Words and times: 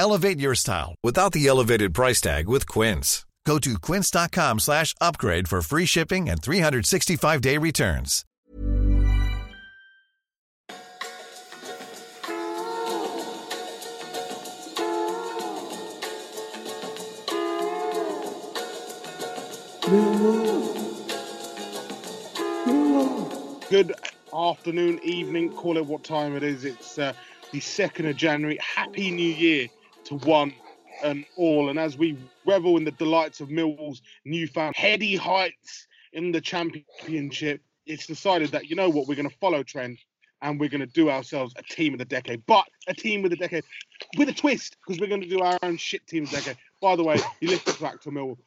Elevate 0.00 0.40
your 0.40 0.54
style 0.54 0.94
without 1.02 1.32
the 1.32 1.46
elevated 1.46 1.92
price 1.92 2.22
tag 2.22 2.48
with 2.48 2.66
Quince. 2.66 3.26
Go 3.44 3.58
to 3.58 3.78
quince.com 3.78 4.58
slash 4.58 4.94
upgrade 4.98 5.46
for 5.46 5.60
free 5.60 5.84
shipping 5.84 6.30
and 6.30 6.40
365-day 6.40 7.58
returns. 7.58 8.24
Good 23.68 23.92
afternoon, 24.32 24.98
evening, 25.02 25.52
call 25.52 25.76
it 25.76 25.84
what 25.84 26.04
time 26.04 26.36
it 26.36 26.42
is. 26.42 26.64
It's 26.64 26.98
uh, 26.98 27.12
the 27.52 27.60
2nd 27.60 28.08
of 28.08 28.16
January. 28.16 28.58
Happy 28.62 29.10
New 29.10 29.22
Year 29.22 29.68
to 30.10 30.16
one 30.26 30.52
and 31.02 31.24
all. 31.36 31.70
And 31.70 31.78
as 31.78 31.96
we 31.96 32.18
revel 32.44 32.76
in 32.76 32.84
the 32.84 32.90
delights 32.90 33.40
of 33.40 33.48
Millwall's 33.48 34.02
newfound 34.24 34.76
heady 34.76 35.16
heights 35.16 35.86
in 36.12 36.32
the 36.32 36.40
championship, 36.40 37.62
it's 37.86 38.06
decided 38.06 38.50
that, 38.50 38.68
you 38.68 38.76
know 38.76 38.90
what, 38.90 39.08
we're 39.08 39.14
going 39.14 39.28
to 39.28 39.36
follow 39.38 39.62
trend 39.62 39.98
and 40.42 40.58
we're 40.58 40.68
going 40.68 40.80
to 40.80 40.86
do 40.86 41.10
ourselves 41.10 41.54
a 41.56 41.62
team 41.62 41.92
of 41.92 41.98
the 41.98 42.04
decade. 42.04 42.42
But 42.46 42.66
a 42.88 42.94
team 42.94 43.22
with 43.22 43.32
a 43.32 43.36
decade 43.36 43.64
with 44.16 44.28
a 44.28 44.32
twist 44.32 44.76
because 44.84 45.00
we're 45.00 45.08
going 45.08 45.22
to 45.22 45.28
do 45.28 45.40
our 45.40 45.58
own 45.62 45.76
shit 45.76 46.06
team 46.06 46.24
of 46.24 46.30
the 46.30 46.36
decade. 46.36 46.56
By 46.80 46.96
the 46.96 47.04
way, 47.04 47.18
you 47.40 47.48
listen 47.48 47.74
back 47.80 48.00
to 48.02 48.10
Millwall, 48.10 48.38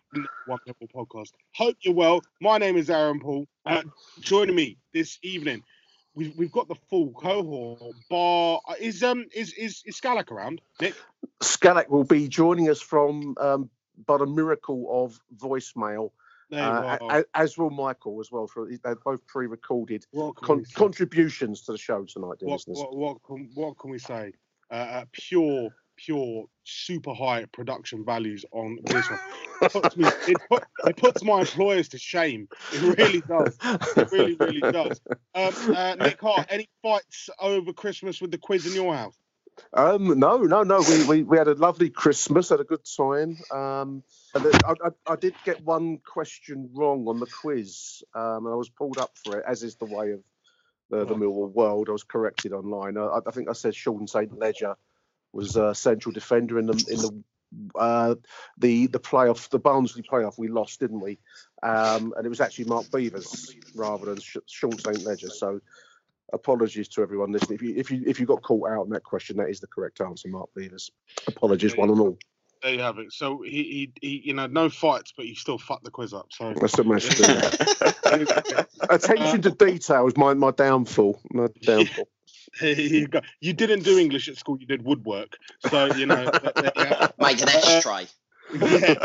One 0.47 0.59
Millwall 0.67 0.91
podcast. 0.93 1.31
Hope 1.53 1.77
you're 1.81 1.93
well. 1.93 2.21
My 2.41 2.57
name 2.57 2.77
is 2.77 2.89
Aaron 2.89 3.19
Paul. 3.19 3.47
Uh, 3.65 3.83
joining 4.19 4.55
me 4.55 4.77
this 4.93 5.19
evening, 5.21 5.63
we've, 6.15 6.35
we've 6.37 6.51
got 6.51 6.67
the 6.67 6.75
full 6.89 7.11
cohort. 7.11 7.81
Bar 8.09 8.59
is 8.79 9.03
um 9.03 9.25
is 9.33 9.53
is 9.53 9.83
is 9.85 9.99
Scalak 9.99 10.31
around? 10.31 10.61
Nick 10.81 10.95
Scalak 11.41 11.89
will 11.89 12.03
be 12.03 12.27
joining 12.27 12.69
us 12.69 12.81
from 12.81 13.35
um, 13.39 13.69
but 14.05 14.21
a 14.21 14.25
miracle 14.25 14.87
of 14.89 15.19
voicemail. 15.35 16.11
Uh, 16.51 17.23
as 17.33 17.57
will 17.57 17.71
Michael 17.71 18.19
as 18.19 18.31
well. 18.31 18.45
For 18.45 18.69
they're 18.83 18.95
both 18.95 19.25
pre-recorded 19.25 20.05
con- 20.35 20.65
contributions 20.75 21.61
to 21.61 21.71
the 21.71 21.79
show 21.79 22.03
tonight, 22.03 22.39
dear 22.39 22.49
what, 22.49 22.55
listeners. 22.55 22.77
what, 22.77 22.95
what, 22.95 23.23
can, 23.23 23.49
what 23.55 23.79
can 23.79 23.89
we 23.89 23.97
say? 23.97 24.33
Uh, 24.69 24.73
uh, 24.73 25.05
pure, 25.11 25.69
pure, 26.05 26.45
super 26.63 27.13
high 27.13 27.45
production 27.45 28.03
values 28.05 28.45
on 28.51 28.79
this 28.85 29.09
one. 29.09 29.19
It 29.61 29.71
puts, 29.71 29.95
me, 29.95 30.05
it, 30.27 30.37
put, 30.49 30.63
it 30.85 30.97
puts 30.97 31.23
my 31.23 31.39
employers 31.39 31.87
to 31.89 31.97
shame. 31.97 32.49
It 32.73 32.97
really 32.97 33.21
does. 33.21 33.57
It 33.95 34.11
really, 34.11 34.35
really 34.35 34.59
does. 34.59 34.99
Um, 35.33 35.53
uh, 35.73 35.95
Nick 35.95 36.19
Hart, 36.19 36.47
any 36.49 36.67
fights 36.81 37.29
over 37.39 37.71
Christmas 37.71 38.19
with 38.19 38.31
the 38.31 38.37
quiz 38.37 38.65
in 38.65 38.73
your 38.73 38.93
house? 38.93 39.17
Um, 39.71 40.19
no, 40.19 40.39
no, 40.39 40.63
no. 40.63 40.81
We, 40.81 41.05
we, 41.05 41.23
we 41.23 41.37
had 41.37 41.47
a 41.47 41.53
lovely 41.53 41.89
Christmas, 41.89 42.49
had 42.49 42.59
a 42.59 42.65
good 42.65 42.83
time. 42.97 43.37
Um, 43.51 44.03
and 44.35 44.47
I, 44.65 44.73
I, 44.83 45.13
I 45.13 45.15
did 45.15 45.35
get 45.45 45.63
one 45.63 45.99
question 45.99 46.69
wrong 46.73 47.07
on 47.07 47.21
the 47.21 47.27
quiz, 47.27 48.03
um, 48.13 48.45
and 48.45 48.53
I 48.53 48.57
was 48.57 48.67
pulled 48.67 48.97
up 48.97 49.11
for 49.23 49.39
it, 49.39 49.45
as 49.47 49.63
is 49.63 49.77
the 49.77 49.85
way 49.85 50.11
of 50.11 50.19
the, 50.89 51.05
the 51.05 51.15
Millwall 51.15 51.53
world. 51.53 51.87
I 51.87 51.93
was 51.93 52.03
corrected 52.03 52.51
online. 52.51 52.97
I, 52.97 53.19
I 53.25 53.31
think 53.31 53.49
I 53.49 53.53
said 53.53 53.75
Sean 53.75 54.07
St. 54.07 54.37
Ledger 54.37 54.75
was 55.33 55.55
a 55.55 55.73
central 55.73 56.13
defender 56.13 56.59
in 56.59 56.67
the 56.67 56.85
in 56.89 56.97
the 56.97 57.23
uh, 57.75 58.15
the 58.57 58.87
the 58.87 58.99
playoff, 58.99 59.49
the 59.49 59.59
Barnsley 59.59 60.03
playoff. 60.03 60.37
We 60.37 60.47
lost, 60.47 60.79
didn't 60.79 61.01
we? 61.01 61.19
Um, 61.61 62.13
and 62.17 62.25
it 62.25 62.29
was 62.29 62.41
actually 62.41 62.65
Mark 62.65 62.91
Beavers 62.91 63.55
rather 63.75 64.05
than 64.05 64.19
Sh- 64.19 64.37
Sean 64.47 64.77
St. 64.77 65.03
Ledger. 65.03 65.29
So 65.29 65.59
apologies 66.31 66.87
to 66.89 67.01
everyone 67.01 67.31
listening. 67.31 67.55
If 67.55 67.61
you 67.61 67.75
if 67.75 67.91
you 67.91 68.03
if 68.05 68.19
you 68.19 68.25
got 68.25 68.41
caught 68.41 68.69
out 68.69 68.81
on 68.81 68.89
that 68.89 69.03
question, 69.03 69.37
that 69.37 69.49
is 69.49 69.59
the 69.59 69.67
correct 69.67 70.01
answer, 70.01 70.29
Mark 70.29 70.49
Beavers. 70.55 70.91
Apologies, 71.27 71.77
one 71.77 71.89
and 71.89 71.99
all. 71.99 72.17
There 72.61 72.73
you 72.73 72.79
have 72.79 72.97
it. 72.97 73.11
So 73.11 73.41
he, 73.41 73.91
he, 74.01 74.07
he 74.07 74.21
you 74.25 74.33
know, 74.33 74.47
no 74.47 74.69
fights, 74.69 75.13
but 75.15 75.25
he 75.25 75.35
still 75.35 75.57
fucked 75.57 75.83
the 75.83 75.91
quiz 75.91 76.13
up. 76.13 76.27
So 76.31 76.53
I 76.61 76.67
still 76.67 76.85
managed 76.85 77.11
to 77.17 77.23
do. 77.23 78.65
Attention 78.89 79.41
to 79.41 79.51
detail 79.51 80.07
is 80.07 80.15
my, 80.15 80.33
my 80.33 80.51
downfall. 80.51 81.19
My 81.31 81.47
downfall. 81.61 82.07
Here 82.59 82.75
you 82.75 83.07
go. 83.07 83.21
You 83.41 83.53
didn't 83.53 83.83
do 83.83 83.97
English 83.97 84.27
at 84.29 84.37
school. 84.37 84.57
You 84.59 84.65
did 84.67 84.83
woodwork. 84.83 85.37
So 85.59 85.85
you 85.95 86.05
know. 86.05 86.25
that- 86.25 86.55
there 86.55 86.71
you 86.75 86.85
have 86.85 87.01
it. 87.09 87.13
Make 87.19 87.41
an 87.41 87.49
ashtray. 87.49 88.07
yeah, 88.53 88.95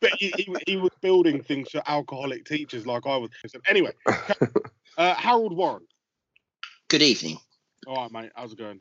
but 0.00 0.10
he, 0.18 0.28
he, 0.36 0.56
he 0.66 0.76
was 0.76 0.90
building 1.00 1.42
things 1.42 1.70
for 1.70 1.82
alcoholic 1.86 2.44
teachers 2.44 2.86
like 2.86 3.06
I 3.06 3.16
was. 3.16 3.30
So 3.46 3.58
anyway, 3.68 3.92
uh, 4.98 5.14
Harold 5.14 5.56
Warren. 5.56 5.86
Good 6.88 7.02
evening. 7.02 7.38
All 7.86 7.96
right, 7.96 8.10
mate. 8.12 8.30
How's 8.34 8.52
it 8.52 8.58
going? 8.58 8.80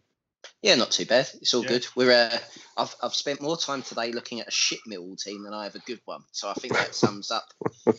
Yeah, 0.62 0.76
not 0.76 0.92
too 0.92 1.06
bad. 1.06 1.30
It's 1.42 1.54
all 1.54 1.62
Yeah. 1.64 1.70
good. 1.70 1.88
We're 1.96 2.12
uh, 2.12 2.38
I've 2.76 2.96
I've 3.02 3.14
spent 3.14 3.42
more 3.42 3.58
time 3.58 3.84
today 3.84 4.12
looking 4.12 4.40
at 4.40 4.48
a 4.48 4.52
shit 4.52 4.80
mill 4.88 5.16
team 5.16 5.44
than 5.44 5.54
I 5.54 5.66
have 5.66 5.76
a 5.76 5.80
good 5.80 6.02
one. 6.06 6.22
So 6.32 6.50
I 6.50 6.54
think 6.56 6.74
that 6.74 6.96
sums 6.96 7.30
up 7.32 7.46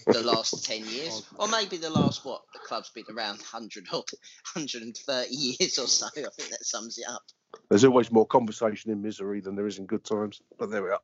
the 0.07 0.23
last 0.23 0.65
ten 0.67 0.85
years, 0.85 1.23
or 1.39 1.49
maybe 1.49 1.77
the 1.77 1.91
last 1.91 2.25
what 2.25 2.43
the 2.53 2.59
club's 2.59 2.91
been 2.91 3.05
around 3.11 3.41
hundred 3.43 3.87
or 3.93 4.05
hundred 4.45 4.83
and 4.83 4.97
thirty 4.97 5.35
years 5.35 5.79
or 5.79 5.87
so. 5.87 6.07
I 6.07 6.29
think 6.37 6.51
that 6.51 6.65
sums 6.65 6.99
it 6.99 7.07
up. 7.09 7.23
There's 7.69 7.85
always 7.85 8.11
more 8.11 8.27
conversation 8.27 8.91
in 8.91 9.03
misery 9.03 9.41
than 9.41 9.55
there 9.55 9.67
is 9.67 9.79
in 9.79 9.87
good 9.87 10.05
times. 10.05 10.41
But 10.59 10.71
there 10.71 10.83
we 10.83 10.91
are. 10.91 11.01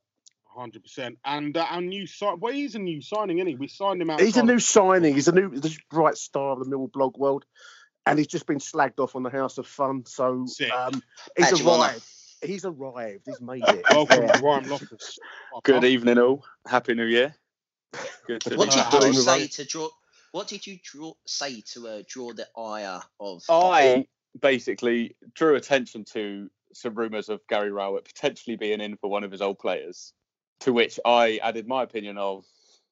Hundred 0.56 0.82
percent. 0.82 1.18
And 1.24 1.56
uh, 1.56 1.66
our 1.70 1.80
new 1.80 2.06
sign. 2.06 2.40
Well, 2.40 2.52
he's 2.52 2.74
a 2.74 2.78
new 2.80 3.00
signing, 3.00 3.38
isn't 3.38 3.48
he? 3.48 3.54
We 3.54 3.68
signed 3.68 4.02
him 4.02 4.10
out. 4.10 4.20
He's 4.20 4.36
a 4.36 4.42
new 4.42 4.58
signing. 4.58 5.14
He's 5.14 5.28
a 5.28 5.32
new 5.32 5.50
this 5.50 5.78
bright 5.90 6.16
star 6.16 6.52
of 6.52 6.58
the 6.58 6.64
Mill 6.68 6.88
blog 6.88 7.16
world. 7.16 7.44
And 8.06 8.18
he's 8.18 8.28
just 8.28 8.46
been 8.46 8.58
slagged 8.58 8.98
off 8.98 9.16
on 9.16 9.22
the 9.22 9.30
House 9.30 9.58
of 9.58 9.66
Fun. 9.66 10.04
So 10.06 10.46
um, 10.76 11.02
he's 11.36 11.50
Badge 11.50 11.60
of 11.60 11.68
honour. 11.68 11.82
arrived. 11.84 12.04
He's 12.42 12.64
arrived. 12.64 13.22
He's 13.24 13.40
made 13.40 13.62
it. 13.66 13.84
Welcome, 13.90 14.24
Yeah. 14.24 14.40
Ryan 14.42 14.68
Loftus. 14.68 15.18
Good 15.62 15.84
evening, 15.84 16.18
all. 16.18 16.44
Happy 16.66 16.94
New 16.94 17.06
Year. 17.06 17.34
Good 18.26 18.42
to 18.42 18.56
What 18.56 18.70
did 18.70 19.14
you 19.14 19.14
say 19.14 19.46
to 19.46 19.64
draw? 19.64 19.88
What 20.32 20.48
did 20.48 20.66
you 20.66 20.78
draw, 20.82 21.12
say 21.26 21.62
to 21.72 21.88
uh, 21.88 22.02
draw 22.08 22.32
the 22.32 22.48
ire 22.58 23.00
of? 23.20 23.42
I 23.48 24.06
basically 24.40 25.16
drew 25.34 25.54
attention 25.54 26.04
to 26.12 26.50
some 26.72 26.94
rumours 26.94 27.28
of 27.28 27.40
Gary 27.48 27.70
Rowett 27.70 28.04
potentially 28.04 28.56
being 28.56 28.80
in 28.80 28.96
for 28.96 29.08
one 29.08 29.22
of 29.22 29.30
his 29.30 29.40
old 29.40 29.58
players, 29.60 30.12
to 30.60 30.72
which 30.72 30.98
I 31.04 31.38
added 31.42 31.68
my 31.68 31.84
opinion 31.84 32.18
of 32.18 32.44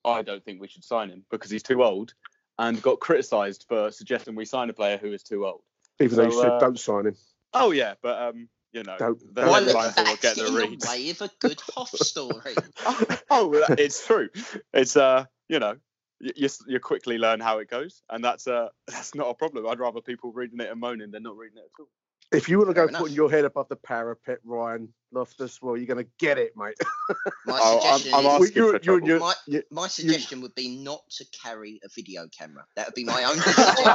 I 0.05 0.23
don't 0.23 0.45
think 0.45 0.61
we 0.61 0.69
should 0.69 0.85
sign 0.85 1.11
him 1.11 1.25
because 1.31 1.51
he's 1.51 1.63
too 1.65 1.83
old, 1.83 2.15
and 2.59 2.81
got 2.83 3.01
criticised 3.01 3.67
for 3.69 3.91
suggesting 3.91 4.35
we 4.35 4.45
sign 4.45 4.71
a 4.71 4.73
player 4.73 4.97
who 4.97 5.13
is 5.13 5.23
too 5.23 5.47
old. 5.47 5.63
Even 6.01 6.17
though 6.17 6.25
you 6.25 6.33
said 6.33 6.53
uh, 6.53 6.59
don't 6.59 6.79
sign 6.79 7.07
him. 7.07 7.17
Oh 7.55 7.71
yeah, 7.71 7.95
but 8.03 8.21
um, 8.21 8.49
you 8.73 8.83
know, 8.83 8.97
Don't- 8.99 9.35
the 9.35 9.43
don't 9.43 9.51
Well, 9.51 9.65
headlines 9.65 9.97
will 9.97 10.17
get 10.17 10.37
the 10.37 10.47
in 10.47 10.55
the 10.55 10.87
way 10.89 11.11
of 11.11 11.21
a 11.21 11.31
good 11.39 11.61
Hoff 11.75 11.91
story. 11.91 12.57
oh, 13.31 13.49
well, 13.49 13.67
it's 13.79 14.07
true. 14.07 14.29
It's 14.73 14.97
uh, 14.97 15.27
you 15.49 15.59
know, 15.59 15.77
you, 16.21 16.33
you 16.35 16.49
you 16.67 16.81
quickly 16.81 17.19
learn 17.19 17.41
how 17.41 17.59
it 17.59 17.69
goes, 17.69 18.03
and 18.09 18.25
that's 18.25 18.47
uh, 18.47 18.69
that's 18.87 19.15
not 19.15 19.29
a 19.29 19.35
problem. 19.35 19.67
I'd 19.67 19.79
rather 19.79 20.01
people 20.01 20.33
reading 20.33 20.61
it 20.61 20.71
and 20.71 20.81
moaning 20.81 21.11
than 21.11 21.23
not 21.23 21.37
reading 21.37 21.59
it 21.59 21.65
at 21.65 21.81
all. 21.81 21.89
If 22.33 22.49
you 22.49 22.59
want 22.59 22.71
to 22.71 22.75
go 22.75 22.87
enough. 22.87 23.01
putting 23.03 23.15
your 23.17 23.31
head 23.31 23.45
above 23.45 23.69
the 23.69 23.77
parapet, 23.77 24.39
Ryan 24.45 24.89
Loftus, 25.13 25.61
well, 25.61 25.77
you're 25.77 25.87
going 25.87 26.03
to 26.05 26.11
get 26.19 26.39
it, 26.39 26.53
mate. 26.57 26.75
My 27.47 27.59
oh, 27.63 27.79
I'm- 27.79 27.99
suggestion 28.01 28.15
I'm 28.15 28.43
is, 28.43 28.57
you, 28.57 28.79
you, 28.83 29.01
you, 29.05 29.19
My- 29.19 29.35
my 29.71 29.87
suggestion 29.89 30.41
would 30.41 30.55
be 30.55 30.69
not 30.83 31.03
to 31.19 31.25
carry 31.45 31.81
a 31.85 31.89
video 31.95 32.27
camera. 32.37 32.65
That 32.77 32.87
would 32.89 32.95
be 32.95 33.05
my 33.05 33.23
own 33.25 33.37
suggestion. 33.41 33.87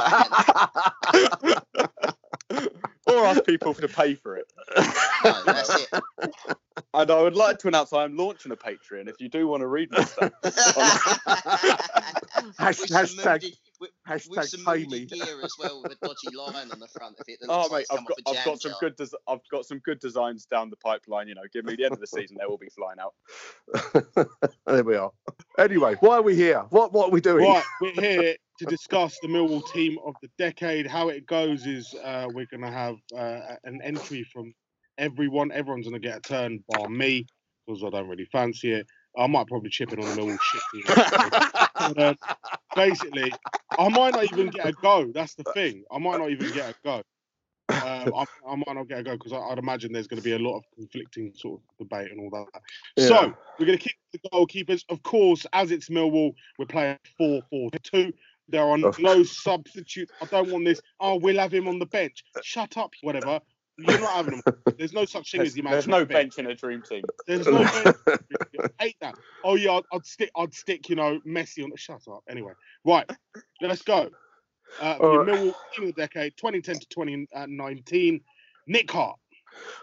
or 3.06 3.24
ask 3.26 3.44
people 3.44 3.74
to 3.74 3.88
pay 3.88 4.14
for 4.14 4.36
it. 4.36 4.46
No, 5.24 5.42
that's 5.44 5.70
it. 5.74 5.88
And 6.94 7.10
I 7.10 7.20
would 7.20 7.34
like 7.36 7.58
to 7.60 7.68
announce 7.68 7.92
I'm 7.92 8.16
launching 8.16 8.50
a 8.50 8.56
Patreon. 8.56 9.08
If 9.08 9.20
you 9.20 9.28
do 9.28 9.46
want 9.46 9.60
to 9.60 9.66
read 9.66 9.90
my 9.90 10.04
stuff, 10.04 10.32
Hash- 12.58 12.80
hashtag- 12.80 13.16
moody- 13.42 13.48
with- 13.50 13.67
Hashtag 14.08 14.28
with 14.30 14.48
some 14.48 14.64
pay 14.64 14.84
moody 14.84 15.00
me. 15.00 15.06
gear 15.06 15.40
as 15.42 15.52
well, 15.58 15.82
with 15.82 15.92
a 15.92 15.96
dodgy 16.06 16.34
line 16.34 16.70
on 16.70 16.78
the 16.78 16.88
front 16.88 17.18
of 17.18 17.26
it. 17.28 17.38
Oh 17.48 17.60
looks 17.60 17.72
mate, 17.72 17.86
I've 17.90 18.06
got 18.06 18.18
off 18.24 18.36
a 18.36 18.38
I've 18.38 18.44
got 18.44 18.62
some 18.62 18.70
jar. 18.72 18.78
good 18.80 18.96
des- 18.96 19.16
I've 19.28 19.40
got 19.50 19.66
some 19.66 19.78
good 19.80 20.00
designs 20.00 20.46
down 20.46 20.70
the 20.70 20.76
pipeline. 20.76 21.28
You 21.28 21.34
know, 21.34 21.42
give 21.52 21.64
me 21.64 21.76
the 21.76 21.84
end 21.84 21.92
of 21.94 22.00
the 22.00 22.06
season, 22.06 22.38
they 22.40 22.46
will 22.46 22.58
be 22.58 22.68
flying 22.70 22.98
out. 22.98 23.14
there 24.66 24.84
we 24.84 24.96
are. 24.96 25.12
Anyway, 25.58 25.96
why 26.00 26.16
are 26.16 26.22
we 26.22 26.34
here? 26.34 26.60
What 26.70 26.92
what 26.92 27.08
are 27.08 27.12
we 27.12 27.20
doing? 27.20 27.44
Right, 27.46 27.64
we're 27.80 27.92
here 27.92 28.36
to 28.58 28.64
discuss 28.64 29.18
the 29.20 29.28
Millwall 29.28 29.62
team 29.72 29.98
of 30.04 30.14
the 30.22 30.30
decade. 30.38 30.86
How 30.86 31.08
it 31.08 31.26
goes 31.26 31.66
is 31.66 31.94
uh, 32.02 32.28
we're 32.32 32.46
going 32.46 32.62
to 32.62 32.70
have 32.70 32.96
uh, 33.16 33.56
an 33.64 33.80
entry 33.82 34.24
from 34.24 34.54
everyone. 34.96 35.52
Everyone's 35.52 35.86
going 35.88 36.00
to 36.00 36.06
get 36.08 36.18
a 36.18 36.20
turn, 36.20 36.64
bar 36.68 36.88
me, 36.88 37.26
because 37.66 37.84
I 37.84 37.90
don't 37.90 38.08
really 38.08 38.24
fancy 38.26 38.72
it. 38.72 38.86
I 39.18 39.26
might 39.26 39.46
probably 39.46 39.70
chip 39.70 39.92
in 39.92 40.02
on 40.02 40.14
the 40.14 40.22
Millwall 40.22 40.38
shit 40.40 40.62
team. 40.72 40.82
But, 41.74 42.02
um, 42.02 42.16
basically, 42.74 43.32
I 43.78 43.88
might 43.88 44.14
not 44.14 44.24
even 44.24 44.48
get 44.48 44.66
a 44.66 44.72
go. 44.72 45.10
That's 45.12 45.34
the 45.34 45.44
thing. 45.54 45.84
I 45.90 45.98
might 45.98 46.18
not 46.18 46.30
even 46.30 46.52
get 46.52 46.70
a 46.70 46.74
go. 46.84 47.02
Um, 47.70 48.14
I, 48.14 48.24
I 48.48 48.56
might 48.56 48.74
not 48.74 48.88
get 48.88 49.00
a 49.00 49.02
go 49.02 49.12
because 49.12 49.32
I'd 49.32 49.58
imagine 49.58 49.92
there's 49.92 50.06
going 50.06 50.22
to 50.22 50.24
be 50.24 50.32
a 50.32 50.38
lot 50.38 50.56
of 50.56 50.64
conflicting 50.74 51.32
sort 51.34 51.60
of 51.60 51.86
debate 51.88 52.10
and 52.10 52.20
all 52.20 52.30
that. 52.30 52.62
Yeah. 52.96 53.06
So 53.08 53.34
we're 53.58 53.66
going 53.66 53.78
to 53.78 53.84
kick 53.84 53.96
the 54.12 54.20
goalkeepers. 54.30 54.84
Of 54.88 55.02
course, 55.02 55.46
as 55.52 55.70
it's 55.70 55.88
Millwall, 55.88 56.32
we're 56.58 56.66
playing 56.66 56.98
4 57.18 57.42
4 57.50 57.70
2. 57.82 58.12
There 58.48 58.64
are 58.64 58.78
no 58.78 59.22
substitutes. 59.22 60.12
I 60.22 60.24
don't 60.26 60.50
want 60.50 60.64
this. 60.64 60.80
Oh, 61.00 61.16
we'll 61.16 61.38
have 61.38 61.52
him 61.52 61.68
on 61.68 61.78
the 61.78 61.86
bench. 61.86 62.24
Shut 62.42 62.78
up, 62.78 62.92
whatever. 63.02 63.40
You're 63.78 64.00
not 64.00 64.10
having 64.12 64.34
him. 64.34 64.42
There's 64.76 64.92
no 64.92 65.04
such 65.04 65.30
thing 65.30 65.38
There's, 65.38 65.50
as 65.50 65.54
the 65.54 65.62
there's 65.62 65.86
no 65.86 66.04
bench. 66.04 66.36
bench 66.36 66.38
in 66.38 66.46
a 66.50 66.54
dream 66.54 66.82
team. 66.82 67.04
There's 67.26 67.46
no 67.46 67.58
bench. 67.84 67.96
I 68.60 68.82
hate 68.84 68.96
that. 69.00 69.14
Oh 69.44 69.54
yeah, 69.54 69.72
I'd, 69.72 69.84
I'd 69.92 70.04
stick. 70.04 70.30
I'd 70.36 70.52
stick. 70.52 70.88
You 70.88 70.96
know, 70.96 71.20
Messi 71.26 71.62
on 71.62 71.70
the. 71.70 71.76
Shut 71.76 72.02
up. 72.10 72.24
Anyway, 72.28 72.52
right. 72.84 73.08
Let's 73.60 73.82
go. 73.82 74.10
Uh, 74.82 74.96
All 75.00 75.12
your 75.12 75.24
right. 75.24 75.34
Millwall 75.38 75.54
team 75.74 75.88
of 75.88 75.94
the 75.94 76.00
decade, 76.02 76.36
2010 76.36 76.80
to 76.80 76.86
2019. 76.88 78.20
Nick 78.66 78.90
Hart. 78.90 79.18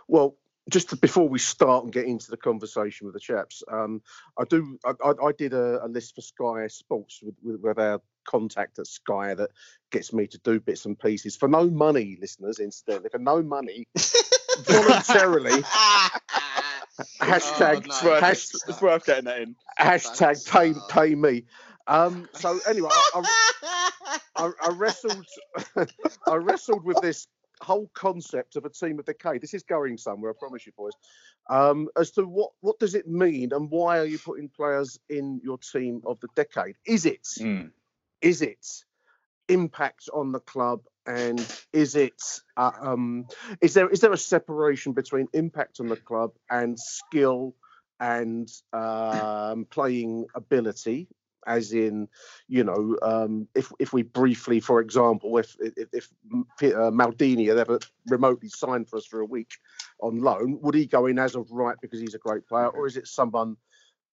Well, 0.08 0.36
just 0.70 0.90
to- 0.90 0.98
before 0.98 1.28
we 1.28 1.40
start 1.40 1.84
and 1.86 1.94
get 1.94 2.06
into 2.06 2.30
the 2.30 2.38
conversation 2.38 3.06
with 3.06 3.14
the 3.14 3.20
chaps, 3.20 3.64
um, 3.72 4.02
I 4.38 4.44
do. 4.44 4.78
I, 4.86 4.92
I, 5.04 5.10
I 5.28 5.32
did 5.38 5.54
a, 5.54 5.86
a 5.86 5.88
list 5.88 6.16
for 6.16 6.22
Sky 6.22 6.68
Sports 6.68 7.22
with, 7.24 7.36
with, 7.42 7.62
with 7.62 7.80
our 7.80 8.02
contact 8.26 8.80
at 8.80 8.88
Sky 8.88 9.34
that 9.36 9.52
gets 9.92 10.12
me 10.14 10.28
to 10.28 10.38
do 10.40 10.60
bits 10.60 10.86
and 10.86 10.98
pieces 11.00 11.36
for 11.36 11.48
no 11.48 11.70
money, 11.70 12.18
listeners. 12.20 12.60
Incidentally, 12.60 13.10
for 13.10 13.20
no 13.20 13.42
money, 13.42 13.88
voluntarily. 14.66 15.62
Hashtag- 17.20 17.86
It's 17.86 18.04
Oh, 18.04 18.08
worth, 18.08 18.20
hash- 18.22 18.54
it. 18.54 18.62
it's 18.70 18.82
worth 18.82 19.06
getting 19.06 19.26
that 19.26 19.42
in. 19.42 19.56
hashtag 19.80 20.50
pay 20.50 20.74
pay 20.90 21.16
me. 21.16 21.44
Um, 21.88 22.28
so 22.34 22.58
anyway, 22.68 22.90
I, 22.92 23.24
I, 24.38 24.52
I, 24.64 24.70
wrestled. 24.70 25.26
I 26.28 26.36
wrestled 26.36 26.84
with 26.84 27.00
this 27.02 27.28
whole 27.62 27.90
concept 27.94 28.56
of 28.56 28.66
a 28.66 28.70
team 28.70 28.98
of 29.00 29.06
decade. 29.06 29.42
This 29.42 29.54
is 29.54 29.64
going 29.64 29.98
somewhere, 29.98 30.32
I 30.32 30.34
promise 30.40 30.66
you, 30.66 30.72
boys. 30.78 30.94
Um, 31.50 31.90
as 31.98 32.12
to 32.12 32.24
what 32.24 32.52
what 32.62 32.80
does 32.80 32.96
it 32.96 33.08
mean 33.08 33.52
and 33.54 33.70
why 33.70 34.00
are 34.00 34.06
you 34.06 34.18
putting 34.18 34.50
players 34.50 34.98
in 35.10 35.40
your 35.44 35.58
team 35.60 36.02
of 36.06 36.20
the 36.22 36.28
decade? 36.36 36.76
Is 36.88 37.06
it 37.06 37.24
Mm. 37.40 37.72
Is 38.22 38.42
it 38.42 38.66
impact 39.48 40.10
on 40.14 40.32
the 40.32 40.40
club? 40.40 40.82
And 41.08 41.40
is 41.72 41.96
it 41.96 42.22
uh, 42.58 42.72
um 42.82 43.28
is 43.62 43.76
there 43.76 43.90
is 43.90 44.02
there 44.02 44.12
a 44.12 44.18
separation 44.18 44.94
between 44.94 45.28
impact 45.34 45.80
on 45.80 45.88
the 45.88 45.96
club 45.98 46.32
and 46.50 46.80
skill 46.80 47.56
and 48.00 48.50
um 48.74 49.66
playing 49.70 50.26
ability? 50.36 51.08
As 51.48 51.74
in 51.74 52.08
you 52.48 52.64
know 52.64 52.98
um 53.04 53.48
if 53.54 53.72
if 53.80 53.94
we 53.94 54.02
briefly 54.02 54.60
for 54.60 54.82
example 54.82 55.38
if 55.38 55.56
if, 55.60 55.88
if 55.94 56.10
uh, 56.74 56.90
Maldini 56.90 57.48
had 57.50 57.60
ever 57.60 57.80
remotely 58.08 58.50
signed 58.50 58.90
for 58.90 58.98
us 58.98 59.06
for 59.06 59.20
a 59.20 59.26
week 59.26 59.52
on 60.02 60.22
loan 60.22 60.58
would 60.64 60.74
he 60.74 60.88
go 60.88 61.06
in 61.06 61.20
as 61.20 61.36
of 61.36 61.52
right 61.52 61.78
because 61.80 62.00
he's 62.00 62.16
a 62.16 62.18
great 62.18 62.48
player 62.48 62.68
or 62.68 62.88
is 62.88 62.98
it 62.98 63.06
someone 63.08 63.58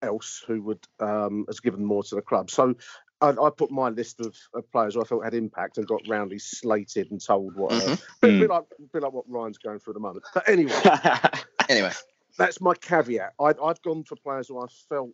else 0.03 0.43
who 0.47 0.63
would 0.63 0.85
um 1.01 1.45
has 1.49 1.61
given 1.61 1.85
more 1.85 2.03
to 2.03 2.15
the 2.15 2.23
club? 2.23 2.51
So 2.51 2.75
I, 3.23 3.31
I 3.31 3.51
put 3.51 3.71
my 3.71 3.89
list 3.89 4.21
of, 4.21 4.37
of 4.55 4.71
players 4.73 4.95
who 4.95 5.03
I 5.03 5.05
felt 5.05 5.25
had 5.25 5.35
impact 5.35 5.79
and 5.79 5.87
got 5.87 6.03
roundly 6.09 6.39
slated 6.39 7.11
and 7.11 7.25
told 7.25 7.55
what. 7.55 7.73
Uh, 7.73 7.81
Mhm. 7.81 8.01
bit, 8.21 8.31
Mm. 8.35 8.41
bit 8.41 8.51
like 8.51 8.65
bit 8.93 9.03
like 9.03 9.13
what 9.13 9.25
Ryan's 9.29 9.59
going 9.59 9.79
through 9.79 9.93
at 9.93 9.95
the 9.95 10.01
moment. 10.01 10.25
But 10.35 10.49
anyway, 10.49 10.73
anyway, 11.69 11.93
that's 12.37 12.61
my 12.61 12.75
caveat. 12.75 13.33
I, 13.41 13.55
I've 13.63 13.81
gone 13.83 14.05
for 14.05 14.17
players 14.17 14.49
who 14.49 14.61
I 14.61 14.67
felt 14.89 15.11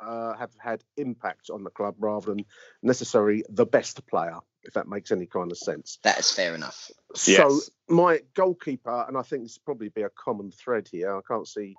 uh, 0.00 0.34
have 0.36 0.50
had 0.58 0.82
impact 0.96 1.50
on 1.50 1.62
the 1.62 1.70
club 1.70 1.94
rather 1.98 2.34
than 2.34 2.44
necessarily 2.82 3.44
the 3.48 3.64
best 3.66 4.04
player, 4.08 4.38
if 4.64 4.74
that 4.74 4.88
makes 4.88 5.12
any 5.12 5.26
kind 5.26 5.52
of 5.52 5.58
sense. 5.58 5.98
that 6.02 6.18
is 6.18 6.32
fair 6.32 6.54
enough. 6.54 6.90
So 7.14 7.30
Yes. 7.32 7.70
my 7.88 8.20
goalkeeper, 8.34 9.04
and 9.06 9.16
I 9.16 9.22
think 9.22 9.44
this 9.44 9.56
will 9.56 9.64
probably 9.74 9.90
be 9.90 10.02
a 10.02 10.10
common 10.10 10.50
thread 10.50 10.88
here. 10.90 11.16
I 11.16 11.20
can't 11.28 11.46
see 11.46 11.76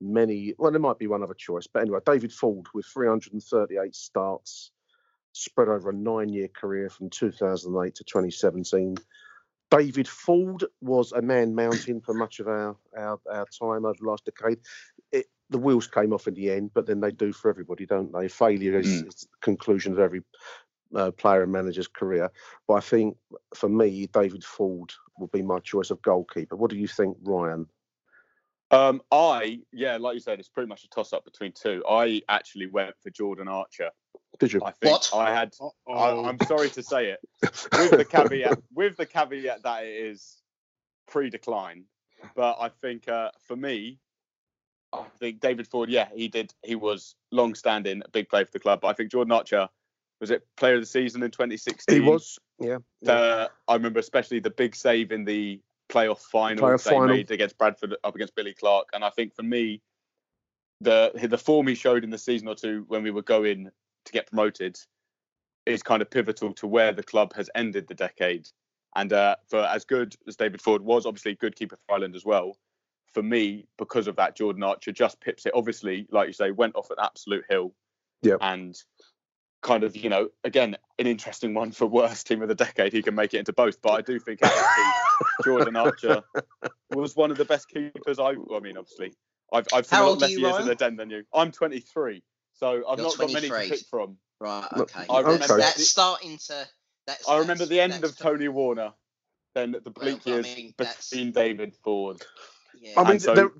many. 0.00 0.54
Well, 0.58 0.70
there 0.70 0.80
might 0.80 0.98
be 0.98 1.08
one 1.08 1.22
other 1.22 1.34
choice, 1.34 1.66
but 1.66 1.82
anyway, 1.82 1.98
David 2.06 2.32
Ford 2.32 2.66
with 2.72 2.86
338 2.86 3.94
starts, 3.94 4.70
spread 5.38 5.68
over 5.68 5.90
a 5.90 5.94
nine-year 5.94 6.48
career 6.48 6.88
from 6.90 7.10
2008 7.10 7.94
to 7.94 8.04
2017. 8.04 8.96
David 9.70 10.08
Ford 10.08 10.64
was 10.80 11.12
a 11.12 11.20
man 11.20 11.54
mountain 11.54 12.00
for 12.00 12.14
much 12.14 12.40
of 12.40 12.48
our, 12.48 12.76
our, 12.96 13.20
our 13.30 13.46
time 13.46 13.84
over 13.84 13.96
the 14.00 14.08
last 14.08 14.24
decade. 14.24 14.58
It, 15.12 15.26
the 15.50 15.58
wheels 15.58 15.86
came 15.86 16.12
off 16.12 16.26
in 16.26 16.34
the 16.34 16.50
end, 16.50 16.70
but 16.74 16.86
then 16.86 17.00
they 17.00 17.10
do 17.10 17.32
for 17.32 17.50
everybody, 17.50 17.86
don't 17.86 18.12
they? 18.12 18.28
Failure 18.28 18.78
is, 18.78 18.86
Mm. 18.86 19.08
is 19.08 19.14
the 19.20 19.26
conclusion 19.40 19.92
of 19.92 19.98
every 19.98 20.22
uh, 20.94 21.10
player 21.12 21.42
and 21.42 21.52
manager's 21.52 21.88
career. 21.88 22.30
But 22.66 22.74
I 22.74 22.80
think 22.80 23.16
for 23.54 23.68
me, 23.68 24.06
David 24.06 24.44
Ford 24.44 24.92
will 25.18 25.26
be 25.28 25.42
my 25.42 25.58
choice 25.60 25.90
of 25.90 26.00
goalkeeper. 26.02 26.56
What 26.56 26.70
do 26.70 26.76
you 26.78 26.88
think, 26.88 27.16
Ryan? 27.22 27.66
Um, 28.70 29.00
I 29.10 29.60
yeah, 29.72 29.96
like 29.96 30.14
you 30.14 30.20
said, 30.20 30.38
it's 30.38 30.48
pretty 30.48 30.68
much 30.68 30.84
a 30.84 30.88
toss 30.88 31.12
up 31.12 31.24
between 31.24 31.52
two. 31.52 31.82
I 31.88 32.20
actually 32.28 32.66
went 32.66 32.94
for 33.02 33.10
Jordan 33.10 33.48
Archer. 33.48 33.90
Did 34.38 34.52
you? 34.52 34.60
I 34.64 34.70
think 34.70 34.92
What? 34.92 35.10
I 35.14 35.32
had. 35.32 35.54
I, 35.60 35.64
Uh-oh. 35.64 36.24
I'm 36.24 36.38
sorry 36.46 36.70
to 36.70 36.82
say 36.82 37.10
it, 37.10 37.20
with 37.42 37.90
the 37.90 38.04
caveat, 38.04 38.58
with 38.72 38.96
the 38.96 39.06
caveat 39.06 39.62
that 39.62 39.84
it 39.84 40.06
is 40.06 40.36
pre-decline. 41.08 41.84
But 42.34 42.56
I 42.60 42.68
think 42.68 43.08
uh, 43.08 43.30
for 43.46 43.56
me, 43.56 43.98
I 44.92 45.04
think 45.18 45.40
David 45.40 45.66
Ford, 45.66 45.90
yeah, 45.90 46.08
he 46.14 46.28
did. 46.28 46.52
He 46.64 46.74
was 46.74 47.16
long-standing, 47.30 48.02
a 48.04 48.08
big 48.10 48.28
player 48.28 48.44
for 48.44 48.52
the 48.52 48.60
club. 48.60 48.80
But 48.82 48.88
I 48.88 48.92
think 48.92 49.10
Jordan 49.10 49.32
Archer 49.32 49.68
was 50.20 50.30
it 50.30 50.44
player 50.56 50.74
of 50.74 50.80
the 50.80 50.86
season 50.86 51.22
in 51.22 51.30
2016. 51.30 51.94
He 51.94 52.08
was. 52.08 52.38
Yeah. 52.58 52.78
yeah. 53.02 53.12
Uh, 53.12 53.48
I 53.68 53.74
remember 53.74 54.00
especially 54.00 54.40
the 54.40 54.50
big 54.50 54.74
save 54.74 55.12
in 55.12 55.24
the 55.24 55.60
playoff 55.88 56.20
final 56.20 56.64
Playoff 56.64 56.84
they 56.84 56.90
final. 56.90 57.08
made 57.08 57.30
against 57.30 57.56
Bradford 57.58 57.96
up 58.04 58.14
against 58.14 58.34
Billy 58.34 58.54
Clarke, 58.54 58.88
and 58.92 59.04
I 59.04 59.10
think 59.10 59.34
for 59.34 59.42
me, 59.42 59.80
the 60.80 61.12
the 61.28 61.38
form 61.38 61.66
he 61.66 61.74
showed 61.74 62.04
in 62.04 62.10
the 62.10 62.18
season 62.18 62.48
or 62.48 62.54
two 62.54 62.84
when 62.88 63.02
we 63.02 63.10
were 63.10 63.22
going 63.22 63.70
to 64.08 64.12
get 64.12 64.26
promoted 64.26 64.76
is 65.66 65.82
kind 65.82 66.02
of 66.02 66.10
pivotal 66.10 66.52
to 66.54 66.66
where 66.66 66.92
the 66.92 67.02
club 67.02 67.34
has 67.34 67.48
ended 67.54 67.86
the 67.86 67.94
decade. 67.94 68.48
And 68.96 69.12
uh, 69.12 69.36
for 69.48 69.60
as 69.60 69.84
good 69.84 70.16
as 70.26 70.36
David 70.36 70.60
Ford 70.60 70.82
was, 70.82 71.06
obviously 71.06 71.34
good 71.34 71.54
keeper 71.54 71.76
for 71.76 71.94
Ireland 71.94 72.16
as 72.16 72.24
well. 72.24 72.56
For 73.12 73.22
me, 73.22 73.66
because 73.76 74.06
of 74.06 74.16
that, 74.16 74.36
Jordan 74.36 74.62
Archer 74.62 74.92
just 74.92 75.20
pips 75.20 75.46
it. 75.46 75.52
Obviously, 75.54 76.06
like 76.10 76.26
you 76.26 76.32
say, 76.32 76.50
went 76.50 76.74
off 76.74 76.90
an 76.90 76.96
absolute 77.00 77.44
hill. 77.48 77.74
Yep. 78.22 78.38
And 78.40 78.76
kind 79.62 79.84
of, 79.84 79.96
you 79.96 80.08
know, 80.08 80.28
again, 80.44 80.76
an 80.98 81.06
interesting 81.06 81.54
one 81.54 81.72
for 81.72 81.86
worst 81.86 82.26
team 82.26 82.42
of 82.42 82.48
the 82.48 82.54
decade. 82.54 82.92
He 82.92 83.02
can 83.02 83.14
make 83.14 83.34
it 83.34 83.38
into 83.38 83.52
both, 83.52 83.80
but 83.82 83.92
I 83.92 84.00
do 84.00 84.18
think 84.18 84.40
Jordan 85.44 85.76
Archer 85.76 86.22
was 86.90 87.16
one 87.16 87.30
of 87.30 87.36
the 87.36 87.44
best 87.44 87.68
keepers. 87.68 88.18
I, 88.18 88.30
I 88.30 88.60
mean, 88.60 88.76
obviously, 88.76 89.12
I've, 89.52 89.66
I've 89.72 89.86
seen 89.86 89.98
How 89.98 90.08
a 90.08 90.10
lot 90.10 90.18
less 90.18 90.30
you, 90.30 90.40
years 90.40 90.58
in 90.58 90.66
the 90.66 90.74
den 90.74 90.96
than 90.96 91.10
you. 91.10 91.24
I'm 91.34 91.50
23, 91.50 92.22
so 92.58 92.84
I've 92.88 92.98
You're 92.98 93.06
not 93.08 93.18
got 93.18 93.32
many 93.32 93.48
to 93.48 93.68
pick 93.68 93.80
from. 93.90 94.16
Right, 94.40 94.68
okay. 94.76 95.00
I 95.10 95.22
that's, 95.22 95.24
remember 95.24 95.56
that's 95.58 95.76
the- 95.76 95.82
starting 95.82 96.38
to. 96.46 96.68
That's, 97.06 97.28
I 97.28 97.38
remember 97.38 97.64
that's- 97.64 97.68
the 97.68 97.80
end 97.80 98.04
of 98.04 98.16
Tony 98.16 98.48
Warner, 98.48 98.92
then 99.54 99.72
the 99.72 99.90
bleak 99.90 100.24
Well, 100.26 100.34
I 100.34 100.38
years 100.38 100.56
mean, 100.56 100.74
between 100.76 101.32
David 101.32 101.74
Ford. 101.82 102.22
Yeah. 102.80 103.00
I 103.00 103.10
mean, 103.10 103.18
so- 103.18 103.34
there, 103.34 103.50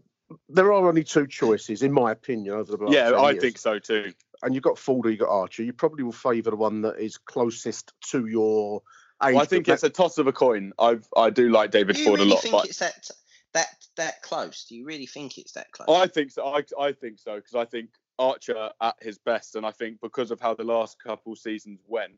there 0.49 0.73
are 0.73 0.87
only 0.87 1.05
two 1.05 1.27
choices, 1.27 1.83
in 1.83 1.93
my 1.93 2.13
opinion, 2.13 2.55
over 2.55 2.77
the 2.77 2.85
last 2.85 2.95
yeah, 2.95 3.11
10 3.11 3.15
I 3.19 3.31
years. 3.31 3.43
think 3.43 3.59
so 3.59 3.79
too. 3.79 4.13
And 4.43 4.55
you've 4.55 4.63
got 4.63 4.79
Ford 4.79 5.07
or 5.07 5.11
you've 5.11 5.19
got 5.21 5.31
Archer. 5.31 5.65
You 5.65 5.73
probably 5.73 6.05
will 6.05 6.13
favour 6.13 6.51
the 6.51 6.57
one 6.57 6.83
that 6.83 6.99
is 6.99 7.17
closest 7.17 7.93
to 8.11 8.27
your 8.27 8.83
age. 9.25 9.35
Well, 9.35 9.43
I 9.43 9.47
think 9.47 9.67
but 9.67 9.73
it's 9.73 9.83
a 9.83 9.91
toss 9.91 10.19
of 10.19 10.29
a 10.29 10.33
coin. 10.33 10.73
I 10.79 10.99
I 11.17 11.31
do 11.31 11.51
like 11.51 11.73
David 11.73 11.97
Do 11.97 12.03
you 12.03 12.07
Ford 12.07 12.21
really 12.21 12.31
a 12.31 12.35
lot, 12.35 12.43
think 12.43 12.53
but 12.53 12.67
it's 12.67 12.79
that 12.79 13.11
that 13.55 13.67
that 13.97 14.23
close? 14.23 14.67
Do 14.69 14.77
you 14.77 14.85
really 14.85 15.07
think 15.07 15.39
it's 15.39 15.53
that 15.55 15.73
close? 15.73 15.89
I 15.89 16.07
think 16.07 16.31
so. 16.31 16.47
I, 16.47 16.63
I 16.79 16.93
think 16.93 17.19
so 17.19 17.35
because 17.35 17.57
I 17.57 17.65
think 17.65 17.89
Archer 18.19 18.71
at 18.81 18.97
his 19.01 19.19
best, 19.19 19.57
and 19.57 19.65
I 19.67 19.71
think 19.71 20.01
because 20.01 20.31
of 20.31 20.41
how 20.41 20.55
the 20.55 20.65
last 20.65 20.97
couple 21.03 21.35
seasons 21.37 21.81
went, 21.87 22.15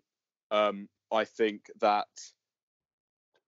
um, 0.50 0.88
I 1.12 1.24
think 1.24 1.66
that 1.80 2.06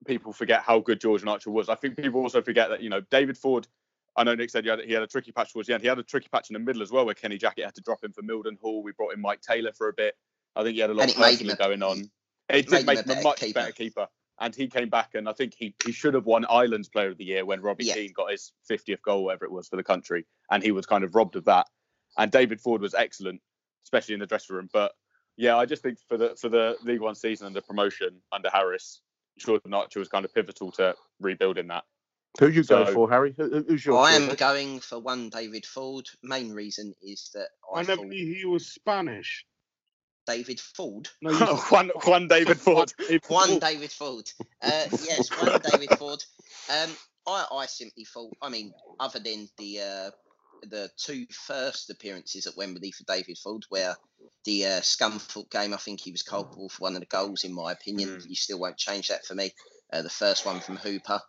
people 0.05 0.33
forget 0.33 0.61
how 0.61 0.79
good 0.79 0.99
Jordan 0.99 1.27
Archer 1.27 1.51
was. 1.51 1.69
I 1.69 1.75
think 1.75 1.97
people 1.97 2.21
also 2.21 2.41
forget 2.41 2.69
that 2.69 2.81
you 2.81 2.89
know 2.89 3.01
David 3.11 3.37
Ford. 3.37 3.67
I 4.15 4.23
know 4.23 4.35
Nick 4.35 4.51
said 4.51 4.63
he 4.63 4.69
had, 4.69 4.79
he 4.81 4.93
had 4.93 5.01
a 5.01 5.07
tricky 5.07 5.31
patch 5.31 5.53
towards 5.53 5.67
the 5.67 5.73
end. 5.73 5.81
He 5.81 5.89
had 5.89 5.97
a 5.97 6.03
tricky 6.03 6.27
patch 6.31 6.49
in 6.49 6.53
the 6.53 6.59
middle 6.59 6.83
as 6.83 6.91
well, 6.91 7.05
where 7.05 7.15
Kenny 7.15 7.37
Jackett 7.37 7.65
had 7.65 7.73
to 7.75 7.81
drop 7.81 8.03
him 8.03 8.11
for 8.13 8.21
Mildenhall. 8.21 8.83
We 8.83 8.91
brought 8.91 9.13
in 9.13 9.21
Mike 9.21 9.41
Taylor 9.41 9.71
for 9.73 9.87
a 9.89 9.93
bit. 9.93 10.13
I 10.55 10.61
think 10.63 10.75
he 10.75 10.81
had 10.81 10.91
a 10.91 10.93
lot 10.93 11.09
it 11.09 11.15
personally 11.15 11.55
going 11.55 11.81
on. 11.81 11.99
It 12.49 12.53
Made 12.53 12.67
did 12.67 12.85
make 12.85 12.99
him 12.99 13.17
a 13.17 13.21
much 13.23 13.39
keeper. 13.39 13.53
better 13.59 13.71
keeper. 13.71 14.07
And 14.39 14.53
he 14.53 14.67
came 14.67 14.89
back, 14.89 15.15
and 15.15 15.27
I 15.29 15.33
think 15.33 15.53
he, 15.57 15.73
he 15.85 15.91
should 15.91 16.13
have 16.13 16.25
won 16.25 16.45
Ireland's 16.49 16.89
Player 16.89 17.09
of 17.09 17.17
the 17.17 17.23
Year 17.23 17.45
when 17.45 17.61
Robbie 17.61 17.85
Yeah. 17.85 17.93
Keane 17.95 18.13
got 18.13 18.31
his 18.31 18.51
50th 18.69 19.01
goal, 19.01 19.23
whatever 19.23 19.45
it 19.45 19.51
was, 19.51 19.67
for 19.67 19.77
the 19.77 19.83
country. 19.83 20.25
And 20.51 20.61
he 20.61 20.71
was 20.71 20.85
kind 20.85 21.03
of 21.03 21.15
robbed 21.15 21.35
of 21.35 21.45
that. 21.45 21.67
And 22.17 22.31
David 22.31 22.61
Ford 22.61 22.81
was 22.81 22.93
excellent, 22.93 23.41
especially 23.85 24.13
in 24.15 24.19
the 24.19 24.27
dressing 24.27 24.55
room. 24.55 24.69
But 24.73 24.93
yeah, 25.37 25.57
I 25.57 25.65
just 25.65 25.83
think 25.83 25.99
for 26.07 26.17
the 26.17 26.35
for 26.39 26.49
the 26.49 26.77
League 26.83 27.01
One 27.01 27.15
season 27.15 27.47
and 27.47 27.55
the 27.55 27.61
promotion 27.61 28.21
under 28.31 28.49
Harris, 28.51 29.01
Jordan 29.39 29.73
Archer 29.73 29.99
was 29.99 30.09
kind 30.09 30.25
of 30.25 30.33
pivotal 30.33 30.71
to 30.73 30.95
rebuilding 31.19 31.67
that. 31.67 31.83
Who 32.39 32.47
you 32.47 32.63
go 32.63 32.85
for, 32.85 33.09
Harry? 33.09 33.33
Who, 33.37 33.49
who- 33.49 33.65
who's 33.67 33.85
your 33.85 33.95
I 34.03 34.13
am 34.13 34.35
going 34.35 34.79
for 34.79 34.99
one 34.99 35.29
David 35.29 35.65
Ford. 35.65 36.07
Main 36.23 36.51
reason 36.51 36.93
is 37.01 37.29
that 37.33 37.49
I, 37.73 37.79
I 37.79 37.81
never 37.83 37.97
thought 37.97 38.07
knew 38.07 38.35
he 38.35 38.45
was 38.45 38.67
Spanish. 38.67 39.45
David 40.25 40.59
Ford. 40.59 41.09
No, 41.21 41.31
you 41.31 41.45
Juan, 41.71 41.91
Juan 42.05 42.27
David 42.27 42.59
Ford. 42.59 42.93
One 43.27 43.57
David 43.59 43.91
Ford. 43.91 44.29
Uh, 44.61 44.85
yes, 44.99 45.31
one 45.35 45.59
David 45.61 45.91
Ford. 45.91 46.23
Um, 46.69 46.91
I, 47.27 47.45
I 47.51 47.65
simply 47.67 48.05
thought. 48.05 48.33
I 48.41 48.49
mean, 48.49 48.73
other 48.99 49.19
than 49.19 49.49
the 49.57 49.81
uh, 49.81 50.11
the 50.69 50.91
two 50.97 51.27
first 51.31 51.89
appearances 51.89 52.47
at 52.47 52.57
Wembley 52.57 52.91
for 52.91 53.03
David 53.05 53.37
Ford, 53.37 53.65
where 53.69 53.95
the 54.45 54.65
uh, 54.65 54.81
Scunthorpe 54.81 55.51
game, 55.51 55.73
I 55.73 55.77
think 55.77 56.01
he 56.01 56.11
was 56.11 56.23
culpable 56.23 56.69
for 56.69 56.83
one 56.83 56.95
of 56.95 57.01
the 57.01 57.07
goals. 57.07 57.43
In 57.45 57.53
my 57.53 57.71
opinion, 57.73 58.09
Mm. 58.09 58.29
you 58.29 58.35
still 58.35 58.59
won't 58.59 58.77
change 58.77 59.09
that 59.09 59.25
for 59.25 59.35
me. 59.35 59.51
Uh, 59.93 60.03
the 60.03 60.09
first 60.09 60.45
one 60.45 60.61
from 60.61 60.77
Hooper. 60.77 61.21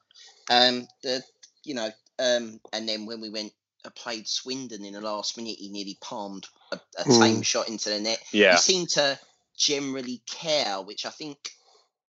Um, 0.50 0.88
the 1.02 1.22
you 1.64 1.74
know, 1.74 1.90
um, 2.18 2.60
and 2.72 2.88
then 2.88 3.06
when 3.06 3.20
we 3.20 3.30
went. 3.30 3.52
uh, 3.84 3.90
Played 3.96 4.28
Swindon 4.28 4.84
in 4.84 4.94
the 4.94 5.00
last 5.00 5.36
minute. 5.38 5.56
He 5.58 5.70
nearly 5.70 5.98
palmed 6.02 6.46
a, 6.72 6.80
a 6.98 7.04
Mm. 7.06 7.20
tame 7.20 7.42
shot 7.42 7.68
into 7.68 7.90
the 7.90 8.00
net 8.00 8.20
Yeah. 8.32 8.52
he 8.52 8.58
seemed 8.58 8.90
to 8.90 9.18
generally 9.58 10.22
care, 10.26 10.82
which 10.82 11.06
I 11.06 11.10
think 11.10 11.38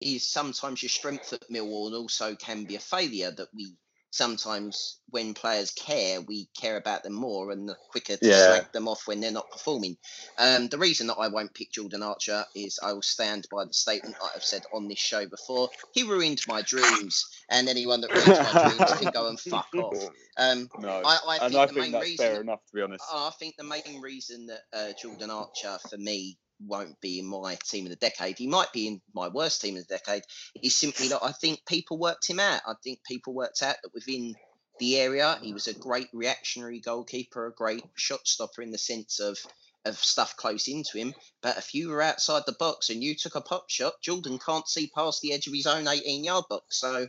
is 0.01 0.29
sometimes 0.29 0.83
your 0.83 0.91
strength 0.91 1.33
at 1.33 1.49
Millwall 1.51 1.87
and 1.89 1.97
also 1.97 2.35
can 2.37 2.65
be 2.65 2.77
a 2.77 2.81
failure 2.81 3.31
that 3.33 3.49
we 3.55 3.75
sometimes, 4.13 4.99
when 5.09 5.35
players 5.35 5.73
care, 5.73 6.21
we 6.21 6.49
care 6.59 6.77
about 6.77 7.03
them 7.03 7.15
more 7.15 7.51
and 7.51 7.69
the 7.69 7.75
quicker 7.91 8.17
to 8.17 8.29
Yeah. 8.29 8.47
slag 8.47 8.73
them 8.73 8.87
off 8.87 9.07
when 9.07 9.21
they're 9.21 9.33
not 9.33 9.51
performing. 9.51 9.97
Um, 10.39 10.69
the 10.69 10.79
reason 10.79 11.09
that 11.09 11.17
I 11.17 11.29
won't 11.29 11.55
pick 11.55 11.73
Jordan 11.73 12.03
Archer 12.03 12.45
is 12.55 12.79
I 12.83 12.93
will 12.93 13.03
stand 13.03 13.47
by 13.51 13.65
the 13.65 13.73
statement 13.75 14.17
I've 14.23 14.45
said 14.45 14.65
on 14.73 14.87
this 14.87 14.99
show 14.99 15.27
before. 15.27 15.71
He 15.93 16.05
ruined 16.05 16.41
my 16.47 16.63
dreams, 16.63 17.27
and 17.49 17.69
anyone 17.69 18.03
that 18.03 18.13
ruins 18.13 18.29
my 18.29 18.53
dreams 18.53 19.01
can 19.01 19.11
go 19.11 19.29
and 19.29 19.41
fuck 19.41 19.67
off. 19.77 20.11
Um, 20.37 20.69
No. 20.79 20.89
I, 21.05 21.19
I 21.27 21.47
and 21.47 21.57
I 21.57 21.67
the 21.67 21.73
think 21.73 21.81
main 21.85 21.93
that's 21.93 22.05
reason 22.05 22.27
fair 22.27 22.41
enough, 22.41 22.65
to 22.67 22.75
be 22.75 22.83
honest. 22.83 23.05
I 23.13 23.31
think 23.39 23.57
the 23.57 23.65
main 23.65 24.01
reason 24.01 24.47
that 24.47 24.63
uh, 24.73 24.93
Jordan 25.01 25.31
Archer, 25.31 25.79
for 25.89 25.97
me, 25.97 26.37
won't 26.67 27.01
be 27.01 27.19
in 27.19 27.27
my 27.27 27.57
team 27.65 27.87
of 27.87 27.91
the 27.91 27.97
decade, 27.97 28.39
he 28.39 28.47
might 28.47 28.73
be 28.73 28.87
in 28.87 29.01
my 29.15 29.29
worst 29.29 29.61
team 29.61 29.77
of 29.77 29.87
the 29.87 29.95
decade, 29.99 30.23
is 30.63 30.75
simply 30.77 31.09
that 31.09 31.23
I 31.23 31.33
think 31.33 31.65
people 31.67 31.99
worked 31.99 32.29
him 32.29 32.41
out. 32.41 32.63
I 32.67 32.75
think 32.83 33.01
people 33.05 33.35
worked 33.35 33.63
out 33.63 33.77
that 33.83 33.95
within 33.95 34.35
the 34.79 34.97
area, 34.99 35.39
he 35.43 35.53
was 35.53 35.67
a 35.67 35.75
great 35.75 36.09
reactionary 36.13 36.81
goalkeeper, 36.81 37.47
a 37.47 37.53
great 37.53 37.85
shot 37.95 38.27
stopper 38.27 38.63
in 38.63 38.71
the 38.71 38.79
sense 38.79 39.21
of 39.21 39.39
of 39.85 39.99
stuff 39.99 40.37
close 40.37 40.69
into 40.69 40.97
him. 40.97 41.13
But 41.43 41.59
if 41.59 41.75
you 41.75 41.89
were 41.89 42.01
outside 42.01 42.45
the 42.47 42.53
box 42.53 42.89
and 42.89 43.03
you 43.03 43.17
took 43.17 43.35
a 43.35 43.41
pop 43.41 43.69
shot, 43.69 43.95
Jordan 44.01 44.39
can't 44.39 44.69
see 44.69 44.89
past 44.95 45.21
the 45.23 45.33
edge 45.33 45.49
of 45.49 45.53
his 45.53 45.67
own 45.67 45.89
18 45.89 46.23
yard 46.23 46.45
box. 46.49 46.79
So 46.79 47.09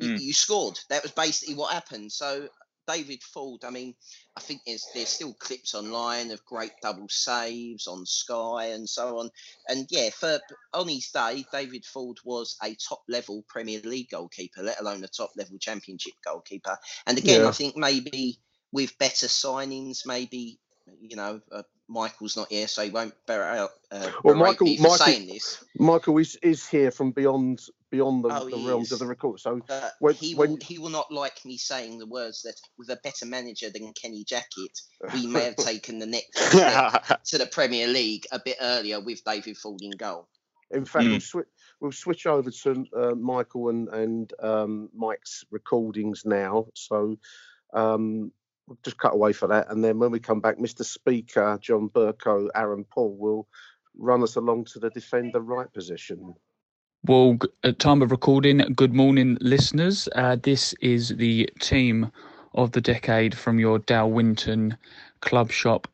Mm. 0.00 0.18
you 0.18 0.32
scored. 0.32 0.78
That 0.88 1.02
was 1.02 1.12
basically 1.12 1.54
what 1.54 1.72
happened. 1.72 2.10
So 2.10 2.48
David 2.86 3.22
Ford, 3.22 3.64
I 3.64 3.70
mean, 3.70 3.94
I 4.36 4.40
think 4.40 4.62
there's 4.66 4.84
there's 4.94 5.08
still 5.08 5.34
clips 5.34 5.74
online 5.74 6.30
of 6.30 6.44
great 6.44 6.72
double 6.82 7.08
saves 7.08 7.86
on 7.86 8.04
Sky 8.06 8.66
and 8.72 8.88
so 8.88 9.18
on. 9.18 9.30
And 9.68 9.86
yeah, 9.90 10.10
for 10.10 10.40
on 10.74 10.88
his 10.88 11.08
day, 11.10 11.44
David 11.52 11.84
Ford 11.84 12.18
was 12.24 12.56
a 12.62 12.74
top 12.76 13.02
level 13.08 13.44
Premier 13.48 13.80
League 13.84 14.10
goalkeeper, 14.10 14.62
let 14.62 14.80
alone 14.80 15.04
a 15.04 15.08
top 15.08 15.30
level 15.36 15.58
Championship 15.58 16.14
goalkeeper. 16.24 16.76
And 17.06 17.18
again, 17.18 17.42
Yeah. 17.42 17.48
I 17.48 17.52
think 17.52 17.76
maybe 17.76 18.38
with 18.72 18.96
better 18.98 19.26
signings, 19.26 20.06
maybe 20.06 20.58
you 21.00 21.16
know. 21.16 21.40
Uh, 21.50 21.62
Michael's 21.92 22.36
not 22.36 22.48
here, 22.50 22.68
so 22.68 22.84
he 22.84 22.90
won't 22.90 23.14
bear 23.26 23.42
out. 23.42 23.70
Uh, 23.90 24.12
Well, 24.22 24.36
Michael- 24.36 24.68
Michael- 24.78 24.96
saying 24.96 25.26
this. 25.26 25.58
Michael 25.76 26.18
is, 26.18 26.36
is 26.36 26.64
here 26.68 26.92
from 26.92 27.10
beyond 27.10 27.62
beyond 27.90 28.24
the, 28.24 28.28
Oh, 28.28 28.48
the 28.48 28.56
realms 28.68 28.86
is. 28.88 28.92
of 28.92 28.98
the 29.00 29.06
record. 29.06 29.40
So 29.40 29.60
But 29.66 29.94
When- 29.98 30.14
he 30.14 30.34
when- 30.34 30.50
will 30.52 30.58
he 30.62 30.78
will 30.78 30.90
not 30.90 31.10
like 31.12 31.44
me 31.44 31.56
saying 31.56 31.98
the 31.98 32.06
words 32.06 32.42
that 32.42 32.60
with 32.78 32.88
a 32.90 32.96
better 32.96 33.26
manager 33.26 33.68
than 33.70 33.92
Kenny 33.92 34.24
Jackett, 34.24 34.80
we 35.14 35.26
may 35.26 35.44
have 35.44 35.56
taken 35.56 35.98
the 35.98 36.06
next 36.06 36.38
step 36.50 37.22
to 37.24 37.38
the 37.38 37.46
Premier 37.46 37.86
League 37.88 38.26
a 38.32 38.38
bit 38.38 38.56
earlier 38.60 39.00
with 39.00 39.24
David 39.24 39.56
Ford 39.56 39.82
in 39.82 39.90
goal. 39.92 40.28
In 40.72 40.84
fact, 40.84 41.04
Mm. 41.04 41.10
we'll, 41.10 41.20
switch, 41.20 41.48
we'll 41.80 41.92
switch 41.92 42.26
over 42.26 42.48
to 42.50 42.86
uh, 42.96 43.14
Michael 43.16 43.70
and, 43.70 43.88
and 43.88 44.32
um, 44.40 44.88
Mike's 44.94 45.44
recordings 45.50 46.24
now. 46.24 46.66
So 46.74 47.18
um, 47.74 48.30
we'll 48.68 48.78
just 48.84 48.96
cut 48.96 49.12
away 49.14 49.32
for 49.32 49.48
that. 49.48 49.68
And 49.70 49.82
then 49.82 49.98
when 49.98 50.12
we 50.12 50.20
come 50.20 50.40
back, 50.40 50.58
Mr. 50.58 50.84
Speaker, 50.84 51.58
John 51.60 51.88
Bercow, 51.88 52.48
Aaron 52.54 52.84
Paul 52.84 53.16
will 53.16 53.48
run 53.96 54.22
us 54.22 54.36
along 54.36 54.66
to 54.66 54.78
the 54.78 54.90
defender 54.90 55.40
right 55.40 55.72
position. 55.72 56.34
Well, 57.06 57.38
at 57.64 57.78
time 57.78 58.02
of 58.02 58.10
recording, 58.10 58.58
good 58.76 58.92
morning, 58.92 59.38
listeners. 59.40 60.06
Uh, 60.14 60.36
this 60.36 60.74
is 60.82 61.08
the 61.16 61.48
team 61.58 62.12
of 62.52 62.72
the 62.72 62.82
decade 62.82 63.34
from 63.34 63.58
your 63.58 63.78
Dow 63.78 64.06
Winton 64.06 64.76
Club 65.22 65.50
Shop 65.50 65.88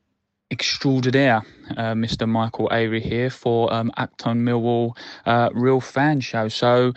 extraordinaire, 0.50 1.42
uh, 1.76 1.92
Mr. 1.94 2.28
Michael 2.28 2.68
Avery 2.72 3.00
here 3.00 3.30
for 3.30 3.72
um, 3.72 3.92
Acton 3.96 4.44
Millwall 4.44 4.96
uh, 5.26 5.48
Real 5.54 5.80
Fan 5.80 6.18
Show. 6.18 6.48
So 6.48 6.92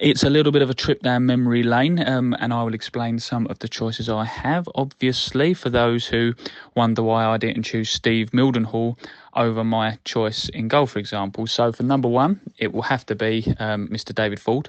it's 0.00 0.24
a 0.24 0.30
little 0.30 0.50
bit 0.50 0.62
of 0.62 0.70
a 0.70 0.74
trip 0.74 1.02
down 1.02 1.24
memory 1.26 1.62
lane, 1.62 2.06
um, 2.06 2.34
and 2.40 2.52
I 2.52 2.62
will 2.64 2.74
explain 2.74 3.18
some 3.20 3.46
of 3.46 3.60
the 3.60 3.68
choices 3.68 4.08
I 4.08 4.24
have. 4.24 4.68
Obviously, 4.74 5.54
for 5.54 5.70
those 5.70 6.04
who 6.06 6.34
wonder 6.74 7.02
why 7.02 7.24
I 7.24 7.36
didn't 7.36 7.62
choose 7.62 7.90
Steve 7.90 8.32
Mildenhall 8.32 8.98
over 9.34 9.62
my 9.62 9.98
choice 10.04 10.48
in 10.48 10.66
goal, 10.66 10.86
for 10.86 10.98
example. 10.98 11.46
So 11.46 11.70
for 11.70 11.84
number 11.84 12.08
one, 12.08 12.40
it 12.58 12.72
will 12.72 12.82
have 12.82 13.06
to 13.06 13.14
be 13.14 13.54
um, 13.60 13.86
Mr. 13.88 14.12
David 14.12 14.40
Ford. 14.40 14.68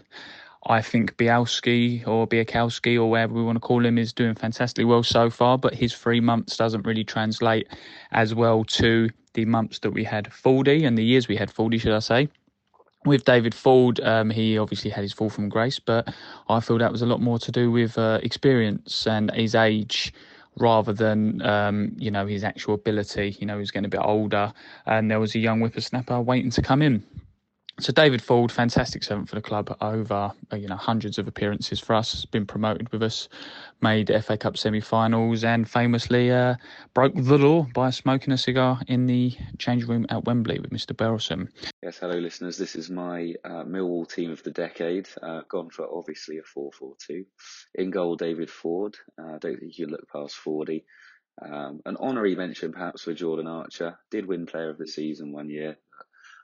I 0.68 0.82
think 0.82 1.18
Bielski 1.18 2.08
or 2.08 2.28
Biakowski 2.28 2.96
or 2.96 3.10
whatever 3.10 3.34
we 3.34 3.44
want 3.44 3.56
to 3.56 3.60
call 3.60 3.86
him 3.86 3.98
is 3.98 4.14
doing 4.14 4.36
fantastically 4.36 4.86
well 4.86 5.04
so 5.04 5.30
far, 5.30 5.58
but 5.58 5.74
his 5.74 5.94
three 5.94 6.20
months 6.20 6.58
doesn't 6.58 6.86
really 6.86 7.04
translate 7.04 7.68
as 8.12 8.34
well 8.36 8.64
to 8.66 9.10
the 9.34 9.46
months 9.46 9.80
that 9.80 9.92
we 9.92 10.04
had 10.04 10.32
Fordy 10.32 10.86
and 10.86 10.98
the 10.98 11.04
years 11.04 11.28
we 11.28 11.36
had 11.36 11.52
Fordy, 11.52 11.78
should 11.78 11.94
I 11.94 12.00
say. 12.00 12.30
With 13.06 13.24
David 13.24 13.54
Ford, 13.54 14.00
um, 14.00 14.32
he 14.32 14.58
obviously 14.58 14.90
had 14.90 15.04
his 15.04 15.14
fall 15.14 15.30
from 15.30 15.48
grace, 15.48 15.78
but 15.78 16.12
I 16.50 16.60
feel 16.60 16.80
that 16.80 16.92
was 16.92 17.04
a 17.04 17.06
lot 17.06 17.22
more 17.22 17.38
to 17.38 17.52
do 17.52 17.70
with 17.70 17.98
uh, 18.00 18.20
experience 18.24 19.06
and 19.06 19.32
his 19.32 19.54
age 19.54 20.12
rather 20.58 20.94
than 20.94 21.42
um, 21.44 21.96
you 22.00 22.10
know 22.10 22.26
his 22.26 22.44
actual 22.44 22.74
ability. 22.74 23.38
You 23.40 23.46
know, 23.46 23.56
he 23.56 23.60
was 23.60 23.70
getting 23.70 23.86
a 23.86 23.90
bit 23.90 24.02
older, 24.04 24.52
and 24.88 25.12
there 25.12 25.20
was 25.20 25.36
a 25.36 25.40
young 25.40 25.60
whippersnapper 25.60 26.20
waiting 26.20 26.50
to 26.52 26.62
come 26.64 26.82
in. 26.82 27.04
So 27.78 27.92
David 27.92 28.22
Ford, 28.22 28.54
fantastic 28.54 29.04
servant 29.04 29.28
for 29.28 29.36
the 29.36 29.42
club 29.42 29.76
over 29.82 30.32
uh, 30.54 30.56
you 30.56 30.70
know 30.70 30.78
hundreds 30.78 31.18
of 31.18 31.28
appearances 31.28 31.78
for 31.78 31.94
us. 31.94 32.24
Been 32.24 32.46
promoted 32.46 32.90
with 32.94 33.04
us, 33.04 33.28
made 33.82 34.10
FA 34.24 34.38
Cup 34.38 34.58
semi-finals, 34.58 35.44
and 35.44 35.70
famously 35.70 36.32
uh, 36.32 36.56
broke 36.94 37.14
the 37.16 37.38
law 37.38 37.68
by 37.74 37.90
smoking 37.90 38.32
a 38.32 38.38
cigar 38.38 38.80
in 38.88 39.08
the 39.08 39.36
change 39.58 39.84
room 39.84 40.06
at 40.08 40.24
Wembley 40.24 40.60
with 40.60 40.72
Mr. 40.72 40.94
Berylson. 40.94 41.50
Yes, 41.84 41.98
hello 41.98 42.18
listeners. 42.18 42.58
This 42.58 42.78
is 42.78 42.90
my 42.90 43.34
uh, 43.44 43.66
Millwall 43.66 44.08
team 44.08 44.32
of 44.32 44.42
the 44.44 44.52
decade. 44.52 45.10
Uh, 45.22 45.42
gone 45.50 45.70
for 45.70 45.86
obviously 45.94 46.38
a 46.38 46.58
4-4-2. 46.58 47.26
In 47.76 47.92
goal, 47.92 48.16
David 48.16 48.50
Ford. 48.50 48.96
Uh, 49.22 49.36
I 49.36 49.38
don't 49.40 49.60
think 49.60 49.78
you 49.78 49.86
can 49.86 49.92
look 49.92 50.08
past 50.10 50.36
Fordy. 50.36 50.86
Um, 51.42 51.82
an 51.86 51.98
honorary 52.00 52.36
mention 52.36 52.72
perhaps 52.72 53.04
for 53.04 53.14
Jordan 53.14 53.48
Archer. 53.48 54.00
Did 54.12 54.26
win 54.26 54.46
Player 54.46 54.70
of 54.70 54.78
the 54.78 54.88
Season 54.88 55.34
one 55.34 55.50
year. 55.50 55.78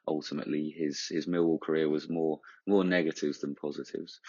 Ultimately, 0.07 0.73
his 0.75 1.07
his 1.07 1.27
Millwall 1.27 1.59
career 1.61 1.89
was 1.89 2.09
more 2.09 2.39
more 2.67 2.83
negatives 2.83 3.39
than 3.39 3.55
positives. 3.55 4.19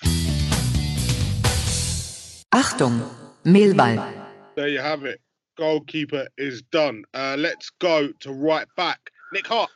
Achtung, 2.53 3.09
Mehlball. 3.45 4.27
There 4.55 4.69
you 4.69 4.81
have 4.81 5.05
it. 5.05 5.21
Goalkeeper 5.57 6.29
is 6.37 6.63
done. 6.63 7.05
Uh, 7.15 7.37
let's 7.39 7.71
go 7.71 8.13
to 8.21 8.33
right 8.33 8.67
back. 8.77 9.11
Nick 9.33 9.47
Hart. 9.47 9.71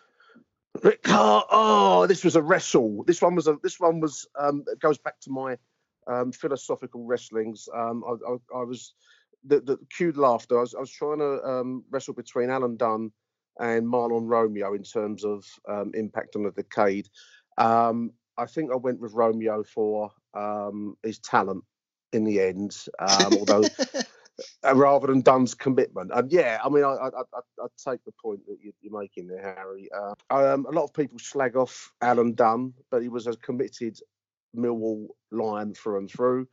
Rick 0.82 1.06
Hart. 1.06 1.46
Oh, 1.50 2.06
this 2.06 2.24
was 2.24 2.36
a 2.36 2.42
wrestle. 2.42 3.04
This 3.04 3.22
one 3.22 3.34
was 3.34 3.46
a. 3.48 3.56
This 3.62 3.80
one 3.80 4.00
was. 4.00 4.26
Um, 4.38 4.64
it 4.66 4.80
goes 4.80 4.98
back 4.98 5.18
to 5.20 5.30
my 5.30 5.56
um, 6.06 6.32
philosophical 6.32 7.04
wrestlings. 7.04 7.68
Um, 7.74 8.04
I, 8.06 8.32
I, 8.32 8.60
I 8.60 8.64
was 8.64 8.94
the, 9.44 9.60
the 9.60 9.78
cued 9.90 10.16
laughter. 10.16 10.58
I 10.58 10.60
was, 10.60 10.74
I 10.74 10.80
was 10.80 10.90
trying 10.90 11.18
to 11.18 11.42
um, 11.42 11.84
wrestle 11.90 12.14
between 12.14 12.50
Alan 12.50 12.76
Dunne 12.76 13.12
and 13.58 13.86
Mahlon 13.86 14.28
Romeo 14.28 14.74
in 14.74 14.82
terms 14.82 15.24
of 15.24 15.44
um, 15.68 15.92
impact 15.94 16.36
on 16.36 16.44
the 16.44 16.50
decade. 16.50 17.08
Um, 17.58 18.12
I 18.38 18.46
think 18.46 18.70
I 18.70 18.76
went 18.76 19.00
with 19.00 19.14
Romeo 19.14 19.62
for 19.62 20.12
um, 20.34 20.96
his 21.02 21.18
talent 21.18 21.64
in 22.12 22.24
the 22.24 22.40
end. 22.40 22.76
Um, 22.98 23.38
although 23.38 23.64
uh, 24.64 24.74
rather 24.74 25.06
than 25.06 25.22
Dunne's 25.22 25.54
commitment. 25.54 26.10
And 26.14 26.30
yeah, 26.30 26.58
I 26.64 26.68
mean, 26.68 26.84
I 26.84 26.94
I, 26.94 27.08
I, 27.08 27.40
I 27.60 27.90
take 27.90 28.04
the 28.04 28.12
point 28.22 28.40
that 28.46 28.58
you, 28.62 28.72
are 28.90 29.00
making 29.00 29.28
there, 29.28 29.42
Harry. 29.42 29.88
Uh, 29.94 30.14
um, 30.30 30.66
a 30.66 30.70
lot 30.70 30.84
of 30.84 30.94
people 30.94 31.18
slag 31.18 31.56
off 31.56 31.92
Alan 32.00 32.34
Dunne, 32.34 32.74
but 32.90 33.02
he 33.02 33.08
was 33.08 33.26
a 33.26 33.36
committed 33.36 33.98
Millwall 34.56 35.08
lion 35.30 35.74
through 35.74 35.98
and 35.98 36.10
through. 36.10 36.48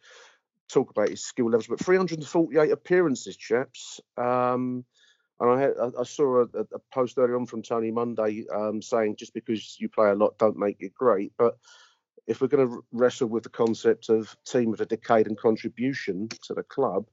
Talk 0.69 0.91
about 0.91 1.09
his 1.09 1.23
skill 1.23 1.47
levels, 1.47 1.67
but 1.67 1.79
348 1.79 2.71
appearances, 2.71 3.37
chaps. 3.37 3.99
Um, 4.17 4.85
and 5.39 5.49
I, 5.49 5.61
had, 5.61 5.73
I 5.99 6.03
saw 6.03 6.41
a, 6.41 6.47
a, 6.59 6.79
post 6.91 7.17
earlier 7.17 7.35
on 7.35 7.45
from 7.45 7.63
Tony 7.63 7.91
Monday 7.91 8.45
um, 8.53 8.81
saying 8.81 9.15
just 9.17 9.33
because 9.33 9.77
you 9.79 9.89
play 9.89 10.09
a 10.09 10.15
lot 10.15 10.37
don't 10.37 10.57
make 10.57 10.77
it 10.79 10.93
great. 10.93 11.33
But 11.37 11.57
if 12.27 12.39
we're 12.39 12.47
going 12.47 12.67
to 12.69 12.83
wrestle 12.91 13.27
with 13.27 13.43
the 13.43 13.49
concept 13.49 14.09
of 14.09 14.35
team 14.45 14.73
of 14.73 14.81
a 14.81 14.85
decade 14.85 15.27
and 15.27 15.37
contribution 15.37 16.29
to 16.43 16.53
the 16.53 16.63
club, 16.63 17.07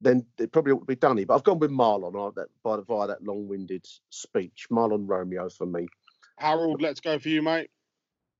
then 0.00 0.24
it 0.38 0.52
probably 0.52 0.72
ought 0.72 0.80
to 0.80 0.86
be 0.86 0.96
Dunny. 0.96 1.24
But 1.24 1.34
I've 1.34 1.44
gone 1.44 1.58
with 1.58 1.70
Mahlon 1.70 2.12
by 2.62 2.76
the, 2.76 2.82
via 2.82 3.06
that 3.08 3.24
long-winded 3.24 3.86
speech. 4.10 4.66
Mahlon 4.70 5.06
Romeo 5.06 5.48
for 5.50 5.66
me. 5.66 5.88
Harold, 6.38 6.80
let's 6.80 7.00
go 7.00 7.18
for 7.18 7.28
you, 7.28 7.42
mate. 7.42 7.70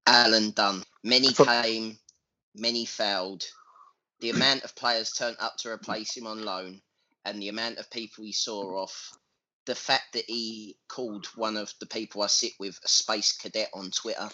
Alan 0.07 0.52
Dunne. 0.52 0.83
Many 1.04 1.33
came, 1.33 1.99
many 2.54 2.87
failed. 2.87 3.45
The 4.21 4.30
amount 4.30 4.64
of 4.64 4.75
players 4.75 5.12
turned 5.12 5.37
up 5.40 5.57
to 5.59 5.71
replace 5.71 6.16
him 6.16 6.26
on 6.26 6.45
loan, 6.45 6.80
and 7.25 7.41
the 7.41 7.49
amount 7.49 7.79
of 7.79 7.91
people 7.91 8.25
he 8.25 8.33
saw 8.33 8.83
off. 8.83 9.12
The 9.67 9.75
fact 9.75 10.15
that 10.15 10.25
he 10.27 10.77
called 10.89 11.27
one 11.37 11.57
of 11.57 11.73
the 11.81 11.87
people 11.87 12.23
I 12.23 12.29
sit 12.29 12.53
with 12.59 12.81
a 12.83 12.89
space 12.89 13.33
cadet 13.33 13.69
on 13.75 13.91
Twitter. 13.91 14.29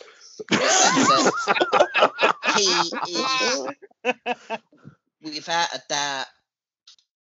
he 2.56 2.62
is, 2.62 2.94
without 5.20 5.74
a 5.74 5.82
doubt, 5.88 6.26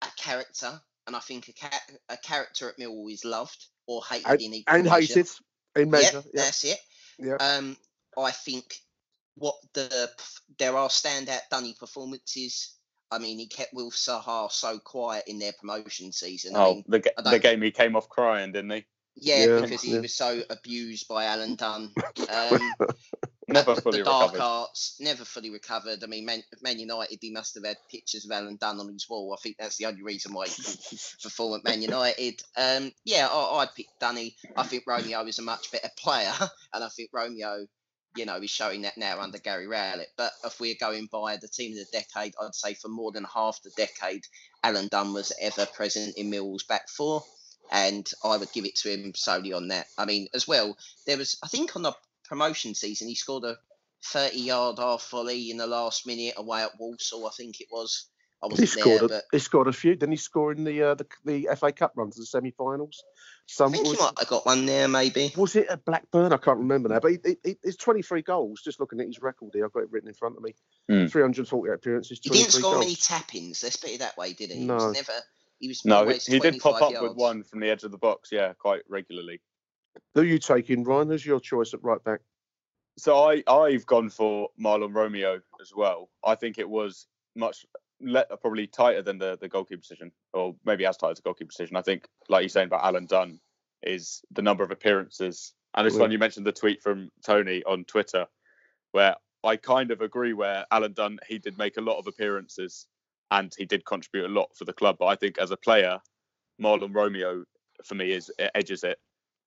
a 0.02 0.08
character, 0.18 0.80
and 1.06 1.14
I 1.14 1.20
think 1.20 1.48
a, 1.48 1.52
ca- 1.52 1.80
a 2.08 2.16
character 2.16 2.68
at 2.68 2.78
Millwall 2.78 3.10
is 3.10 3.24
loved 3.24 3.66
or 3.86 4.02
hated 4.08 4.26
and, 4.26 4.40
in 4.42 4.54
equal 4.54 4.74
and 4.74 4.84
measure. 4.84 5.14
hated 5.14 5.28
in 5.76 5.90
measure. 5.90 6.16
Yep, 6.16 6.24
yeah. 6.34 6.42
that's 6.42 6.64
it. 6.64 6.78
Yeah. 7.18 7.36
Um, 7.36 7.76
I 8.18 8.32
think 8.32 8.74
what 9.36 9.54
the 9.74 10.10
there 10.58 10.76
are 10.76 10.88
standout 10.88 11.40
Dunny 11.50 11.74
performances. 11.78 12.75
I 13.16 13.18
mean, 13.18 13.38
he 13.38 13.46
kept 13.46 13.72
Wilf 13.72 13.94
Zaha 13.94 14.52
so 14.52 14.78
quiet 14.78 15.24
in 15.26 15.38
their 15.38 15.52
promotion 15.52 16.12
season. 16.12 16.54
I 16.54 16.58
oh, 16.58 16.74
mean, 16.74 16.84
the, 16.86 17.12
the 17.24 17.38
game 17.38 17.62
he 17.62 17.70
came 17.70 17.96
off 17.96 18.08
crying, 18.10 18.52
didn't 18.52 18.70
he? 18.70 18.84
Yeah, 19.16 19.46
Yeah, 19.46 19.60
because 19.60 19.80
he 19.80 19.94
yeah. 19.94 20.00
was 20.00 20.14
so 20.14 20.42
abused 20.50 21.08
by 21.08 21.24
Alan 21.24 21.56
Dunne. 21.56 21.90
Um, 22.30 22.72
Never 23.48 23.74
the, 23.74 23.80
fully 23.80 23.98
the 23.98 24.04
dark 24.04 24.32
recovered. 24.32 24.44
arts 24.44 24.96
never 24.98 25.24
fully 25.24 25.50
recovered. 25.50 26.02
I 26.02 26.06
mean, 26.06 26.24
Man, 26.24 26.42
Man 26.62 26.80
United, 26.80 27.18
he 27.20 27.30
must 27.30 27.54
have 27.54 27.64
had 27.64 27.76
pictures 27.88 28.24
of 28.24 28.32
Alan 28.32 28.56
Dunne 28.56 28.80
on 28.80 28.92
his 28.92 29.08
wall. 29.08 29.32
I 29.32 29.40
think 29.40 29.56
that's 29.58 29.76
the 29.76 29.86
only 29.86 30.02
reason 30.02 30.32
why 30.32 30.48
he 30.48 30.62
can 30.62 30.74
perform 31.22 31.54
at 31.54 31.64
Man 31.64 31.80
United. 31.80 32.42
Um, 32.56 32.90
yeah, 33.04 33.28
I, 33.30 33.58
I'd 33.58 33.74
pick 33.76 33.86
Dunny. 34.00 34.34
I 34.56 34.64
think 34.64 34.82
Romeo 34.86 35.24
is 35.26 35.38
a 35.38 35.42
much 35.42 35.70
better 35.70 35.90
player, 35.96 36.32
and 36.72 36.82
I 36.82 36.88
think 36.88 37.10
Romeo, 37.12 37.66
you 38.16 38.24
know, 38.24 38.36
is 38.36 38.50
showing 38.50 38.82
that 38.82 38.96
now 38.96 39.20
under 39.20 39.38
Gary 39.38 39.66
Rowett. 39.66 40.08
But 40.16 40.32
if 40.44 40.58
we're 40.60 40.76
going 40.78 41.08
by 41.10 41.36
the 41.36 41.48
team 41.48 41.72
of 41.72 41.78
the 41.78 41.98
decade, 41.98 42.34
I'd 42.40 42.54
say 42.54 42.74
for 42.74 42.88
more 42.88 43.12
than 43.12 43.24
half 43.24 43.62
the 43.62 43.70
decade, 43.76 44.24
Alan 44.62 44.88
Dunne 44.88 45.12
was 45.12 45.32
ever 45.40 45.66
present 45.66 46.16
in 46.16 46.30
Millwall's 46.30 46.64
back 46.64 46.88
four. 46.88 47.22
And 47.72 48.08
I 48.24 48.36
would 48.36 48.52
give 48.52 48.64
it 48.64 48.76
to 48.76 48.92
him 48.92 49.12
solely 49.14 49.52
on 49.52 49.68
that. 49.68 49.86
I 49.98 50.04
mean, 50.04 50.28
as 50.34 50.46
well, 50.46 50.76
there 51.06 51.18
was, 51.18 51.36
I 51.42 51.48
think, 51.48 51.74
on 51.74 51.82
the 51.82 51.92
promotion 52.24 52.74
season, 52.74 53.08
he 53.08 53.16
scored 53.16 53.44
a 53.44 53.56
30 54.04 54.38
yard 54.38 54.78
half 54.78 55.08
volley 55.10 55.50
in 55.50 55.56
the 55.56 55.66
last 55.66 56.06
minute 56.06 56.34
away 56.36 56.62
at 56.62 56.78
Walsall, 56.78 57.26
I 57.26 57.30
think 57.30 57.60
it 57.60 57.68
was. 57.70 58.06
I 58.42 58.46
He 58.46 58.50
wasn't 58.52 58.68
scored. 58.68 59.00
there, 59.00 59.04
A, 59.04 59.08
but 59.08 59.24
he 59.32 59.38
scored 59.38 59.68
a 59.68 59.72
few. 59.72 59.96
Didn't 59.96 60.12
he 60.12 60.16
score 60.16 60.52
in 60.52 60.64
the 60.64 60.82
uh, 60.82 60.94
the, 60.94 61.06
the 61.24 61.48
FA 61.56 61.72
Cup 61.72 61.92
run 61.96 62.10
to 62.10 62.20
the 62.20 62.26
semi-finals? 62.26 63.02
I 63.06 63.35
Some 63.48 63.72
think 63.72 63.84
he 63.84 63.90
was, 63.92 64.00
might 64.00 64.18
have 64.18 64.28
got 64.28 64.44
one 64.44 64.66
there, 64.66 64.88
maybe. 64.88 65.32
was 65.36 65.54
it 65.54 65.68
at 65.68 65.84
Blackburn? 65.84 66.32
I 66.32 66.36
can't 66.36 66.58
remember 66.58 66.88
now. 66.88 66.98
But 66.98 67.12
he, 67.12 67.18
he, 67.24 67.36
he, 67.44 67.56
it's 67.62 67.76
23 67.76 68.22
goals. 68.22 68.60
Just 68.60 68.80
looking 68.80 69.00
at 69.00 69.06
his 69.06 69.22
record 69.22 69.52
here, 69.54 69.64
I've 69.64 69.72
got 69.72 69.84
it 69.84 69.90
written 69.92 70.08
in 70.08 70.14
front 70.14 70.36
of 70.36 70.42
me. 70.42 70.54
Hmm. 70.88 71.06
348 71.06 71.72
appearances. 71.74 72.20
He 72.22 72.30
didn't 72.30 72.50
score 72.50 72.72
goals. 72.72 72.84
many 72.84 72.96
tap-ins. 72.96 73.62
Let's 73.62 73.76
put 73.76 73.90
it 73.90 74.00
that 74.00 74.16
way, 74.16 74.32
did 74.32 74.50
he? 74.50 74.64
No. 74.64 74.64
He 74.64 74.66
No. 74.66 74.74
was 74.88 74.94
never. 74.94 75.12
He 75.60 75.68
was 75.68 75.84
No, 75.84 76.08
he, 76.08 76.18
he 76.18 76.38
did 76.40 76.60
pop 76.60 76.82
up 76.82 76.90
yards. 76.92 77.08
with 77.08 77.16
one 77.16 77.42
from 77.44 77.60
the 77.60 77.70
edge 77.70 77.84
of 77.84 77.92
the 77.92 77.98
box, 77.98 78.30
yeah, 78.32 78.52
quite 78.54 78.82
regularly. 78.88 79.40
Who 80.14 80.20
are 80.22 80.24
you 80.24 80.38
taking, 80.38 80.84
Ryan? 80.84 81.08
Who's 81.08 81.24
your 81.24 81.40
choice 81.40 81.72
at 81.72 81.82
right 81.82 82.02
back? 82.02 82.20
So 82.98 83.30
I 83.30 83.42
I've 83.46 83.86
gone 83.86 84.10
for 84.10 84.48
Mahlon 84.60 84.94
Romeo 84.94 85.40
as 85.60 85.72
well. 85.74 86.10
I 86.24 86.34
think 86.34 86.58
it 86.58 86.68
was 86.68 87.06
much 87.34 87.64
le- 88.00 88.26
probably 88.40 88.66
tighter 88.66 89.02
than 89.02 89.18
the 89.18 89.36
the 89.40 89.48
goalkeeper 89.48 89.80
position, 89.80 90.12
or 90.32 90.54
maybe 90.64 90.86
as 90.86 90.96
tight 90.96 91.10
as 91.10 91.16
the 91.18 91.22
goalkeeper 91.22 91.48
position. 91.48 91.76
I 91.76 91.82
think, 91.82 92.06
like 92.28 92.42
you're 92.42 92.48
saying 92.48 92.68
about 92.68 92.84
Alan 92.84 93.06
Dunne, 93.06 93.40
is 93.82 94.22
the 94.30 94.42
number 94.42 94.64
of 94.64 94.70
appearances. 94.70 95.52
And 95.74 95.86
this 95.86 95.94
one 95.96 96.10
you 96.10 96.18
mentioned 96.18 96.46
the 96.46 96.52
tweet 96.52 96.82
from 96.82 97.10
Tony 97.24 97.62
on 97.64 97.84
Twitter, 97.84 98.26
where 98.92 99.14
I 99.44 99.56
kind 99.56 99.90
of 99.90 100.00
agree 100.00 100.32
where 100.32 100.64
Alan 100.70 100.94
Dunne 100.94 101.18
he 101.28 101.38
did 101.38 101.58
make 101.58 101.76
a 101.76 101.82
lot 101.82 101.98
of 101.98 102.06
appearances 102.06 102.86
and 103.30 103.52
he 103.56 103.64
did 103.64 103.84
contribute 103.84 104.26
a 104.26 104.32
lot 104.32 104.56
for 104.56 104.64
the 104.64 104.72
club. 104.72 104.96
But 104.98 105.06
I 105.06 105.16
think 105.16 105.38
as 105.38 105.50
a 105.50 105.56
player, 105.56 105.98
Mahlon 106.60 106.94
Romeo 106.94 107.44
for 107.84 107.94
me 107.94 108.12
is 108.12 108.30
edges 108.54 108.84
it. 108.84 108.98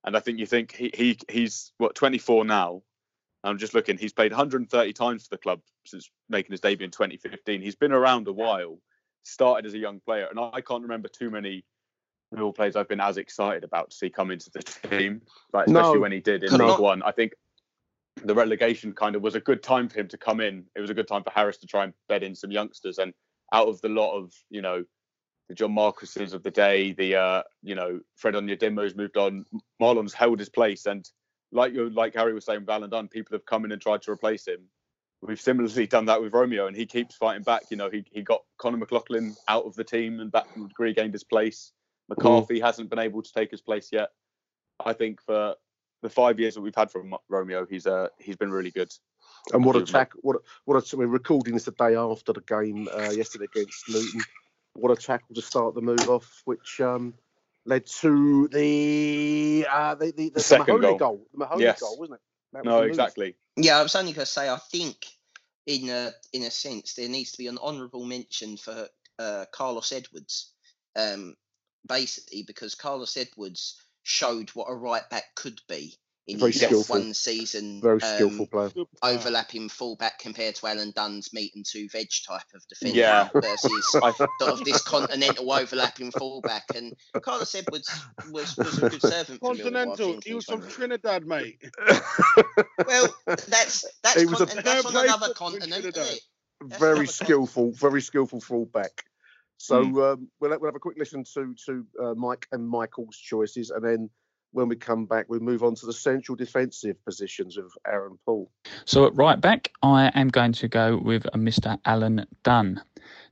And 0.05 0.15
I 0.15 0.19
think 0.19 0.39
you 0.39 0.45
think 0.45 0.71
he, 0.71 0.91
he 0.93 1.19
he's 1.29 1.73
what 1.77 1.95
24 1.95 2.45
now. 2.45 2.81
I'm 3.43 3.57
just 3.57 3.73
looking. 3.73 3.97
He's 3.97 4.13
played 4.13 4.31
130 4.31 4.93
times 4.93 5.23
for 5.23 5.35
the 5.35 5.41
club 5.41 5.61
since 5.85 6.09
making 6.29 6.51
his 6.51 6.59
debut 6.59 6.85
in 6.85 6.91
2015. 6.91 7.61
He's 7.61 7.75
been 7.75 7.91
around 7.93 8.27
a 8.27 8.33
while. 8.33 8.79
Started 9.23 9.65
as 9.65 9.73
a 9.73 9.77
young 9.77 9.99
player, 9.99 10.27
and 10.29 10.39
I 10.39 10.61
can't 10.61 10.81
remember 10.83 11.07
too 11.09 11.29
many 11.29 11.63
real 12.31 12.53
players 12.53 12.75
I've 12.75 12.87
been 12.87 12.99
as 13.01 13.17
excited 13.17 13.63
about 13.63 13.89
to 13.91 13.95
see 13.95 14.09
come 14.09 14.31
into 14.31 14.49
the 14.51 14.61
team. 14.89 15.21
Like 15.53 15.67
especially 15.67 15.95
No. 15.95 15.99
when 15.99 16.11
he 16.11 16.19
did 16.19 16.43
in 16.43 16.51
League 16.51 16.59
not- 16.59 16.81
One. 16.81 17.01
I 17.03 17.11
think 17.11 17.33
the 18.23 18.35
relegation 18.35 18.93
kind 18.93 19.15
of 19.15 19.21
was 19.21 19.35
a 19.35 19.39
good 19.39 19.63
time 19.63 19.87
for 19.89 19.99
him 19.99 20.07
to 20.09 20.17
come 20.17 20.41
in. 20.41 20.65
It 20.75 20.81
was 20.81 20.89
a 20.89 20.93
good 20.93 21.07
time 21.07 21.23
for 21.23 21.31
Harris 21.31 21.57
to 21.59 21.67
try 21.67 21.83
and 21.85 21.93
bed 22.07 22.23
in 22.23 22.35
some 22.35 22.51
youngsters. 22.51 22.97
And 22.97 23.13
out 23.53 23.67
of 23.67 23.79
the 23.81 23.89
lot 23.89 24.15
of 24.17 24.33
you 24.49 24.61
know 24.61 24.83
the 25.47 25.55
John 25.55 25.73
Marcuses 25.73 26.33
of 26.33 26.43
the 26.43 26.51
day, 26.51 26.91
the 26.93 27.15
uh, 27.15 27.43
you 27.61 27.75
know 27.75 27.99
Fred 28.15 28.35
Onyedinma's 28.35 28.95
moved 28.95 29.17
on. 29.17 29.45
Mahlon's 29.81 30.13
held 30.13 30.39
his 30.39 30.49
place, 30.49 30.85
and 30.85 31.09
like 31.51 31.73
you 31.73 31.89
like 31.89 32.15
Harry 32.15 32.33
was 32.33 32.45
saying, 32.45 32.61
with 32.61 32.69
Alan 32.69 32.89
Dunne, 32.89 33.07
people 33.07 33.35
have 33.35 33.45
come 33.45 33.65
in 33.65 33.71
and 33.71 33.81
tried 33.81 34.01
to 34.03 34.11
replace 34.11 34.47
him. 34.47 34.61
We've 35.21 35.41
similarly 35.41 35.87
done 35.87 36.05
that 36.05 36.21
with 36.21 36.33
Romeo, 36.33 36.67
and 36.67 36.75
he 36.75 36.85
keeps 36.85 37.15
fighting 37.15 37.43
back. 37.43 37.63
You 37.69 37.77
know, 37.77 37.89
he 37.89 38.05
he 38.11 38.21
got 38.21 38.41
Conor 38.57 38.77
McLaughlin 38.77 39.35
out 39.47 39.65
of 39.65 39.75
the 39.75 39.83
team 39.83 40.19
and 40.19 40.31
back 40.31 40.47
regained 40.77 41.13
his 41.13 41.23
place. 41.23 41.73
McCarthy 42.07 42.59
hasn't 42.59 42.89
been 42.89 42.99
able 42.99 43.21
to 43.21 43.31
take 43.31 43.51
his 43.51 43.61
place 43.61 43.89
yet. 43.91 44.09
I 44.83 44.93
think 44.93 45.21
for 45.21 45.55
the 46.01 46.09
five 46.09 46.39
years 46.39 46.55
that 46.55 46.61
we've 46.61 46.75
had 46.75 46.89
from 46.91 47.15
Romeo, 47.27 47.65
he's 47.65 47.85
uh 47.85 48.07
he's 48.17 48.37
been 48.37 48.51
really 48.51 48.71
good. 48.71 48.91
And 49.53 49.63
what 49.65 49.75
a 49.75 49.83
tackle! 49.83 50.19
What 50.23 50.37
a, 50.37 50.39
what 50.65 50.93
a, 50.93 50.97
we're 50.97 51.07
recording 51.07 51.53
this 51.53 51.65
the 51.65 51.71
day 51.71 51.95
after 51.95 52.33
the 52.33 52.41
game 52.41 52.87
uh, 52.91 53.11
yesterday 53.11 53.45
against 53.45 53.89
Luton. 53.89 54.21
What 54.73 54.91
a 54.91 54.95
tackle 54.95 55.35
to 55.35 55.41
start 55.41 55.75
the 55.75 55.81
move 55.81 56.09
off, 56.09 56.41
which 56.45 56.79
um, 56.79 57.13
led 57.69 57.85
to 57.85 58.47
the 58.47 59.65
uh, 59.71 59.95
the, 59.95 60.11
the, 60.11 60.29
the, 60.29 60.39
second 60.39 60.81
Mahoney 60.81 60.97
goal. 60.97 61.27
The 61.31 61.37
Mahoney 61.37 61.63
Yes. 61.63 61.79
goal, 61.79 61.97
wasn't 61.97 62.15
it? 62.15 62.21
That 62.53 62.65
was 62.65 62.65
No, 62.65 62.75
the 62.77 62.81
move. 62.81 62.89
exactly. 62.89 63.35
Yeah, 63.55 63.77
I 63.79 63.83
was 63.83 63.95
only 63.95 64.11
going 64.11 64.25
to 64.25 64.31
say, 64.31 64.49
I 64.49 64.57
think 64.57 65.05
in 65.67 65.89
a 65.89 66.11
in 66.33 66.43
a 66.43 66.51
sense 66.51 66.95
there 66.95 67.07
needs 67.07 67.31
to 67.33 67.37
be 67.37 67.47
an 67.47 67.59
honourable 67.59 68.05
mention 68.05 68.57
for 68.57 68.87
uh, 69.19 69.45
Carlos 69.51 69.91
Edwards, 69.91 70.53
um, 70.95 71.35
basically 71.87 72.43
because 72.43 72.73
Carlos 72.73 73.15
Edwards 73.15 73.79
showed 74.01 74.49
what 74.49 74.65
a 74.69 74.73
right 74.73 75.07
back 75.11 75.35
could 75.35 75.61
be 75.69 75.95
in 76.29 76.39
Very 76.39 76.51
his 76.51 76.61
skillful. 76.61 76.95
one 76.97 77.13
season. 77.13 77.81
Very 77.81 78.01
um, 78.01 78.15
skillful 78.15 78.47
player. 78.47 78.69
Good 78.69 78.87
player. 79.01 79.15
Overlapping 79.15 79.69
fullback 79.69 80.19
compared 80.19 80.55
to 80.55 80.67
Alan 80.67 80.91
Dunne's 80.95 81.33
meat 81.33 81.53
and 81.55 81.65
two 81.65 81.87
veg 81.89 82.07
type 82.27 82.43
of 82.55 82.65
defender 82.67 82.97
Yeah. 82.97 83.29
versus 83.33 83.95
I, 84.03 84.11
sort 84.11 84.29
of 84.41 84.63
this 84.65 84.81
continental 84.83 85.51
overlapping 85.51 86.11
fullback. 86.11 86.63
And 86.75 86.93
Carlos 87.21 87.53
Edwards 87.55 87.89
was, 88.31 88.55
was 88.57 88.77
a 88.81 88.89
good 88.89 89.01
servant 89.01 89.39
for 89.39 89.53
Millwall, 89.53 89.63
Continental. 89.63 89.95
think, 90.11 90.23
He 90.25 90.33
was 90.33 90.45
from 90.45 90.67
Trinidad, 90.69 91.25
mate. 91.25 91.61
Well, 92.87 93.13
that's 93.25 93.85
that's, 94.03 94.19
He 94.19 94.25
was 94.25 94.41
a- 94.41 94.45
conti- 94.47 94.61
that's 94.63 94.85
on 94.85 94.95
another 95.03 95.33
continent, 95.33 95.71
Trinidad. 95.71 95.97
isn't 95.97 96.15
it? 96.15 96.21
That's 96.69 96.79
very 96.79 97.07
skillful, 97.07 97.71
very 97.71 98.01
skillful 98.01 98.41
fullback. 98.41 99.03
So 99.57 99.83
Hmm. 99.83 99.97
um, 99.99 100.27
we'll, 100.39 100.49
we'll 100.59 100.65
have 100.65 100.75
a 100.75 100.79
quick 100.79 100.97
listen 100.97 101.23
to 101.33 101.53
to 101.65 101.85
uh, 102.01 102.13
Mike 102.15 102.47
and 102.51 102.67
Michael's 102.67 103.17
choices, 103.17 103.69
and 103.71 103.83
then 103.83 104.09
when 104.51 104.67
we 104.67 104.75
come 104.75 105.05
back, 105.05 105.25
we 105.29 105.39
move 105.39 105.63
on 105.63 105.75
to 105.75 105.85
the 105.85 105.93
central 105.93 106.35
defensive 106.35 107.03
positions 107.05 107.57
of 107.57 107.71
Aaron 107.85 108.17
Paul. 108.25 108.49
So 108.85 109.05
at 109.05 109.15
right 109.15 109.39
back, 109.39 109.71
I 109.83 110.11
am 110.15 110.29
going 110.29 110.53
to 110.53 110.67
go 110.67 110.97
with 110.97 111.23
Mr. 111.35 111.79
Alan 111.85 112.25
Dunne. 112.43 112.81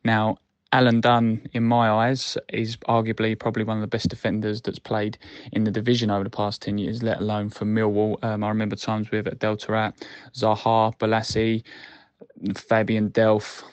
Now, 0.03 0.37
Alan 0.73 0.99
Dunne, 0.99 1.47
in 1.53 1.63
my 1.63 1.89
eyes, 1.89 2.37
is 2.49 2.75
arguably 2.89 3.39
probably 3.39 3.63
one 3.63 3.77
of 3.77 3.81
the 3.81 3.87
best 3.87 4.09
defenders 4.09 4.61
that's 4.61 4.79
played 4.79 5.17
in 5.53 5.63
the 5.63 5.71
division 5.71 6.11
over 6.11 6.23
the 6.23 6.29
past 6.29 6.61
10 6.61 6.77
years, 6.77 7.01
let 7.01 7.19
alone 7.19 7.49
for 7.49 7.65
Millwall. 7.65 8.23
Um, 8.23 8.43
I 8.43 8.49
remember 8.49 8.75
times 8.75 9.09
with 9.09 9.27
Adel 9.27 9.55
Taarabt, 9.55 9.93
Zaha, 10.33 10.97
Bolasie, 10.97 11.63
Fabian 12.55 13.09
Delph, 13.11 13.63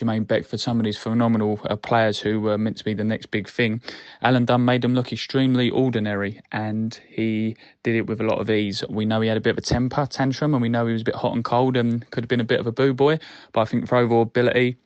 Jermaine 0.00 0.26
Beckford, 0.26 0.60
some 0.60 0.80
of 0.80 0.84
these 0.84 0.96
phenomenal 0.96 1.60
uh, 1.64 1.76
players 1.76 2.18
who 2.18 2.40
were 2.40 2.56
meant 2.56 2.76
to 2.78 2.84
be 2.84 2.94
the 2.94 3.04
next 3.04 3.26
big 3.26 3.48
thing. 3.48 3.80
Alan 4.22 4.44
Dunne 4.44 4.64
made 4.64 4.82
them 4.82 4.94
look 4.94 5.12
extremely 5.12 5.70
ordinary, 5.70 6.40
and 6.52 6.98
he 7.08 7.56
did 7.82 7.96
it 7.96 8.06
with 8.06 8.20
a 8.20 8.24
lot 8.24 8.38
of 8.38 8.50
ease. 8.50 8.82
We 8.88 9.04
know 9.04 9.20
he 9.20 9.28
had 9.28 9.36
a 9.36 9.40
bit 9.40 9.50
of 9.50 9.58
a 9.58 9.62
temper 9.62 10.06
tantrum, 10.06 10.54
and 10.54 10.62
we 10.62 10.68
know 10.68 10.86
he 10.86 10.92
was 10.94 11.02
a 11.02 11.04
bit 11.04 11.14
hot 11.14 11.34
and 11.34 11.44
cold 11.44 11.76
and 11.76 12.08
could 12.10 12.24
have 12.24 12.28
been 12.28 12.40
a 12.40 12.44
bit 12.44 12.60
of 12.60 12.66
a 12.66 12.72
boo 12.72 12.94
boy. 12.94 13.18
But 13.52 13.60
I 13.60 13.64
think 13.66 13.88
for 13.88 13.96
overall 13.96 14.22
ability, 14.22 14.76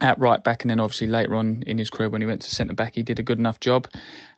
at 0.00 0.18
right 0.18 0.42
back, 0.42 0.62
and 0.62 0.70
then 0.70 0.80
obviously 0.80 1.06
later 1.06 1.34
on 1.36 1.62
in 1.66 1.78
his 1.78 1.90
career 1.90 2.08
when 2.08 2.20
he 2.20 2.26
went 2.26 2.42
to 2.42 2.54
centre 2.54 2.74
back, 2.74 2.94
he 2.94 3.02
did 3.02 3.18
a 3.18 3.22
good 3.22 3.38
enough 3.38 3.60
job. 3.60 3.88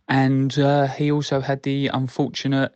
And 0.08 0.56
uh, 0.58 0.86
he 0.86 1.10
also 1.10 1.40
had 1.40 1.62
the 1.62 1.88
unfortunate 1.88 2.72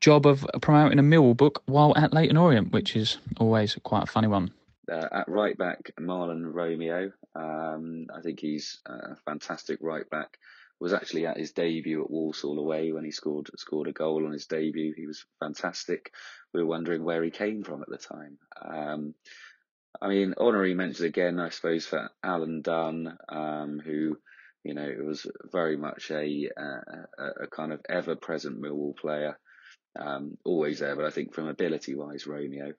job 0.00 0.26
of 0.26 0.46
promoting 0.60 0.98
a 0.98 1.02
Millwall 1.02 1.36
book 1.36 1.62
while 1.66 1.96
at 1.96 2.12
Leyton 2.12 2.36
Orient, 2.36 2.72
which 2.72 2.96
is 2.96 3.18
always 3.38 3.78
quite 3.84 4.02
a 4.02 4.06
funny 4.06 4.28
one. 4.28 4.50
Uh, 4.90 5.08
at 5.12 5.28
right 5.28 5.56
back, 5.56 5.92
Mahlon 5.98 6.52
Romeo. 6.52 7.12
Um, 7.34 8.06
I 8.14 8.20
think 8.20 8.40
he's 8.40 8.80
a 8.86 9.16
fantastic 9.24 9.78
right 9.80 10.08
back. 10.08 10.38
Was 10.80 10.92
actually 10.92 11.26
at 11.26 11.38
his 11.38 11.52
debut 11.52 12.02
at 12.02 12.10
Walsall 12.10 12.58
away 12.58 12.92
when 12.92 13.04
he 13.04 13.12
scored 13.12 13.48
scored 13.56 13.88
a 13.88 13.92
goal 13.92 14.26
on 14.26 14.32
his 14.32 14.46
debut. 14.46 14.92
He 14.94 15.06
was 15.06 15.24
fantastic. 15.40 16.12
We 16.52 16.60
were 16.60 16.68
wondering 16.68 17.04
where 17.04 17.22
he 17.22 17.30
came 17.30 17.62
from 17.62 17.80
at 17.82 17.88
the 17.88 17.96
time. 17.96 18.38
Um, 18.60 19.14
I 20.02 20.08
mean, 20.08 20.34
honorary 20.36 20.74
mention 20.74 21.06
again, 21.06 21.38
I 21.38 21.50
suppose, 21.50 21.86
for 21.86 22.10
Alan 22.22 22.60
Dunne, 22.60 23.16
um, 23.28 23.80
who, 23.82 24.18
you 24.64 24.74
know, 24.74 24.92
was 25.06 25.26
very 25.52 25.76
much 25.76 26.10
a, 26.10 26.50
a, 26.56 27.44
a 27.44 27.46
kind 27.46 27.72
of 27.72 27.80
ever 27.88 28.16
present 28.16 28.60
Millwall 28.60 28.96
player. 28.96 29.38
Um, 29.96 30.36
always 30.44 30.80
there, 30.80 30.96
but 30.96 31.04
I 31.04 31.10
think 31.10 31.32
from 31.34 31.46
ability 31.46 31.94
wise, 31.94 32.26
Romeo. 32.26 32.74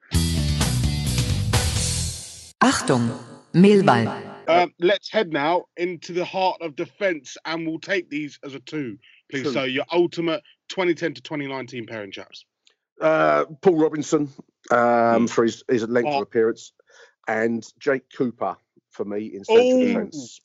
Achtung, 2.85 3.17
Millwall. 3.53 4.21
Um, 4.47 4.71
let's 4.79 5.09
head 5.11 5.33
now 5.33 5.63
into 5.75 6.13
the 6.13 6.23
heart 6.23 6.61
of 6.61 6.75
defence, 6.75 7.35
and 7.45 7.65
we'll 7.65 7.79
take 7.79 8.11
these 8.11 8.37
as 8.43 8.53
a 8.53 8.59
two, 8.59 8.99
please. 9.31 9.41
Two. 9.41 9.51
So 9.53 9.63
your 9.63 9.85
ultimate 9.91 10.43
2010 10.69 11.15
to 11.15 11.21
2019 11.23 11.87
pairing 11.87 12.11
chaps. 12.11 12.45
Uh, 13.01 13.45
Paul 13.63 13.77
Robinson 13.77 14.29
um, 14.69 15.27
for 15.27 15.45
his, 15.45 15.63
his 15.67 15.87
length 15.87 16.09
Oh. 16.11 16.17
of 16.17 16.21
appearance, 16.21 16.73
and 17.27 17.65
Jake 17.79 18.03
Cooper 18.15 18.55
for 18.91 19.03
me 19.03 19.33
in 19.33 19.43
central 19.43 19.67
Oh. 19.67 19.79
defence. 19.83 20.39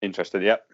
Interested, 0.00 0.42
yep. 0.42 0.66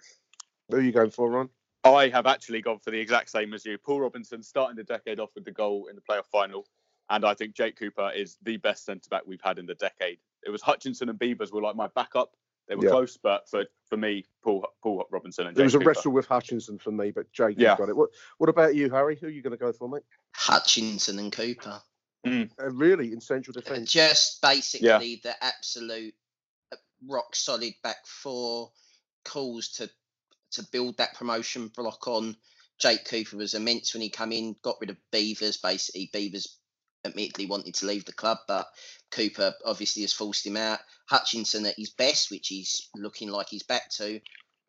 Who 0.70 0.76
are 0.76 0.80
you 0.80 0.92
going 0.92 1.10
for, 1.10 1.28
Ron? 1.28 1.48
I 1.82 2.08
have 2.08 2.26
actually 2.26 2.62
gone 2.62 2.78
for 2.78 2.92
the 2.92 3.00
exact 3.00 3.30
same 3.30 3.52
as 3.52 3.66
you. 3.66 3.78
Paul 3.78 4.00
Robinson 4.02 4.44
starting 4.44 4.76
the 4.76 4.84
decade 4.84 5.18
off 5.18 5.34
with 5.34 5.44
the 5.44 5.50
goal 5.50 5.88
in 5.88 5.96
the 5.96 6.02
playoff 6.02 6.26
final. 6.30 6.66
And 7.10 7.24
I 7.26 7.34
think 7.34 7.54
Jake 7.54 7.76
Cooper 7.76 8.10
is 8.14 8.38
the 8.42 8.56
best 8.56 8.86
centre 8.86 9.08
back 9.10 9.22
we've 9.26 9.42
had 9.42 9.58
in 9.58 9.66
the 9.66 9.74
decade. 9.74 10.18
It 10.46 10.50
was 10.50 10.62
Hutchinson 10.62 11.08
and 11.08 11.18
Beavers 11.18 11.52
were 11.52 11.62
like 11.62 11.76
my 11.76 11.88
backup. 11.94 12.32
They 12.68 12.76
were 12.76 12.84
Yeah. 12.84 12.90
close, 12.90 13.16
but 13.16 13.48
for, 13.48 13.64
for 13.88 13.96
me, 13.96 14.24
Paul 14.42 14.66
Paul 14.82 15.04
Robinson 15.10 15.46
and 15.46 15.56
There 15.56 15.62
Jake 15.62 15.66
was 15.66 15.74
a 15.74 15.78
Cooper. 15.78 15.88
wrestle 15.88 16.12
with 16.12 16.26
Hutchinson 16.26 16.78
for 16.78 16.90
me, 16.90 17.10
but 17.10 17.30
Jake 17.32 17.58
Yeah. 17.58 17.76
got 17.76 17.88
it. 17.88 17.96
What 17.96 18.10
What 18.38 18.48
about 18.48 18.74
you, 18.74 18.88
Harry? 18.90 19.16
Who 19.16 19.26
are 19.26 19.30
you 19.30 19.42
going 19.42 19.50
to 19.52 19.56
go 19.58 19.72
for, 19.72 19.88
mate? 19.88 20.02
Hutchinson 20.34 21.18
and 21.18 21.30
Cooper. 21.32 21.82
Uh, 22.26 22.46
really, 22.70 23.12
in 23.12 23.20
central 23.20 23.52
defence? 23.52 23.92
Just 23.92 24.40
basically 24.40 25.20
the 25.22 25.44
absolute 25.44 26.14
uh, 26.72 26.76
rock 27.06 27.36
solid 27.36 27.74
back 27.82 28.06
four 28.06 28.72
calls 29.24 29.68
to 29.72 29.90
to 30.52 30.62
build 30.72 30.96
that 30.96 31.14
promotion 31.14 31.68
block 31.68 32.08
on. 32.08 32.36
Jake 32.78 33.04
Cooper 33.04 33.36
was 33.36 33.54
immense 33.54 33.92
when 33.92 34.00
he 34.02 34.08
come 34.08 34.32
in, 34.32 34.56
got 34.62 34.76
rid 34.80 34.90
of 34.90 34.96
Beavers. 35.12 35.58
Basically, 35.58 36.08
Beavers 36.12 36.58
admittedly 37.04 37.46
wanted 37.46 37.74
to 37.74 37.86
leave 37.86 38.04
the 38.04 38.12
club, 38.12 38.38
but 38.48 38.66
Cooper 39.10 39.54
obviously 39.64 40.02
has 40.02 40.12
forced 40.12 40.46
him 40.46 40.56
out. 40.56 40.80
Hutchinson 41.08 41.66
at 41.66 41.74
his 41.76 41.90
best, 41.90 42.30
which 42.30 42.48
he's 42.48 42.88
looking 42.96 43.28
like 43.28 43.48
he's 43.48 43.62
back 43.62 43.90
to. 43.90 44.20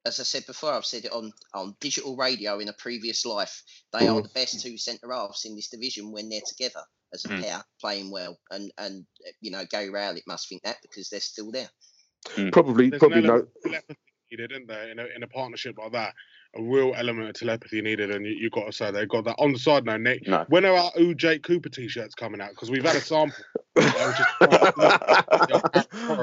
As 0.05 0.19
I 0.19 0.23
said 0.23 0.45
before, 0.45 0.71
I've 0.71 0.85
said 0.85 1.05
it 1.05 1.11
on, 1.11 1.31
on 1.53 1.75
digital 1.79 2.15
radio 2.15 2.59
in 2.59 2.69
a 2.69 2.73
previous 2.73 3.25
life. 3.25 3.63
They 3.91 4.07
are 4.07 4.21
the 4.21 4.29
best 4.29 4.61
two 4.61 4.77
centre 4.77 5.11
halves 5.11 5.45
in 5.45 5.55
this 5.55 5.69
division 5.69 6.11
when 6.11 6.29
they're 6.29 6.41
together 6.45 6.81
as 7.13 7.25
a 7.25 7.29
Mm. 7.29 7.41
pair 7.41 7.65
playing 7.81 8.11
well. 8.11 8.37
And 8.51 8.71
and 8.77 9.05
you 9.41 9.49
know 9.51 9.65
Gary 9.65 9.89
Rowett 9.89 10.27
must 10.27 10.47
think 10.47 10.61
that 10.63 10.77
because 10.81 11.09
they're 11.09 11.19
still 11.19 11.51
there. 11.51 11.69
Probably, 12.51 12.89
There's 12.89 12.99
probably 12.99 13.19
an 13.19 13.25
no. 13.25 13.47
element 13.65 13.85
of 13.89 13.95
needed, 14.31 14.51
isn't 14.51 14.67
there? 14.67 14.89
In 14.89 14.99
a, 14.99 15.05
in 15.05 15.23
a 15.23 15.27
partnership 15.27 15.77
like 15.77 15.91
that, 15.93 16.13
a 16.57 16.61
real 16.63 16.93
element 16.95 17.29
of 17.29 17.35
telepathy 17.35 17.81
needed, 17.81 18.11
and 18.11 18.25
you, 18.25 18.31
you 18.33 18.49
got 18.49 18.65
to 18.65 18.71
say 18.71 18.91
they've 18.91 19.07
got 19.09 19.25
that. 19.25 19.35
On 19.39 19.51
the 19.51 19.59
side 19.59 19.85
note, 19.85 20.01
Nick, 20.01 20.27
No. 20.27 20.45
when 20.49 20.65
are 20.65 20.75
our 20.75 20.91
Ooh 20.99 21.13
Jake 21.15 21.43
Cooper 21.43 21.69
t-shirts 21.69 22.15
coming 22.15 22.39
out? 22.41 22.51
Because 22.51 22.71
we've 22.71 22.83
had 22.83 22.95
a 22.95 23.01
sample. 23.01 23.35
which 23.73 23.85
is- 23.85 23.93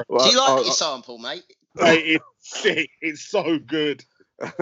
Well, 0.07 0.25
Do 0.25 0.31
you 0.31 0.39
like 0.39 0.49
I- 0.49 0.61
your 0.63 0.71
sample, 0.73 1.17
mate? 1.17 1.43
Mate, 1.75 2.03
it's 2.05 2.25
sick. 2.39 2.89
It's 3.01 3.21
so 3.29 3.57
good. 3.59 4.03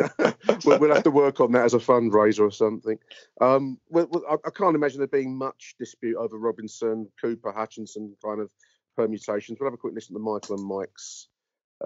we'll, 0.66 0.80
we'll 0.80 0.94
have 0.94 1.04
to 1.04 1.12
work 1.12 1.40
on 1.40 1.52
that 1.54 1.66
as 1.66 1.74
a 1.74 1.80
fundraiser 1.80 2.42
or 2.42 2.52
something. 2.52 2.98
Um, 3.40 3.80
well, 3.90 4.08
well, 4.12 4.24
I, 4.30 4.36
I 4.46 4.50
can't 4.52 4.76
imagine 4.76 5.00
there 5.00 5.08
being 5.08 5.36
much 5.38 5.76
dispute 5.80 6.18
over 6.18 6.38
Robinson, 6.38 7.10
Cooper, 7.20 7.52
Hutchinson 7.52 8.16
kind 8.24 8.42
of 8.42 8.50
permutations. 8.96 9.58
We'll 9.60 9.68
have 9.68 9.74
a 9.74 9.78
quick 9.78 9.94
listen 9.94 10.14
to 10.16 10.20
Michael 10.20 10.58
and 10.58 10.66
Mike's 10.66 11.28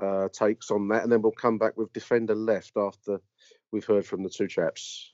uh, 0.02 0.28
takes 0.34 0.72
on 0.72 0.88
that, 0.90 1.04
and 1.04 1.12
then 1.12 1.22
we'll 1.22 1.32
come 1.32 1.58
back 1.58 1.78
with 1.78 1.94
defender 1.94 2.36
left 2.36 2.74
after 2.76 3.20
we've 3.76 3.86
heard 3.86 4.06
from 4.06 4.24
the 4.24 4.30
two 4.30 4.48
chaps. 4.48 5.12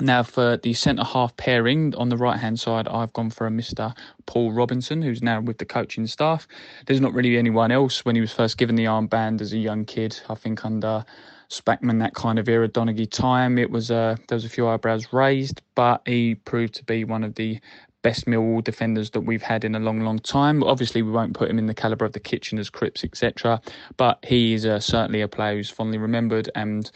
Now, 0.00 0.22
for 0.22 0.58
the 0.58 0.74
centre 0.74 1.02
half 1.02 1.34
pairing 1.38 1.94
on 1.94 2.10
the 2.10 2.18
right 2.18 2.38
hand 2.38 2.60
side, 2.60 2.86
I've 2.86 3.14
gone 3.14 3.30
for 3.30 3.46
a 3.46 3.50
Mr. 3.50 3.96
Paul 4.26 4.52
Robinson, 4.52 5.00
who's 5.00 5.22
now 5.22 5.40
with 5.40 5.56
the 5.56 5.64
coaching 5.64 6.06
staff. 6.06 6.46
There's 6.84 7.00
not 7.00 7.14
really 7.14 7.38
anyone 7.38 7.72
else 7.72 8.04
when 8.04 8.14
he 8.14 8.20
was 8.20 8.30
first 8.30 8.58
given 8.58 8.76
the 8.76 8.84
armband 8.84 9.40
as 9.40 9.54
a 9.54 9.58
young 9.58 9.86
kid. 9.86 10.20
I 10.28 10.34
think 10.34 10.66
under 10.66 11.02
Spackman, 11.48 11.98
that 12.00 12.14
kind 12.14 12.38
of 12.38 12.46
era, 12.46 12.68
Donachie 12.68 13.10
time, 13.10 13.56
it 13.56 13.70
was 13.70 13.90
uh, 13.90 14.16
there 14.28 14.36
was 14.36 14.44
a 14.44 14.50
few 14.50 14.68
eyebrows 14.68 15.14
raised, 15.14 15.62
but 15.74 16.02
he 16.04 16.34
proved 16.34 16.74
to 16.74 16.84
be 16.84 17.04
one 17.04 17.24
of 17.24 17.34
the 17.36 17.58
best 18.06 18.26
Millwall 18.26 18.62
defenders 18.62 19.10
that 19.10 19.22
we've 19.22 19.42
had 19.42 19.64
in 19.64 19.74
a 19.74 19.80
long, 19.80 19.98
long 20.02 20.20
time. 20.20 20.62
Obviously, 20.62 21.02
we 21.02 21.10
won't 21.10 21.34
put 21.34 21.50
him 21.50 21.58
in 21.58 21.66
the 21.66 21.74
calibre 21.74 22.06
of 22.06 22.12
the 22.12 22.20
Kitcheners, 22.20 22.70
Cripps, 22.70 23.02
etc. 23.02 23.60
But 23.96 24.24
he 24.24 24.54
is 24.54 24.64
uh, 24.64 24.78
certainly 24.78 25.22
a 25.22 25.26
player 25.26 25.56
who's 25.56 25.70
fondly 25.70 25.98
remembered, 25.98 26.48
and 26.54 26.88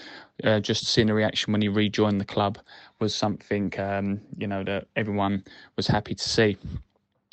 uh, 0.44 0.60
just 0.60 0.86
seeing 0.86 1.08
the 1.08 1.14
reaction 1.14 1.50
when 1.50 1.62
he 1.62 1.68
rejoined 1.68 2.20
the 2.20 2.24
club 2.24 2.60
was 3.00 3.12
something 3.12 3.74
um, 3.80 4.20
you 4.38 4.46
know 4.46 4.62
that 4.62 4.86
everyone 4.94 5.42
was 5.74 5.88
happy 5.88 6.14
to 6.14 6.28
see. 6.28 6.56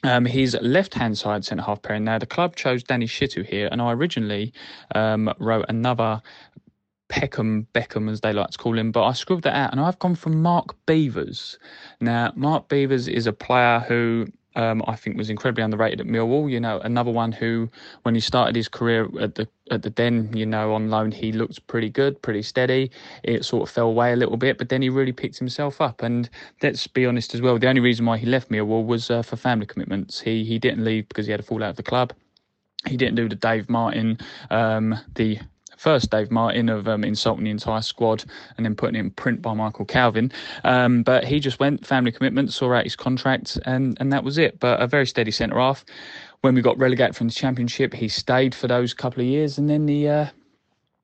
Um, 0.04 0.26
his 0.26 0.58
left-hand 0.60 1.16
side 1.16 1.46
centre 1.46 1.64
half 1.64 1.84
pairing. 1.84 2.04
Now 2.04 2.18
the 2.18 2.26
club 2.26 2.56
chose 2.56 2.82
Danny 2.82 3.06
Shittu 3.06 3.46
here, 3.46 3.70
and 3.72 3.80
I 3.80 3.92
originally 3.92 4.54
um, 4.96 5.32
wrote 5.38 5.66
another 5.70 6.20
Peckham 7.10 7.68
Beckham, 7.74 8.10
as 8.10 8.22
they 8.22 8.34
like 8.34 8.50
to 8.52 8.58
call 8.58 8.78
him, 8.78 8.92
but 8.92 9.04
I 9.06 9.14
scribbled 9.14 9.44
that 9.44 9.56
out, 9.56 9.72
and 9.72 9.80
I've 9.80 10.00
gone 10.00 10.16
for 10.16 10.30
Mark 10.30 10.76
Beavers. 10.86 11.58
Now 12.02 12.32
Mark 12.36 12.68
Beavers 12.68 13.08
is 13.08 13.28
a 13.28 13.34
player 13.34 13.80
who. 13.88 14.28
Um, 14.56 14.82
I 14.88 14.96
think 14.96 15.18
was 15.18 15.30
incredibly 15.30 15.64
underrated 15.64 16.02
at 16.02 16.08
Millwall. 16.08 16.50
You 16.50 16.60
know, 16.60 16.80
another 16.80 17.12
one 17.12 17.32
who, 17.32 17.70
when 18.02 18.16
he 18.16 18.22
started 18.22 18.56
his 18.56 18.68
career 18.68 19.08
at 19.20 19.36
the 19.36 19.48
at 19.70 19.84
the 19.84 19.92
Den, 19.92 20.36
you 20.36 20.48
know, 20.48 20.74
on 20.74 20.90
loan, 20.90 21.12
he 21.12 21.32
looked 21.32 21.68
pretty 21.68 21.90
good, 21.90 22.20
pretty 22.24 22.42
steady. 22.42 22.90
It 23.22 23.46
sort 23.46 23.70
of 23.70 23.70
fell 23.70 23.86
away 23.86 24.14
a 24.14 24.16
little 24.16 24.36
bit, 24.36 24.58
but 24.58 24.70
then 24.70 24.82
he 24.82 24.90
really 24.90 25.12
picked 25.12 25.38
himself 25.38 25.80
up. 25.80 26.02
And 26.02 26.28
let's 26.64 26.88
be 26.88 27.06
honest 27.06 27.36
as 27.36 27.42
well, 27.42 27.60
the 27.60 27.70
only 27.70 27.82
reason 27.82 28.08
why 28.08 28.18
he 28.18 28.26
left 28.26 28.50
Millwall 28.50 28.84
was 28.84 29.12
uh, 29.12 29.22
for 29.22 29.36
family 29.36 29.68
commitments. 29.68 30.20
He 30.20 30.44
he 30.44 30.58
didn't 30.58 30.84
leave 30.84 31.08
because 31.08 31.28
he 31.28 31.32
had 31.32 31.40
a 31.40 31.44
fallout 31.44 31.70
with 31.70 31.78
the 31.78 31.84
club. 31.84 32.14
He 32.88 32.98
didn't 32.98 33.14
do 33.16 33.30
the 33.30 33.36
Dave 33.36 33.70
Martin, 33.70 34.18
um, 34.50 34.96
the 35.14 35.38
first 35.78 36.12
Dave 36.12 36.32
Martin 36.32 36.70
of 36.70 36.88
um, 36.88 37.04
insulting 37.04 37.46
the 37.46 37.52
entire 37.52 37.82
squad 37.82 38.26
and 38.58 38.66
then 38.66 38.76
putting 38.76 38.96
it 38.96 39.00
in 39.00 39.12
print 39.12 39.42
by 39.42 39.54
Michael 39.54 39.86
Calvin. 39.86 40.32
Um, 40.64 41.04
but 41.04 41.24
he 41.24 41.40
just 41.40 41.60
went 41.60 41.86
family 41.86 42.12
commitment, 42.12 42.52
saw 42.52 42.74
out 42.74 42.84
his 42.84 42.96
contract, 42.96 43.58
and 43.66 43.98
and 44.00 44.12
that 44.12 44.24
was 44.24 44.38
it. 44.38 44.60
But 44.60 44.82
a 44.82 44.88
very 44.88 45.08
steady 45.08 45.32
centre 45.32 45.58
half. 45.58 45.86
When 46.42 46.54
we 46.54 46.62
got 46.62 46.78
relegated 46.78 47.16
from 47.16 47.28
the 47.28 47.34
championship, 47.34 47.94
he 47.94 48.08
stayed 48.08 48.54
for 48.54 48.68
those 48.68 48.94
couple 48.94 49.22
of 49.22 49.28
years, 49.28 49.58
and 49.58 49.70
then 49.70 49.88
he. 49.88 50.08
Uh, 50.08 50.28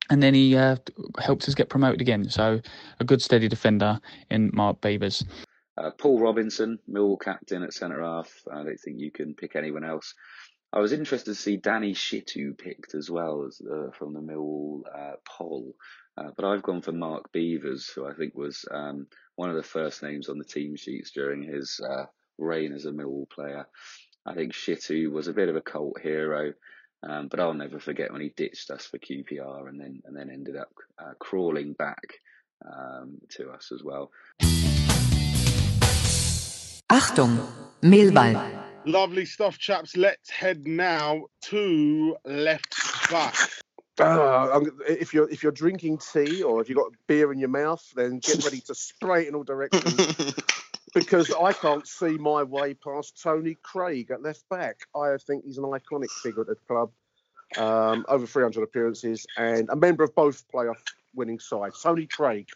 and 0.10 0.22
then 0.22 0.34
he 0.34 0.58
uh, 0.58 0.76
helped 1.20 1.48
us 1.48 1.56
get 1.56 1.70
promoted 1.70 2.02
again. 2.02 2.30
So 2.30 2.60
a 3.00 3.06
good 3.06 3.22
steady 3.22 3.48
defender 3.48 4.02
in 4.30 4.52
Mark 4.54 4.82
Beavers. 4.82 5.24
Uh, 5.78 5.92
Paul 5.92 6.20
Robinson, 6.20 6.78
Millwall 6.92 7.20
captain 7.20 7.64
at 7.64 7.74
centre 7.74 8.04
half. 8.04 8.30
I 8.52 8.64
don't 8.64 8.80
think 8.80 9.00
you 9.00 9.12
can 9.12 9.34
pick 9.34 9.56
anyone 9.56 9.84
else. 9.84 10.14
I 10.74 10.80
was 10.80 10.92
interested 10.92 11.30
to 11.32 11.36
see 11.36 11.58
Danny 11.58 11.94
Shittu 11.94 12.58
picked 12.58 12.96
as 12.96 13.08
well 13.08 13.46
as 13.48 13.62
uh, 13.62 13.92
from 13.92 14.14
the 14.14 14.22
Millwall 14.22 14.82
uh, 14.92 15.18
poll, 15.24 15.76
uh, 16.18 16.32
but 16.36 16.46
I've 16.46 16.64
gone 16.64 16.82
for 16.82 16.92
Mark 16.92 17.32
Beavers, 17.32 17.90
who 17.90 18.08
I 18.08 18.14
think 18.16 18.34
was 18.34 18.66
um, 18.72 19.06
one 19.36 19.52
of 19.52 19.56
the 19.56 19.62
first 19.62 20.02
names 20.02 20.30
on 20.30 20.40
the 20.40 20.44
team 20.44 20.76
sheets 20.76 21.12
during 21.12 21.44
his 21.44 21.80
uh, 21.80 22.06
reign 22.40 22.74
as 22.74 22.86
a 22.86 22.92
Millwall 22.92 23.30
player. 23.30 23.68
I 24.26 24.34
think 24.34 24.54
Shittu 24.54 25.12
was 25.12 25.28
a 25.28 25.34
bit 25.34 25.48
of 25.48 25.56
a 25.56 25.62
cult 25.62 26.02
hero, 26.02 26.54
um, 27.08 27.28
but 27.28 27.40
I'll 27.40 27.54
never 27.54 27.80
forget 27.80 28.12
when 28.12 28.22
he 28.22 28.34
ditched 28.36 28.72
us 28.72 28.88
for 28.88 28.98
QPR 28.98 29.70
and 29.70 29.80
then 29.80 30.02
and 30.06 30.18
then 30.18 30.32
ended 30.32 30.56
up 30.56 30.74
uh, 30.98 31.14
crawling 31.20 31.74
back 31.74 32.16
um, 32.66 33.20
to 33.38 33.52
us 33.52 33.72
as 33.72 33.84
well. 33.84 34.10
Achtung, 36.90 37.46
Millwall. 37.84 38.73
Lovely 38.86 39.26
stuff, 39.26 39.58
chaps. 39.58 39.96
Let's 39.96 40.30
head 40.30 40.68
now 40.68 41.26
to 41.44 42.18
left 42.26 42.76
back. 43.10 43.36
Uh, 44.00 44.60
if 44.88 45.14
you're 45.14 45.30
if 45.30 45.44
you're 45.44 45.52
drinking 45.52 46.00
tea 46.00 46.42
or 46.42 46.62
if 46.62 46.68
you've 46.68 46.78
got 46.78 46.92
beer 47.08 47.32
in 47.32 47.40
your 47.40 47.50
mouth, 47.50 47.84
then 47.96 48.20
get 48.20 48.44
ready 48.44 48.60
to 48.62 48.74
spray 48.76 49.24
it 49.24 49.28
in 49.30 49.36
all 49.36 49.44
directions 49.44 50.34
because 50.94 51.32
I 51.32 51.54
can't 51.54 51.88
see 51.88 52.18
my 52.18 52.44
way 52.44 52.74
past 52.74 53.22
Tony 53.22 53.58
Craig 53.62 54.10
at 54.12 54.22
left 54.22 54.48
back. 54.50 54.78
I 54.96 55.18
think 55.18 55.46
he's 55.46 55.58
an 55.58 55.64
iconic 55.64 56.10
figure 56.22 56.42
at 56.42 56.48
the 56.48 56.56
club. 56.68 56.92
Um, 57.56 58.04
over 58.08 58.26
300 58.26 58.64
appearances 58.64 59.28
and 59.38 59.70
a 59.70 59.76
member 59.76 60.04
of 60.04 60.16
both 60.16 60.44
playoff 60.52 60.82
winning 61.14 61.40
sides. 61.40 61.80
Tony 61.82 62.08
Craig. 62.08 62.48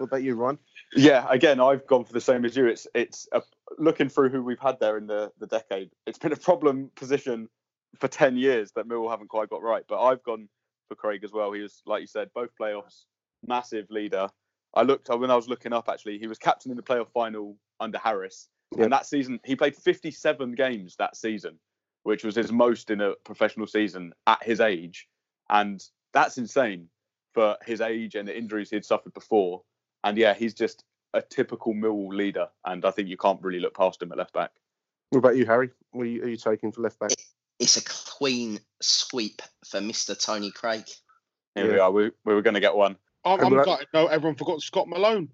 What 0.00 0.06
about 0.06 0.22
you, 0.22 0.34
Ryan? 0.34 0.58
Yeah, 0.96 1.26
again, 1.28 1.60
I've 1.60 1.86
gone 1.86 2.04
for 2.06 2.14
the 2.14 2.22
same 2.22 2.46
as 2.46 2.56
you. 2.56 2.64
It's 2.66 2.86
it's 2.94 3.28
a, 3.32 3.42
looking 3.78 4.08
through 4.08 4.30
who 4.30 4.42
we've 4.42 4.58
had 4.58 4.80
there 4.80 4.96
in 4.96 5.06
the, 5.06 5.30
the 5.38 5.46
decade. 5.46 5.90
It's 6.06 6.18
been 6.18 6.32
a 6.32 6.36
problem 6.36 6.90
position 6.96 7.50
for 7.98 8.08
ten 8.08 8.38
years 8.38 8.72
that 8.76 8.88
Millwall 8.88 9.10
haven't 9.10 9.28
quite 9.28 9.50
got 9.50 9.62
right. 9.62 9.84
But 9.86 10.02
I've 10.02 10.22
gone 10.22 10.48
for 10.88 10.94
Craig 10.94 11.22
as 11.22 11.32
well. 11.32 11.52
He 11.52 11.60
was, 11.60 11.82
like 11.84 12.00
you 12.00 12.06
said, 12.06 12.30
both 12.34 12.48
playoffs, 12.58 13.04
massive 13.46 13.90
leader. 13.90 14.28
I 14.72 14.82
looked 14.84 15.10
when 15.10 15.30
I 15.30 15.36
was 15.36 15.48
looking 15.48 15.74
up. 15.74 15.86
Actually, 15.90 16.18
he 16.18 16.26
was 16.28 16.38
captain 16.38 16.70
in 16.70 16.78
the 16.78 16.82
playoff 16.82 17.10
final 17.12 17.58
under 17.78 17.98
Harris, 17.98 18.48
Yep. 18.74 18.84
and 18.84 18.92
that 18.94 19.04
season 19.04 19.38
he 19.44 19.54
played 19.54 19.76
57 19.76 20.52
games 20.52 20.96
that 20.98 21.14
season, 21.14 21.58
which 22.04 22.24
was 22.24 22.36
his 22.36 22.50
most 22.50 22.88
in 22.90 23.02
a 23.02 23.12
professional 23.24 23.66
season 23.66 24.14
at 24.26 24.42
his 24.42 24.60
age, 24.60 25.08
and 25.50 25.78
that's 26.14 26.38
insane 26.38 26.88
for 27.34 27.58
his 27.66 27.82
age 27.82 28.14
and 28.14 28.26
the 28.26 28.36
injuries 28.36 28.70
he'd 28.70 28.86
suffered 28.86 29.12
before. 29.12 29.60
And 30.04 30.16
yeah, 30.16 30.34
he's 30.34 30.54
just 30.54 30.84
a 31.14 31.20
typical 31.22 31.74
Millwall 31.74 32.14
leader, 32.14 32.48
and 32.64 32.84
I 32.84 32.90
think 32.90 33.08
you 33.08 33.16
can't 33.16 33.42
really 33.42 33.60
look 33.60 33.74
past 33.76 34.00
him 34.02 34.12
at 34.12 34.18
left 34.18 34.32
back. 34.32 34.50
What 35.10 35.18
about 35.18 35.36
you, 35.36 35.44
Harry? 35.46 35.70
What 35.90 36.04
are 36.04 36.06
you, 36.06 36.22
are 36.22 36.28
you 36.28 36.36
taking 36.36 36.72
for 36.72 36.82
left 36.82 36.98
back? 36.98 37.10
it's 37.58 37.76
a 37.76 37.84
clean 37.84 38.58
sweep 38.80 39.42
for 39.66 39.80
Mr. 39.80 40.18
Tony 40.18 40.50
Craig. 40.50 40.84
Here 41.54 41.70
we 41.70 41.78
are. 41.78 41.90
We, 41.90 42.10
we 42.24 42.32
were 42.34 42.40
going 42.40 42.54
to 42.54 42.60
get 42.60 42.74
one. 42.74 42.96
I'm, 43.22 43.38
And 43.38 43.46
I'm 43.48 43.52
we're- 43.52 43.64
gutted. 43.66 43.88
No, 43.92 44.06
everyone 44.06 44.36
forgot 44.36 44.62
Scott 44.62 44.88
Malone. 44.88 45.28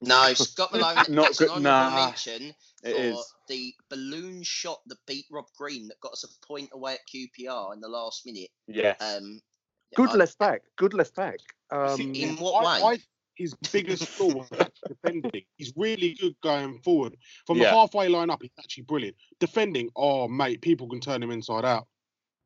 No, 0.00 0.32
Scott 0.34 0.70
Malone. 0.72 0.94
Not 1.08 1.08
that's 1.08 1.40
an 1.40 1.46
good- 1.48 1.56
honourable 1.56 1.90
nah, 1.96 2.06
mention 2.06 2.54
for 2.82 2.88
It 2.88 2.96
is. 2.96 3.34
the 3.48 3.74
balloon 3.90 4.44
shot 4.44 4.80
that 4.86 4.98
beat 5.08 5.24
Rob 5.32 5.46
Green 5.58 5.88
that 5.88 5.98
got 6.00 6.12
us 6.12 6.22
a 6.24 6.46
point 6.46 6.70
away 6.72 6.92
at 6.94 7.00
QPR 7.12 7.72
in 7.74 7.80
the 7.80 7.88
last 7.88 8.24
minute. 8.26 8.50
Yes. 8.68 9.00
Um, 9.00 9.40
Good 9.96 10.10
I- 10.10 10.14
left 10.14 10.38
back. 10.38 10.62
Good 10.76 10.94
left 10.94 11.16
back. 11.16 11.38
Um, 11.72 12.00
In 12.00 12.36
what 12.36 12.64
I, 12.64 12.84
way? 12.86 12.94
I, 12.94 12.98
his 13.34 13.54
biggest 13.72 14.04
flaw 14.06 14.34
was 14.34 14.48
actually 14.52 14.94
defending. 15.02 15.42
He's 15.56 15.72
really 15.76 16.14
good 16.14 16.34
going 16.42 16.80
forward. 16.82 17.16
From 17.46 17.58
Yeah. 17.58 17.70
the 17.70 17.76
halfway 17.76 18.08
line 18.08 18.30
up, 18.30 18.40
he's 18.42 18.50
actually 18.58 18.84
brilliant. 18.84 19.16
Defending, 19.40 19.90
oh 19.96 20.28
mate, 20.28 20.60
people 20.60 20.88
can 20.88 21.00
turn 21.00 21.22
him 21.22 21.30
inside 21.30 21.64
out. 21.64 21.86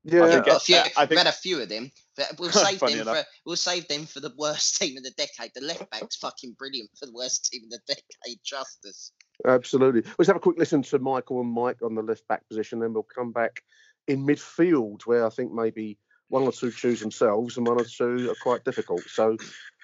yeah, 0.04 0.20
I 0.20 0.22
We've 0.22 0.32
think 0.34 0.46
got 0.46 0.56
a 0.56 0.60
few, 0.60 0.76
I 0.76 1.04
we've 1.06 1.18
had 1.18 1.26
a 1.26 1.32
few 1.32 1.60
of 1.60 1.68
them. 1.68 1.90
but 2.16 2.32
We'll 2.38 2.50
save 2.52 2.78
them 2.80 2.90
enough. 3.00 3.16
for 3.18 3.24
we'll 3.44 3.56
save 3.56 3.88
them 3.88 4.06
for 4.06 4.20
the 4.20 4.32
worst 4.38 4.76
team 4.80 4.96
of 4.96 5.02
the 5.02 5.10
decade. 5.16 5.50
The 5.54 5.62
left 5.62 5.90
back's 5.90 6.16
fucking 6.16 6.54
brilliant 6.58 6.90
for 6.98 7.06
the 7.06 7.12
worst 7.12 7.50
team 7.50 7.62
of 7.64 7.70
the 7.70 7.80
decade. 7.88 8.38
Trust 8.46 8.86
us. 8.88 9.10
absolutely. 9.46 10.02
Let's 10.18 10.28
have 10.28 10.36
a 10.36 10.40
quick 10.40 10.58
listen 10.58 10.82
to 10.82 10.98
Michael 11.00 11.40
and 11.40 11.50
Mike 11.52 11.82
on 11.82 11.94
the 11.96 12.02
left 12.02 12.26
back 12.28 12.46
position, 12.48 12.78
then 12.78 12.92
we'll 12.92 13.02
come 13.14 13.32
back 13.32 13.60
in 14.06 14.24
midfield, 14.24 15.02
where 15.06 15.26
I 15.26 15.30
think 15.30 15.52
maybe 15.52 15.98
one 16.28 16.42
or 16.42 16.52
two 16.52 16.70
choose 16.70 17.00
themselves 17.00 17.56
and 17.56 17.66
one 17.66 17.80
or 17.80 17.84
two 17.84 18.30
are 18.30 18.34
quite 18.42 18.64
difficult. 18.64 19.02
So 19.08 19.36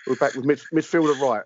we're 0.07 0.17
back 0.17 0.35
with 0.35 0.45
mid, 0.45 0.61
midfielder 0.73 1.19
right. 1.21 1.45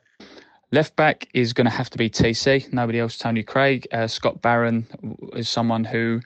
Left 0.72 0.96
back 0.96 1.28
is 1.32 1.52
going 1.52 1.64
to 1.66 1.70
have 1.70 1.90
to 1.90 1.98
be 1.98 2.10
TC. 2.10 2.72
Nobody 2.72 2.98
else. 2.98 3.18
Tony 3.18 3.42
Craig. 3.42 3.86
Uh, 3.92 4.06
Scott 4.06 4.42
Barron 4.42 4.86
is 5.34 5.48
someone 5.48 5.84
who 5.84 6.20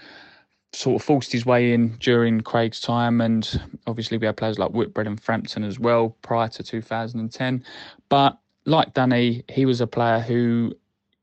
sort 0.73 1.01
of 1.01 1.05
forced 1.05 1.33
his 1.33 1.45
way 1.45 1.73
in 1.73 1.97
during 1.99 2.41
Craig's 2.41 2.81
time, 2.81 3.21
and 3.21 3.61
obviously 3.87 4.17
we 4.19 4.27
had 4.27 4.37
players 4.37 4.59
like 4.59 4.71
Whitbread 4.71 5.07
and 5.07 5.21
Frampton 5.21 5.65
as 5.65 5.79
well 5.79 6.17
prior 6.23 6.49
to 6.49 6.63
2010. 6.63 7.65
But 8.09 8.39
like 8.65 8.95
Danny, 8.95 9.45
he 9.49 9.67
was 9.67 9.81
a 9.81 9.87
player 9.87 10.21
who 10.21 10.75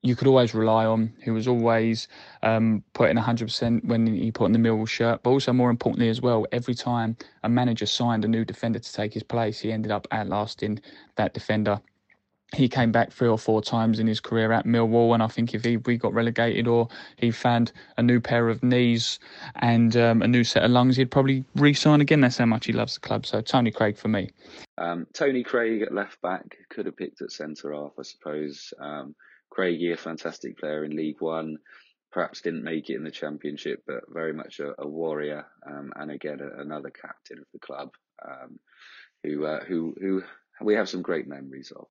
you 0.08 0.15
could 0.15 0.28
always 0.28 0.54
rely 0.54 0.86
on, 0.86 1.13
who 1.24 1.34
was 1.34 1.48
always 1.48 2.08
um, 2.43 2.84
putting 2.93 3.17
100% 3.17 3.86
when 3.86 4.08
he 4.08 4.32
put 4.32 4.46
on 4.46 4.52
the 4.52 4.60
Millwall 4.60 4.88
shirt, 4.88 5.22
but 5.24 5.30
also 5.32 5.54
more 5.54 5.70
importantly 5.70 6.10
as 6.10 6.22
well, 6.22 6.46
every 6.52 6.76
time 6.76 7.17
a 7.43 7.50
manager 7.50 7.86
signed 7.86 8.26
a 8.26 8.28
new 8.28 8.46
defender 8.46 8.80
to 8.80 8.93
take 8.93 9.13
his 9.13 9.24
place, 9.24 9.60
he 9.60 9.72
ended 9.72 9.91
up 9.91 10.08
outlasting 10.12 10.80
that 11.15 11.34
defender 11.34 11.82
he 12.56 12.70
came 12.70 12.91
back 12.91 13.12
three 13.12 13.28
or 13.28 13.38
four 13.38 13.62
times 13.62 14.00
in 14.00 14.08
his 14.08 14.20
career 14.20 14.52
at 14.54 14.65
Millwall, 14.65 15.13
and 15.13 15.22
I 15.22 15.28
think 15.28 15.54
if 15.54 15.65
he 15.65 15.78
we 15.78 15.98
got 15.98 16.13
relegated 16.13 16.67
or 16.67 16.88
he 17.17 17.30
found 17.30 17.74
a 17.98 18.04
new 18.04 18.22
pair 18.22 18.48
of 18.48 18.63
knees 18.63 19.20
and 19.56 19.96
um, 19.98 20.22
a 20.22 20.28
new 20.28 20.43
set 20.43 20.63
of 20.63 20.72
lungs, 20.72 20.96
he'd 20.96 21.12
probably 21.12 21.43
re-sign 21.56 22.00
again. 22.00 22.22
That's 22.22 22.38
how 22.38 22.46
much 22.46 22.65
he 22.65 22.74
loves 22.74 22.93
the 22.93 23.02
club. 23.02 23.26
So 23.26 23.41
Tony 23.41 23.72
Craig 23.72 23.98
for 23.98 24.08
me. 24.08 24.30
Um, 24.78 25.08
Tony 25.13 25.43
Craig 25.43 25.82
at 25.82 25.93
left 25.93 26.22
back 26.22 26.58
could 26.70 26.86
have 26.86 26.96
picked 26.96 27.22
at 27.22 27.32
centre 27.32 27.74
half, 27.74 27.91
I 28.00 28.04
suppose. 28.04 28.74
Um, 28.80 29.13
Craigie, 29.58 29.91
a 29.91 29.98
fantastic 29.98 30.60
player 30.60 30.86
in 30.86 30.96
League 30.96 31.20
One, 31.20 31.58
perhaps 32.12 32.41
didn't 32.41 32.63
make 32.63 32.91
it 32.91 32.96
in 32.96 33.04
the 33.04 33.10
Championship, 33.10 33.82
but 33.88 34.04
very 34.08 34.32
much 34.32 34.60
a, 34.60 34.76
a 34.78 34.88
warrior, 34.88 35.48
um, 35.65 35.91
and 35.96 36.12
again 36.12 36.39
a, 36.41 36.62
another 36.62 36.91
captain 36.91 37.39
of 37.39 37.46
the 37.52 37.60
club, 37.60 37.89
um, 38.24 38.60
who 39.24 39.46
uh, 39.48 39.63
who 39.65 39.96
who 40.00 40.22
we 40.62 40.76
have 40.76 40.88
some 40.88 41.02
great 41.02 41.28
memories 41.28 41.74
of. 41.76 41.88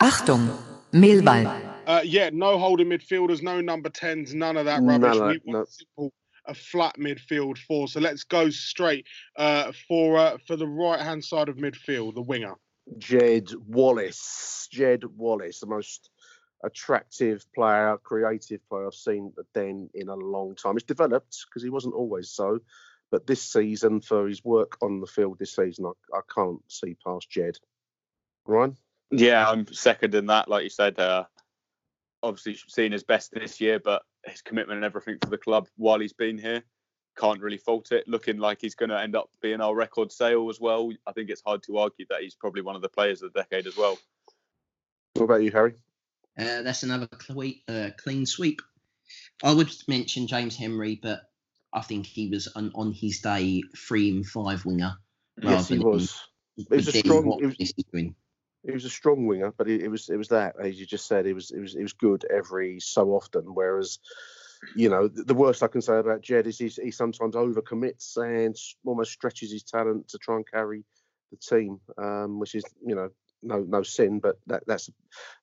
Achtung, 0.00 0.56
Mehlball. 0.92 1.74
Uh, 1.86 2.00
yeah, 2.04 2.30
no 2.32 2.58
holding 2.58 2.86
midfielders, 2.86 3.42
no 3.42 3.60
number 3.60 3.90
10s, 3.90 4.32
none 4.32 4.56
of 4.56 4.64
that 4.64 4.82
None 4.82 5.02
rubbish. 5.02 5.20
of 5.20 5.26
we 5.26 5.40
want 5.44 5.46
no. 5.46 5.60
a 5.60 5.66
simple, 5.66 6.12
a 6.46 6.54
flat 6.54 6.96
midfield 6.98 7.58
four. 7.58 7.86
So 7.86 8.00
let's 8.00 8.24
go 8.24 8.48
straight 8.48 9.06
uh, 9.36 9.72
for 9.86 10.16
uh, 10.16 10.38
for 10.46 10.56
the 10.56 10.66
right 10.66 11.00
hand 11.00 11.22
side 11.22 11.50
of 11.50 11.56
midfield, 11.56 12.14
the 12.14 12.22
winger. 12.22 12.54
Jed 12.98 13.50
Wallace. 13.66 14.68
Jed 14.70 15.04
Wallace, 15.04 15.60
the 15.60 15.66
most 15.66 16.10
attractive 16.64 17.44
player, 17.54 17.98
creative 18.02 18.60
player 18.68 18.86
I've 18.86 18.94
seen 18.94 19.32
then 19.54 19.90
in 19.94 20.08
a 20.08 20.14
long 20.14 20.54
time. 20.54 20.76
It's 20.76 20.84
developed 20.84 21.44
because 21.48 21.62
he 21.62 21.70
wasn't 21.70 21.94
always 21.94 22.30
so, 22.30 22.60
but 23.10 23.26
this 23.26 23.42
season, 23.42 24.00
for 24.00 24.28
his 24.28 24.44
work 24.44 24.78
on 24.80 25.00
the 25.00 25.06
field 25.06 25.38
this 25.38 25.56
season, 25.56 25.86
I, 25.86 26.18
I 26.18 26.20
can't 26.34 26.60
see 26.68 26.96
past 27.04 27.30
Jed. 27.30 27.58
Ryan? 28.46 28.76
Yeah, 29.10 29.48
I'm 29.48 29.66
second 29.72 30.14
in 30.14 30.26
that. 30.26 30.48
Like 30.48 30.64
you 30.64 30.70
said, 30.70 30.98
uh, 30.98 31.24
obviously 32.22 32.56
seen 32.68 32.92
his 32.92 33.04
best 33.04 33.32
this 33.32 33.60
year, 33.60 33.78
but 33.78 34.02
his 34.24 34.42
commitment 34.42 34.78
and 34.78 34.84
everything 34.84 35.18
for 35.22 35.30
the 35.30 35.38
club 35.38 35.68
while 35.76 36.00
he's 36.00 36.12
been 36.12 36.38
here, 36.38 36.62
can't 37.18 37.40
really 37.40 37.58
fault 37.58 37.92
it. 37.92 38.08
Looking 38.08 38.38
like 38.38 38.60
he's 38.60 38.74
going 38.74 38.90
to 38.90 39.00
end 39.00 39.16
up 39.16 39.30
being 39.40 39.60
our 39.60 39.74
record 39.74 40.12
sale 40.12 40.48
as 40.50 40.60
well. 40.60 40.90
I 41.06 41.12
think 41.12 41.30
it's 41.30 41.42
hard 41.44 41.62
to 41.64 41.78
argue 41.78 42.06
that 42.10 42.22
he's 42.22 42.34
probably 42.34 42.62
one 42.62 42.76
of 42.76 42.82
the 42.82 42.88
players 42.88 43.22
of 43.22 43.32
the 43.32 43.40
decade 43.40 43.66
as 43.66 43.76
well. 43.76 43.98
What 45.14 45.24
about 45.24 45.42
you, 45.42 45.50
Harry? 45.50 45.74
Uh, 46.38 46.62
that's 46.62 46.82
another 46.82 47.06
clean, 47.06 47.60
uh, 47.68 47.90
clean 47.98 48.24
sweep. 48.24 48.62
I 49.44 49.52
would 49.52 49.70
mention 49.88 50.26
James 50.26 50.56
Henry, 50.56 50.98
but 51.02 51.20
I 51.72 51.82
think 51.82 52.06
he 52.06 52.28
was 52.28 52.48
on, 52.48 52.72
on 52.74 52.92
his 52.92 53.20
day 53.20 53.62
three 53.76 54.10
and 54.10 54.26
five 54.26 54.64
winger. 54.64 54.94
yes, 55.42 55.68
he 55.68 55.78
was. 55.78 56.18
He 56.56 56.66
was 56.70 56.88
a 56.88 56.92
strong. 56.92 57.26
what 57.26 57.40
He 57.40 57.46
was, 57.46 57.56
this 57.58 57.72
is 57.76 57.84
doing. 57.92 58.14
he 58.64 58.72
was 58.72 58.84
a 58.84 58.90
strong 58.90 59.26
winger, 59.26 59.52
but 59.56 59.68
it, 59.68 59.82
it 59.82 59.88
was 59.88 60.08
it 60.08 60.16
was 60.16 60.28
that 60.28 60.56
as 60.60 60.78
you 60.78 60.86
just 60.86 61.06
said, 61.06 61.26
it 61.26 61.34
was 61.34 61.50
it 61.50 61.60
was 61.60 61.74
it 61.74 61.82
was 61.82 61.92
good 61.92 62.24
every 62.30 62.80
so 62.80 63.10
often. 63.10 63.54
Whereas, 63.54 63.98
you 64.74 64.88
know, 64.88 65.08
the, 65.08 65.34
worst 65.34 65.62
I 65.62 65.68
can 65.68 65.82
say 65.82 65.98
about 65.98 66.22
Jed 66.22 66.46
is 66.46 66.58
he's, 66.58 66.76
he 66.76 66.90
sometimes 66.90 67.34
overcommits 67.34 68.16
and 68.16 68.56
almost 68.84 69.12
stretches 69.12 69.52
his 69.52 69.64
talent 69.64 70.08
to 70.08 70.18
try 70.18 70.36
and 70.36 70.48
carry 70.48 70.84
the 71.30 71.36
team, 71.36 71.80
um, 71.98 72.38
which 72.38 72.54
is 72.54 72.64
you 72.86 72.94
know 72.94 73.10
no 73.42 73.64
no 73.68 73.82
sin, 73.82 74.20
but 74.20 74.38
that, 74.46 74.62
that's 74.66 74.88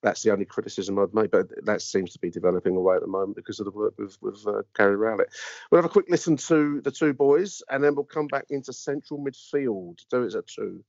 that's 0.02 0.24
the 0.24 0.32
only 0.32 0.46
criticism 0.46 0.98
I'd 1.00 1.14
make. 1.14 1.32
But 1.32 1.48
that 1.66 1.82
seems 1.82 2.14
to 2.14 2.20
be 2.20 2.30
developing 2.30 2.76
away 2.76 2.96
at 2.96 3.02
the 3.02 3.08
moment 3.08 3.36
because 3.36 3.60
of 3.60 3.66
the 3.66 3.72
work 3.72 3.94
with 3.98 4.18
with 4.22 4.46
uh, 4.48 4.62
Gary 4.76 4.96
Rowett. 4.96 5.30
We'll 5.70 5.82
have 5.82 5.90
a 5.90 5.94
quick 5.94 6.06
listen 6.10 6.38
to 6.38 6.82
the 6.82 6.92
two 6.92 7.14
boys, 7.14 7.62
and 7.70 7.84
then 7.84 7.96
we'll 7.96 8.06
come 8.06 8.28
back 8.28 8.46
into 8.50 8.74
central 8.74 9.20
midfield. 9.20 10.00
Do 10.10 10.24
it 10.24 10.36
at 10.36 10.48
two. 10.48 10.84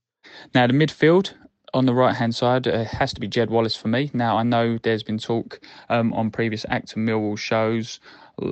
Now 0.55 0.67
the 0.67 0.73
midfield 0.73 1.33
on 1.75 1.87
the 1.87 1.95
right 1.95 2.15
hand 2.15 2.35
side 2.35 2.67
it 2.67 2.87
has 2.87 3.13
to 3.15 3.21
be 3.21 3.29
Jed 3.29 3.51
Wallace 3.51 3.77
for 3.77 3.89
me. 3.89 4.11
Now 4.13 4.37
I 4.37 4.43
know 4.43 4.79
there's 4.83 5.03
been 5.03 5.19
talk 5.19 5.61
um, 5.89 6.13
on 6.13 6.31
previous 6.31 6.67
Acton 6.69 7.07
Millwall 7.07 7.39
shows, 7.39 8.01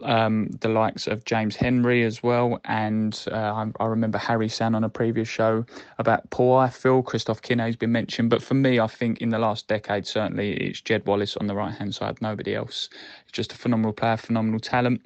um, 0.02 0.48
the 0.60 0.68
likes 0.68 1.06
of 1.06 1.24
James 1.24 1.56
Henry 1.56 2.04
as 2.04 2.22
well, 2.22 2.60
and 2.64 3.24
uh, 3.30 3.36
I, 3.36 3.66
I 3.80 3.86
remember 3.86 4.18
Harry 4.18 4.48
saying 4.48 4.74
on 4.74 4.84
a 4.84 4.88
previous 4.88 5.28
show 5.28 5.64
about 5.98 6.28
Paul 6.30 6.58
Ifill 6.58 7.04
Christophe 7.04 7.42
Kinet's 7.42 7.76
been 7.76 7.92
mentioned, 7.92 8.30
but 8.30 8.42
for 8.42 8.54
me, 8.54 8.80
I 8.80 8.86
think 8.86 9.20
in 9.20 9.30
the 9.30 9.38
last 9.38 9.68
decade 9.68 10.06
certainly 10.06 10.52
it's 10.54 10.80
Jed 10.80 11.06
Wallace 11.06 11.36
on 11.36 11.46
the 11.46 11.54
right 11.54 11.74
hand 11.74 11.94
side. 11.94 12.20
Nobody 12.20 12.54
else. 12.54 12.88
He's 13.24 13.32
just 13.32 13.52
a 13.52 13.56
phenomenal 13.56 13.92
player, 13.92 14.16
phenomenal 14.16 14.60
talent. 14.60 15.00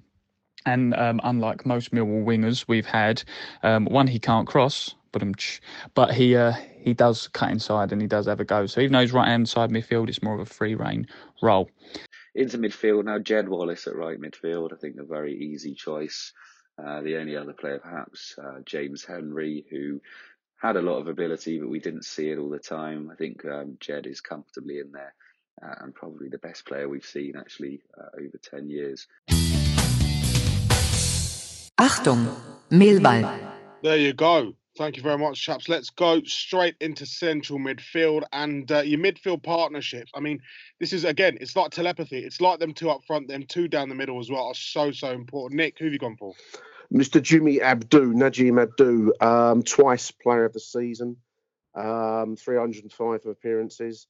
And 0.65 0.95
um, 0.95 1.21
unlike 1.25 1.67
most 1.67 1.93
Millwall 1.93 2.25
wingers 2.25 2.67
we've 2.69 2.87
had, 2.87 3.23
um, 3.65 3.87
one 3.87 4.07
he 4.07 4.21
can't 4.21 4.47
cross, 4.47 4.95
but 5.13 5.23
um, 5.23 5.35
but 5.95 6.13
he 6.13 6.37
uh, 6.37 6.53
he 6.53 6.95
does 6.95 7.29
cut 7.29 7.51
inside 7.51 7.93
and 7.93 8.01
he 8.01 8.09
does 8.09 8.27
have 8.27 8.41
a 8.41 8.45
go. 8.45 8.67
So 8.67 8.81
even 8.81 8.93
though 8.93 9.01
he's 9.01 9.13
right 9.13 9.29
hand 9.29 9.49
side 9.49 9.71
midfield, 9.71 10.09
it's 10.09 10.23
more 10.23 10.35
of 10.35 10.41
a 10.41 10.47
free 10.47 10.75
reign 10.75 11.07
role. 11.43 11.71
Into 12.35 12.59
midfield 12.59 13.05
now, 13.05 13.19
Jed 13.19 13.49
Wallace 13.49 13.87
at 13.87 13.95
right 13.95 14.19
midfield. 14.19 14.73
I 14.73 14.77
think 14.77 14.97
a 14.99 15.05
very 15.05 15.37
easy 15.37 15.75
choice. 15.75 16.33
Uh, 16.83 17.03
the 17.03 17.19
only 17.19 17.37
other 17.37 17.53
player, 17.53 17.79
perhaps, 17.79 18.35
uh, 18.43 18.61
James 18.65 19.05
Henry, 19.05 19.67
who 19.71 20.01
had 20.61 20.77
a 20.77 20.83
lot 20.83 20.99
of 20.99 21.07
ability, 21.07 21.59
but 21.59 21.69
we 21.69 21.81
didn't 21.81 22.05
see 22.05 22.31
it 22.31 22.39
all 22.39 22.49
the 22.49 22.59
time. 22.59 23.11
I 23.13 23.17
think 23.17 23.45
um, 23.45 23.77
Jed 23.81 24.07
is 24.07 24.23
comfortably 24.23 24.79
in 24.79 24.91
there 24.91 25.15
uh, 25.63 25.75
and 25.81 25.95
probably 25.95 26.29
the 26.29 26.39
best 26.39 26.65
player 26.65 26.89
we've 26.89 27.05
seen 27.05 27.35
actually 27.37 27.83
uh, 27.99 28.09
over 28.17 28.39
10 28.39 28.69
years. 28.69 29.07
Achtung, 31.79 32.35
Millwall. 32.71 33.53
There 33.83 33.97
you 33.97 34.13
go. 34.13 34.55
Thank 34.79 34.97
you 34.97 35.03
very 35.03 35.19
much, 35.19 35.43
chaps. 35.43 35.69
Let's 35.69 35.91
go 35.91 36.23
straight 36.25 36.77
into 36.81 37.05
central 37.05 37.59
midfield 37.59 38.23
and 38.33 38.71
uh, 38.73 38.81
your 38.81 38.99
midfield 38.99 39.43
partnerships. 39.43 40.11
I 40.15 40.21
mean, 40.21 40.41
this 40.81 40.95
is 40.95 41.05
again, 41.05 41.37
it's 41.43 41.55
like 41.55 41.73
telepathy. 41.73 42.19
It's 42.19 42.41
like 42.41 42.59
them 42.59 42.73
two 42.73 42.89
up 42.89 43.05
front, 43.07 43.29
them 43.29 43.45
two 43.47 43.69
down 43.69 43.91
the 43.91 43.95
middle 43.95 44.19
as 44.19 44.31
well 44.31 44.47
are 44.47 44.55
so 44.55 44.91
so 44.91 45.11
important. 45.11 45.59
Nick, 45.59 45.79
who 45.79 45.85
have 45.85 45.93
you 45.93 45.99
gone 45.99 46.17
for? 46.17 46.33
Mr. 46.93 47.23
Jimmy 47.23 47.59
Abdou, 47.59 48.15
Nadjim 48.15 48.67
Abdou, 48.67 49.13
um, 49.23 49.63
twice 49.63 50.11
player 50.11 50.47
of 50.47 50.55
the 50.55 50.61
season, 50.61 51.17
um, 51.75 52.37
305 52.37 53.27
appearances, 53.27 54.07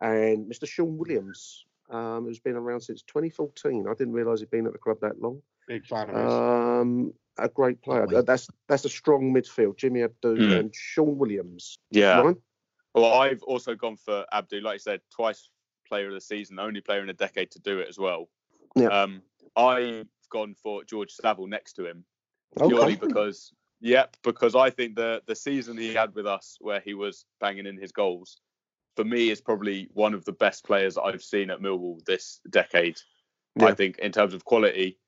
and 0.00 0.50
Mr. 0.50 0.66
Sean 0.66 0.96
Williams, 0.96 1.64
um, 1.90 2.24
who's 2.24 2.40
been 2.40 2.56
around 2.56 2.80
since 2.80 3.02
2014. 3.02 3.86
I 3.88 3.94
didn't 3.94 4.14
realise 4.14 4.40
he'd 4.40 4.50
been 4.50 4.66
at 4.66 4.72
the 4.72 4.78
club 4.78 4.98
that 5.00 5.20
long. 5.20 5.42
Big 5.66 5.86
fan 5.86 6.10
of 6.10 6.16
his. 6.16 6.32
Um, 6.32 7.12
a 7.38 7.48
great 7.48 7.82
player. 7.82 8.06
wait. 8.06 8.26
That's 8.26 8.48
that's 8.68 8.84
a 8.84 8.88
strong 8.88 9.32
midfield. 9.34 9.76
Jimmy 9.76 10.00
Abdou 10.00 10.36
Mm. 10.38 10.58
and 10.58 10.74
Sean 10.74 11.18
Williams. 11.18 11.78
Yeah. 11.90 12.20
Ryan? 12.20 12.36
Well, 12.94 13.12
I've 13.20 13.42
also 13.42 13.74
gone 13.74 13.96
for 13.96 14.24
Abdou, 14.32 14.62
like 14.62 14.74
I 14.74 14.78
said, 14.78 15.00
twice 15.14 15.50
player 15.86 16.08
of 16.08 16.14
the 16.14 16.20
season, 16.20 16.56
the 16.56 16.62
only 16.62 16.80
player 16.80 17.02
in 17.02 17.10
a 17.10 17.14
decade 17.14 17.50
to 17.52 17.58
do 17.60 17.78
it 17.78 17.88
as 17.88 17.98
well. 17.98 18.28
Yeah. 18.74 18.86
Um, 18.88 19.22
I've 19.54 20.08
gone 20.30 20.54
for 20.54 20.82
George 20.84 21.12
Saville 21.12 21.46
next 21.46 21.74
to 21.74 21.86
him 21.86 22.04
purely 22.56 22.94
Okay. 22.94 23.06
because, 23.06 23.52
yep, 23.80 24.16
because 24.22 24.54
I 24.54 24.70
think 24.70 24.96
the 24.96 25.22
the 25.26 25.34
season 25.36 25.76
he 25.76 25.92
had 25.92 26.14
with 26.14 26.26
us, 26.26 26.56
where 26.60 26.80
he 26.80 26.94
was 26.94 27.26
banging 27.40 27.66
in 27.66 27.76
his 27.76 27.92
goals, 27.92 28.40
for 28.96 29.04
me 29.04 29.28
is 29.30 29.40
probably 29.42 29.88
one 29.92 30.14
of 30.14 30.24
the 30.24 30.32
best 30.32 30.64
players 30.64 30.96
I've 30.96 31.22
seen 31.22 31.50
at 31.50 31.60
Millwall 31.60 32.02
this 32.06 32.40
decade. 32.48 32.98
Yeah. 33.56 33.66
I 33.66 33.74
think 33.74 33.98
in 33.98 34.10
terms 34.12 34.32
of 34.32 34.44
quality 34.44 34.98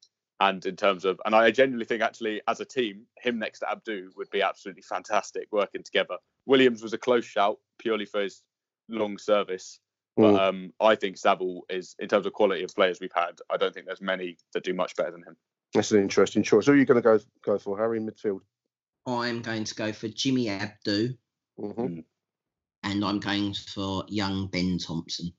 and 0.41 0.65
in 0.67 0.77
terms 0.77 1.05
of, 1.05 1.21
and 1.25 1.35
I 1.35 1.51
genuinely 1.51 1.85
think 1.85 2.03
actually 2.03 2.41
as 2.47 2.61
a 2.61 2.65
team, 2.65 3.07
him 3.21 3.39
next 3.39 3.61
to 3.61 3.67
Abdou 3.67 4.11
would 4.17 4.31
be 4.31 4.43
absolutely 4.43 4.83
fantastic 4.83 5.49
working 5.51 5.83
together. 5.83 6.17
Williams 6.47 6.83
was 6.83 6.93
a 6.93 6.99
close 6.99 7.25
shout 7.25 7.59
purely 7.79 8.05
for 8.05 8.23
his 8.23 8.43
long 8.89 9.19
service. 9.19 9.81
But 10.17 10.35
Mm. 10.35 10.41
um, 10.41 10.73
I 10.81 10.97
think 10.97 11.17
Saville 11.17 11.63
is, 11.69 11.95
in 12.01 12.09
terms 12.09 12.27
of 12.27 12.33
quality 12.33 12.65
of 12.65 12.75
players 12.75 12.99
we've 13.01 13.13
had, 13.15 13.39
I 13.49 13.57
don't 13.57 13.73
think 13.73 13.87
there's 13.87 14.01
many 14.01 14.37
that 14.53 14.65
do 14.65 14.75
much 14.75 14.97
better 14.97 15.13
than 15.13 15.23
him. 15.23 15.37
That's 15.75 15.93
an 15.93 16.01
interesting 16.01 16.43
choice. 16.43 16.67
Who 16.67 16.73
are 16.73 16.77
you 16.77 16.85
going 16.85 17.01
to 17.01 17.03
go 17.03 17.21
go 17.43 17.59
for, 17.59 17.79
Harry, 17.79 17.99
in 17.99 18.07
midfield? 18.11 18.41
I'm 19.07 19.43
going 19.43 19.65
to 19.65 19.75
go 19.75 19.93
for 19.93 20.09
Jimmy 20.09 20.47
Abdou, 20.47 21.17
hmm 21.57 22.01
and 22.85 23.05
I'm 23.05 23.21
going 23.21 23.55
for 23.55 24.05
young 24.09 24.47
Ben 24.49 24.79
Thompson. 24.79 25.33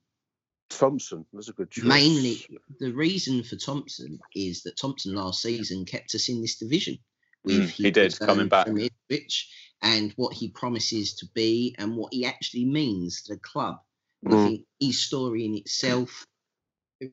Thompson. 0.70 1.26
That's 1.32 1.48
a 1.48 1.52
good 1.52 1.70
choice. 1.70 1.84
Mainly, 1.84 2.46
the 2.78 2.92
reason 2.92 3.42
for 3.42 3.56
Thompson 3.56 4.18
is 4.34 4.62
that 4.62 4.78
Thompson 4.78 5.14
last 5.14 5.42
season 5.42 5.84
kept 5.84 6.14
us 6.14 6.28
in 6.28 6.40
this 6.40 6.56
division. 6.56 6.98
Mm, 7.46 7.68
he 7.68 7.90
did, 7.90 8.18
coming 8.18 8.48
back. 8.48 8.68
Ipswich 8.68 9.48
and 9.82 10.12
what 10.16 10.34
he 10.34 10.48
promises 10.50 11.14
to 11.16 11.26
be 11.34 11.74
and 11.78 11.96
what 11.96 12.12
he 12.12 12.24
actually 12.24 12.64
means 12.66 13.22
to 13.22 13.34
the 13.34 13.40
club. 13.40 13.76
And 14.24 14.34
I 14.34 14.36
Mm. 14.36 14.44
think 14.44 14.66
his 14.78 15.00
story 15.00 15.44
in 15.44 15.54
itself 15.56 16.24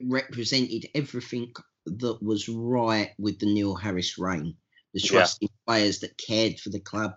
represented 0.02 0.90
everything 0.94 1.54
that 1.86 2.22
was 2.22 2.50
right 2.50 3.12
with 3.18 3.40
the 3.40 3.46
Neil 3.46 3.76
Harris 3.76 4.18
reign. 4.18 4.58
The 4.94 5.00
Yeah. 5.00 5.10
trusting 5.10 5.50
players 5.66 6.00
that 6.00 6.18
cared 6.18 6.60
for 6.60 6.70
the 6.70 6.80
club, 6.80 7.14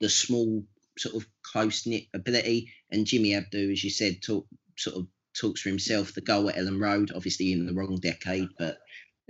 the 0.00 0.08
small 0.08 0.66
sort 0.98 1.14
of 1.14 1.28
close 1.42 1.86
knit 1.86 2.08
ability, 2.12 2.72
and 2.90 3.06
Jimmy 3.06 3.30
Abdou, 3.34 3.70
as 3.72 3.84
you 3.84 3.90
said, 3.90 4.20
talk, 4.22 4.48
sort 4.76 4.96
of 4.96 5.06
talks 5.40 5.62
for 5.62 5.68
himself. 5.68 6.14
The 6.14 6.20
goal 6.20 6.48
at 6.48 6.56
Elland 6.56 6.80
Road, 6.80 7.12
obviously 7.14 7.52
in 7.52 7.66
the 7.66 7.74
wrong 7.74 7.96
decade, 7.96 8.48
but 8.58 8.78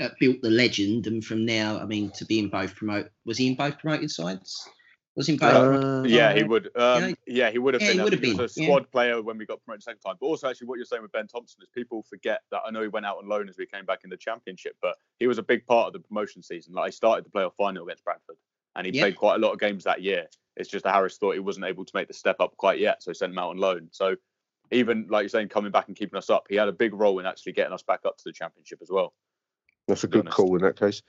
uh, 0.01 0.09
built 0.21 0.41
the 0.43 0.51
legend. 0.51 1.07
And 1.07 1.25
from 1.25 1.45
now, 1.45 1.79
I 1.79 1.85
mean, 1.85 2.11
to 2.13 2.25
be 2.25 2.39
in 2.39 2.49
both 2.49 2.75
promote, 2.75 3.11
was 3.25 3.39
he 3.39 3.49
in 3.49 3.57
both 3.57 3.79
promoted 3.79 4.11
sides? 4.11 4.69
Was 5.17 5.27
he 5.27 5.33
in 5.33 5.39
both? 5.39 5.83
Uh, 5.83 6.03
Yeah, 6.07 6.33
he 6.33 6.45
would. 6.45 6.67
Um, 6.77 7.09
Yeah. 7.09 7.15
yeah, 7.27 7.51
he 7.51 7.59
would 7.59 7.75
have 7.75 7.83
Yeah, 7.83 7.93
he 7.93 8.01
would 8.01 8.13
have 8.13 8.23
he 8.23 8.29
was 8.37 8.39
been, 8.39 8.45
a 8.45 8.63
yeah. 8.63 8.67
squad 8.67 8.91
player 8.93 9.21
when 9.21 9.37
we 9.37 9.47
got 9.47 9.63
promoted 9.65 9.83
second 9.83 10.01
time. 10.01 10.17
But 10.21 10.27
also, 10.27 10.49
actually, 10.49 10.69
what 10.69 10.77
you're 10.77 10.85
saying 10.85 11.03
with 11.03 11.13
Ben 11.13 11.27
Thompson 11.27 11.61
is 11.63 11.69
people 11.75 12.05
forget 12.09 12.43
that 12.53 12.61
I 12.65 12.71
know 12.71 12.83
he 12.83 12.89
went 12.89 13.07
out 13.07 13.19
on 13.19 13.29
loan 13.29 13.49
as 13.49 13.59
we 13.59 13.67
came 13.67 13.85
back 13.85 14.01
in 14.05 14.11
the 14.11 14.17
championship, 14.17 14.77
but 14.81 14.97
he 15.19 15.27
was 15.27 15.39
a 15.39 15.43
big 15.43 15.67
part 15.67 15.89
of 15.89 15.93
the 15.93 16.01
promotion 16.01 16.43
season. 16.43 16.75
Like 16.75 16.93
he 16.93 16.93
started 16.93 17.25
the 17.25 17.31
playoff 17.31 17.55
final 17.57 17.85
against 17.85 18.05
Bradford, 18.05 18.37
and 18.77 18.87
he 18.87 18.93
Yeah. 18.93 19.03
played 19.03 19.17
quite 19.17 19.35
a 19.35 19.39
lot 19.39 19.53
of 19.53 19.59
games 19.59 19.85
that 19.85 20.03
year. 20.03 20.29
It's 20.57 20.69
just 20.71 20.85
that 20.85 20.95
Harris 20.95 21.19
thought 21.19 21.35
he 21.35 21.41
wasn't 21.41 21.67
able 21.67 21.85
to 21.85 21.93
make 21.95 22.09
the 22.09 22.15
step 22.15 22.37
up 22.41 22.57
quite 22.57 22.79
yet, 22.79 23.03
so 23.03 23.11
he 23.11 23.15
sent 23.15 23.33
him 23.33 23.39
out 23.39 23.51
on 23.51 23.59
loan. 23.59 23.89
So 23.93 24.17
even 24.71 25.07
like 25.09 25.23
you're 25.23 25.29
saying, 25.29 25.49
coming 25.49 25.71
back 25.71 25.89
and 25.89 25.97
keeping 25.97 26.17
us 26.17 26.31
up, 26.31 26.47
he 26.49 26.57
had 26.57 26.69
a 26.69 26.73
big 26.73 26.95
role 26.95 27.19
in 27.19 27.27
actually 27.27 27.53
getting 27.53 27.73
us 27.73 27.83
back 27.83 28.01
up 28.05 28.17
to 28.19 28.25
the 28.25 28.33
championship 28.33 28.81
as 28.83 28.89
well. 28.91 29.15
That's 29.87 30.05
a 30.05 30.09
good 30.09 30.27
honest. 30.27 30.37
call 30.37 30.57
in 30.57 30.63
that 30.63 30.79
case. 30.79 31.03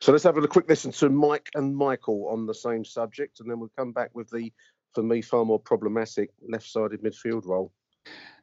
So 0.00 0.12
let's 0.12 0.24
have 0.24 0.36
a 0.36 0.48
quick 0.48 0.68
listen 0.68 0.92
to 0.92 1.08
Mike 1.08 1.48
and 1.54 1.76
Michael 1.76 2.28
on 2.28 2.46
the 2.46 2.54
same 2.54 2.84
subject, 2.84 3.40
and 3.40 3.50
then 3.50 3.60
we'll 3.60 3.72
come 3.76 3.92
back 3.92 4.10
with 4.14 4.28
the, 4.30 4.52
for 4.94 5.02
me, 5.02 5.22
far 5.22 5.44
more 5.44 5.60
problematic 5.60 6.30
left-sided 6.48 7.02
midfield 7.02 7.46
role. 7.46 7.72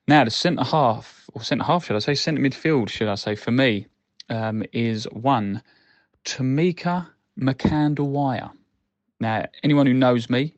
Now, 0.07 0.23
the 0.23 0.31
centre 0.31 0.63
half, 0.63 1.29
or 1.33 1.43
centre 1.43 1.65
half, 1.65 1.85
should 1.85 1.95
I 1.95 1.99
say, 1.99 2.15
centre 2.15 2.41
midfield, 2.41 2.89
should 2.89 3.09
I 3.09 3.15
say, 3.15 3.35
for 3.35 3.51
me, 3.51 3.87
um, 4.29 4.63
is 4.71 5.03
one, 5.11 5.61
Tamika 6.25 7.07
Mkandawire. 7.39 8.51
Now, 9.19 9.45
anyone 9.63 9.85
who 9.85 9.93
knows 9.93 10.29
me 10.29 10.55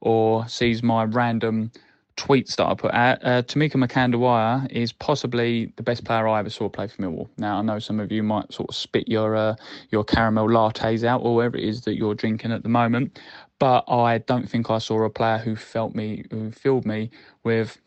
or 0.00 0.48
sees 0.48 0.82
my 0.82 1.04
random 1.04 1.72
tweets 2.18 2.56
that 2.56 2.66
I 2.66 2.74
put 2.74 2.92
out, 2.92 3.18
uh, 3.22 3.42
Tamika 3.42 3.74
Mkandawire 3.74 4.70
is 4.70 4.92
possibly 4.92 5.72
the 5.76 5.82
best 5.82 6.04
player 6.04 6.26
I 6.26 6.40
ever 6.40 6.50
saw 6.50 6.68
play 6.68 6.88
for 6.88 7.00
Millwall. 7.00 7.28
Now, 7.38 7.58
I 7.58 7.62
know 7.62 7.78
some 7.78 8.00
of 8.00 8.10
you 8.12 8.22
might 8.22 8.52
sort 8.52 8.68
of 8.68 8.74
spit 8.74 9.08
your 9.08 9.36
uh, 9.36 9.54
your 9.90 10.04
caramel 10.04 10.48
lattes 10.48 11.04
out 11.04 11.22
or 11.22 11.36
whatever 11.36 11.56
it 11.56 11.64
is 11.64 11.82
that 11.82 11.94
you're 11.96 12.14
drinking 12.14 12.52
at 12.52 12.62
the 12.62 12.68
moment, 12.68 13.18
but 13.58 13.84
I 13.88 14.18
don't 14.18 14.50
think 14.50 14.68
I 14.68 14.78
saw 14.78 15.04
a 15.04 15.10
player 15.10 15.38
who 15.38 15.56
felt 15.56 15.94
me, 15.94 16.24
who 16.30 16.50
filled 16.50 16.84
me 16.84 17.10
with 17.44 17.78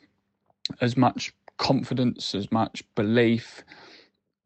as 0.80 0.96
much 0.96 1.34
confidence, 1.58 2.34
as 2.34 2.52
much 2.52 2.84
belief, 2.96 3.64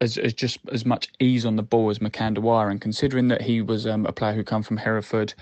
as, 0.00 0.18
as 0.18 0.34
just 0.34 0.58
as 0.72 0.84
much 0.84 1.08
ease 1.20 1.46
on 1.46 1.56
the 1.56 1.62
ball 1.62 1.90
as 1.90 1.98
Mkandawire. 1.98 2.70
And 2.70 2.80
considering 2.80 3.28
that 3.28 3.42
he 3.42 3.62
was 3.62 3.86
um, 3.86 4.06
a 4.06 4.12
player 4.12 4.34
who 4.34 4.44
come 4.44 4.62
from 4.62 4.76
Hereford 4.76 5.34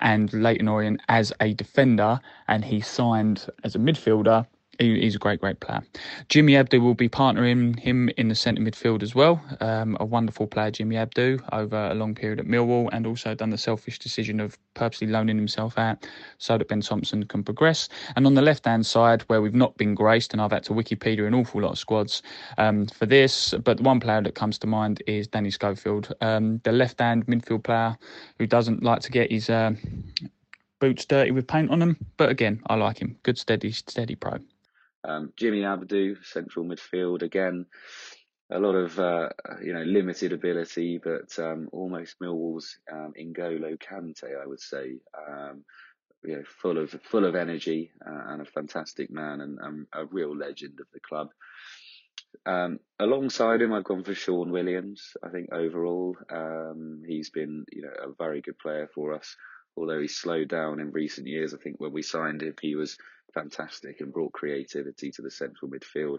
and 0.00 0.32
Leyton 0.32 0.68
Orient 0.68 1.00
as 1.08 1.32
a 1.40 1.54
defender, 1.54 2.20
and 2.48 2.64
he 2.64 2.80
signed 2.80 3.46
as 3.64 3.74
a 3.74 3.78
midfielder, 3.78 4.46
he, 4.78 5.00
he's 5.00 5.14
a 5.14 5.18
great, 5.18 5.40
great 5.40 5.60
player. 5.60 5.82
Jimmy 6.28 6.54
Abdou 6.54 6.80
will 6.80 6.94
be 6.94 7.08
partnering 7.08 7.78
him 7.78 8.08
in 8.16 8.28
the 8.28 8.34
centre 8.34 8.62
midfield 8.62 9.02
as 9.02 9.14
well. 9.14 9.42
Um, 9.60 9.96
a 10.00 10.04
wonderful 10.04 10.46
player, 10.46 10.70
Jimmy 10.70 10.96
Abdou, 10.96 11.40
over 11.52 11.88
a 11.90 11.94
long 11.94 12.14
period 12.14 12.40
at 12.40 12.46
Millwall, 12.46 12.88
and 12.92 13.06
also 13.06 13.34
done 13.34 13.50
the 13.50 13.58
selfish 13.58 13.98
decision 13.98 14.40
of 14.40 14.58
purposely 14.74 15.06
loaning 15.06 15.36
himself 15.36 15.78
out 15.78 16.06
so 16.38 16.56
that 16.56 16.68
Ben 16.68 16.80
Thompson 16.80 17.24
can 17.24 17.44
progress. 17.44 17.88
And 18.16 18.26
on 18.26 18.34
the 18.34 18.42
left 18.42 18.64
hand 18.64 18.86
side, 18.86 19.22
where 19.22 19.42
we've 19.42 19.54
not 19.54 19.76
been 19.76 19.94
graced, 19.94 20.32
and 20.32 20.40
I've 20.40 20.52
had 20.52 20.64
to 20.64 20.72
Wikipedia 20.72 21.26
an 21.26 21.34
awful 21.34 21.60
lot 21.60 21.72
of 21.72 21.78
squads 21.78 22.22
um, 22.58 22.86
for 22.86 23.06
this, 23.06 23.54
but 23.64 23.76
the 23.76 23.82
one 23.82 24.00
player 24.00 24.22
that 24.22 24.34
comes 24.34 24.58
to 24.60 24.66
mind 24.66 25.02
is 25.06 25.28
Danny 25.28 25.50
Schofield, 25.50 26.12
um, 26.20 26.60
the 26.64 26.72
left 26.72 27.00
hand 27.00 27.26
midfield 27.26 27.64
player 27.64 27.96
who 28.38 28.46
doesn't 28.46 28.82
like 28.82 29.00
to 29.00 29.10
get 29.10 29.30
his. 29.30 29.50
Uh, 29.50 29.72
Boots 30.80 31.04
dirty 31.04 31.30
with 31.30 31.46
paint 31.46 31.70
on 31.70 31.78
them, 31.78 31.96
but 32.16 32.28
again, 32.28 32.60
I 32.66 32.74
like 32.74 32.98
him. 32.98 33.16
Good, 33.22 33.38
steady, 33.38 33.70
steady 33.70 34.16
pro. 34.16 34.40
Um, 35.04 35.32
Jimmy 35.36 35.62
Abdou, 35.62 36.16
central 36.24 36.64
midfield 36.64 37.22
again. 37.22 37.66
A 38.50 38.58
lot 38.58 38.74
of 38.74 38.98
uh, 38.98 39.30
you 39.62 39.72
know 39.72 39.82
limited 39.82 40.32
ability, 40.32 41.00
but 41.02 41.38
um, 41.38 41.68
almost 41.72 42.16
Millwall's 42.20 42.76
um, 42.90 43.14
N'Golo 43.18 43.78
Kante, 43.78 44.40
I 44.42 44.46
would 44.46 44.60
say. 44.60 44.98
Um, 45.16 45.64
you 46.24 46.36
know, 46.36 46.42
full 46.60 46.78
of 46.78 46.90
full 47.02 47.24
of 47.24 47.34
energy 47.34 47.90
uh, 48.06 48.32
and 48.32 48.42
a 48.42 48.44
fantastic 48.44 49.10
man 49.10 49.40
and 49.40 49.58
um, 49.60 49.86
a 49.92 50.04
real 50.04 50.36
legend 50.36 50.78
of 50.80 50.86
the 50.92 51.00
club. 51.00 51.28
Um, 52.46 52.78
alongside 52.98 53.62
him, 53.62 53.72
I've 53.72 53.84
gone 53.84 54.04
for 54.04 54.14
Sean 54.14 54.50
Williams. 54.50 55.12
I 55.22 55.28
think 55.28 55.52
overall, 55.52 56.16
um, 56.30 57.02
he's 57.06 57.30
been 57.30 57.64
you 57.72 57.82
know 57.82 57.92
a 58.10 58.12
very 58.16 58.40
good 58.40 58.58
player 58.58 58.88
for 58.94 59.14
us. 59.14 59.36
Although 59.76 60.00
he's 60.00 60.18
slowed 60.18 60.48
down 60.48 60.80
in 60.80 60.92
recent 60.92 61.26
years, 61.26 61.54
I 61.54 61.56
think 61.56 61.76
when 61.78 61.92
we 61.92 62.02
signed 62.02 62.42
him, 62.42 62.54
he 62.60 62.76
was 62.76 62.98
fantastic 63.34 64.00
and 64.00 64.12
brought 64.12 64.32
creativity 64.32 65.10
to 65.12 65.22
the 65.22 65.30
central 65.30 65.70
midfield. 65.70 66.18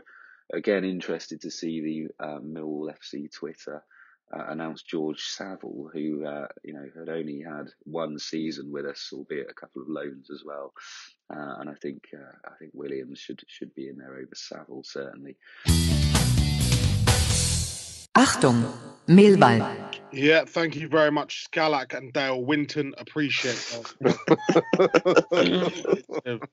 Again, 0.53 0.83
interested 0.83 1.41
to 1.41 1.51
see 1.51 2.09
the 2.19 2.25
uh, 2.25 2.39
Millwall 2.39 2.93
FC 2.93 3.31
Twitter 3.31 3.83
uh, 4.33 4.45
announce 4.47 4.83
George 4.83 5.21
Saville, 5.21 5.89
who 5.93 6.25
uh, 6.25 6.47
you 6.63 6.73
know 6.73 6.85
had 6.97 7.09
only 7.09 7.41
had 7.41 7.67
one 7.83 8.17
season 8.19 8.71
with 8.71 8.85
us, 8.85 9.09
albeit 9.13 9.49
a 9.49 9.53
couple 9.53 9.81
of 9.81 9.89
loans 9.89 10.29
as 10.31 10.43
well. 10.45 10.73
Uh, 11.33 11.55
and 11.59 11.69
I 11.69 11.75
think 11.81 12.03
uh, 12.13 12.37
I 12.45 12.57
think 12.59 12.71
Williams 12.73 13.19
should 13.19 13.41
should 13.47 13.73
be 13.75 13.87
in 13.87 13.97
there 13.97 14.15
over 14.15 14.33
Saville 14.33 14.83
certainly. 14.83 15.37
Achtung, 18.23 18.63
Mehlball. 19.07 19.59
Yeah, 20.13 20.45
thank 20.45 20.77
you 20.77 20.87
very 20.87 21.11
much, 21.11 21.45
Skalak 21.51 21.93
and 21.93 22.13
Dale 22.13 22.41
Winton. 22.41 22.93
Appreciate 22.97 23.57
that. 23.99 24.17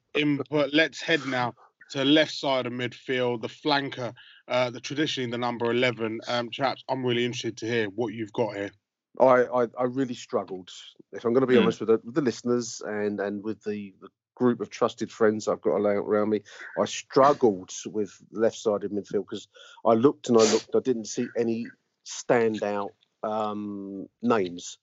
input. 0.14 0.74
Let's 0.74 1.00
head 1.00 1.24
now 1.28 1.54
to 1.90 2.04
left 2.04 2.32
side 2.32 2.66
of 2.66 2.72
midfield, 2.72 3.42
the 3.42 3.48
flanker, 3.48 4.12
uh, 4.48 4.70
the 4.70 4.80
traditionally 4.80 5.30
the 5.30 5.38
number 5.38 5.70
eleven. 5.70 6.18
Um, 6.26 6.50
chaps, 6.50 6.82
I'm 6.88 7.06
really 7.06 7.24
interested 7.24 7.56
to 7.58 7.66
hear 7.66 7.86
what 7.86 8.14
you've 8.14 8.32
got 8.32 8.56
here. 8.56 8.72
I, 9.20 9.44
I, 9.44 9.66
I 9.78 9.84
really 9.84 10.14
struggled. 10.14 10.70
If 11.12 11.24
I'm 11.24 11.32
going 11.32 11.42
to 11.42 11.46
be 11.46 11.54
Mm. 11.54 11.62
honest 11.62 11.78
with 11.80 11.90
the, 11.90 12.00
with 12.04 12.14
the 12.16 12.22
listeners 12.22 12.82
and 12.84 13.20
and 13.20 13.44
with 13.44 13.62
the, 13.62 13.94
the 14.00 14.08
group 14.40 14.62
of 14.62 14.70
trusted 14.70 15.12
friends 15.12 15.48
I've 15.48 15.60
got 15.60 15.76
around 15.76 16.30
me, 16.30 16.40
I 16.80 16.86
struggled 16.86 17.70
with 17.86 18.10
left-sided 18.32 18.90
midfield 18.90 19.26
because 19.28 19.48
I 19.84 19.92
looked 19.92 20.30
and 20.30 20.38
I 20.38 20.50
looked. 20.50 20.74
I 20.74 20.80
didn't 20.80 21.08
see 21.08 21.28
any 21.36 21.66
standout 22.06 22.92
um, 23.22 24.08
names. 24.22 24.78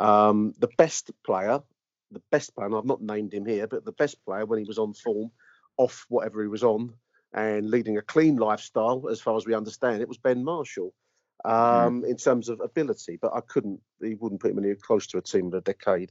Um, 0.00 0.54
the 0.58 0.70
best 0.76 1.12
player, 1.24 1.62
the 2.10 2.22
best 2.32 2.52
player, 2.56 2.66
and 2.66 2.76
I've 2.76 2.84
not 2.84 3.00
named 3.00 3.32
him 3.32 3.46
here, 3.46 3.68
but 3.68 3.84
the 3.84 3.92
best 3.92 4.24
player 4.24 4.44
when 4.44 4.58
he 4.58 4.64
was 4.64 4.78
on 4.78 4.92
form, 4.92 5.30
off 5.76 6.04
whatever 6.08 6.42
he 6.42 6.48
was 6.48 6.64
on, 6.64 6.92
and 7.32 7.70
leading 7.70 7.98
a 7.98 8.02
clean 8.02 8.36
lifestyle, 8.36 9.08
as 9.08 9.20
far 9.20 9.36
as 9.36 9.46
we 9.46 9.54
understand 9.54 10.02
it, 10.02 10.08
was 10.08 10.18
Ben 10.18 10.42
Marshall 10.42 10.92
um, 11.44 12.04
in 12.04 12.16
terms 12.16 12.48
of 12.48 12.60
ability, 12.60 13.20
but 13.22 13.32
I 13.32 13.40
couldn't, 13.40 13.80
he 14.02 14.14
wouldn't 14.14 14.40
put 14.40 14.50
him 14.50 14.58
anywhere 14.58 14.78
close 14.82 15.06
to 15.08 15.18
a 15.18 15.22
team 15.22 15.46
of 15.46 15.54
a 15.54 15.60
decade. 15.60 16.10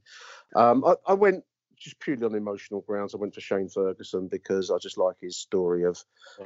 Um, 0.55 0.85
I, 0.85 0.95
I 1.07 1.13
went 1.13 1.43
just 1.77 1.99
purely 1.99 2.23
on 2.23 2.35
emotional 2.35 2.81
grounds. 2.81 3.13
I 3.13 3.17
went 3.17 3.33
for 3.33 3.41
Shane 3.41 3.69
Ferguson 3.69 4.27
because 4.27 4.71
I 4.71 4.77
just 4.77 4.97
like 4.97 5.15
his 5.21 5.37
story 5.37 5.83
of 5.83 6.03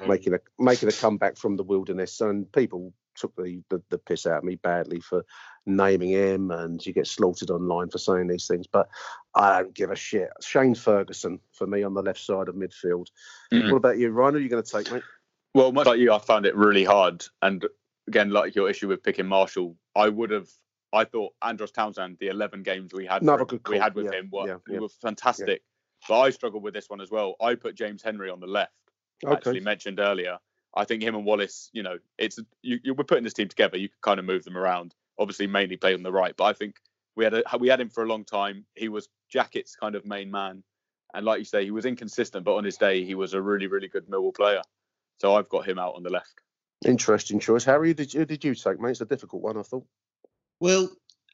making 0.07 0.33
a 0.33 0.39
making 0.57 0.89
a 0.89 0.93
comeback 0.93 1.37
from 1.37 1.55
the 1.55 1.63
wilderness, 1.63 2.21
and 2.21 2.51
people 2.51 2.93
took 3.15 3.35
the, 3.35 3.61
the 3.69 3.81
the 3.89 3.97
piss 3.97 4.25
out 4.25 4.39
of 4.39 4.43
me 4.43 4.55
badly 4.55 4.99
for 4.99 5.25
naming 5.65 6.09
him, 6.09 6.51
and 6.51 6.85
you 6.85 6.93
get 6.93 7.07
slaughtered 7.07 7.49
online 7.49 7.89
for 7.89 7.97
saying 7.97 8.27
these 8.27 8.47
things. 8.47 8.67
But 8.67 8.89
I 9.35 9.61
don't 9.61 9.73
give 9.73 9.91
a 9.91 9.95
shit. 9.95 10.29
Shane 10.41 10.75
Ferguson 10.75 11.39
for 11.51 11.67
me 11.67 11.83
on 11.83 11.93
the 11.93 12.01
left 12.01 12.19
side 12.19 12.47
of 12.47 12.55
midfield. 12.55 13.07
Mhm. 13.51 13.71
What 13.71 13.77
about 13.77 13.97
you, 13.97 14.09
Ryan? 14.11 14.35
Are 14.35 14.39
you 14.39 14.49
going 14.49 14.63
to 14.63 14.71
take, 14.71 14.91
mate? 14.91 15.03
Well, 15.53 15.71
much 15.71 15.87
like 15.87 15.99
you, 15.99 16.13
I 16.13 16.19
found 16.19 16.45
it 16.45 16.55
really 16.55 16.83
hard. 16.83 17.25
And 17.41 17.65
again, 18.07 18.29
like 18.29 18.55
your 18.55 18.69
issue 18.69 18.87
with 18.87 19.03
picking 19.03 19.25
Marshall, 19.27 19.75
I 19.95 20.09
would 20.09 20.31
have. 20.31 20.49
I 20.91 21.05
thought 21.05 21.33
Andros 21.41 21.71
Townsend, 21.71 22.17
the 22.19 22.27
11 22.27 22.63
games 22.63 22.93
we 22.93 23.05
had, 23.05 23.21
Another 23.21 23.45
for 23.45 23.55
him- 23.55 23.61
good 23.63 23.71
we 23.71 23.79
had 23.79 23.95
with 23.95 24.05
yeah, 24.05 24.19
him, 24.19 24.29
were, 24.31 24.47
yeah, 24.47 24.57
yeah, 24.67 24.79
were 24.79 24.89
fantastic. 24.89 25.61
But 26.07 26.19
I 26.19 26.29
struggled 26.29 26.63
with 26.63 26.73
this 26.73 26.89
one 26.89 27.01
as 27.01 27.11
well. 27.11 27.35
I 27.41 27.55
put 27.55 27.75
James 27.75 28.01
Henry 28.01 28.29
on 28.29 28.39
the 28.39 28.47
left. 28.47 28.73
Actually 29.27 29.59
mentioned 29.59 29.99
earlier. 29.99 30.37
I 30.75 30.85
think 30.85 31.03
him 31.03 31.15
and 31.15 31.25
Wallace, 31.25 31.69
you 31.73 31.83
know, 31.83 31.97
it's 32.17 32.39
you, 32.61 32.79
you 32.83 32.93
were 32.93 33.03
putting 33.03 33.23
this 33.23 33.33
team 33.33 33.49
together. 33.49 33.77
You 33.77 33.89
could 33.89 34.01
kind 34.01 34.19
of 34.19 34.25
move 34.25 34.45
them 34.45 34.57
around. 34.57 34.95
Obviously, 35.17 35.47
mainly 35.47 35.75
play 35.75 35.93
on 35.93 36.03
the 36.03 36.11
right, 36.11 36.35
but 36.37 36.45
I 36.45 36.53
think 36.53 36.77
we 37.15 37.25
had 37.25 37.33
a, 37.33 37.43
we 37.59 37.67
had 37.67 37.81
him 37.81 37.89
for 37.89 38.03
a 38.03 38.07
long 38.07 38.23
time. 38.23 38.65
He 38.75 38.87
was 38.87 39.09
Jackett's 39.29 39.75
kind 39.75 39.95
of 39.95 40.05
main 40.05 40.31
man, 40.31 40.63
and 41.13 41.25
like 41.25 41.39
you 41.39 41.45
say, 41.45 41.65
he 41.65 41.71
was 41.71 41.85
inconsistent, 41.85 42.45
but 42.45 42.55
on 42.55 42.63
his 42.63 42.77
day, 42.77 43.03
he 43.03 43.15
was 43.15 43.33
a 43.33 43.41
really, 43.41 43.67
really 43.67 43.89
good 43.89 44.07
Millwall 44.07 44.33
player. 44.33 44.61
So 45.17 45.35
I've 45.35 45.49
got 45.49 45.67
him 45.67 45.79
out 45.79 45.95
on 45.95 46.03
the 46.03 46.09
left. 46.09 46.41
Interesting 46.85 47.39
choice. 47.39 47.65
Harry, 47.65 47.93
did 47.93 48.13
you, 48.13 48.23
did 48.25 48.43
you 48.43 48.55
take, 48.55 48.79
mate? 48.79 48.91
It's 48.91 49.01
a 49.01 49.05
difficult 49.05 49.41
one, 49.41 49.57
I 49.57 49.63
thought. 49.63 49.85
Well, 50.59 50.89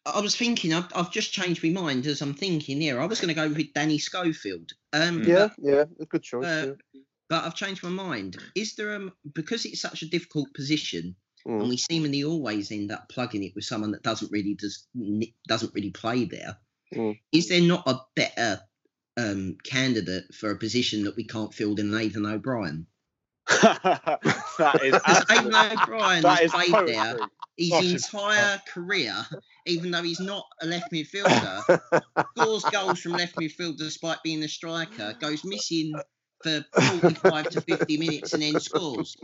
I 0.05 0.19
was 0.21 0.35
thinking, 0.35 0.73
I've, 0.73 0.87
I've 0.95 1.11
just 1.11 1.33
changed 1.33 1.63
my 1.63 1.69
mind 1.69 2.05
as 2.05 2.21
I'm 2.21 2.33
thinking 2.35 2.79
here. 2.79 3.01
I 3.01 3.05
was 3.05 3.19
going 3.19 3.33
to 3.33 3.41
go 3.41 3.47
with 3.47 3.73
Danny 3.73 3.97
Schofield. 3.97 4.71
Um, 4.93 5.23
Yeah, 5.23 5.47
but, 5.47 5.53
yeah, 5.59 5.83
a 5.99 6.05
good 6.05 6.21
choice. 6.23 6.45
uh, 6.45 6.75
yeah. 6.93 7.01
but 7.29 7.43
I've 7.43 7.55
changed 7.55 7.81
my 7.83 7.89
mind. 7.89 8.37
Is 8.55 8.75
there 8.75 8.95
um 8.95 9.11
because 9.33 9.65
it's 9.65 9.81
such 9.81 10.01
a 10.03 10.09
difficult 10.09 10.53
position, 10.53 11.15
Mm. 11.47 11.59
and 11.59 11.69
we 11.69 11.77
seemingly 11.77 12.23
always 12.23 12.71
end 12.71 12.91
up 12.91 13.07
plugging 13.07 13.43
it 13.43 13.53
with 13.53 13.65
someone 13.65 13.91
that 13.91 14.01
doesn't 14.01 14.31
really 14.31 14.55
does 14.55 14.87
doesn't 15.47 15.73
really 15.75 15.91
play 15.91 16.25
there? 16.25 16.57
Is 17.31 17.45
Mm. 17.45 17.49
there 17.49 17.61
not 17.61 17.83
a 17.87 17.99
better 18.15 18.61
um, 19.17 19.55
candidate 19.63 20.33
for 20.33 20.49
a 20.51 20.57
position 20.57 21.03
that 21.03 21.15
we 21.15 21.23
can't 21.23 21.53
fill 21.53 21.75
than 21.75 21.91
Nathan 21.91 22.25
O'Brien? 22.25 22.87
that 23.61 24.19
is 24.83 24.93
Because 25.05 25.25
Aiden 25.25 25.53
absolute- 25.53 25.81
O'Brien 25.83 26.21
that 26.23 26.39
has 26.39 26.45
is 26.45 26.51
played 26.51 26.71
poetry. 26.71 26.93
there 26.93 27.17
his 27.57 27.69
Such 27.69 27.83
a- 27.83 27.91
entire 27.91 28.61
career, 28.67 29.25
even 29.65 29.91
though 29.91 30.03
he's 30.03 30.19
not 30.19 30.45
a 30.61 30.65
left 30.65 30.91
midfielder, 30.91 31.79
scores 32.37 32.63
goals 32.65 32.99
from 32.99 33.13
left 33.13 33.35
midfield 33.35 33.77
despite 33.77 34.21
being 34.23 34.43
a 34.43 34.47
striker, 34.47 35.15
goes 35.19 35.43
missing 35.43 35.93
for 36.43 36.63
45 36.79 37.49
to 37.51 37.61
50 37.61 37.97
minutes 37.97 38.33
and 38.33 38.43
then 38.43 38.59
scores. 38.59 39.15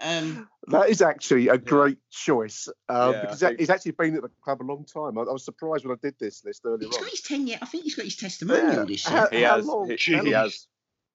Um, 0.00 0.48
That 0.68 0.90
is 0.90 1.02
actually 1.02 1.48
a 1.48 1.58
great 1.58 1.98
choice 2.10 2.68
um, 2.88 3.12
Yeah, 3.14 3.20
because 3.22 3.40
think- 3.40 3.58
he's 3.58 3.70
actually 3.70 3.92
been 3.92 4.14
at 4.16 4.22
the 4.22 4.30
club 4.44 4.62
a 4.62 4.64
long 4.64 4.84
time. 4.84 5.18
I, 5.18 5.22
I 5.22 5.32
was 5.32 5.44
surprised 5.44 5.84
when 5.84 5.96
I 5.96 5.98
did 6.00 6.14
this 6.20 6.44
list 6.44 6.62
earlier 6.64 6.86
he's 6.86 6.96
on. 6.96 7.02
got 7.02 7.10
his 7.10 7.22
10 7.22 7.46
year, 7.48 7.58
I 7.60 7.66
think 7.66 7.84
he's 7.84 7.94
got 7.96 8.04
his 8.04 8.16
testimonial 8.16 8.74
Yeah. 8.74 8.84
this 8.84 9.04
How, 9.06 9.14
year. 9.22 9.28
He 9.32 9.42
how 9.42 9.56
has. 9.56 9.66
long? 9.66 9.88
He, 9.90 9.96
he 9.96 10.30
has. 10.30 10.66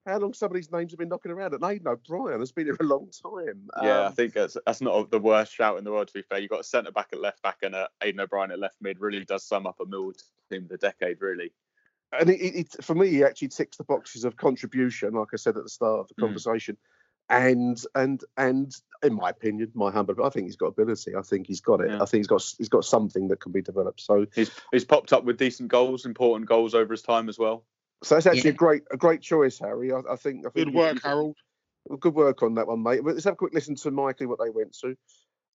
How 0.05 0.17
long 0.17 0.33
some 0.33 0.47
of 0.51 0.55
these 0.55 0.71
names 0.71 0.91
have 0.91 0.99
been 0.99 1.07
knocking 1.09 1.31
around? 1.31 1.53
And 1.53 1.61
Aiden 1.63 1.87
O'Brien 1.87 2.39
has 2.39 2.51
been 2.51 2.65
here 2.65 2.75
a 2.79 2.83
long 2.83 3.09
time. 3.23 3.69
Yeah, 3.81 3.99
I 4.01 4.05
Um, 4.07 4.13
think 4.13 4.33
that's 4.33 4.57
that's 4.65 4.81
not 4.81 5.09
the 5.11 5.19
worst 5.19 5.53
shout 5.53 5.77
in 5.77 5.83
the 5.85 5.91
world. 5.91 6.07
To 6.09 6.13
be 6.13 6.21
fair, 6.23 6.39
you've 6.39 6.49
got 6.49 6.59
a 6.59 6.63
centre 6.65 6.91
back 6.91 7.09
at 7.13 7.21
left 7.21 7.41
back 7.41 7.59
and 7.63 7.73
a 7.73 7.87
Aiden 8.01 8.19
O'Brien 8.19 8.51
at 8.51 8.59
left 8.59 8.75
mid. 8.81 8.99
Really 8.99 9.23
does 9.23 9.45
sum 9.45 9.65
up 9.65 9.79
a 9.79 9.85
Millwall 9.85 10.13
team 10.51 10.63
of 10.63 10.69
the 10.69 10.77
decade, 10.77 11.21
really. 11.21 11.53
and 12.19 12.29
it, 12.29 12.39
it, 12.41 12.55
it- 12.75 12.83
for 12.83 12.95
me, 12.95 13.07
he 13.09 13.23
actually 13.23 13.47
ticks 13.47 13.77
the 13.77 13.83
boxes 13.85 14.23
of 14.25 14.35
contribution, 14.35 15.13
like 15.13 15.29
I 15.33 15.37
said 15.37 15.57
at 15.57 15.63
the 15.63 15.69
start 15.69 16.01
of 16.01 16.07
the 16.09 16.15
Mm. 16.15 16.25
conversation, 16.25 16.77
and 17.29 17.81
and 17.95 18.23
and 18.35 18.75
in 19.03 19.13
my 19.15 19.29
opinion, 19.29 19.71
my 19.73 19.89
humble, 19.89 20.21
I 20.23 20.29
think 20.29 20.47
he's 20.47 20.57
got 20.57 20.67
ability. 20.67 21.15
I 21.15 21.21
think 21.21 21.47
he's 21.47 21.61
got 21.61 21.79
it. 21.79 21.89
Yeah. 21.91 22.01
I 22.01 22.05
think 22.05 22.19
he's 22.19 22.27
got 22.27 22.43
he's 22.57 22.69
got 22.69 22.83
something 22.83 23.29
that 23.29 23.39
can 23.39 23.53
be 23.53 23.61
developed. 23.61 24.01
So 24.01 24.25
He's 24.35 24.51
he's 24.73 24.83
popped 24.85 25.13
up 25.13 25.23
with 25.23 25.37
decent 25.37 25.69
goals, 25.69 26.05
important 26.05 26.49
goals 26.49 26.75
over 26.75 26.91
his 26.93 27.01
time 27.01 27.29
as 27.29 27.39
well. 27.39 27.63
So 28.03 28.15
that's 28.15 28.27
actually 28.27 28.49
Yeah. 28.51 28.55
a 28.55 28.57
great 28.57 28.83
a 28.91 28.97
great 28.97 29.21
choice, 29.21 29.57
Harry. 29.59 29.91
I, 29.91 29.99
I 30.09 30.15
think. 30.15 30.39
I 30.45 30.49
think 30.49 30.53
Good 30.55 30.67
you- 30.73 30.77
work, 30.77 30.95
you- 30.95 31.01
Harold. 31.03 31.37
Good 31.99 32.13
work 32.15 32.43
on 32.43 32.53
that 32.55 32.67
one, 32.67 32.81
mate. 32.81 33.03
Let's 33.03 33.25
have 33.25 33.33
a 33.33 33.37
quick 33.37 33.53
listen 33.53 33.75
to 33.75 33.91
Mikey 33.91 34.25
what 34.25 34.39
they 34.39 34.49
went 34.49 34.73
to, 34.81 34.95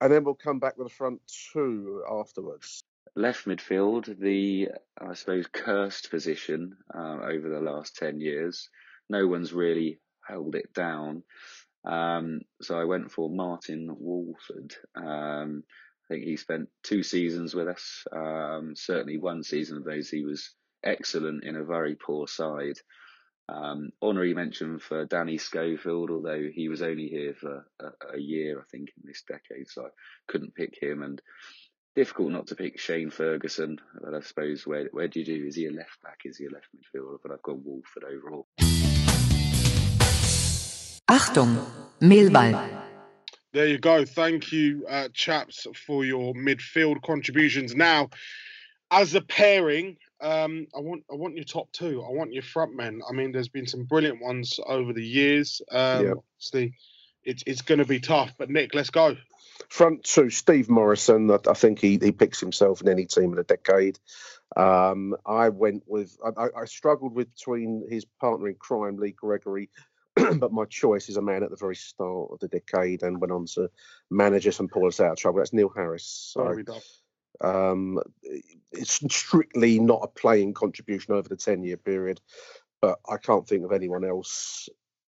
and 0.02 0.12
then 0.12 0.24
we'll 0.24 0.34
come 0.34 0.60
back 0.60 0.76
with 0.78 0.88
the 0.88 0.93
front 0.93 1.22
two 1.54 2.04
afterwards. 2.10 2.84
left 3.16 3.46
midfield, 3.46 4.18
the 4.20 4.70
I 5.00 5.14
suppose 5.14 5.48
cursed 5.48 6.10
position 6.10 6.76
uh, 6.93 7.20
over 7.24 7.48
the 7.50 7.62
last 7.62 7.96
ten 7.96 8.20
years. 8.20 8.70
No 9.10 9.28
one's 9.28 9.54
really 9.54 10.00
held 10.28 10.56
it 10.56 10.74
down. 10.74 11.24
Um, 11.86 12.41
so 12.62 12.80
I 12.80 12.86
went 12.86 13.12
for 13.12 13.30
Martyn 13.30 13.96
Woolford. 14.00 14.76
Um, 14.96 15.64
I 16.10 16.14
think 16.16 16.26
he 16.26 16.36
spent 16.38 16.70
two 16.84 17.04
seasons 17.04 17.54
with 17.54 17.68
us. 17.68 18.04
Um, 18.12 18.74
certainly 18.76 19.18
one 19.20 19.43
season 19.43 19.78
of 19.78 19.84
those 19.86 20.10
he 20.10 20.24
was 20.26 20.56
excellent 20.86 21.44
in 21.44 21.56
a 21.56 21.64
very 21.64 21.96
poor 21.96 22.28
side. 22.28 22.78
Um, 23.48 23.92
honorary 24.02 24.34
mention 24.34 24.80
for 24.80 25.06
Danny 25.06 25.38
Schofield, 25.38 26.10
although 26.10 26.48
he 26.52 26.68
was 26.68 26.82
only 26.82 27.08
here 27.08 27.36
for 27.40 27.66
a, 27.80 28.16
a 28.16 28.20
year, 28.20 28.60
I 28.60 28.64
think, 28.72 28.90
in 28.98 29.04
this 29.06 29.24
decade, 29.28 29.70
so 29.70 29.86
I 29.86 29.90
couldn't 30.28 30.56
pick 30.56 30.82
him. 30.82 31.04
And 31.04 31.22
difficult 31.96 32.32
not 32.32 32.48
to 32.48 32.56
pick 32.56 32.80
Shane 32.80 33.10
Ferguson, 33.10 33.80
but 34.02 34.14
I 34.14 34.22
suppose 34.22 34.66
where 34.66 34.90
where 34.92 35.08
do 35.08 35.20
you 35.20 35.26
do? 35.26 35.46
Is 35.46 35.56
he 35.56 35.68
a 35.68 35.72
left 35.72 36.02
back? 36.04 36.20
Is 36.26 36.38
he 36.38 36.46
a 36.46 36.50
left 36.50 36.68
midfielder? 36.76 37.18
But 37.22 37.32
I've 37.32 37.44
got 37.44 37.64
Woolford 37.64 38.04
overall. 38.04 38.48
Achtung, 41.08 41.66
Mehlball. 42.02 42.68
There 43.54 43.68
you 43.68 43.78
go. 43.78 44.04
Thank 44.04 44.52
you, 44.52 44.86
uh, 44.90 45.08
chaps, 45.14 45.66
for 45.86 46.04
your 46.04 46.34
midfield 46.34 47.02
contributions. 47.04 47.74
Now, 47.74 48.10
as 48.92 49.16
a 49.16 49.22
pairing, 49.22 49.98
um, 50.22 50.68
I 50.76 50.80
want 50.80 51.03
I 51.11 51.16
want 51.16 51.36
your 51.36 51.45
top 51.45 51.72
two. 51.72 52.03
I 52.03 52.11
want 52.11 52.34
your 52.34 52.43
front 52.43 52.76
men. 52.76 53.01
I 53.07 53.13
mean, 53.13 53.32
there's 53.32 53.49
been 53.49 53.68
some 53.68 53.84
brilliant 53.84 54.22
ones 54.22 54.59
over 54.66 54.93
the 54.93 55.05
years. 55.05 55.61
Um, 55.72 56.05
Yeah. 56.05 56.13
Obviously, 56.13 56.76
it's 57.24 57.43
it's 57.45 57.61
going 57.61 57.80
to 57.80 57.86
be 57.86 57.99
tough. 57.99 58.34
But 58.38 58.49
Nick, 58.49 58.74
let's 58.74 58.89
go. 58.89 59.18
Front 59.70 60.03
two, 60.03 60.30
Steve 60.30 60.70
Morison. 60.70 61.32
I, 61.32 61.39
I 61.47 61.53
think 61.53 61.80
he, 61.80 61.97
he 62.01 62.11
picks 62.11 62.39
himself 62.39 62.82
in 62.82 62.89
any 62.89 63.05
team 63.05 63.34
in 63.34 63.39
a 63.39 63.43
decade. 63.43 63.99
Um, 64.55 65.16
I 65.26 65.49
went 65.49 65.84
with, 65.88 66.18
I, 66.24 66.47
I- 66.55 66.66
struggled 66.66 67.13
with 67.13 67.34
between 67.34 67.86
his 67.89 68.05
partner 68.05 68.47
in 68.47 68.55
crime, 68.55 68.97
Lee 68.97 69.11
Gregory, 69.11 69.70
but 70.16 70.51
my 70.51 70.66
choice 70.66 71.09
is 71.09 71.18
a 71.18 71.22
man 71.22 71.43
at 71.43 71.49
the 71.49 71.57
very 71.57 71.76
start 71.76 72.30
of 72.32 72.39
the 72.39 72.47
decade 72.47 73.03
and 73.03 73.20
went 73.20 73.32
on 73.32 73.45
to 73.47 73.70
manage 74.09 74.47
us 74.47 74.59
and 74.59 74.70
pull 74.70 74.86
us 74.86 74.99
out 74.99 75.13
of 75.13 75.18
trouble. 75.18 75.39
That's 75.39 75.53
Neil 75.53 75.72
Harris. 75.76 76.32
So, 76.34 76.43
Sorry. 76.43 76.63
Um, 77.42 78.00
it's 78.72 78.94
strictly 79.16 79.80
not 79.80 80.02
a 80.04 80.08
playing 80.08 80.54
contribution 80.54 81.14
over 81.14 81.28
the 81.28 81.36
10 81.36 81.64
year 81.64 81.78
period, 81.78 82.22
but 82.82 83.00
I 83.10 83.18
can't 83.18 83.48
think 83.48 83.64
of 83.64 83.72
anyone 83.72 84.06
else, 84.06 84.70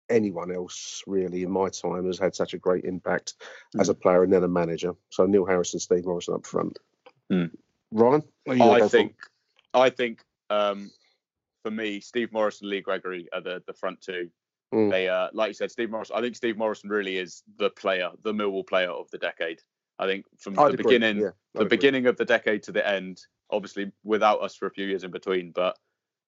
anyone 0.09 0.51
else 0.51 1.03
really 1.07 1.43
in 1.43 1.51
my 1.51 1.69
time 1.69 2.05
has 2.05 2.19
had 2.19 2.35
such 2.35 2.53
a 2.53 2.59
great 2.59 2.85
impact 2.85 3.35
as 3.79 3.89
a 3.89 3.93
player 3.93 4.23
and 4.23 4.31
then 4.31 4.43
a 4.43 4.47
manager. 4.47 4.93
So 5.09 5.25
Neil 5.25 5.45
Harrison, 5.45 5.79
Steve 5.79 6.05
Morison 6.05 6.35
up 6.35 6.45
front. 6.45 6.79
Hmm. 7.29 7.45
Ryan, 7.91 8.23
what 8.43 8.53
are 8.53 8.55
you 8.55 8.63
gonna 8.63 8.85
I 8.85 8.87
think, 8.87 9.15
I 9.73 9.89
think, 9.89 10.21
um, 10.49 10.91
for 11.63 11.71
me, 11.71 11.99
Steve 11.99 12.31
Morison, 12.31 12.69
Lee 12.69 12.81
Gregory 12.81 13.27
are 13.33 13.41
the 13.41 13.63
the 13.65 13.73
front 13.73 14.01
two. 14.01 14.29
Mm. 14.73 14.91
They, 14.91 15.07
uh, 15.07 15.29
like 15.33 15.49
you 15.49 15.53
said, 15.53 15.71
Steve 15.71 15.89
Morison. 15.89 16.15
I 16.15 16.21
think 16.21 16.35
Steve 16.35 16.57
Morison 16.57 16.89
really 16.89 17.17
is 17.17 17.43
the 17.57 17.69
player, 17.69 18.09
the 18.23 18.33
Millwall 18.33 18.67
player 18.67 18.89
of 18.89 19.09
the 19.11 19.17
decade. 19.17 19.61
I 19.99 20.05
think 20.07 20.25
from 20.37 20.59
I'd 20.59 20.71
the 20.71 20.73
agree, 20.73 20.83
beginning, 20.83 21.17
yeah, 21.17 21.29
the 21.53 21.61
agree. 21.61 21.69
beginning 21.69 22.07
of 22.07 22.17
the 22.17 22.25
decade 22.25 22.63
to 22.63 22.71
the 22.71 22.87
end, 22.87 23.21
obviously 23.49 23.91
without 24.03 24.41
us 24.41 24.55
for 24.55 24.67
a 24.67 24.71
few 24.71 24.85
years 24.85 25.03
in 25.03 25.11
between, 25.11 25.51
but 25.51 25.77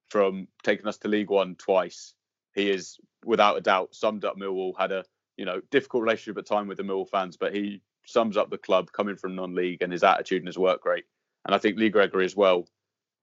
from 0.09 0.47
taking 0.63 0.88
us 0.88 0.97
to 0.99 1.07
League 1.07 1.30
One 1.30 1.55
twice, 1.55 2.13
he 2.55 2.70
is 2.70 2.97
without 3.26 3.57
a 3.57 3.61
doubt 3.61 3.93
summed 3.93 4.26
up 4.26 4.38
Millwall. 4.38 4.74
Had 4.78 4.91
a 4.91 5.03
you 5.38 5.45
know 5.45 5.61
difficult 5.72 6.03
relationship 6.03 6.38
at 6.38 6.45
time 6.45 6.68
with 6.68 6.78
the 6.78 6.84
Millwall 6.84 7.09
fans, 7.09 7.38
but 7.38 7.53
he 7.53 7.82
sums 8.05 8.38
up 8.38 8.49
the 8.49 8.57
club 8.57 8.91
coming 8.93 9.18
from 9.18 9.36
non-league 9.36 9.82
and 9.82 9.91
his 9.91 10.03
attitude 10.03 10.41
and 10.41 10.47
his 10.47 10.57
work 10.57 10.86
rate. 10.86 11.03
And 11.45 11.53
I 11.53 11.57
think 11.57 11.78
Lee 11.78 11.89
Gregory 11.89 12.26
as 12.26 12.38
well, 12.38 12.68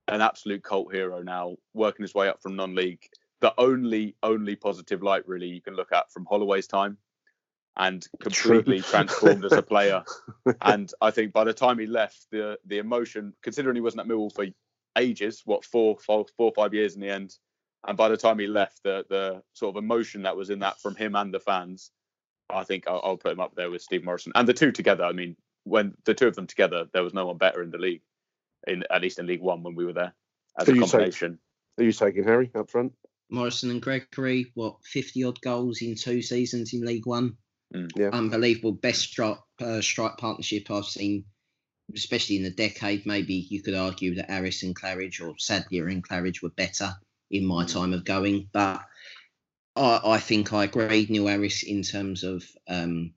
an 0.09 0.21
absolute 0.21 0.63
cult 0.63 0.93
hero 0.93 1.23
now, 1.23 1.57
working 1.73 2.05
his 2.05 2.15
way 2.15 2.29
up 2.29 2.43
from 2.43 2.55
non-league. 2.55 3.03
The 3.41 3.55
only 3.59 4.15
only 4.23 4.57
positive 4.57 5.03
light 5.03 5.27
really 5.27 5.49
you 5.49 5.63
can 5.63 5.75
look 5.75 5.93
at 5.93 6.13
from 6.13 6.27
Holloway's 6.27 6.67
time, 6.67 6.99
and 7.77 8.07
completely 8.21 8.81
True. 8.81 8.91
transformed 8.91 9.45
as 9.45 9.53
a 9.53 9.63
player. 9.63 10.05
And 10.61 10.93
I 11.01 11.11
think 11.11 11.33
by 11.33 11.45
the 11.45 11.55
time 11.55 11.79
he 11.79 11.87
left, 11.87 12.27
the 12.31 12.59
the 12.67 12.79
emotion, 12.79 13.33
considering 13.43 13.77
he 13.77 13.81
wasn't 13.81 14.03
at 14.03 14.07
Millwall 14.07 14.35
for 14.35 14.47
ages, 14.97 15.43
what 15.45 15.65
four, 15.65 15.97
four, 15.99 16.27
four 16.37 16.51
or 16.51 16.55
five 16.55 16.75
years 16.75 16.95
in 16.95 17.01
the 17.01 17.09
end, 17.09 17.35
and 17.87 17.97
by 17.97 18.09
the 18.09 18.17
time 18.17 18.39
he 18.39 18.47
left, 18.47 18.83
the 18.83 19.05
the 19.09 19.43
sort 19.55 19.75
of 19.75 19.83
emotion 19.83 20.23
that 20.23 20.37
was 20.37 20.51
in 20.51 20.59
that 20.61 20.79
from 20.81 20.95
him 20.97 21.17
and 21.17 21.33
the 21.33 21.41
fans, 21.41 21.91
I 22.51 22.65
think 22.65 22.87
I'll, 22.87 23.01
I'll 23.03 23.17
put 23.17 23.33
him 23.33 23.41
up 23.41 23.55
there 23.55 23.71
with 23.71 23.83
Steve 23.83 24.05
Morison 24.05 24.33
and 24.35 24.47
the 24.47 24.55
two 24.55 24.71
together. 24.71 25.05
I 25.05 25.13
mean, 25.13 25.37
when 25.65 25.95
the 26.05 26.15
two 26.15 26.29
of 26.29 26.37
them 26.37 26.47
together, 26.47 26.87
there 26.93 27.03
was 27.03 27.15
no 27.15 27.27
one 27.27 27.39
better 27.39 27.63
in 27.63 27.71
the 27.71 27.79
league, 27.79 28.03
in 28.67 28.85
at 28.91 29.03
least 29.03 29.19
in 29.19 29.27
League 29.27 29.41
One 29.41 29.63
when 29.63 29.75
we 29.75 29.87
were 29.87 29.95
there 29.95 30.15
as 30.59 30.67
Who 30.67 30.73
a 30.73 30.77
you 30.77 30.83
take? 30.83 30.91
combination. 30.91 31.39
Who 31.77 31.83
are 31.83 31.87
you 31.87 31.93
taking, 31.93 32.25
Harry, 32.25 32.51
up 32.55 32.71
front? 32.71 32.93
Morison 33.31 33.71
and 33.71 33.83
Gregory, 33.83 34.53
what, 34.55 34.77
50 34.85 35.25
odd 35.25 35.41
goals 35.41 35.81
in 35.81 35.95
two 35.97 36.21
seasons 36.23 36.73
in 36.75 36.85
League 36.85 37.07
One? 37.07 37.37
Yeah. 37.97 38.11
Unbelievable. 38.13 38.73
Best 38.73 39.01
strike, 39.03 39.39
uh, 39.61 39.81
strike 39.81 40.17
partnership 40.17 40.71
I've 40.71 40.85
seen, 40.85 41.25
especially 41.95 42.37
in 42.37 42.43
the 42.45 42.51
decade. 42.51 43.07
Maybe 43.07 43.35
you 43.35 43.63
could 43.63 43.75
argue 43.75 44.15
that 44.17 44.31
Harris 44.31 44.63
and 44.63 44.77
Claridge 44.77 45.21
or 45.21 45.35
Sadlier 45.39 45.89
and 45.89 46.07
Claridge 46.07 46.43
were 46.43 46.51
better 46.51 46.95
in 47.31 47.45
my 47.45 47.65
time 47.65 47.93
of 47.93 48.05
going. 48.05 48.49
But 48.53 48.83
I, 49.77 50.01
I 50.05 50.19
think 50.19 50.53
I 50.53 50.65
agree, 50.65 51.07
Neil 51.09 51.27
Harris, 51.27 51.63
in 51.63 51.83
terms 51.83 52.23
of 52.23 52.45
um, 52.69 53.15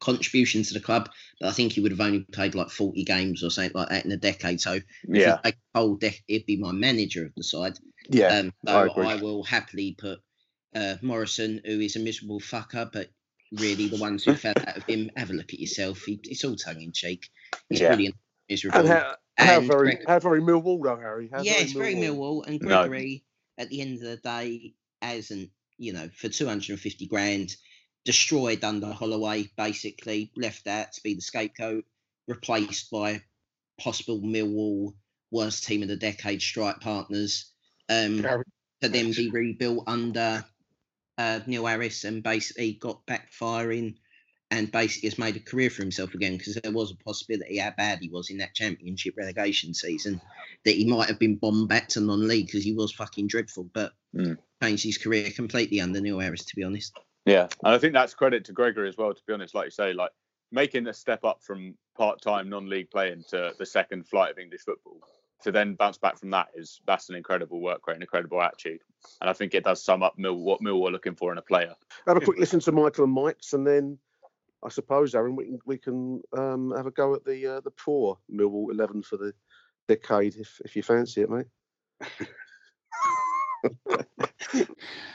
contribution 0.00 0.62
to 0.62 0.74
the 0.74 0.80
club. 0.80 1.10
But 1.40 1.48
I 1.48 1.52
think 1.52 1.72
he 1.72 1.80
would 1.80 1.92
have 1.92 2.00
only 2.00 2.20
played 2.20 2.54
like 2.54 2.70
40 2.70 3.04
games 3.04 3.42
or 3.42 3.50
something 3.50 3.72
like 3.74 3.88
that 3.88 4.04
in 4.04 4.12
a 4.12 4.16
decade. 4.16 4.60
So 4.60 4.74
if 4.74 4.84
Yeah, 5.04 5.36
he 5.36 5.50
take 5.50 5.58
a 5.74 5.78
whole 5.78 5.98
dec- 5.98 6.22
he'd 6.26 6.46
be 6.46 6.56
my 6.56 6.72
manager 6.72 7.24
of 7.26 7.32
the 7.36 7.44
side. 7.44 7.78
Yeah, 8.08 8.38
Um, 8.38 8.52
I 8.66 8.86
so 8.86 8.90
agree. 8.90 9.06
I, 9.06 9.16
will 9.16 9.42
happily 9.42 9.94
put 9.98 10.20
uh, 10.74 10.96
Morison, 11.02 11.60
who 11.64 11.80
is 11.80 11.96
a 11.96 12.00
miserable 12.00 12.40
fucker, 12.40 12.90
but 12.92 13.10
really 13.52 13.88
the 13.88 13.96
ones 13.98 14.24
who 14.24 14.34
fell 14.34 14.54
out 14.56 14.76
of 14.76 14.84
him, 14.84 15.10
have 15.16 15.30
a 15.30 15.34
look 15.34 15.52
at 15.52 15.60
yourself. 15.60 16.02
He, 16.04 16.20
it's 16.24 16.44
all 16.44 16.56
tongue 16.56 16.80
in 16.82 16.92
cheek. 16.92 17.28
He's 17.68 17.80
Yeah. 17.80 17.88
brilliant, 17.88 18.14
miserable. 18.48 18.78
and 18.80 18.88
how, 18.88 19.16
how 19.36 19.58
And 19.58 19.66
very 19.66 19.94
Greg- 19.96 20.06
how 20.06 20.18
very 20.20 20.40
Millwall 20.40 20.82
though, 20.82 20.96
Harry. 20.96 21.28
How 21.32 21.42
yeah, 21.42 21.54
it's 21.58 21.72
very 21.72 21.94
Millwall. 21.94 22.46
And 22.46 22.60
No. 22.60 22.68
Gregory, 22.88 23.24
at 23.58 23.68
the 23.70 23.80
end 23.80 23.94
of 23.96 24.02
the 24.02 24.16
day, 24.18 24.74
hasn't, 25.02 25.50
you 25.78 25.92
know, 25.92 26.08
for 26.14 26.28
250 26.28 27.06
grand, 27.06 27.54
destroyed 28.04 28.62
under 28.64 28.92
Holloway, 28.92 29.48
basically, 29.56 30.30
left 30.36 30.66
out 30.66 30.92
to 30.92 31.02
be 31.02 31.14
the 31.14 31.20
scapegoat, 31.20 31.84
replaced 32.28 32.90
by 32.90 33.22
possible 33.80 34.20
Millwall 34.20 34.94
worst 35.30 35.64
team 35.64 35.82
of 35.82 35.88
the 35.88 35.96
decade 35.96 36.42
strike 36.42 36.80
partners. 36.80 37.52
Um, 37.88 38.22
to 38.82 38.88
then 38.88 39.12
be 39.12 39.30
rebuilt 39.30 39.84
under 39.86 40.44
uh, 41.20 41.40
Neil 41.46 41.66
Harris 41.66 42.04
and 42.04 42.22
basically 42.22 42.72
got 42.72 43.04
backfiring 43.06 43.96
and 44.50 44.72
basically 44.72 45.10
has 45.10 45.18
made 45.18 45.36
a 45.36 45.40
career 45.40 45.68
for 45.70 45.82
himself 45.82 46.14
again 46.14 46.36
because 46.36 46.54
there 46.54 46.72
was 46.72 46.90
a 46.90 47.04
possibility 47.04 47.58
how 47.58 47.72
bad 47.76 47.98
he 48.00 48.08
was 48.08 48.30
in 48.30 48.38
that 48.38 48.54
championship 48.54 49.14
relegation 49.16 49.74
season 49.74 50.20
that 50.64 50.74
he 50.74 50.86
might 50.86 51.08
have 51.08 51.18
been 51.18 51.36
bombed 51.36 51.68
back 51.68 51.88
to 51.88 52.00
non-league 52.00 52.46
because 52.46 52.64
he 52.64 52.72
was 52.72 52.92
fucking 52.92 53.26
dreadful 53.26 53.68
but 53.72 53.92
Mm. 54.12 54.38
changed 54.60 54.82
his 54.82 54.98
career 54.98 55.30
completely 55.30 55.80
under 55.80 56.00
Neil 56.00 56.18
Harris 56.18 56.44
to 56.46 56.56
be 56.56 56.64
honest. 56.64 56.98
Yeah, 57.26 57.46
and 57.62 57.74
I 57.74 57.78
think 57.78 57.92
that's 57.92 58.12
credit 58.12 58.44
to 58.46 58.52
Gregory 58.52 58.88
as 58.88 58.96
well. 58.96 59.14
To 59.14 59.22
be 59.24 59.32
honest, 59.32 59.54
like 59.54 59.66
you 59.66 59.70
say, 59.70 59.92
like 59.92 60.10
making 60.50 60.88
a 60.88 60.92
step 60.92 61.22
up 61.22 61.44
from 61.44 61.76
part-time 61.96 62.48
non-league 62.48 62.90
playing 62.90 63.22
to 63.28 63.52
the 63.56 63.66
second 63.66 64.08
flight 64.08 64.32
of 64.32 64.38
English 64.38 64.62
football 64.62 65.00
to 65.42 65.52
then 65.52 65.74
bounce 65.74 65.98
back 65.98 66.18
from 66.18 66.30
that 66.30 66.48
is 66.54 66.80
that's 66.86 67.08
an 67.08 67.14
incredible 67.14 67.60
work 67.60 67.86
rate, 67.86 67.96
an 67.96 68.02
incredible 68.02 68.40
attitude, 68.40 68.80
and 69.20 69.30
I 69.30 69.32
think 69.32 69.54
it 69.54 69.64
does 69.64 69.82
sum 69.82 70.02
up 70.02 70.18
Mill 70.18 70.36
what 70.36 70.60
Mill 70.60 70.80
were 70.80 70.90
looking 70.90 71.14
for 71.14 71.32
in 71.32 71.38
a 71.38 71.42
player. 71.42 71.74
Have 72.06 72.16
a 72.16 72.20
quick 72.20 72.38
listen 72.38 72.60
to 72.60 72.72
Michael 72.72 73.04
and 73.04 73.12
Mike's, 73.12 73.52
and 73.52 73.66
then 73.66 73.98
I 74.64 74.68
suppose, 74.68 75.14
Aaron, 75.14 75.36
we 75.36 75.44
can 75.44 75.58
we 75.66 75.78
can 75.78 76.22
um, 76.36 76.72
have 76.76 76.86
a 76.86 76.90
go 76.90 77.14
at 77.14 77.24
the 77.24 77.46
uh, 77.46 77.60
the 77.60 77.70
poor 77.70 78.18
Millwall 78.32 78.70
eleven 78.70 79.02
for 79.02 79.16
the 79.16 79.32
decade, 79.88 80.36
if 80.36 80.60
if 80.64 80.76
you 80.76 80.82
fancy 80.82 81.22
it, 81.22 81.30
mate. 81.30 81.46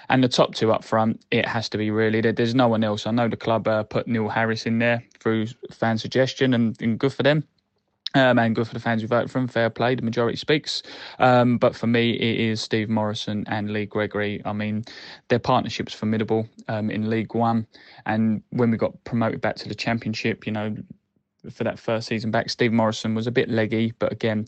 And 0.10 0.24
the 0.24 0.28
top 0.28 0.54
two 0.54 0.72
up 0.72 0.84
front, 0.84 1.26
it 1.32 1.48
has 1.48 1.68
to 1.70 1.78
be 1.78 1.90
really. 1.90 2.22
There's 2.22 2.54
no 2.56 2.68
one 2.68 2.84
else. 2.84 3.08
I 3.08 3.12
know 3.12 3.28
the 3.28 3.38
club 3.38 3.68
uh, 3.68 3.84
put 3.84 4.08
Neil 4.08 4.30
Harris 4.30 4.66
in 4.66 4.80
there 4.80 5.04
through 5.20 5.48
fan 5.72 5.98
suggestion, 5.98 6.54
and, 6.54 6.80
and 6.82 7.00
good 7.00 7.14
for 7.14 7.24
them. 7.24 7.44
Um, 8.16 8.40
and 8.40 8.56
good 8.56 8.66
for 8.66 8.74
the 8.74 8.80
fans 8.80 9.02
who 9.02 9.08
voted 9.10 9.30
for 9.30 9.40
him. 9.40 9.48
Fair 9.48 9.70
play, 9.70 9.94
the 9.94 10.02
majority 10.02 10.38
speaks. 10.38 10.82
Um, 11.20 11.58
but 11.58 11.76
for 11.76 11.86
me, 11.86 12.12
it 12.12 12.40
is 12.40 12.62
Steve 12.62 12.90
Morison 12.90 13.44
and 13.48 13.74
Lee 13.74 13.86
Gregory. 13.86 14.42
I 14.46 14.54
mean, 14.54 14.86
their 15.28 15.40
partnership's 15.40 15.94
formidable 15.94 16.48
um, 16.70 16.90
in 16.90 17.10
League 17.10 17.36
One. 17.36 17.68
And 18.06 18.42
when 18.52 18.72
we 18.72 18.78
got 18.78 19.04
promoted 19.04 19.42
back 19.42 19.58
to 19.58 19.68
the 19.68 19.76
Championship, 19.76 20.48
you 20.48 20.54
know, 20.54 20.76
for 21.52 21.66
that 21.66 21.78
first 21.78 22.08
season 22.08 22.32
back, 22.32 22.50
Steve 22.50 22.72
Morison 22.72 23.16
was 23.16 23.28
a 23.28 23.32
bit 23.32 23.50
leggy, 23.50 23.94
but 24.00 24.14
again, 24.14 24.48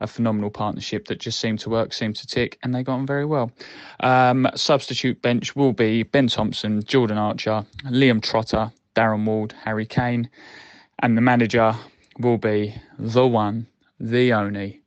a 0.00 0.06
phenomenal 0.06 0.50
partnership 0.50 1.08
that 1.08 1.18
just 1.18 1.40
seemed 1.40 1.58
to 1.60 1.70
work, 1.70 1.94
seemed 1.94 2.16
to 2.16 2.26
tick, 2.26 2.58
and 2.62 2.74
they 2.74 2.82
got 2.82 2.96
on 2.96 3.06
very 3.06 3.24
well. 3.24 3.50
Um, 4.00 4.46
substitute 4.54 5.22
bench 5.22 5.56
will 5.56 5.72
be 5.72 6.02
Ben 6.02 6.28
Thompson, 6.28 6.82
Jordan 6.84 7.16
Archer, 7.16 7.64
Liam 7.86 8.22
Trotter, 8.22 8.70
Darren 8.94 9.24
Ward, 9.24 9.54
Harry 9.64 9.86
Kane, 9.86 10.28
and 11.00 11.16
the 11.16 11.22
manager 11.22 11.74
will 12.18 12.38
be 12.38 12.74
the 12.98 13.26
one, 13.26 13.66
the 14.00 14.32
only, 14.32 14.82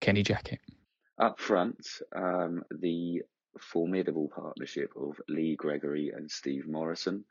Kenny 0.00 0.22
Jackett. 0.22 0.60
Up 1.18 1.40
front, 1.40 1.86
um, 2.14 2.62
the 2.70 3.22
formidable 3.60 4.28
partnership 4.28 4.92
of 4.96 5.20
Lee 5.28 5.56
Gregory 5.56 6.12
and 6.14 6.30
Steve 6.30 6.66
Morison. 6.66 7.24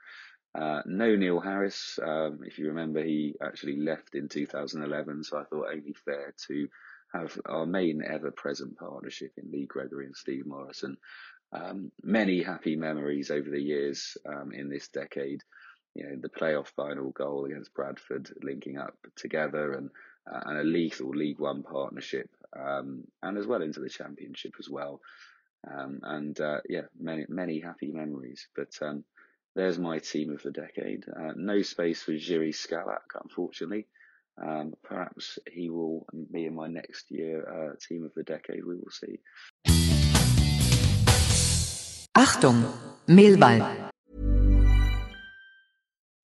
Uh, 0.53 0.81
no 0.85 1.15
Neil 1.15 1.39
Harris. 1.39 1.99
Um, 2.01 2.39
if 2.43 2.57
you 2.57 2.67
remember, 2.67 3.03
he 3.03 3.35
actually 3.41 3.77
left 3.77 4.15
in 4.15 4.27
2011, 4.27 5.23
so 5.23 5.37
I 5.37 5.43
thought 5.43 5.67
only 5.71 5.93
fair 6.05 6.33
to 6.47 6.67
have 7.13 7.39
our 7.45 7.65
main 7.65 8.01
ever 8.03 8.31
present 8.31 8.77
partnership 8.77 9.31
in 9.37 9.51
Lee 9.51 9.65
Gregory 9.65 10.05
and 10.05 10.15
Steve 10.15 10.45
Morison. 10.45 10.97
Um, 11.53 11.91
many 12.03 12.41
happy 12.41 12.75
memories 12.75 13.31
over 13.31 13.49
the 13.49 13.61
years 13.61 14.17
um, 14.25 14.51
in 14.51 14.69
this 14.69 14.89
decade. 14.89 15.43
You 15.97 16.03
know, 16.03 16.15
the 16.21 16.29
playoff 16.29 16.67
final 16.67 17.09
goal 17.09 17.45
against 17.45 17.73
Bradford, 17.73 18.29
linking 18.43 18.77
up 18.77 18.95
together, 19.15 19.73
and 19.73 19.89
uh, 20.31 20.41
and 20.45 20.59
a 20.59 20.63
lethal 20.63 21.09
League 21.09 21.39
One 21.39 21.63
partnership, 21.63 22.29
um, 22.55 23.03
and 23.23 23.37
as 23.37 23.47
well 23.47 23.63
into 23.63 23.79
the 23.79 23.89
Championship 23.89 24.53
as 24.59 24.69
well. 24.69 25.01
Um, 25.67 25.99
and 26.03 26.39
uh, 26.39 26.59
yeah, 26.69 26.83
many 26.99 27.25
many 27.29 27.59
happy 27.59 27.91
memories. 27.91 28.47
But 28.55 28.77
um, 28.81 29.05
there's 29.55 29.79
my 29.79 29.97
team 29.97 30.31
of 30.31 30.43
the 30.43 30.51
decade. 30.51 31.05
Uh, 31.09 31.33
no 31.35 31.63
space 31.63 32.03
for 32.03 32.11
Jiri 32.11 32.53
Skalak, 32.53 33.19
unfortunately. 33.19 33.87
Um, 34.39 34.75
perhaps 34.83 35.39
he 35.51 35.71
will 35.71 36.05
be 36.31 36.45
in 36.45 36.53
my 36.53 36.67
next 36.67 37.09
year 37.09 37.41
uh, 37.49 37.75
team 37.87 38.05
of 38.05 38.13
the 38.13 38.21
decade. 38.21 38.63
We 38.63 38.75
will 38.75 38.91
see. 38.91 39.19
Achtung, 42.15 42.71
Mehlball. 43.07 43.89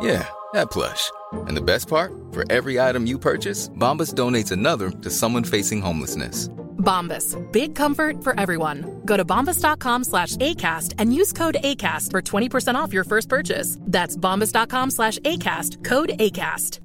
Yeah, 0.00 0.26
that 0.52 0.70
plush. 0.70 1.10
And 1.32 1.56
the 1.56 1.62
best 1.62 1.88
part? 1.88 2.12
For 2.32 2.44
every 2.50 2.80
item 2.80 3.06
you 3.06 3.18
purchase, 3.18 3.68
Bombas 3.70 4.14
donates 4.14 4.52
another 4.52 4.90
to 4.90 5.10
someone 5.10 5.44
facing 5.44 5.80
homelessness. 5.82 6.48
Bombas. 6.78 7.36
Big 7.52 7.74
comfort 7.74 8.22
for 8.24 8.38
everyone. 8.40 9.02
Go 9.04 9.16
to 9.16 9.24
bombas.com 9.24 10.04
slash 10.04 10.36
ACAST 10.36 10.94
and 10.98 11.12
use 11.12 11.32
code 11.32 11.56
ACAST 11.62 12.10
for 12.10 12.22
20% 12.22 12.74
off 12.76 12.92
your 12.92 13.04
first 13.04 13.28
purchase. 13.28 13.78
That's 13.82 14.16
bombas.com 14.16 14.90
slash 14.90 15.18
ACAST. 15.18 15.84
Code 15.84 16.10
ACAST. 16.10 16.80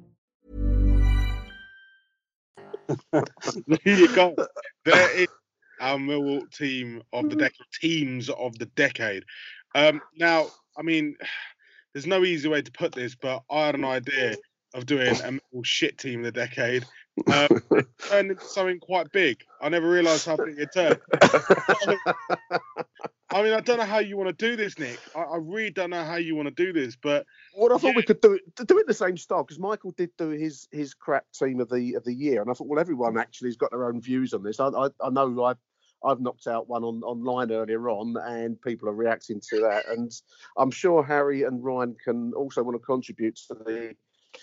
there 3.08 3.78
you 3.84 4.14
go. 4.14 4.34
There 4.84 5.18
is 5.20 5.28
our 5.80 5.96
Millwall 5.96 6.50
team 6.52 7.02
of 7.12 7.30
the 7.30 7.36
decade, 7.36 7.66
teams 7.80 8.28
of 8.28 8.58
the 8.58 8.66
decade. 8.66 9.24
Um, 9.74 10.00
now, 10.18 10.46
I 10.76 10.82
mean, 10.82 11.16
there's 11.94 12.06
no 12.06 12.24
easy 12.24 12.48
way 12.48 12.60
to 12.60 12.72
put 12.72 12.92
this, 12.92 13.14
but 13.14 13.42
I 13.50 13.66
had 13.66 13.76
an 13.76 13.84
idea 13.84 14.36
of 14.74 14.86
doing 14.86 15.08
a 15.08 15.12
Millwall 15.14 15.64
shit 15.64 15.96
team 15.96 16.20
of 16.20 16.24
the 16.26 16.32
decade. 16.32 16.84
Um, 17.32 17.62
it 17.70 17.86
turned 18.08 18.32
into 18.32 18.44
something 18.44 18.80
quite 18.80 19.10
big. 19.12 19.38
I 19.62 19.68
never 19.68 19.88
realised 19.88 20.26
how 20.26 20.36
big 20.36 20.58
it 20.58 20.72
turned. 20.74 21.00
I 23.30 23.42
mean, 23.42 23.52
I 23.52 23.60
don't 23.60 23.78
know 23.78 23.84
how 23.84 23.98
you 23.98 24.16
want 24.16 24.36
to 24.36 24.48
do 24.48 24.54
this, 24.54 24.78
Nick. 24.78 24.98
I, 25.14 25.20
I 25.20 25.36
really 25.36 25.70
don't 25.70 25.90
know 25.90 26.04
how 26.04 26.16
you 26.16 26.36
want 26.36 26.54
to 26.54 26.64
do 26.64 26.72
this, 26.72 26.96
but 27.00 27.26
Well, 27.56 27.72
I 27.74 27.78
thought 27.78 27.96
we 27.96 28.02
could 28.02 28.20
do 28.20 28.34
it 28.34 28.42
do 28.66 28.78
it 28.78 28.86
the 28.86 28.94
same 28.94 29.16
style 29.16 29.42
because 29.42 29.58
Michael 29.58 29.92
did 29.92 30.10
do 30.16 30.30
his 30.30 30.68
his 30.70 30.94
crap 30.94 31.24
team 31.32 31.60
of 31.60 31.68
the 31.68 31.94
of 31.94 32.04
the 32.04 32.14
year, 32.14 32.42
and 32.42 32.50
I 32.50 32.54
thought, 32.54 32.68
well, 32.68 32.78
everyone 32.78 33.18
actually 33.18 33.48
has 33.48 33.56
got 33.56 33.70
their 33.70 33.86
own 33.86 34.00
views 34.00 34.34
on 34.34 34.42
this. 34.42 34.60
I 34.60 34.68
I, 34.68 34.88
I 35.00 35.10
know 35.10 35.44
I. 35.44 35.54
I've 36.04 36.20
knocked 36.20 36.46
out 36.46 36.68
one 36.68 36.84
on 36.84 37.02
online 37.02 37.50
earlier 37.52 37.88
on, 37.88 38.14
and 38.16 38.60
people 38.60 38.88
are 38.88 38.94
reacting 38.94 39.40
to 39.50 39.60
that. 39.60 39.88
And 39.88 40.12
I'm 40.56 40.70
sure 40.70 41.02
Harry 41.02 41.42
and 41.44 41.62
Ryan 41.64 41.96
can 42.04 42.32
also 42.34 42.62
want 42.62 42.74
to 42.80 42.84
contribute 42.84 43.36
to 43.48 43.54
the. 43.54 43.94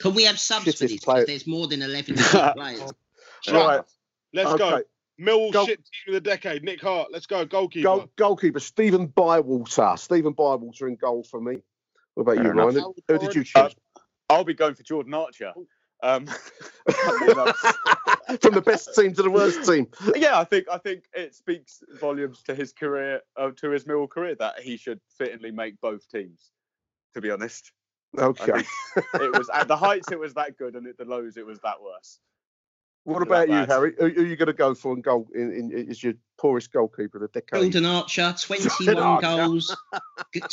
Can 0.02 0.14
we 0.14 0.24
have 0.24 0.40
subs 0.40 0.66
for 0.66 0.72
Shittest 0.72 0.80
this? 0.80 1.00
player. 1.00 1.16
Because 1.22 1.28
there's 1.28 1.48
more 1.48 1.68
than 1.68 1.82
11 1.82 2.16
different 2.16 2.56
players. 2.58 2.92
Right. 3.52 3.82
let's 4.34 4.54
go. 4.56 4.76
Okay. 4.76 4.84
Millwall 5.20 5.52
Goal- 5.52 5.66
shit 5.68 5.78
team 5.78 6.16
of 6.16 6.24
the 6.24 6.30
decade. 6.30 6.64
Nick 6.64 6.82
Hart, 6.82 7.10
let's 7.12 7.28
go. 7.28 7.46
Goalkeeper. 7.46 7.84
Goal, 7.84 8.10
goalkeeper 8.16 8.60
Stephen 8.60 9.06
Bywater. 9.08 9.94
Stephen 9.98 10.34
Bywater 10.34 10.88
in 10.88 10.96
goal 10.96 11.24
for 11.24 11.40
me. 11.40 11.58
What 12.16 12.24
about 12.24 12.36
Fair 12.38 12.46
you, 12.46 12.52
enough. 12.52 12.76
Ryan? 12.76 12.94
Who 13.08 13.18
did 13.20 13.36
you 13.36 13.42
Uh, 13.56 13.68
choose? 13.70 13.76
I'll 14.30 14.44
be 14.46 14.54
going 14.56 14.74
for 14.76 14.84
Jordan 14.84 15.14
Archer. 15.14 15.54
Um, 16.04 16.28
I 16.90 17.26
mean, 17.26 17.36
that's- 17.36 18.38
From 18.42 18.54
the 18.54 18.62
best 18.62 18.96
team 18.96 19.14
to 19.14 19.24
the 19.24 19.30
worst 19.30 19.66
team. 19.70 19.88
yeah, 20.16 20.40
I 20.40 20.44
think 20.46 20.68
I 20.72 20.78
think 20.78 21.04
it 21.14 21.36
speaks 21.36 21.84
volumes 22.00 22.42
to 22.44 22.56
his 22.56 22.72
career, 22.72 23.22
uh, 23.36 23.52
to 23.58 23.70
his 23.72 23.84
Millwall 23.84 24.10
career, 24.10 24.36
that 24.36 24.60
he 24.62 24.78
should 24.78 25.02
fittingly 25.18 25.52
make 25.52 25.80
both 25.82 26.10
teams. 26.10 26.50
To 27.14 27.22
be 27.22 27.30
honest, 27.30 27.72
I 28.18 28.22
Okay. 28.24 28.64
it 29.16 29.38
was 29.38 29.50
at 29.50 29.68
the 29.68 29.76
heights 29.76 30.12
it 30.12 30.20
was 30.20 30.34
that 30.36 30.58
good, 30.58 30.76
and 30.76 30.88
at 30.88 30.98
the 30.98 31.04
lows 31.06 31.36
it 31.38 31.46
was 31.46 31.60
that 31.60 31.82
worse. 31.82 32.20
What 33.04 33.20
Not 33.20 33.28
about 33.28 33.48
you, 33.50 33.54
bad. 33.56 33.70
Harry? 33.70 33.94
Who, 34.00 34.10
who 34.10 34.22
are 34.22 34.26
you 34.26 34.36
going 34.38 34.46
to 34.48 34.54
go 34.54 34.74
for 34.76 34.94
in 34.94 35.02
goal? 35.02 35.28
In, 35.36 35.52
in, 35.52 35.72
is 35.72 36.02
your 36.04 36.14
poorest 36.38 36.72
goalkeeper 36.72 37.18
of 37.18 37.22
the 37.34 37.40
decade? 37.42 37.60
Golden 37.74 37.86
Archer, 37.86 38.34
21 38.40 38.98
Archer. 38.98 39.28
goals, 39.28 39.76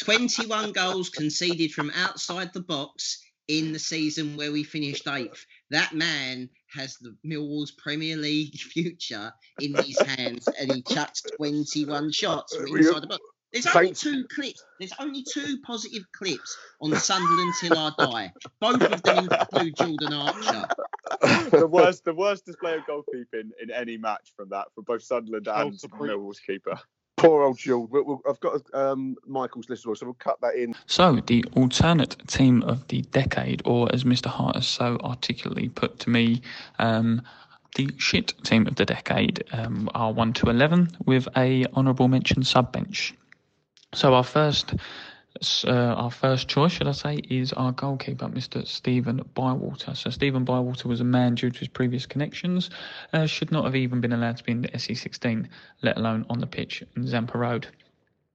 21 0.00 0.72
goals 0.72 1.10
conceded 1.10 1.72
from 1.72 1.92
outside 1.94 2.52
the 2.54 2.60
box 2.62 3.22
in 3.48 3.72
the 3.72 3.78
season 3.78 4.36
where 4.36 4.52
we 4.52 4.62
finished 4.62 5.08
eighth. 5.08 5.44
That 5.70 5.94
man 5.94 6.48
has 6.74 6.96
the 6.96 7.16
Millwall's 7.26 7.72
Premier 7.72 8.16
League 8.16 8.54
future 8.58 9.32
in 9.60 9.74
his 9.74 9.98
hands, 10.00 10.48
and 10.60 10.72
he 10.72 10.82
chucks 10.82 11.22
21 11.36 12.12
shots 12.12 12.54
from 12.54 12.70
uh, 12.70 12.76
inside 12.76 13.02
the 13.02 13.06
box. 13.08 13.22
There's 13.52 13.66
only 13.66 13.86
Thanks. 13.86 14.00
two 14.00 14.24
clips. 14.26 14.62
There's 14.78 14.92
only 15.00 15.24
two 15.24 15.58
positive 15.64 16.02
clips 16.12 16.54
on 16.82 16.94
Sunderland 16.96 17.54
till 17.58 17.78
I 17.78 17.92
die. 17.98 18.32
Both 18.60 18.82
of 18.82 19.02
them 19.02 19.28
include 19.30 19.74
Jordan 19.76 20.12
Archer. 20.12 20.68
the 21.50 21.66
worst, 21.66 22.04
the 22.04 22.12
worst 22.12 22.44
display 22.44 22.74
of 22.74 22.82
goalkeeping 22.82 23.48
in 23.62 23.70
any 23.70 23.96
match 23.96 24.32
from 24.36 24.50
that, 24.50 24.66
from 24.74 24.84
both 24.84 25.02
Sunderland 25.02 25.48
and 25.48 25.72
Chelsea 25.72 25.88
Millwall's 25.88 26.40
keeper. 26.40 26.78
Poor 27.18 27.42
old 27.42 27.58
Jules. 27.58 27.90
We'll, 27.90 28.22
I've 28.28 28.40
got 28.40 28.62
um, 28.72 29.16
Michael's 29.26 29.68
list 29.68 29.82
as 29.82 29.86
well, 29.86 29.96
so 29.96 30.06
we'll 30.06 30.14
cut 30.14 30.40
that 30.40 30.54
in. 30.54 30.74
So, 30.86 31.20
the 31.26 31.44
alternate 31.56 32.16
team 32.28 32.62
of 32.62 32.86
the 32.88 33.02
decade, 33.02 33.60
or 33.64 33.92
as 33.92 34.04
Mr. 34.04 34.26
Hart 34.26 34.54
has 34.54 34.66
so 34.66 34.98
articulately 35.02 35.68
put 35.68 35.98
to 36.00 36.10
me, 36.10 36.42
um, 36.78 37.22
the 37.74 37.90
shit 37.98 38.34
team 38.44 38.66
of 38.66 38.76
the 38.76 38.86
decade 38.86 39.44
um, 39.52 39.90
are 39.94 40.12
1 40.12 40.32
to 40.34 40.48
11 40.48 40.90
with 41.04 41.28
a 41.36 41.66
honourable 41.74 42.08
mention 42.08 42.42
sub 42.44 42.72
bench. 42.72 43.14
So, 43.94 44.14
our 44.14 44.24
first. 44.24 44.74
Uh, 45.64 45.70
our 45.70 46.10
first 46.10 46.48
choice, 46.48 46.72
should 46.72 46.88
I 46.88 46.92
say, 46.92 47.16
is 47.30 47.52
our 47.52 47.72
goalkeeper, 47.72 48.26
Mr. 48.26 48.66
Stephen 48.66 49.22
Bywater. 49.34 49.94
So 49.94 50.10
Stephen 50.10 50.44
Bywater 50.44 50.88
was 50.88 51.00
a 51.00 51.04
man 51.04 51.34
due 51.36 51.50
to 51.50 51.58
his 51.58 51.68
previous 51.68 52.06
connections, 52.06 52.70
uh, 53.12 53.26
should 53.26 53.52
not 53.52 53.64
have 53.64 53.76
even 53.76 54.00
been 54.00 54.12
allowed 54.12 54.38
to 54.38 54.44
be 54.44 54.52
in 54.52 54.62
the 54.62 54.68
SE16, 54.68 55.46
let 55.82 55.96
alone 55.96 56.26
on 56.28 56.40
the 56.40 56.46
pitch 56.46 56.82
in 56.96 57.06
Zampa 57.06 57.38
Road 57.38 57.68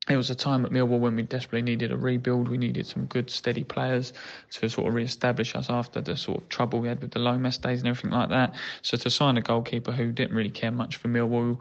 it 0.10 0.18
was 0.18 0.30
a 0.30 0.36
time 0.36 0.66
at 0.66 0.72
Millwall 0.72 1.00
when 1.00 1.16
we 1.16 1.22
desperately 1.24 1.62
needed 1.62 1.92
a 1.92 1.98
rebuild. 1.98 2.50
We 2.50 2.58
needed 2.58 2.86
some 2.86 3.06
good, 3.06 3.30
steady 3.30 3.64
players 3.64 4.12
to 4.52 4.68
sort 4.68 4.88
of 4.88 4.94
re-establish 4.94 5.56
us 5.56 5.70
after 5.70 6.02
the 6.02 6.18
sort 6.18 6.42
of 6.42 6.50
trouble 6.50 6.82
we 6.82 6.90
had 6.90 7.02
with 7.02 7.12
the 7.12 7.20
Lomas 7.20 7.58
days 7.58 7.80
and 7.80 7.88
everything 7.88 8.12
like 8.12 8.30
that. 8.30 8.54
So 8.82 8.98
to 8.98 9.10
sign 9.10 9.38
a 9.38 9.42
goalkeeper 9.42 9.94
who 9.94 10.12
didn't 10.12 10.36
really 10.36 10.50
care 10.50 10.72
much 10.72 10.98
for 10.98 11.08
Millwall, 11.08 11.58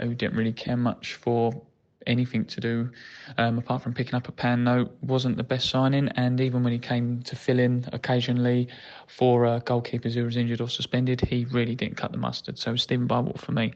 who 0.00 0.14
didn't 0.14 0.36
really 0.36 0.52
care 0.52 0.76
much 0.76 1.14
for 1.14 1.62
anything 2.06 2.44
to 2.44 2.60
do 2.60 2.90
um, 3.38 3.58
apart 3.58 3.82
from 3.82 3.92
picking 3.94 4.14
up 4.14 4.28
a 4.28 4.32
pan 4.32 4.64
note 4.64 4.96
wasn't 5.02 5.36
the 5.36 5.42
best 5.44 5.68
signing 5.70 6.08
and 6.10 6.40
even 6.40 6.62
when 6.62 6.72
he 6.72 6.78
came 6.78 7.22
to 7.22 7.36
fill 7.36 7.58
in 7.58 7.84
occasionally 7.92 8.68
for 9.06 9.46
uh, 9.46 9.60
goalkeepers 9.60 10.14
who 10.14 10.24
was 10.24 10.36
injured 10.36 10.60
or 10.60 10.68
suspended 10.68 11.20
he 11.20 11.44
really 11.46 11.74
didn't 11.74 11.96
cut 11.96 12.12
the 12.12 12.18
mustard 12.18 12.58
so 12.58 12.76
Stephen 12.76 13.06
Bywater 13.06 13.38
for 13.38 13.52
me 13.52 13.72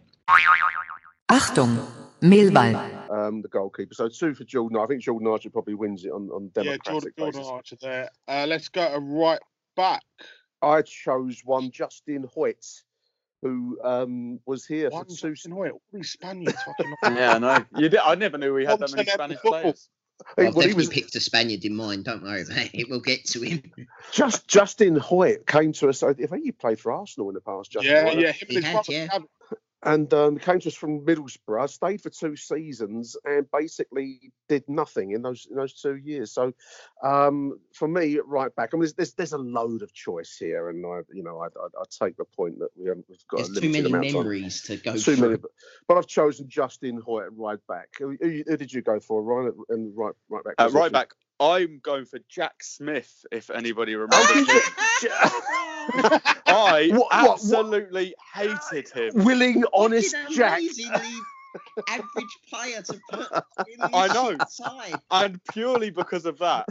Achtung, 1.29 1.79
Mehlball. 2.23 3.11
Um, 3.11 3.43
the 3.43 3.49
goalkeeper. 3.49 3.95
So 3.95 4.09
two 4.09 4.35
for 4.35 4.45
Jordan. 4.45 4.79
I 4.79 4.87
think 4.87 5.03
Jordan 5.03 5.29
Archer 5.29 5.51
probably 5.51 5.75
wins 5.75 6.05
it 6.05 6.11
on, 6.11 6.31
on 6.31 6.51
Yeah, 6.57 6.63
democratic 6.63 6.85
Jordan, 6.85 7.13
Jordan 7.19 7.41
basis. 7.41 7.51
Archer 7.51 7.77
there. 7.81 8.11
Uh, 8.27 8.47
let's 8.49 8.69
go 8.69 8.91
to 8.91 8.99
right 8.99 9.41
back. 9.77 10.03
I 10.63 10.83
chose 10.83 11.43
one 11.45 11.71
Justin 11.71 12.27
Hoyte, 12.35 12.83
who 13.43 13.79
um, 13.85 14.41
was 14.47 14.67
here 14.67 14.91
One 14.91 15.05
for 15.05 15.11
two. 15.11 15.31
Justin 15.31 15.53
Hoyte. 15.53 15.73
All 15.73 15.83
these 15.93 16.11
Spaniards 16.11 16.59
fucking. 16.63 16.95
Yeah, 17.17 17.35
I 17.35 17.39
know. 17.39 17.65
You 17.77 17.89
did, 17.89 18.01
I 18.01 18.15
never 18.15 18.39
knew 18.39 18.53
we 18.55 18.65
had 18.67 18.79
that 18.81 18.91
many 18.93 19.09
Spanish 19.09 19.39
players. 19.39 19.89
Hey, 20.37 20.49
I've 20.49 20.57
well, 20.57 20.67
he 20.67 20.75
was 20.75 20.89
picked 20.89 21.15
a 21.15 21.21
Spaniard 21.21 21.65
in 21.65 21.77
mind. 21.77 22.05
Don't 22.05 22.25
worry 22.25 22.43
about 22.43 22.75
it. 22.75 22.89
We'll 22.91 22.99
get 23.01 23.25
to 23.27 23.41
him. 23.41 23.63
just 24.13 24.49
Justin 24.49 24.97
Hoyte 24.97 25.47
came 25.47 25.73
to 25.75 25.89
us. 25.89 26.03
I 26.03 26.13
think 26.15 26.43
he 26.45 26.51
played 26.51 26.81
for 26.81 26.91
Arsenal 26.91 27.29
in 27.29 27.35
the 27.35 27.41
past. 27.41 27.71
Justin 27.71 27.93
Yeah, 27.93 28.05
Hoyte. 28.11 28.21
yeah. 28.21 28.33
Him 28.33 28.47
He 28.49 28.57
and 28.57 28.65
his 28.65 28.65
had, 28.65 28.73
brother 28.73 28.93
yeah. 28.93 29.07
have- 29.13 29.23
and 29.85 30.13
um, 30.13 30.39
came 30.39 30.59
to 30.61 30.69
us 30.69 30.75
from 30.75 31.01
Middlesbrough. 31.05 31.69
Stayed 31.71 32.01
for 32.03 32.11
two 32.11 32.37
seasons 32.37 33.17
and 33.25 33.47
basically 33.53 34.33
did 34.49 34.65
nothing 34.69 35.13
in 35.13 35.23
those 35.23 35.47
in 35.51 35.57
those 35.57 35.75
two 35.75 35.97
years. 35.97 36.33
So 36.33 36.53
um, 37.03 37.59
for 37.73 37.87
me, 37.87 38.19
right 38.25 38.55
back, 38.57 38.71
I 38.73 38.77
mean, 38.77 38.81
there's, 38.83 38.95
there's 38.95 39.13
there's 39.15 39.33
a 39.33 39.39
load 39.39 39.83
of 39.83 39.93
choice 39.93 40.37
here, 40.39 40.69
and 40.71 40.85
I 40.85 41.01
you 41.13 41.23
know 41.23 41.41
I 41.41 41.47
I, 41.47 41.67
I 41.81 41.85
take 42.07 42.17
the 42.17 42.25
point 42.25 42.59
that 42.59 42.71
we 42.77 42.89
haven't 42.89 43.07
we've 43.09 43.19
got 43.31 43.39
There's 43.39 43.57
a 43.57 43.61
too 43.61 43.71
many 43.71 43.87
amount 43.87 44.13
memories 44.13 44.63
to 44.63 44.77
go 44.77 44.95
Too 44.95 44.99
through. 44.99 45.17
many, 45.17 45.37
but, 45.37 45.51
but 45.87 45.97
I've 45.97 46.07
chosen 46.07 46.49
Justin 46.49 47.01
Hoyte 47.01 47.27
at 47.27 47.37
right 47.37 47.61
back. 47.69 47.89
Who, 47.99 48.17
who, 48.21 48.43
who 48.47 48.57
did 48.57 48.73
you 48.73 48.83
go 48.83 48.99
for, 48.99 49.23
Ryan? 49.23 49.53
And 49.69 49.97
right 49.97 50.15
right 50.29 50.45
back. 50.45 50.55
Uh, 50.59 50.71
right 50.71 50.91
back, 50.91 51.13
I'm 51.41 51.79
going 51.83 52.05
for 52.05 52.19
Jack 52.29 52.63
Smith. 52.63 53.25
If 53.31 53.51
anybody 53.51 53.95
remembers, 53.97 54.49
him. 54.49 54.61
I 56.47 56.89
What- 56.91 56.99
what- 56.99 57.13
what- 57.13 57.33
absolutely 57.33 58.15
hated 58.35 58.89
him. 58.91 59.25
Willing, 59.25 59.65
honest 59.73 60.15
What 60.15 60.29
an 60.31 60.35
Jack. 60.37 60.59
amazingly 60.59 61.15
average 61.89 62.39
player 62.51 62.83
to 62.83 63.01
put 63.11 63.33
in 63.69 63.79
this 63.81 63.91
I 63.95 64.07
know. 64.09 64.37
side. 64.49 65.01
and 65.11 65.41
purely 65.53 65.91
because 65.91 66.27
of 66.27 66.39
that, 66.39 66.67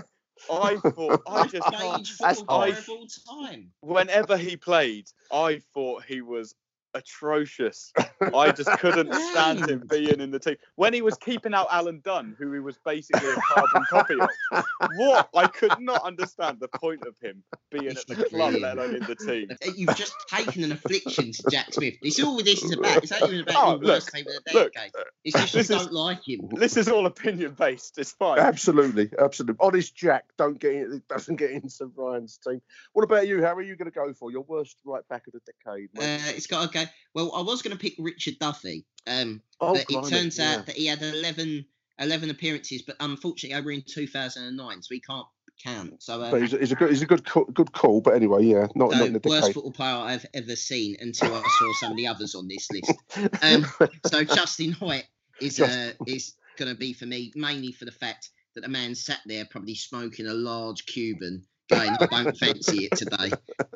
I 0.51 0.76
thought 0.78 1.22
I 1.28 1.47
just 1.47 1.68
Stage 1.68 1.80
can't. 1.80 2.07
football 2.38 2.61
I- 2.61 2.72
player 2.72 2.80
of 2.80 2.89
all 2.89 3.07
time. 3.47 3.72
Whenever 3.82 4.38
he 4.38 4.57
played, 4.57 5.07
I 5.32 5.61
thought 5.74 6.03
he 6.03 6.22
was 6.22 6.53
atrocious. 6.97 7.93
I 8.33 8.51
just 8.51 8.69
couldn't 8.79 9.13
stand 9.13 9.69
him 9.69 9.83
being 9.89 10.19
in 10.19 10.31
the 10.31 10.39
team. 10.39 10.55
When 10.75 10.93
he 10.93 11.01
was 11.01 11.15
keeping 11.17 11.53
out 11.53 11.67
Alan 11.71 12.01
Dunne, 12.03 12.35
who 12.37 12.51
he 12.53 12.59
was 12.59 12.77
basically 12.85 13.29
a 13.29 13.35
carbon 13.35 13.83
copy 13.89 14.15
of, 14.19 14.63
what? 14.97 15.29
I 15.35 15.47
could 15.47 15.79
not 15.79 16.03
understand 16.03 16.59
the 16.59 16.67
point 16.67 17.03
of 17.05 17.15
him 17.21 17.43
being 17.71 17.87
at 17.87 18.05
the 18.07 18.15
club, 18.25 18.55
let 18.59 18.77
alone 18.77 18.95
in 18.95 19.03
the 19.03 19.15
team. 19.15 19.49
You've 19.75 19.95
just 19.95 20.13
taken 20.29 20.63
an 20.63 20.71
affliction 20.71 21.31
to 21.31 21.43
Jack 21.51 21.73
Smith. 21.73 21.95
It's 22.01 22.21
all 22.21 22.37
this 22.43 22.63
is 22.63 22.73
about. 22.73 23.03
It's 23.03 23.11
not 23.11 23.23
even 23.29 23.41
about 23.41 23.55
Oh, 23.57 23.69
your 23.71 23.79
worst 23.95 24.13
look, 24.13 24.25
team 24.25 24.25
of 24.35 24.43
the 24.45 24.53
look, 24.59 24.73
decade. 24.73 24.91
It's 25.23 25.35
just 25.39 25.53
you 25.53 25.59
this 25.59 25.69
is- 25.69 25.77
don't 25.83 25.93
like 25.93 26.27
him. 26.27 26.49
This 26.53 26.77
is 26.77 26.89
all 26.89 27.05
opinion 27.05 27.55
based. 27.57 27.97
It's 27.97 28.11
fine. 28.11 28.39
Absolutely, 28.39 29.09
absolutely. 29.19 29.57
Honest 29.59 29.95
Jack, 29.95 30.25
don't 30.37 30.59
get 30.59 30.73
in, 30.73 31.01
doesn't 31.09 31.35
get 31.35 31.51
into 31.51 31.91
Ryan's 31.95 32.37
team. 32.37 32.61
What 32.93 33.03
about 33.03 33.27
you, 33.27 33.41
Harry? 33.41 33.65
Are 33.65 33.67
you 33.67 33.75
going 33.75 33.91
to 33.91 33.95
go 33.95 34.13
for 34.13 34.31
your 34.31 34.41
worst 34.43 34.77
right 34.85 35.07
back 35.09 35.27
of 35.27 35.33
the 35.33 35.39
decade? 35.45 35.89
mate? 35.93 36.03
Uh, 36.03 36.31
it's 36.35 36.47
got 36.47 36.71
to 36.71 36.85
go. 36.85 36.85
Well, 37.13 37.31
I 37.35 37.41
was 37.41 37.61
going 37.61 37.75
to 37.75 37.81
pick 37.81 37.95
Richard 37.97 38.35
Duffy, 38.39 38.85
um, 39.07 39.41
Oh, 39.59 39.73
but 39.73 39.85
it 39.89 40.09
turns 40.09 40.38
yeah. 40.38 40.55
out 40.55 40.65
that 40.67 40.75
he 40.75 40.85
had 40.85 41.01
11, 41.01 41.65
11 41.99 42.29
appearances, 42.29 42.83
but 42.83 42.95
unfortunately 42.99 43.57
over 43.57 43.71
in 43.71 43.83
2009, 43.88 44.81
so 44.83 44.93
he 44.93 44.99
can't 44.99 45.25
count. 45.63 46.03
So, 46.03 46.21
uh, 46.21 46.29
but 46.29 46.41
he's, 46.41 46.53
a- 46.53 46.59
he's 46.59 46.71
a 46.71 46.75
good, 46.75 46.89
he's 46.89 47.01
a 47.01 47.07
good, 47.07 47.25
call, 47.25 47.45
good 47.45 47.71
call. 47.71 48.01
But 48.01 48.13
anyway, 48.15 48.43
yeah, 48.43 48.67
not, 48.75 48.91
so 48.91 48.97
not 48.99 49.07
in 49.07 49.13
the 49.13 49.21
worst 49.23 49.53
football 49.53 49.71
player 49.71 49.95
I've 49.95 50.25
ever 50.35 50.55
seen 50.55 50.95
until 50.99 51.33
I 51.33 51.41
saw 51.41 51.73
some 51.79 51.91
of 51.91 51.97
the 51.97 52.05
others 52.07 52.35
on 52.35 52.47
this 52.47 52.69
list. 52.71 52.93
Um, 53.41 53.65
so 54.05 54.23
Justin 54.23 54.73
Hoyte 54.73 55.05
is 55.41 55.59
uh, 55.59 55.93
is 56.05 56.35
going 56.57 56.69
to 56.71 56.77
be 56.77 56.93
for 56.93 57.05
me 57.07 57.31
mainly 57.35 57.71
for 57.71 57.85
the 57.85 57.91
fact 57.91 58.29
that 58.53 58.61
the 58.61 58.67
man 58.67 58.93
sat 58.93 59.19
there 59.25 59.45
probably 59.45 59.73
smoking 59.75 60.27
a 60.27 60.33
large 60.33 60.85
Cuban, 60.85 61.43
going, 61.69 61.89
"I 61.99 62.05
don't 62.05 62.38
fancy 62.38 62.85
it 62.91 62.95
today." 62.95 63.31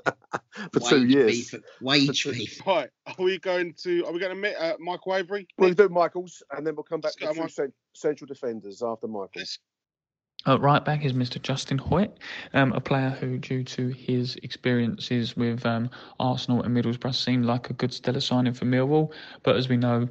for 0.74 0.80
two 0.80 1.06
years. 1.06 1.52
beef, 1.52 1.62
wage 1.82 2.24
beef. 2.26 2.62
Right, 2.66 2.90
are 3.08 3.16
we 3.24 3.40
going 3.40 3.74
to? 3.84 4.06
Are 4.06 4.12
we 4.12 4.20
going 4.20 4.36
to 4.36 4.42
meet 4.42 4.56
uh, 4.56 4.76
Michael 4.80 5.16
Avery? 5.16 5.48
We'll 5.58 5.74
do 5.74 5.90
Michaels, 5.90 6.44
and 6.52 6.66
then 6.66 6.76
we'll 6.76 6.84
come 6.84 7.02
back 7.02 7.14
Let's 7.22 7.36
to 7.36 7.44
two 7.44 7.50
cent- 7.50 7.74
central 7.94 8.28
defenders 8.28 8.82
after 8.82 9.08
Michaels. 9.08 9.60
Uh, 10.48 10.60
right 10.60 10.84
back 10.84 11.06
is 11.06 11.14
Mr. 11.14 11.40
Justin 11.40 11.78
Hoyte, 11.78 12.14
um, 12.56 12.74
a 12.74 12.82
player 12.82 13.12
who, 13.12 13.38
due 13.38 13.64
to 13.64 13.90
his 13.90 14.38
experiences 14.38 15.38
with 15.38 15.64
um, 15.68 15.88
Arsenal 16.20 16.64
and 16.64 16.76
Middlesbrough, 16.76 17.14
seemed 17.14 17.46
like 17.46 17.70
a 17.70 17.74
good 17.74 17.94
stellar 17.94 18.20
signing 18.20 18.54
for 18.54 18.66
Millwall. 18.66 19.12
But 19.44 19.56
as 19.56 19.70
we 19.70 19.78
know, 19.78 20.10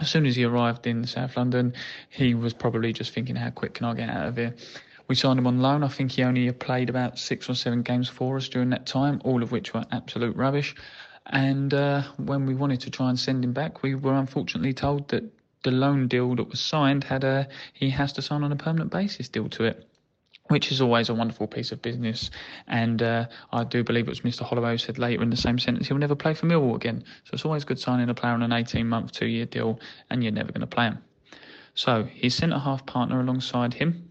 as 0.00 0.10
soon 0.10 0.24
as 0.24 0.34
he 0.34 0.44
arrived 0.44 0.86
in 0.86 1.06
South 1.06 1.36
London, 1.36 1.74
he 2.08 2.34
was 2.34 2.54
probably 2.54 2.94
just 2.94 3.12
thinking, 3.12 3.36
how 3.36 3.50
quick 3.50 3.74
can 3.74 3.84
I 3.84 3.94
get 3.94 4.08
out 4.08 4.28
of 4.28 4.36
here? 4.36 4.54
We 5.08 5.14
signed 5.14 5.38
him 5.38 5.46
on 5.46 5.60
loan. 5.60 5.84
I 5.84 5.88
think 5.88 6.12
he 6.12 6.22
only 6.22 6.50
played 6.52 6.90
about 6.90 7.18
six 7.18 7.48
or 7.48 7.54
seven 7.54 7.82
games 7.82 8.08
for 8.08 8.36
us 8.36 8.48
during 8.48 8.70
that 8.70 8.86
time, 8.86 9.20
all 9.24 9.42
of 9.42 9.52
which 9.52 9.72
were 9.72 9.84
absolute 9.92 10.36
rubbish. 10.36 10.74
And 11.26 11.72
uh, 11.74 12.02
when 12.16 12.46
we 12.46 12.54
wanted 12.54 12.80
to 12.80 12.90
try 12.90 13.08
and 13.08 13.18
send 13.18 13.44
him 13.44 13.52
back, 13.52 13.82
we 13.82 13.94
were 13.94 14.14
unfortunately 14.14 14.72
told 14.72 15.08
that 15.08 15.24
the 15.62 15.70
loan 15.70 16.06
deal 16.06 16.34
that 16.36 16.48
was 16.48 16.60
signed 16.60 17.02
had 17.04 17.24
a 17.24 17.48
he 17.72 17.90
has 17.90 18.12
to 18.12 18.22
sign 18.22 18.44
on 18.44 18.52
a 18.52 18.56
permanent 18.56 18.90
basis 18.90 19.28
deal 19.28 19.48
to 19.48 19.64
it 19.64 19.88
which 20.48 20.70
is 20.70 20.80
always 20.80 21.08
a 21.08 21.14
wonderful 21.14 21.48
piece 21.48 21.72
of 21.72 21.82
business. 21.82 22.30
And 22.68 23.02
uh, 23.02 23.26
I 23.52 23.64
do 23.64 23.82
believe 23.82 24.06
it 24.06 24.10
was 24.10 24.20
Mr. 24.20 24.42
Holloway 24.42 24.72
who 24.72 24.78
said 24.78 24.96
later 24.96 25.22
in 25.22 25.30
the 25.30 25.36
same 25.36 25.58
sentence 25.58 25.88
he'll 25.88 25.98
never 25.98 26.14
play 26.14 26.34
for 26.34 26.46
Millwall 26.46 26.76
again. 26.76 27.02
So 27.24 27.30
it's 27.32 27.44
always 27.44 27.64
good 27.64 27.80
signing 27.80 28.08
a 28.08 28.14
player 28.14 28.32
on 28.32 28.42
an 28.42 28.52
18 28.52 28.86
month, 28.86 29.12
two 29.12 29.26
year 29.26 29.46
deal, 29.46 29.80
and 30.10 30.22
you're 30.22 30.32
never 30.32 30.52
going 30.52 30.60
to 30.60 30.66
play 30.68 30.86
him. 30.86 30.98
So 31.74 32.04
his 32.04 32.34
centre 32.34 32.58
half 32.58 32.86
partner 32.86 33.20
alongside 33.20 33.74
him 33.74 34.05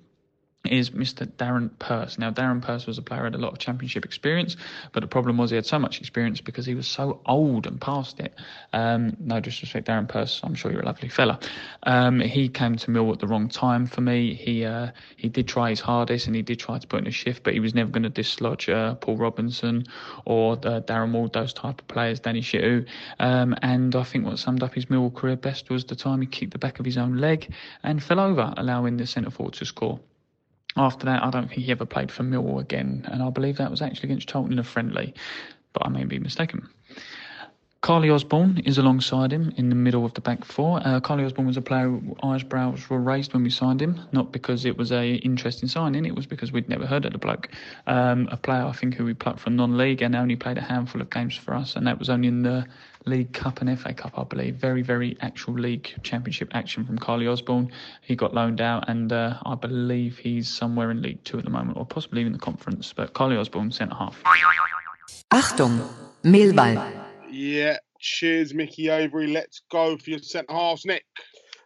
is 0.68 0.91
Mr. 0.91 1.28
Darren 1.28 1.70
Purse. 1.80 2.18
Now, 2.18 2.32
Darren 2.32 2.61
Purse 2.61 2.86
was 2.86 2.97
a 2.97 3.01
player 3.01 3.20
who 3.22 3.26
had 3.26 3.36
a 3.36 3.39
lot 3.39 3.53
of 3.53 3.59
championship 3.59 4.05
experience, 4.05 4.55
but 4.91 5.01
the 5.01 5.07
problem 5.07 5.38
was 5.38 5.49
he 5.49 5.55
had 5.55 5.66
so 5.66 5.80
much 5.80 5.99
experience 5.99 6.41
because 6.41 6.66
he 6.66 6.76
was 6.76 6.88
so 6.88 7.22
old 7.26 7.68
and 7.68 7.80
past 7.80 8.20
it. 8.20 8.34
Um, 8.74 9.18
no 9.20 9.39
disrespect, 9.39 9.88
Darren 9.88 10.07
Purse. 10.07 10.41
I'm 10.43 10.55
sure 10.55 10.72
you're 10.72 10.82
a 10.82 10.86
lovely 10.86 11.09
fella. 11.09 11.39
Um, 11.84 12.20
he 12.20 12.49
came 12.49 12.76
to 12.78 12.91
Mill 12.91 13.11
at 13.11 13.20
the 13.20 13.28
wrong 13.28 13.49
time 13.49 13.86
for 13.86 14.01
me. 14.01 14.34
He 14.34 14.66
uh, 14.66 14.91
he 15.16 15.30
did 15.30 15.47
try 15.47 15.70
his 15.70 15.80
hardest 15.80 16.28
and 16.28 16.36
he 16.36 16.41
did 16.41 16.59
try 16.59 16.78
to 16.78 16.88
put 16.88 16.99
in 16.99 17.07
a 17.07 17.11
shift, 17.11 17.43
but 17.43 17.53
he 17.53 17.59
was 17.59 17.74
never 17.74 17.89
going 17.89 18.03
to 18.03 18.09
dislodge 18.09 18.70
uh, 18.70 18.95
Paul 18.95 19.18
Robinson 19.18 19.86
or 20.26 20.53
uh, 20.53 20.82
Darren 20.82 21.11
Ward, 21.11 21.34
those 21.34 21.53
type 21.53 21.82
of 21.82 21.88
players, 21.88 22.20
Danny 22.20 22.41
Shittu. 22.41 22.88
Um, 23.20 23.55
and 23.61 23.95
I 23.95 24.03
think 24.03 24.26
what 24.26 24.39
summed 24.39 24.63
up 24.63 24.74
his 24.74 24.89
Mill 24.89 25.11
career 25.11 25.36
best 25.36 25.70
was 25.70 25.86
the 25.86 25.95
time 25.95 26.22
he 26.22 26.28
kicked 26.28 26.51
the 26.51 26.59
back 26.59 26.80
of 26.80 26.86
his 26.86 26.97
own 26.97 27.18
leg 27.18 27.53
and 27.84 28.03
fell 28.03 28.20
over, 28.20 28.53
allowing 28.57 28.97
the 28.97 29.07
centre 29.07 29.32
forward 29.32 29.53
to 29.55 29.66
score. 29.66 29.99
After 30.78 31.05
that, 31.05 31.23
I 31.23 31.30
don't 31.30 31.47
think 31.47 31.61
he 31.61 31.71
ever 31.71 31.86
played 31.86 32.11
for 32.11 32.23
Millwall 32.23 32.59
again, 32.59 33.05
and 33.09 33.23
I 33.23 33.30
believe 33.30 33.57
that 33.57 33.71
was 33.71 33.82
actually 33.82 34.09
against 34.09 34.28
Charlton 34.28 34.53
in 34.53 34.59
a 34.59 34.63
friendly, 34.63 35.13
but 35.73 35.86
I 35.86 35.89
may 35.89 36.03
be 36.03 36.19
mistaken. 36.19 36.67
Karleigh 37.86 38.11
Osborne 38.11 38.63
is 38.65 38.79
alongside 38.79 39.31
him 39.31 39.53
in 39.57 39.69
the 39.69 39.75
middle 39.75 40.05
of 40.05 40.13
the 40.15 40.21
back 40.21 40.43
four. 40.43 40.79
Uh, 40.79 40.99
Karleigh 40.99 41.23
Osborne 41.23 41.45
was 41.45 41.55
a 41.55 41.61
player 41.61 41.99
eyebrows 42.23 42.89
were 42.89 42.99
raised 42.99 43.31
when 43.36 43.43
we 43.43 43.51
signed 43.51 43.79
him, 43.79 43.99
not 44.11 44.31
because 44.31 44.65
it 44.65 44.75
was 44.75 44.91
a 44.91 45.17
interesting 45.17 45.69
signing, 45.69 46.03
it 46.03 46.15
was 46.15 46.25
because 46.25 46.51
we'd 46.51 46.67
never 46.67 46.88
heard 46.88 47.05
of 47.05 47.11
the 47.11 47.19
bloke. 47.19 47.47
Um, 47.86 48.27
a 48.31 48.38
player 48.38 48.63
I 48.63 48.71
think 48.71 48.95
who 48.95 49.05
we 49.05 49.13
plucked 49.13 49.39
from 49.39 49.55
non-league 49.55 50.01
and 50.01 50.15
only 50.15 50.36
played 50.36 50.57
a 50.57 50.61
handful 50.61 50.99
of 50.99 51.11
games 51.11 51.36
for 51.38 51.53
us, 51.53 51.75
and 51.75 51.86
that 51.86 51.99
was 51.99 52.09
only 52.09 52.27
in 52.27 52.41
the 52.41 52.65
League 53.05 53.33
Cup 53.33 53.61
and 53.61 53.79
FA 53.79 53.93
Cup, 53.93 54.17
I 54.17 54.23
believe. 54.23 54.55
Very, 54.55 54.81
very 54.81 55.15
actual 55.21 55.53
league 55.53 55.93
championship 56.01 56.55
action 56.55 56.86
from 56.86 56.97
Karleigh 56.97 57.31
Osborne. 57.31 57.71
He 58.01 58.15
got 58.15 58.33
loaned 58.33 58.61
out, 58.61 58.89
and 58.89 59.13
uh, 59.13 59.38
I 59.45 59.53
believe 59.53 60.17
he's 60.17 60.51
somewhere 60.51 60.89
in 60.89 61.03
League 61.03 61.23
Two 61.23 61.38
at 61.38 61.43
the 61.43 61.51
moment, 61.51 61.77
or 61.77 61.86
possibly 61.86 62.23
in 62.23 62.31
the 62.31 62.39
conference. 62.39 62.93
But 62.93 63.13
Karleigh 63.13 63.39
Osborne, 63.39 63.71
centre 63.71 63.93
half. 63.93 64.19
Achtung, 65.31 65.88
Millwall. 66.23 67.04
Yeah, 67.32 67.78
cheers, 67.99 68.53
Mickey 68.53 68.89
Avery. 68.89 69.28
Let's 69.28 69.61
go 69.71 69.97
for 69.97 70.09
your 70.09 70.19
centre 70.19 70.53
halves, 70.53 70.86
Nick. 70.86 71.05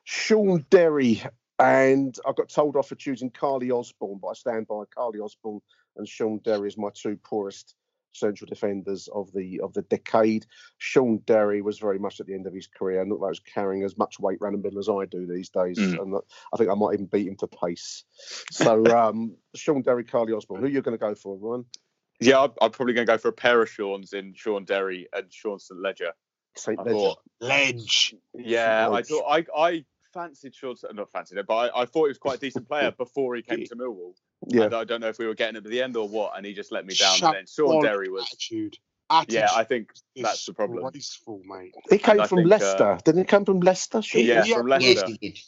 Shaun 0.04 0.66
Derry, 0.70 1.22
and 1.60 2.16
I 2.26 2.32
got 2.36 2.50
told 2.50 2.76
off 2.76 2.90
for 2.90 2.96
choosing 2.96 3.30
Karleigh 3.30 3.72
Osborne, 3.72 4.20
but 4.22 4.30
I 4.30 4.34
stand 4.34 4.68
by 4.68 4.84
Karleigh 4.96 5.24
Osborne 5.24 5.62
and 5.98 6.08
Shaun 6.08 6.40
Derry 6.44 6.68
as 6.68 6.78
my 6.78 6.90
two 6.94 7.18
poorest 7.18 7.76
central 8.12 8.48
defenders 8.48 9.08
of 9.14 9.32
the 9.34 9.60
of 9.62 9.74
the 9.74 9.84
decade. 9.84 10.46
Shaun 10.80 11.20
Derry 11.26 11.62
was 11.62 11.78
very 11.78 12.00
much 12.00 12.20
at 12.20 12.26
the 12.26 12.34
end 12.34 12.48
of 12.48 12.54
his 12.54 12.68
career 12.68 13.02
and 13.02 13.10
looked 13.10 13.22
like 13.22 13.30
he 13.30 13.32
was 13.32 13.54
carrying 13.54 13.84
as 13.84 13.98
much 13.98 14.20
weight 14.20 14.40
around 14.42 14.54
the 14.54 14.60
middle 14.60 14.80
as 14.80 14.90
I 14.90 15.06
do 15.06 15.28
these 15.28 15.50
days, 15.50 15.78
Mm. 15.78 16.02
and 16.02 16.16
I 16.54 16.58
think 16.58 16.70
I 16.70 16.76
might 16.76 16.94
even 16.94 17.06
beat 17.06 17.28
him 17.28 17.36
to 17.38 17.48
pace. 17.48 18.04
So 18.52 18.84
um, 18.98 19.36
Shaun 19.56 19.82
Derry, 19.82 20.04
Karleigh 20.06 20.36
Osborne. 20.36 20.62
Who 20.62 20.68
are 20.68 20.70
you 20.70 20.82
going 20.82 20.98
to 20.98 21.06
go 21.06 21.14
for, 21.14 21.38
Ryan? 21.38 21.66
Yeah, 22.20 22.42
I'm, 22.42 22.52
I'm 22.62 22.72
probably 22.72 22.94
going 22.94 23.08
to 23.08 23.14
go 23.14 23.18
for 23.18 23.30
a 23.30 23.34
pair 23.34 23.62
of 23.62 23.70
Sean's 23.70 24.14
in 24.14 24.34
Shaun 24.34 24.66
Derry 24.66 25.08
and 25.14 25.32
Sean 25.32 25.60
St 25.60 25.80
Ledger. 25.80 26.12
St. 26.56 26.78
Ledger. 26.78 26.92
thought, 26.92 27.20
Ledge. 27.40 28.16
yeah, 28.34 28.90
I 28.90 29.02
thought 29.04 29.26
I 29.30 29.46
I 29.56 29.86
fancied 30.14 30.56
Sean, 30.56 30.76
not 30.94 31.12
fancied 31.12 31.38
it, 31.38 31.48
but 31.48 31.56
I, 31.56 31.82
I 31.82 31.86
thought 31.86 32.06
he 32.06 32.10
was 32.10 32.18
quite 32.18 32.38
a 32.38 32.42
decent 32.42 32.68
player 32.68 32.92
before 32.92 33.36
he 33.36 33.42
came 33.42 33.66
to 33.66 33.76
Millwall. 33.76 34.14
Yeah. 34.48 34.64
And 34.64 34.74
I 34.74 34.84
don't 34.84 35.02
know 35.02 35.08
if 35.08 35.20
we 35.20 35.28
were 35.28 35.36
getting 35.36 35.56
him 35.56 35.66
at 35.66 35.70
the 35.70 35.82
end 35.82 35.96
or 35.96 36.08
what, 36.08 36.36
and 36.36 36.46
he 36.46 36.54
just 36.54 36.72
let 36.72 36.86
me 36.86 36.94
down. 36.94 37.16
Shut 37.16 37.36
and 37.36 37.38
then 37.38 37.46
Shaun 37.48 37.84
Derry 37.84 38.10
was, 38.10 38.24
attitude. 38.24 38.78
Attitude. 39.10 39.34
yeah, 39.34 39.50
I 39.56 39.64
think 39.64 39.92
that's 40.16 40.46
the 40.46 40.54
problem. 40.54 40.84
Disgraceful, 40.92 41.42
mate. 41.46 41.74
He 41.90 41.98
came 41.98 42.22
I 42.22 42.28
from 42.28 42.40
think, 42.40 42.48
uh, 42.48 42.50
Leicester. 42.50 43.00
Didn't 43.04 43.20
he 43.20 43.26
come 43.26 43.46
from 43.46 43.60
Leicester? 43.60 44.02
Sean? 44.02 44.24
Yeah, 44.24 44.44
Yeah, 44.46 44.58
from 44.58 44.68
yeah, 44.68 44.78
Yes, 44.80 44.96
Leicester. 44.98 45.18
he 45.22 45.30
did. 45.30 45.40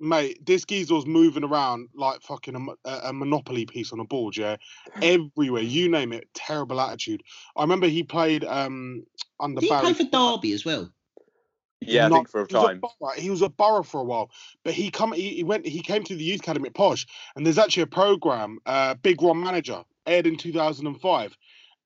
Mate, 0.00 0.44
this 0.44 0.64
geezer 0.64 0.94
was 0.94 1.06
moving 1.06 1.44
around 1.44 1.88
like 1.94 2.22
fucking 2.22 2.56
a, 2.56 2.88
a, 2.88 3.00
a 3.08 3.12
monopoly 3.12 3.66
piece 3.66 3.92
on 3.92 4.00
a 4.00 4.04
board, 4.04 4.36
yeah. 4.36 4.56
Everywhere, 5.02 5.62
you 5.62 5.88
name 5.90 6.12
it, 6.12 6.28
terrible 6.34 6.80
attitude. 6.80 7.22
I 7.54 7.62
remember 7.62 7.86
he 7.86 8.02
played 8.02 8.44
um 8.44 9.04
under 9.38 9.60
Did 9.60 9.66
he 9.66 9.70
Barry. 9.70 9.92
play 9.92 10.04
for 10.04 10.10
Derby 10.10 10.52
as 10.52 10.64
well? 10.64 10.90
Yeah, 11.82 12.06
I 12.06 12.10
think 12.10 12.28
for 12.28 12.42
a 12.42 12.46
he 12.48 12.54
was 12.54 12.64
time. 12.64 12.80
borough- 12.80 13.12
he 13.16 13.30
was 13.30 13.42
a 13.42 13.48
borough 13.48 13.82
for 13.82 14.00
a 14.00 14.04
while, 14.04 14.30
but 14.64 14.74
he 14.74 14.90
come 14.90 15.12
he, 15.12 15.30
he 15.36 15.44
went 15.44 15.66
he 15.66 15.80
came 15.80 16.02
to 16.04 16.14
the 16.14 16.24
youth 16.24 16.40
academy 16.40 16.68
at 16.68 16.74
Posh, 16.74 17.06
and 17.36 17.44
there's 17.44 17.58
actually 17.58 17.84
a 17.84 17.88
program, 17.88 18.58
uh, 18.66 18.94
Big 18.94 19.20
Ron 19.22 19.40
Manager, 19.40 19.82
aired 20.06 20.26
in 20.26 20.36
2005, 20.36 21.36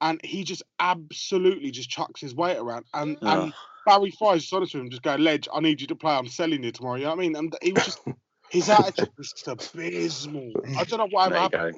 and 0.01 0.21
he 0.25 0.43
just 0.45 0.62
absolutely 0.81 1.71
just 1.71 1.91
chucks 1.91 2.21
his 2.21 2.35
weight 2.35 2.59
around, 2.59 2.85
and 2.95 3.17
Ugh. 3.23 3.45
and 3.45 3.53
Barry 3.87 4.11
Fry's 4.11 4.43
just 4.43 4.53
honest 4.53 4.74
with 4.74 4.82
him, 4.85 4.91
just 4.91 5.03
go, 5.03 5.14
Ledge, 5.16 5.49
I 5.53 5.61
need 5.61 5.80
you 5.80 5.87
to 5.89 5.95
play. 5.95 6.12
I'm 6.14 6.28
selling 6.28 6.62
you 6.62 6.72
tomorrow. 6.72 6.97
You 6.97 7.05
know 7.05 7.11
what 7.11 7.18
I 7.18 7.22
mean? 7.22 7.37
And 7.37 7.57
he 7.62 7.72
was 7.72 7.85
just 7.85 8.01
his 8.51 8.68
attitude 8.68 9.11
was 9.18 9.32
just 9.32 9.49
abysmal. 9.49 10.53
I 10.78 10.85
don't 10.85 10.99
know 10.99 11.09
what 11.11 11.30
There 11.30 11.39
you 11.39 11.43
happened. 11.43 11.74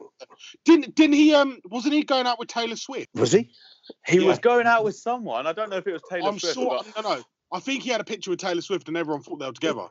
Didn't 0.65 0.95
didn't 0.95 1.15
he 1.15 1.35
um 1.35 1.59
wasn't 1.71 1.95
he 1.95 2.03
going 2.03 2.27
out 2.27 2.39
with 2.39 2.49
Taylor 2.49 2.77
Swift? 2.77 3.09
Was 3.15 3.33
he? 3.33 3.51
He 4.07 4.19
Yeah. 4.21 4.27
was 4.27 4.39
going 4.39 4.67
out 4.67 4.85
with 4.85 4.97
someone. 4.97 5.47
I 5.47 5.53
don't 5.53 5.71
know 5.71 5.77
if 5.77 5.87
it 5.87 5.93
was 5.93 6.03
Taylor 6.11 6.29
I'm 6.29 6.39
Swift. 6.39 6.55
sure 6.55 6.81
but- 6.95 7.03
no 7.05 7.17
no. 7.17 7.23
I 7.53 7.61
think 7.61 7.85
he 7.85 7.91
had 7.91 8.01
a 8.01 8.05
picture 8.05 8.31
with 8.31 8.41
Taylor 8.41 8.61
Swift 8.61 8.89
and 8.89 8.97
everyone 8.97 9.23
thought 9.23 9.39
they 9.39 9.47
were 9.47 9.53
together, 9.53 9.87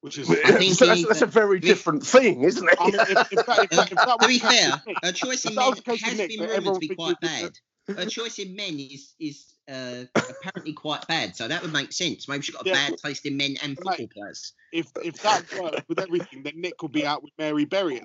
which 0.00 0.16
is. 0.16 0.26
So 0.74 0.86
that's, 0.86 1.06
that's 1.06 1.20
a 1.20 1.26
very 1.26 1.60
different 1.60 2.04
thing, 2.04 2.40
isn't 2.42 2.66
it? 2.66 2.76
I 2.80 2.84
mean, 2.86 2.94
if, 2.94 3.10
if 3.32 3.46
that, 3.46 3.58
if 3.64 3.70
that, 3.70 3.92
if 3.92 3.96
that 3.98 4.18
to 4.20 4.26
be 4.26 4.38
fair, 4.38 4.70
with 4.72 4.86
Nick- 4.86 4.96
her 5.04 5.12
choice 5.12 5.44
in 5.44 5.50
if 5.50 5.56
that 5.56 5.60
men 5.60 5.68
was 5.70 5.76
the 5.76 5.82
case 5.82 6.02
with 6.02 6.18
has 6.18 6.28
been 6.28 6.40
that 6.40 6.48
rumoured 6.48 6.74
to 6.80 6.88
be 6.88 6.94
quite 6.94 7.16
he 7.20 7.26
bad. 7.26 7.50
Her 7.88 8.06
choice 8.10 8.38
in 8.38 8.54
men 8.56 8.78
is 8.78 9.14
is 9.20 9.44
uh, 9.70 10.04
apparently 10.14 10.72
quite 10.74 11.06
bad, 11.08 11.34
so 11.36 11.48
that 11.48 11.62
would 11.62 11.72
make 11.72 11.92
sense. 11.92 12.28
Maybe 12.28 12.42
she's 12.42 12.54
got 12.54 12.66
a 12.66 12.68
Yeah. 12.68 12.90
bad 12.90 12.98
taste 12.98 13.24
in 13.26 13.36
men 13.36 13.56
and 13.62 13.76
football 13.76 14.08
players. 14.08 14.52
if 14.72 14.86
if 15.02 15.20
that 15.22 15.44
worked 15.60 15.88
with 15.88 15.98
everything, 16.00 16.42
then 16.42 16.60
Nick 16.60 16.82
would 16.82 16.92
be 16.92 17.06
out 17.06 17.22
with 17.22 17.32
Mary 17.38 17.64
Berry. 17.64 18.00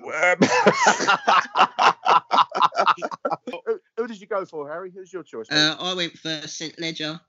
who, 3.50 3.80
who 3.96 4.06
did 4.06 4.20
you 4.20 4.26
go 4.26 4.44
for, 4.44 4.68
Harry? 4.68 4.90
Who's 4.94 5.12
your 5.12 5.22
choice? 5.22 5.46
Uh, 5.50 5.76
I 5.78 5.94
went 5.94 6.16
for 6.18 6.40
St 6.46 6.78
Ledger, 6.80 7.20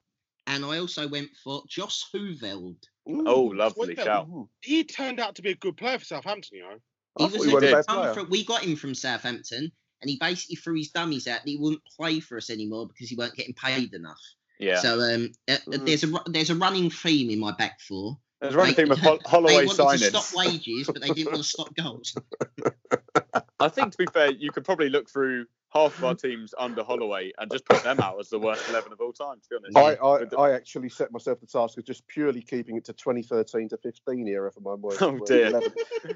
and 0.47 0.63
I 0.65 0.79
also 0.79 1.07
went 1.07 1.29
for 1.43 1.63
Jos 1.67 2.05
Hooiveld. 2.13 2.77
Oh, 3.07 3.43
lovely 3.53 3.95
Hooiveld. 3.95 4.03
shout. 4.03 4.27
He 4.61 4.83
turned 4.83 5.19
out 5.19 5.35
to 5.35 5.41
be 5.41 5.51
a 5.51 5.55
good 5.55 5.77
player 5.77 5.99
for 5.99 6.05
Southampton, 6.05 6.57
you 6.57 6.63
know. 6.63 6.77
He 7.17 7.25
I 7.25 7.27
thought 7.27 7.39
was 7.39 7.47
he 7.47 7.55
a 7.55 7.59
good 7.59 7.85
player. 7.85 8.13
from- 8.13 8.29
we 8.29 8.45
got 8.45 8.61
him 8.63 8.75
from 8.75 8.95
Southampton, 8.95 9.71
and 10.01 10.09
he 10.09 10.17
basically 10.19 10.55
threw 10.55 10.75
his 10.77 10.89
dummies 10.89 11.27
out. 11.27 11.39
that 11.43 11.47
He 11.49 11.57
wouldn't 11.57 11.83
play 11.97 12.19
for 12.19 12.37
us 12.37 12.49
anymore 12.49 12.87
because 12.87 13.09
he 13.09 13.15
weren't 13.15 13.35
getting 13.35 13.53
paid 13.53 13.93
enough. 13.93 14.19
Yeah. 14.59 14.79
So 14.79 14.99
um, 15.01 15.31
uh, 15.47 15.57
Mm. 15.67 15.85
there's 15.85 16.03
a 16.03 16.11
there's 16.27 16.49
a 16.49 16.55
running 16.55 16.89
theme 16.89 17.29
in 17.29 17.39
my 17.39 17.51
back 17.51 17.79
four. 17.81 18.17
There's 18.39 18.53
a 18.53 18.57
running 18.57 18.75
They- 18.75 18.83
theme 18.83 18.91
of 18.91 18.99
Hol- 19.07 19.19
Holloway 19.25 19.65
they 19.65 19.65
wanted 19.65 19.99
to 20.11 20.19
stop 20.19 20.25
wages, 20.35 20.87
but 20.87 21.01
they 21.01 21.09
didn't 21.09 21.31
want 21.33 21.43
to 21.43 21.49
stop 21.49 21.75
goals. 21.75 22.15
I 23.59 23.69
think, 23.69 23.91
to 23.91 23.97
be 23.99 24.07
fair, 24.11 24.31
you 24.31 24.51
could 24.51 24.65
probably 24.65 24.89
look 24.89 25.07
through 25.09 25.45
half 25.71 25.95
of 25.97 26.03
our 26.03 26.15
teams 26.25 26.53
under 26.57 26.83
Holloway 26.83 27.31
and 27.37 27.51
just 27.51 27.65
put 27.65 27.83
them 27.83 27.99
out 27.99 28.19
as 28.19 28.29
the 28.29 28.39
worst 28.39 28.67
11 28.69 28.91
of 28.91 28.99
all 28.99 29.13
time, 29.13 29.35
to 29.39 29.49
be 29.49 29.55
honest. 29.77 29.77
I, 30.01 30.03
I, 30.05 30.25
the- 30.25 30.37
I 30.37 30.51
actually 30.53 30.89
set 30.89 31.11
myself 31.11 31.39
the 31.39 31.45
task 31.47 31.77
of 31.77 31.85
just 31.85 32.05
purely 32.07 32.41
keeping 32.41 32.75
it 32.77 32.85
to 32.85 32.93
2013 32.93 33.69
to 33.69 33.77
15 33.77 34.27
era 34.27 34.51
for 34.51 34.61
my 34.61 34.73
work. 34.73 34.99
Oh, 35.01 35.19
dear. 35.25 35.61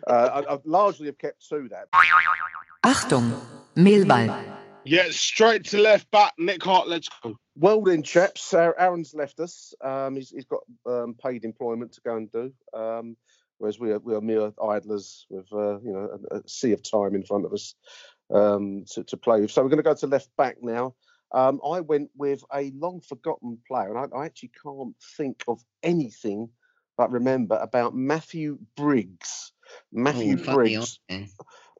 Uh, 0.08 0.44
I, 0.48 0.54
I've 0.54 0.66
largely 0.66 1.06
have 1.06 1.18
kept 1.20 1.48
to 1.50 1.68
that. 1.70 1.90
Achtung, 2.84 3.40
Mehlball. 3.76 4.44
Yeah, 4.84 5.08
straight 5.10 5.66
to 5.66 5.80
left 5.80 6.10
back. 6.12 6.34
Nick 6.38 6.64
Hart, 6.64 6.88
let's 6.88 7.10
go. 7.24 7.36
Well 7.56 7.82
then, 7.82 8.04
chaps, 8.04 8.54
Aaron's 8.54 9.14
left 9.16 9.40
us. 9.40 9.74
Um, 9.84 10.16
he's, 10.16 10.30
he's 10.30 10.46
got 10.46 10.62
um, 10.86 11.16
paid 11.16 11.44
employment 11.44 11.94
to 11.94 12.02
go 12.02 12.18
and 12.18 12.32
do, 12.32 12.54
um, 12.74 13.18
whereas 13.58 13.80
we 13.80 13.92
are, 13.92 14.00
we 14.00 14.14
are 14.14 14.22
mere 14.22 14.52
idlers 14.64 15.26
with 15.30 15.52
uh, 15.52 15.80
you 15.80 15.92
know 15.94 16.20
a, 16.32 16.36
a 16.38 16.48
sea 16.48 16.74
of 16.74 16.84
time 16.84 17.16
in 17.16 17.24
front 17.24 17.46
of 17.46 17.54
us 17.54 17.74
um, 18.34 18.86
to, 18.92 19.04
to 19.06 19.18
play 19.18 19.42
with. 19.42 19.52
So 19.52 19.64
we're 19.64 19.70
going 19.70 19.78
to 19.78 19.84
go 19.84 19.96
to 19.96 20.08
left 20.08 20.30
back 20.38 20.58
now. 20.62 20.94
Um, 21.34 21.60
I 21.68 21.82
went 21.82 22.12
with 22.16 22.44
a 22.54 22.72
long 22.76 23.02
forgotten 23.02 23.58
player, 23.68 23.96
and 23.96 24.14
I, 24.14 24.18
I 24.18 24.26
actually 24.26 24.52
can't 24.64 24.96
think 25.18 25.44
of 25.48 25.62
anything 25.82 26.50
but 26.98 27.12
remember 27.12 27.58
about 27.58 27.96
Matthew 27.96 28.58
Briggs. 28.78 29.52
Matthew 29.92 30.38
Oh, 30.48 30.54
Briggs 30.54 30.78
off, 30.78 30.98
man. 31.10 31.28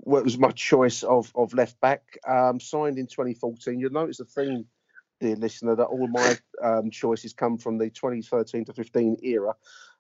What 0.06 0.24
was 0.24 0.38
my 0.38 0.52
choice 0.52 1.02
of, 1.04 1.32
of 1.36 1.54
left 1.54 1.82
back. 1.82 2.18
Um, 2.28 2.60
signed 2.60 3.00
in 3.00 3.08
2014. 3.08 3.80
You'll 3.80 3.92
notice 3.92 4.20
a 4.20 4.26
theme, 4.26 4.66
dear 5.20 5.36
listener, 5.36 5.76
that 5.76 5.86
all 5.86 6.08
my 6.08 6.38
um, 6.64 6.92
choices 6.92 7.34
come 7.34 7.58
from 7.58 7.80
the 7.80 7.90
2013 7.90 8.66
to 8.66 8.74
15 8.74 9.18
era. 9.24 9.54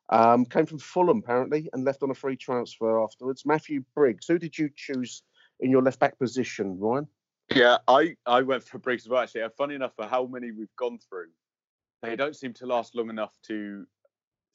Um, 0.09 0.45
came 0.45 0.67
from 0.67 0.77
Fulham 0.77 1.17
apparently 1.17 1.67
and 1.73 1.83
left 1.83 2.03
on 2.03 2.11
a 2.11 2.13
free 2.13 2.37
transfer 2.37 3.03
afterwards. 3.03 3.47
Matthew 3.47 3.83
Briggs. 3.95 4.27
Who 4.27 4.37
did 4.37 4.55
you 4.55 4.69
choose 4.75 5.23
in 5.59 5.71
your 5.71 5.81
left 5.81 5.99
back 5.99 6.19
position, 6.19 6.79
Ryan? 6.79 7.07
Yeah, 7.55 7.77
I, 7.87 8.15
I 8.27 8.43
went 8.43 8.63
for 8.63 8.77
Briggs 8.77 9.05
as 9.05 9.09
well, 9.09 9.23
actually. 9.23 9.43
Funny 9.57 9.73
enough, 9.73 9.95
for 9.95 10.05
how 10.05 10.27
many 10.27 10.51
we've 10.51 10.75
gone 10.77 10.99
through, 11.09 11.29
they 12.03 12.15
don't 12.15 12.35
seem 12.35 12.53
to 12.53 12.67
last 12.67 12.95
long 12.95 13.09
enough 13.09 13.35
to 13.47 13.87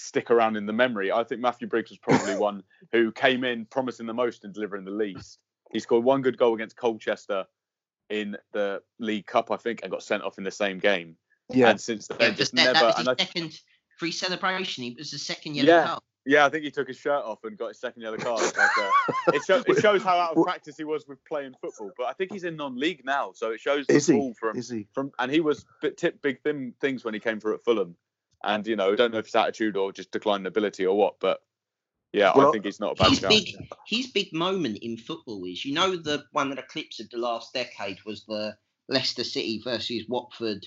stick 0.00 0.30
around 0.30 0.56
in 0.56 0.66
the 0.66 0.72
memory. 0.72 1.12
I 1.12 1.24
think 1.24 1.40
Matthew 1.40 1.68
Briggs 1.68 1.90
was 1.90 1.98
probably 1.98 2.36
one 2.38 2.62
who 2.92 3.12
came 3.12 3.44
in 3.44 3.66
promising 3.66 4.06
the 4.06 4.14
most 4.14 4.44
and 4.44 4.52
delivering 4.54 4.84
the 4.84 4.90
least. 4.90 5.38
He 5.72 5.78
scored 5.78 6.04
one 6.04 6.22
good 6.22 6.36
goal 6.38 6.54
against 6.54 6.76
Colchester 6.76 7.44
in 8.08 8.36
the 8.52 8.82
League 8.98 9.26
Cup, 9.26 9.50
I 9.50 9.56
think, 9.56 9.80
and 9.82 9.90
got 9.90 10.02
sent 10.02 10.22
off 10.24 10.38
in 10.38 10.44
the 10.44 10.50
same 10.50 10.78
game. 10.78 11.16
Yeah. 11.48 11.70
And 11.70 11.80
since 11.80 12.08
then, 12.08 12.18
Yeah, 12.20 12.30
just 12.30 12.54
that, 12.54 12.64
never. 12.64 12.72
that 12.74 12.84
was 12.84 12.94
and 12.98 13.08
his 13.08 13.16
I, 13.18 13.24
second 13.24 13.60
free 13.98 14.12
celebration. 14.12 14.84
He 14.84 14.94
was 14.98 15.10
the 15.10 15.18
second 15.18 15.54
yellow 15.54 15.68
Yeah. 15.68 15.86
card. 15.86 16.00
yeah, 16.26 16.44
I 16.44 16.48
think 16.48 16.64
he 16.64 16.70
took 16.72 16.88
his 16.88 16.96
shirt 16.96 17.22
off 17.24 17.44
and 17.44 17.56
got 17.56 17.68
his 17.68 17.78
second 17.80 18.02
yellow 18.02 18.16
card. 18.16 18.40
Like, 18.42 18.78
uh, 18.78 18.90
it, 19.34 19.42
show, 19.44 19.62
it 19.66 19.80
shows 19.80 20.02
how 20.02 20.16
out 20.18 20.36
of 20.36 20.42
practice 20.44 20.76
he 20.76 20.84
was 20.84 21.06
with 21.06 21.24
playing 21.24 21.54
football. 21.60 21.92
But 21.96 22.06
I 22.06 22.12
think 22.14 22.32
he's 22.32 22.44
in 22.44 22.56
non-league 22.56 23.04
now, 23.04 23.30
so 23.34 23.52
it 23.52 23.60
shows 23.60 23.86
the 23.86 23.94
Is 23.94 24.06
he? 24.08 24.32
from 24.40 24.56
Is 24.56 24.68
he? 24.70 24.86
from 24.92 25.12
and 25.20 25.30
he 25.30 25.40
was 25.40 25.64
bit 25.82 25.96
tip 25.96 26.20
big 26.20 26.42
thin 26.42 26.74
things 26.80 27.04
when 27.04 27.14
he 27.14 27.20
came 27.20 27.38
through 27.38 27.54
at 27.54 27.64
Fulham, 27.64 27.94
and 28.44 28.66
you 28.66 28.76
know 28.76 28.92
I 28.92 28.96
don't 28.96 29.12
know 29.12 29.18
if 29.18 29.26
it's 29.26 29.36
attitude 29.36 29.76
or 29.76 29.92
just 29.92 30.10
declined 30.12 30.46
ability 30.46 30.86
or 30.86 30.96
what, 30.96 31.20
but 31.20 31.40
yeah, 32.12 32.32
Well, 32.34 32.48
I 32.48 32.52
think 32.52 32.64
he's 32.64 32.80
not 32.80 32.92
a 32.92 32.94
bad 32.96 33.10
His 33.10 33.20
guy. 33.20 33.28
big, 33.28 33.56
his 33.86 34.06
big 34.08 34.32
moment 34.32 34.78
in 34.82 34.96
football 34.96 35.44
is, 35.44 35.64
you 35.64 35.74
know, 35.74 35.96
the 35.96 36.24
one 36.32 36.50
of 36.50 36.56
the 36.56 36.62
clips 36.64 36.98
of 37.00 37.08
the 37.10 37.18
last 37.18 37.52
decade 37.52 37.98
was 38.04 38.24
the 38.24 38.56
Leicester 38.88 39.22
City 39.24 39.60
versus 39.62 40.04
Watford 40.08 40.66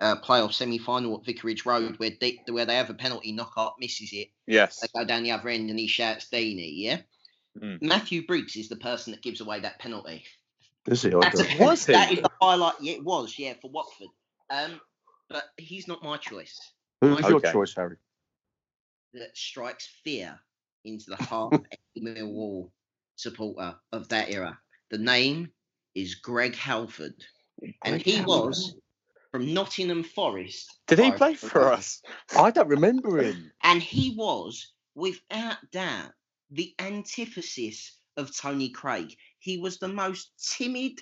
uh, 0.00 0.16
playoff 0.20 0.52
semi-final 0.52 1.18
at 1.18 1.24
Vicarage 1.24 1.66
Road, 1.66 1.98
where 1.98 2.10
they, 2.20 2.40
where 2.48 2.64
they 2.64 2.76
have 2.76 2.90
a 2.90 2.94
penalty, 2.94 3.32
Knockaert 3.32 3.74
misses 3.80 4.12
it, 4.12 4.28
Yes, 4.46 4.80
they 4.80 4.88
go 4.96 5.04
down 5.04 5.24
the 5.24 5.32
other 5.32 5.48
end, 5.48 5.70
and 5.70 5.78
he 5.78 5.88
shouts 5.88 6.28
Deeney. 6.30 6.72
Yeah, 6.76 6.98
Mm. 7.58 7.80
Matthew 7.82 8.26
Briggs 8.26 8.56
is 8.56 8.68
the 8.68 8.76
person 8.76 9.12
that 9.12 9.22
gives 9.22 9.40
away 9.40 9.60
that 9.60 9.78
penalty. 9.78 10.24
Is 10.86 11.02
he? 11.02 11.14
I 11.14 11.20
That's 11.20 11.40
a, 11.40 11.64
Was 11.64 11.86
he? 11.86 11.92
that 11.92 12.12
is 12.12 12.20
the 12.20 12.30
highlight. 12.40 12.74
Yeah, 12.80 12.94
it 12.94 13.04
was. 13.04 13.38
Yeah, 13.38 13.54
for 13.60 13.70
Watford. 13.70 14.08
Um, 14.50 14.80
but 15.28 15.44
he's 15.56 15.86
not 15.88 16.02
my 16.02 16.16
choice. 16.16 16.58
Who's 17.08 17.28
your 17.28 17.36
Okay. 17.38 17.52
choice, 17.52 17.74
Harry? 17.74 17.96
that 19.14 19.36
strikes 19.36 19.88
fear 20.02 20.38
into 20.84 21.06
the 21.08 21.16
heart 21.16 21.54
of 21.54 21.64
every 21.96 22.14
Millwall 22.14 22.70
supporter 23.16 23.74
of 23.92 24.08
that 24.08 24.30
era. 24.30 24.58
The 24.90 24.98
name 24.98 25.50
is 25.94 26.16
Greg 26.16 26.54
Halford, 26.56 27.14
and 27.84 28.02
he 28.02 28.20
was 28.22 28.74
from 29.30 29.54
Nottingham 29.54 30.02
Forest. 30.02 30.78
Did 30.88 30.98
he 30.98 31.12
play 31.12 31.34
for 31.34 31.72
us? 31.72 32.02
I 32.36 32.50
don't 32.50 32.68
remember 32.68 33.18
him. 33.18 33.52
And 33.62 33.80
he 33.80 34.14
was, 34.16 34.72
without 34.94 35.58
doubt, 35.72 36.12
the 36.50 36.74
antithesis 36.78 37.98
of 38.16 38.36
Tony 38.36 38.68
Craig. 38.70 39.16
He 39.38 39.58
was 39.58 39.78
the 39.78 39.88
most 39.88 40.32
timid, 40.56 41.00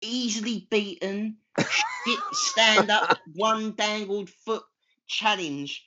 easily 0.00 0.66
beaten, 0.70 1.38
shit 1.58 2.18
stand 2.32 2.90
up, 2.90 3.18
one 3.34 3.74
dangled 3.74 4.30
foot 4.30 4.62
challenge 5.06 5.84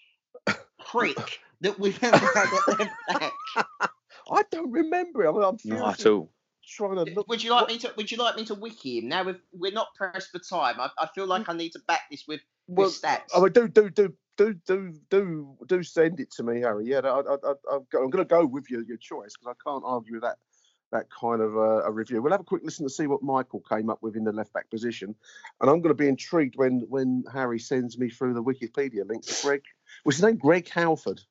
prick 0.88 1.40
that 1.62 1.80
we've 1.80 2.02
ever 2.04 2.18
had 2.18 2.48
at 2.70 2.80
left 2.80 2.92
back. 3.08 3.92
I 4.32 4.44
don't 4.52 4.72
remember 4.72 5.24
him. 5.24 5.36
I'm 5.36 5.42
Not 5.42 5.62
furiously 5.62 5.90
at 5.90 6.06
all. 6.06 6.32
trying 6.68 6.96
to 6.96 7.12
uh, 7.12 7.16
look. 7.16 7.28
Would 7.28 7.44
you 7.44 7.52
like 7.52 7.68
me 7.68 7.78
to? 7.80 7.94
Would 7.98 8.12
you 8.12 8.18
like 8.18 8.36
me 8.36 8.46
to 8.46 8.56
wiki 8.56 9.00
him? 9.00 9.10
Now 9.10 9.24
we've, 9.24 9.42
we're 9.54 9.72
not 9.72 9.88
pressed 9.96 10.30
for 10.32 10.40
time. 10.40 10.80
I, 10.80 10.90
I 10.98 11.08
feel 11.16 11.26
like 11.26 11.44
mm. 11.44 11.54
I 11.54 11.58
need 11.58 11.72
to 11.72 11.80
back 11.88 12.02
this 12.12 12.26
with, 12.28 12.42
Well, 12.68 12.88
with 12.88 13.02
stats. 13.02 13.30
I 13.36 13.40
mean, 13.40 13.52
do 13.52 13.68
do 13.68 13.90
do 13.90 14.14
do 14.38 14.54
do 14.66 14.94
do 15.10 15.58
do 15.68 15.84
send 15.84 16.20
it 16.20 16.32
to 16.32 16.44
me, 16.44 16.62
Harry. 16.62 16.86
Yeah, 16.88 17.00
I, 17.00 17.20
I, 17.20 17.36
I, 17.44 17.76
I'm 17.76 18.10
going 18.10 18.18
to 18.18 18.26
go 18.26 18.46
with 18.46 18.70
your 18.70 18.84
your 18.84 18.98
choice 18.98 19.34
because 19.38 19.56
I 19.56 19.70
can't 19.70 19.84
argue 19.86 20.14
with 20.14 20.24
that 20.24 20.38
that 20.92 21.08
kind 21.12 21.42
of 21.42 21.56
uh, 21.56 21.84
a 21.84 21.92
review. 21.92 22.22
We'll 22.22 22.32
have 22.32 22.42
a 22.42 22.46
quick 22.46 22.64
listen 22.64 22.86
to 22.86 22.90
see 22.90 23.08
what 23.08 23.22
Michael 23.22 23.62
came 23.62 23.90
up 23.90 24.02
with 24.02 24.16
in 24.16 24.24
the 24.24 24.32
left 24.32 24.54
back 24.54 24.70
position, 24.70 25.16
and 25.62 25.70
I'm 25.70 25.82
going 25.82 25.96
to 25.96 26.02
be 26.02 26.08
intrigued 26.08 26.56
when 26.56 26.86
when 26.90 27.24
Harry 27.32 27.60
sends 27.60 27.98
me 27.98 28.10
through 28.10 28.34
the 28.34 28.44
Wikipedia 28.44 29.08
link 29.08 29.26
to 29.26 29.36
Greg. 29.42 29.62
Was 30.06 30.16
his 30.18 30.24
name 30.24 30.38
Greg 30.38 30.70
Halford? 30.70 31.22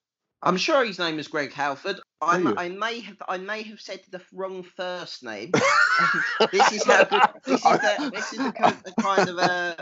I'm 0.43 0.57
sure 0.57 0.85
his 0.85 0.99
name 0.99 1.19
is 1.19 1.27
Greg 1.27 1.53
Halford. 1.53 2.01
I, 2.21 2.39
you? 2.39 2.55
I 2.57 2.69
may 2.69 3.01
have 3.01 3.17
I 3.29 3.39
may 3.39 3.63
have 3.63 3.81
said 3.81 4.01
the 4.11 4.21
wrong 4.33 4.65
first 4.77 5.23
name. 5.25 5.51
this 6.53 6.73
is 6.73 6.85
how 6.85 7.05
good. 7.05 7.23
This 7.45 7.65
is 7.65 7.79
the 7.81 8.11
this 8.15 8.33
is 8.33 8.39
the, 8.39 8.53
kind- 8.53 9.29
of 9.29 9.39
uh. 9.39 9.75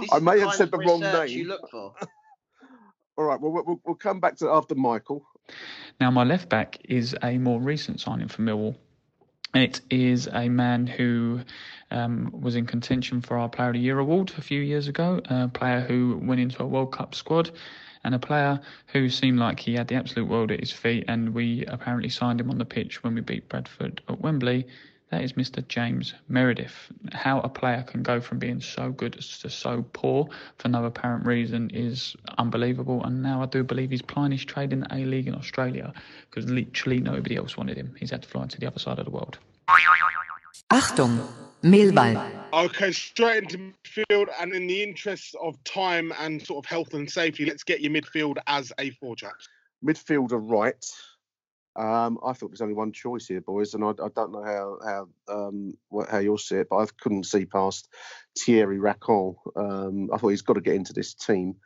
This 0.00 0.12
I 0.12 0.16
is 0.16 0.22
may 0.22 0.40
have 0.40 0.48
kind 0.48 0.58
said 0.58 0.68
of 0.68 0.70
the 0.72 0.78
wrong 0.78 1.00
name. 1.00 1.28
You 1.28 1.44
look 1.46 1.70
for. 1.70 1.94
All 3.16 3.24
right, 3.24 3.40
well, 3.40 3.52
we'll 3.52 3.80
we'll 3.84 3.94
come 3.94 4.20
back 4.20 4.36
to 4.38 4.50
after 4.50 4.74
Michael. 4.74 5.24
Now, 6.00 6.10
my 6.10 6.24
left 6.24 6.48
back 6.48 6.78
is 6.84 7.14
a 7.22 7.38
more 7.38 7.60
recent 7.60 8.00
signing 8.00 8.28
for 8.28 8.42
Millwall. 8.42 8.74
It 9.54 9.82
is 9.88 10.28
a 10.32 10.48
man 10.48 10.88
who 10.88 11.40
um, 11.92 12.30
was 12.32 12.56
in 12.56 12.66
contention 12.66 13.20
for 13.20 13.38
our 13.38 13.48
Player 13.48 13.68
of 13.68 13.74
the 13.74 13.80
Year 13.80 14.00
award 14.00 14.32
a 14.36 14.40
few 14.40 14.60
years 14.60 14.88
ago, 14.88 15.20
a 15.26 15.46
player 15.46 15.80
who 15.80 16.20
went 16.22 16.40
into 16.40 16.62
a 16.62 16.66
World 16.66 16.92
Cup 16.92 17.14
squad, 17.14 17.52
and 18.02 18.16
a 18.16 18.18
player 18.18 18.60
who 18.88 19.08
seemed 19.08 19.38
like 19.38 19.60
he 19.60 19.74
had 19.74 19.86
the 19.86 19.94
absolute 19.94 20.28
world 20.28 20.50
at 20.50 20.58
his 20.58 20.72
feet. 20.72 21.04
And 21.06 21.32
we 21.32 21.64
apparently 21.66 22.08
signed 22.08 22.40
him 22.40 22.50
on 22.50 22.58
the 22.58 22.64
pitch 22.64 23.04
when 23.04 23.14
we 23.14 23.20
beat 23.20 23.48
Bradford 23.48 24.02
at 24.08 24.20
Wembley. 24.20 24.66
That 25.10 25.22
is 25.22 25.34
Mr. 25.34 25.66
James 25.68 26.14
Meredith. 26.28 26.74
How 27.12 27.40
a 27.40 27.48
player 27.48 27.84
can 27.86 28.02
go 28.02 28.20
from 28.20 28.38
being 28.38 28.60
so 28.60 28.90
good 28.90 29.12
to 29.12 29.50
so 29.50 29.84
poor 29.92 30.28
for 30.58 30.68
no 30.68 30.84
apparent 30.84 31.26
reason 31.26 31.70
is 31.70 32.16
unbelievable. 32.38 33.04
And 33.04 33.22
now 33.22 33.42
I 33.42 33.46
do 33.46 33.62
believe 33.62 33.90
he's 33.90 34.02
plying 34.02 34.32
his 34.32 34.44
trade 34.44 34.72
in 34.72 34.80
the 34.80 34.94
A 34.94 35.04
League 35.04 35.28
in 35.28 35.34
Australia 35.34 35.92
because 36.28 36.50
literally 36.50 37.00
nobody 37.00 37.36
else 37.36 37.56
wanted 37.56 37.76
him. 37.76 37.94
He's 37.98 38.10
had 38.10 38.22
to 38.22 38.28
fly 38.28 38.46
to 38.46 38.58
the 38.58 38.66
other 38.66 38.78
side 38.78 38.98
of 38.98 39.04
the 39.04 39.10
world. 39.10 39.38
Achtung, 40.70 41.26
Mehlball. 41.62 42.30
Okay, 42.52 42.92
straight 42.92 43.44
into 43.44 43.58
midfield, 43.58 44.28
and 44.40 44.52
in 44.52 44.66
the 44.66 44.82
interests 44.82 45.34
of 45.40 45.62
time 45.64 46.12
and 46.18 46.42
sort 46.42 46.64
of 46.64 46.68
health 46.68 46.94
and 46.94 47.10
safety, 47.10 47.44
let's 47.44 47.62
get 47.62 47.80
your 47.80 47.92
midfield 47.92 48.36
as 48.46 48.72
a 48.78 48.90
four 48.90 49.16
chaps. 49.16 49.48
midfielder 49.84 50.40
right. 50.40 50.84
Um, 51.76 52.18
I 52.24 52.32
thought 52.32 52.50
there's 52.50 52.60
only 52.60 52.74
one 52.74 52.92
choice 52.92 53.26
here, 53.26 53.40
boys, 53.40 53.74
and 53.74 53.84
I, 53.84 53.90
I 53.90 54.08
don't 54.14 54.32
know 54.32 54.44
how 54.44 54.78
how 54.84 55.08
um, 55.28 55.74
what, 55.88 56.08
how 56.08 56.18
you'll 56.18 56.38
see 56.38 56.56
it, 56.56 56.68
but 56.70 56.76
I 56.76 56.86
couldn't 57.00 57.24
see 57.24 57.46
past 57.46 57.88
Therry 58.38 58.78
Racon. 58.78 59.34
Um, 59.56 60.10
I 60.12 60.18
thought 60.18 60.28
he's 60.28 60.42
got 60.42 60.54
to 60.54 60.60
get 60.60 60.76
into 60.76 60.92
this 60.92 61.14
team, 61.14 61.56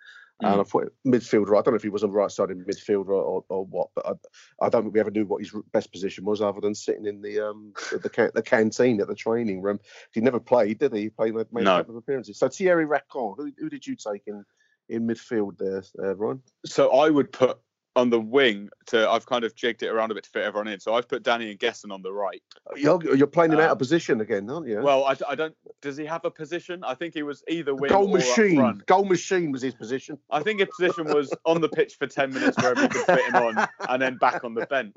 and 0.41 0.61
I 0.61 0.65
thought 0.65 0.93
midfielder. 1.07 1.59
I 1.59 1.63
don't 1.63 1.75
know 1.75 1.77
if 1.77 1.83
he 1.83 1.91
was 1.91 2.05
on 2.05 2.11
the 2.11 2.17
right 2.17 2.31
side 2.31 2.51
of 2.51 2.57
midfielder 2.57 3.09
or, 3.09 3.45
or 3.51 3.67
what, 3.67 3.89
but 3.95 4.07
I, 4.07 4.65
I 4.65 4.69
don't 4.71 4.85
think 4.85 4.95
we 4.95 5.01
ever 5.01 5.11
knew 5.11 5.27
what 5.27 5.43
his 5.43 5.53
best 5.73 5.93
position 5.93 6.25
was, 6.25 6.41
other 6.41 6.61
than 6.61 6.75
sitting 6.75 7.05
in 7.07 7.21
the 7.21 7.41
um 7.41 7.75
the, 7.91 7.99
the, 7.99 8.09
ca- 8.11 8.31
the 8.35 8.43
canteen 8.43 9.01
at 9.03 9.09
the 9.09 9.15
training 9.15 9.61
room. 9.61 9.79
He 10.13 10.21
never 10.23 10.41
played, 10.41 10.79
did 10.79 10.95
he? 10.95 11.03
He 11.03 11.09
played 11.11 11.35
made 11.35 11.67
a 11.67 11.77
couple 11.77 11.97
of 11.97 11.97
appearances. 11.97 12.39
So 12.39 12.49
Therry 12.49 12.87
Racon, 12.87 13.35
who, 13.37 13.53
who 13.59 13.69
did 13.69 13.87
you 13.87 13.95
take 13.95 14.23
in 14.27 14.45
in 14.89 15.07
midfield 15.07 15.59
there, 15.59 15.83
uh, 16.03 16.17
Ryan? 16.17 16.41
So 16.65 16.93
I 16.93 17.11
would 17.11 17.31
put 17.31 17.59
on 17.99 18.11
the 18.11 18.21
wing 18.21 18.69
to 18.87 19.09
I've 19.11 19.27
kind 19.27 19.45
of 19.45 19.55
jigged 19.57 19.83
it 19.83 19.89
around 19.89 20.11
a 20.13 20.15
bit 20.15 20.25
to 20.25 20.31
fit 20.31 20.45
everyone 20.45 20.69
in. 20.69 20.79
So 20.79 20.95
I've 20.95 21.09
put 21.09 21.25
Dany 21.25 21.59
N'Guessan 21.59 21.93
on 21.93 22.01
the 22.01 22.13
right. 22.13 22.41
You're, 22.77 23.03
you're 23.17 23.27
playing 23.27 23.53
him 23.53 23.59
out 23.59 23.65
of 23.67 23.71
Um, 23.73 23.79
position 23.79 24.21
again, 24.21 24.49
aren't 24.49 24.69
you? 24.69 24.81
Well, 24.81 25.05
I, 25.05 25.17
I 25.29 25.35
don't. 25.35 25.55
Does 25.83 25.97
he 25.97 26.05
have 26.07 26.25
a 26.25 26.31
position? 26.31 26.85
I 26.85 26.95
think 26.95 27.13
he 27.15 27.23
was 27.25 27.43
either 27.49 27.75
wing 27.75 27.91
goal 27.91 28.05
or 28.05 28.19
up 28.19 28.25
machine. 28.25 28.57
front. 28.57 28.87
Goal 28.87 29.05
machine 29.05 29.51
was 29.53 29.63
his 29.63 29.75
position. 29.75 30.17
I 30.31 30.43
think 30.43 30.61
his 30.61 30.69
position 30.79 31.13
was 31.13 31.35
on 31.45 31.61
the 31.61 31.69
pitch 31.69 31.97
for 31.99 32.07
10 32.07 32.33
minutes 32.33 32.57
wherever 32.57 32.81
he 32.83 32.89
could 32.89 33.05
fit 33.05 33.25
him 33.27 33.35
on, 33.35 33.69
and 33.89 34.01
then 34.01 34.17
back 34.17 34.45
on 34.45 34.55
the 34.55 34.67
bench 34.67 34.95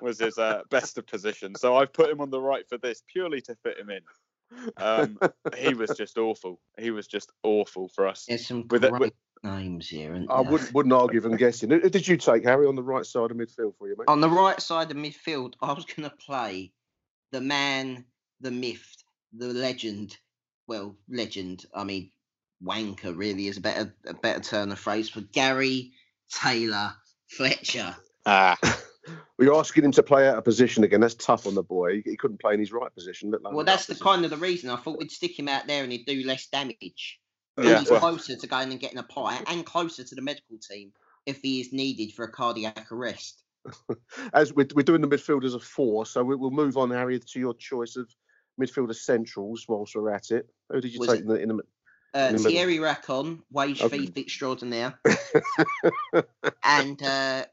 was 0.00 0.18
his 0.18 0.38
uh, 0.38 0.62
best 0.70 0.96
of 0.98 1.06
position. 1.06 1.54
So 1.56 1.76
I've 1.76 1.92
put 1.92 2.10
him 2.10 2.20
on 2.20 2.30
the 2.30 2.40
right 2.40 2.66
for 2.68 2.78
this 2.78 3.02
purely 3.06 3.40
to 3.42 3.54
fit 3.62 3.78
him 3.78 3.90
in. 3.90 4.00
Um, 4.78 5.18
he 5.56 5.74
was 5.74 5.90
just 5.96 6.18
awful. 6.18 6.58
He 6.78 6.90
was 6.90 7.06
just 7.06 7.30
awful 7.44 7.88
for 7.88 8.08
us. 8.08 8.24
There's 8.28 8.46
some 8.46 8.66
With 8.68 8.82
great 8.82 8.98
with- 8.98 9.12
names 9.42 9.88
here. 9.88 10.14
And 10.14 10.28
I 10.30 10.40
wouldn't 10.40 10.72
wouldn't 10.72 10.92
argue 10.92 11.20
from 11.20 11.36
guessing. 11.36 11.70
Who 11.70 11.88
did 11.88 12.06
you 12.06 12.16
take, 12.16 12.44
Harry, 12.44 12.66
on 12.66 12.76
the 12.76 12.82
right 12.82 13.06
side 13.06 13.30
of 13.30 13.36
midfield 13.36 13.76
for 13.78 13.88
you, 13.88 13.96
mate? 13.96 14.08
On 14.08 14.20
the 14.20 14.30
right 14.30 14.60
side 14.60 14.90
of 14.90 14.96
midfield, 14.96 15.54
I 15.60 15.72
was 15.72 15.84
going 15.84 16.08
to 16.08 16.16
play 16.16 16.72
the 17.32 17.40
man, 17.40 18.04
the 18.40 18.50
myth, 18.50 18.96
the 19.32 19.48
legend. 19.48 20.16
Well, 20.66 20.96
legend. 21.08 21.66
I 21.74 21.84
mean, 21.84 22.10
wanker 22.62 23.16
really 23.16 23.46
is 23.46 23.56
a 23.56 23.60
better 23.60 23.94
a 24.06 24.14
better 24.14 24.40
turn 24.40 24.72
of 24.72 24.78
phrase 24.78 25.08
for 25.08 25.20
Gary 25.20 25.92
Taylor 26.30 26.92
Fletcher. 27.28 27.96
Ah, 28.26 28.58
Well, 29.06 29.46
you're 29.46 29.58
asking 29.58 29.84
him 29.84 29.92
to 29.92 30.02
play 30.02 30.28
out 30.28 30.36
of 30.36 30.44
position 30.44 30.84
again. 30.84 31.00
That's 31.00 31.14
tough 31.14 31.46
on 31.46 31.54
the 31.54 31.62
boy. 31.62 31.94
He, 31.96 32.10
he 32.10 32.16
couldn't 32.16 32.40
play 32.40 32.54
in 32.54 32.60
his 32.60 32.72
right 32.72 32.94
position. 32.94 33.30
let 33.30 33.40
alone 33.40 33.54
Well, 33.54 33.64
that's 33.64 33.86
the 33.86 33.94
left 33.94 34.02
kind 34.02 34.24
of 34.24 34.30
the 34.30 34.36
reason 34.36 34.70
I 34.70 34.76
thought 34.76 34.98
we'd 34.98 35.10
stick 35.10 35.38
him 35.38 35.48
out 35.48 35.66
there 35.66 35.82
and 35.82 35.90
he'd 35.90 36.04
do 36.04 36.22
less 36.24 36.46
damage. 36.48 37.19
And 37.56 37.66
Yeah, 37.66 37.78
he's 37.80 37.90
well- 37.90 38.00
closer 38.00 38.36
to 38.36 38.46
going 38.46 38.70
and 38.70 38.80
getting 38.80 38.98
a 38.98 39.02
pie 39.02 39.40
and 39.46 39.64
closer 39.66 40.04
to 40.04 40.14
the 40.14 40.22
medical 40.22 40.56
team 40.58 40.92
if 41.26 41.40
he 41.42 41.60
is 41.60 41.72
needed 41.72 42.12
for 42.12 42.24
a 42.24 42.30
cardiac 42.32 42.90
arrest. 42.92 43.42
As 44.32 44.54
we're, 44.54 44.66
we're 44.74 44.82
doing 44.82 45.02
the 45.02 45.08
midfield 45.08 45.44
as 45.44 45.52
a 45.54 45.60
four, 45.60 46.06
so 46.06 46.24
we, 46.24 46.34
we'll 46.34 46.50
move 46.50 46.78
on, 46.78 46.90
Harry, 46.90 47.18
to 47.20 47.38
your 47.38 47.52
choice 47.52 47.96
of 47.96 48.08
midfielder 48.58 48.94
centrals 48.96 49.66
whilst 49.68 49.94
we're 49.94 50.10
at 50.10 50.30
it. 50.30 50.48
Who 50.70 50.80
did 50.80 50.94
you 50.94 51.00
Was 51.00 51.08
take 51.10 51.18
it- 51.18 51.22
in 51.24 51.28
the, 51.28 51.34
in 51.42 51.48
the 51.48 51.54
Uh, 52.14 52.18
In 52.30 52.36
the 52.36 52.42
middle. 52.42 52.52
Therry 52.58 52.78
Racon, 52.78 53.42
wage 53.52 53.82
Okay. 53.82 53.98
thief 54.06 54.16
extraordinaire, 54.16 54.98
and 56.64 57.02
uh, 57.02 57.44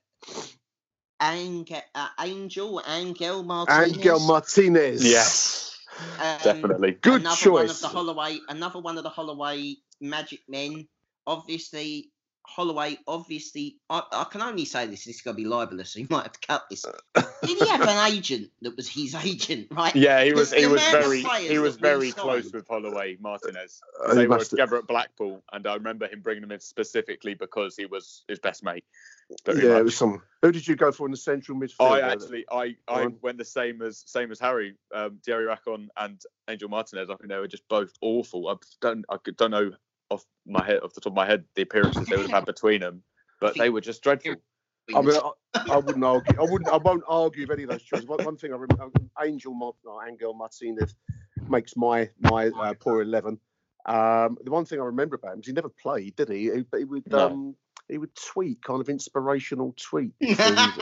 Ange- 1.20 1.74
uh, 1.96 2.08
Angel 2.22 2.82
Angel 2.88 3.44
Martinez. 3.44 3.98
Angel 3.98 4.20
Martinez? 4.20 5.04
yes, 5.06 5.78
um, 6.20 6.38
definitely. 6.44 6.92
Good 7.02 7.22
another 7.22 7.52
One 7.52 7.64
of 7.64 7.68
choice. 7.70 7.82
the 7.82 7.88
Holloway, 7.88 8.40
another 8.50 8.80
one 8.80 8.98
of 8.98 9.04
the 9.04 9.10
Holloway 9.10 9.76
Magic 10.02 10.42
Men. 10.48 10.88
Obviously, 11.26 12.12
Holloway. 12.48 12.98
Obviously, 13.08 13.78
I, 13.90 14.02
I 14.12 14.24
can 14.32 14.42
only 14.42 14.66
say 14.66 14.88
this. 14.88 15.04
This 15.04 15.18
is 15.18 15.22
gonna 15.22 15.36
be 15.36 15.46
libelous. 15.46 15.92
So 15.92 16.00
you 16.00 16.08
might 16.10 16.24
have 16.24 16.32
to 16.32 16.48
cut 16.48 16.70
this. 16.70 16.86
Did 17.44 17.58
he 17.60 17.68
have 17.68 17.82
an 17.82 18.12
agent 18.12 18.50
that 18.62 18.76
was 18.76 18.88
his 18.88 19.14
agent? 19.16 19.68
Right. 19.70 19.96
Yeah, 19.96 20.24
he 20.24 20.34
was. 20.34 20.54
He 20.54 20.66
was 20.66 20.82
very. 20.84 21.24
He 21.42 21.60
was 21.60 21.76
very 21.76 22.12
close 22.14 22.44
signed- 22.44 22.54
with 22.54 22.68
Holloway 22.68 23.18
Martinez. 23.20 23.82
Uh, 24.04 24.16
they 24.16 24.28
were 24.28 24.38
must- 24.38 24.52
together 24.52 24.78
at 24.78 24.88
Blackpool, 24.88 25.44
and 25.52 25.68
I 25.68 25.74
remember 25.76 26.08
him 26.08 26.22
bringing 26.22 26.44
him 26.44 26.52
in 26.52 26.60
specifically 26.62 27.34
because 27.34 27.76
he 27.76 27.86
was 27.86 28.24
his 28.28 28.40
best 28.40 28.64
mate. 28.64 28.86
Very 29.46 29.64
yeah, 29.64 29.74
much. 29.74 29.80
it 29.80 29.84
was 29.84 29.98
some. 29.98 30.22
Who 30.42 30.52
did 30.54 30.66
you 30.68 30.78
go 30.78 30.94
for 30.94 31.06
in 31.06 31.12
the 31.12 31.18
central 31.18 31.60
midfield? 31.60 31.92
I 31.92 32.00
actually, 32.00 32.46
I, 32.50 32.78
I 32.88 33.04
on. 33.04 33.18
went 33.22 33.38
the 33.38 33.46
same 33.46 33.82
as 33.82 34.04
same 34.08 34.32
as 34.32 34.40
Harry, 34.40 34.76
um, 34.96 35.20
Therry 35.26 35.46
Racon 35.46 35.90
and 35.98 36.22
Angel 36.50 36.70
Martinez. 36.70 37.10
I 37.10 37.16
think 37.16 37.30
they 37.30 37.38
were 37.38 37.48
just 37.48 37.68
both 37.68 37.92
awful. 38.02 38.48
I 38.48 38.56
don't, 38.80 39.06
I 39.10 39.18
don't 39.36 39.52
know 39.52 39.72
off 40.10 40.26
my 40.46 40.64
head, 40.66 40.80
off 40.82 40.94
the 40.94 41.02
top 41.02 41.12
of 41.14 41.16
my 41.18 41.26
head, 41.26 41.46
the 41.56 41.62
appearances 41.64 42.08
they 42.08 42.16
would 42.18 42.28
have 42.30 42.40
had 42.40 42.46
between 42.54 42.82
them, 42.82 43.04
but 43.40 43.58
they 43.58 43.70
were 43.70 43.82
just 43.82 44.02
dreadful. 44.02 44.36
I 44.96 45.02
mean, 45.02 45.18
I, 45.18 45.74
I 45.74 45.78
wouldn't 45.78 46.06
argue. 46.06 46.40
I 46.40 46.44
wouldn't. 46.44 46.70
I 46.70 46.78
won't 46.78 47.04
argue 47.08 47.44
with 47.44 47.52
any 47.52 47.64
of 47.64 47.70
those 47.70 47.84
choices. 47.84 48.08
One, 48.08 48.24
one 48.24 48.38
thing 48.38 48.54
I 48.54 48.56
remember, 48.56 48.90
Angel 49.22 49.54
Mar- 49.54 49.74
no, 49.86 50.02
Angel 50.02 50.34
Martinez 50.34 50.96
makes 51.50 51.76
my 51.76 52.10
my 52.22 52.48
uh, 52.48 52.74
poor 52.80 53.02
eleven. 53.02 53.38
Um, 53.86 54.38
the 54.44 54.52
one 54.52 54.66
thing 54.66 54.80
I 54.80 54.84
remember 54.84 55.16
about 55.16 55.34
him 55.34 55.40
is 55.42 55.48
he 55.48 55.54
never 55.54 55.70
played, 55.70 56.16
did 56.16 56.30
he? 56.30 56.52
He, 56.52 56.66
he 56.78 56.84
would 56.86 57.10
No. 57.10 57.28
um, 57.28 57.56
he 57.90 57.98
would 57.98 58.14
tweet 58.16 58.62
kind 58.62 58.82
of 58.82 58.90
inspirational 58.90 59.74
tweets. 59.74 60.12
and- 60.22 60.74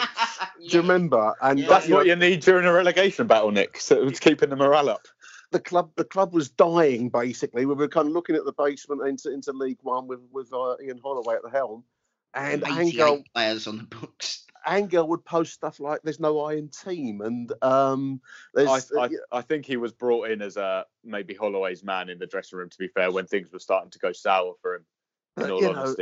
do 0.60 0.66
you 0.78 0.82
remember? 0.82 1.34
And 1.42 1.60
Yeah. 1.60 1.68
That's 1.68 1.86
you 1.86 1.92
know, 1.92 1.98
what 1.98 2.08
you 2.08 2.16
need 2.16 2.40
during 2.42 2.66
a 2.66 2.74
relegation 2.74 3.28
battle, 3.28 3.52
Nick. 3.52 3.80
So 3.80 4.08
it's 4.08 4.20
keeping 4.20 4.50
the 4.50 4.56
morale 4.56 4.90
up. 4.90 5.08
The 5.52 5.60
club 5.60 5.92
the 5.96 6.04
club 6.04 6.34
was 6.34 6.50
dying 6.50 7.10
basically. 7.10 7.66
We 7.66 7.76
were 7.76 7.88
kind 7.88 8.08
of 8.08 8.14
looking 8.14 8.36
at 8.36 8.46
the 8.46 8.54
basement 8.54 9.08
into 9.08 9.34
into 9.34 9.52
League 9.52 9.80
One 9.82 10.08
with 10.08 10.22
with 10.32 10.52
uh, 10.54 10.76
Ian 10.84 11.00
Holloway 11.04 11.36
at 11.36 11.44
the 11.44 11.50
helm, 11.50 11.84
and 12.34 12.64
88 12.64 12.80
Angel 12.80 13.24
players 13.34 13.68
on 13.68 13.78
the 13.78 13.84
books. 13.84 14.46
Angel 14.68 15.08
would 15.08 15.24
post 15.26 15.54
stuff 15.54 15.80
like 15.80 16.02
"There's 16.04 16.20
no 16.20 16.42
I 16.42 16.54
in 16.54 16.70
team," 16.70 17.22
and 17.22 17.52
um, 17.62 18.20
I, 18.56 18.64
there's 18.64 18.92
I, 18.98 19.10
I 19.32 19.42
think 19.42 19.66
he 19.66 19.78
was 19.78 19.92
brought 19.92 20.32
in 20.32 20.42
as 20.42 20.58
a 20.58 20.86
maybe 21.04 21.34
Holloway's 21.34 21.84
man 21.84 22.10
in 22.10 22.18
the 22.18 22.26
dressing 22.26 22.58
room. 22.58 22.70
To 22.70 22.78
be 22.78 22.88
fair, 22.88 23.12
when 23.12 23.28
things 23.28 23.52
were 23.52 23.60
starting 23.60 23.92
to 23.92 24.00
go 24.00 24.12
sour 24.12 24.54
for 24.62 24.76
him, 24.76 24.86
in 25.38 25.44
Uh, 25.44 25.50
all 25.50 25.62
you 25.62 25.74
know, 25.74 25.96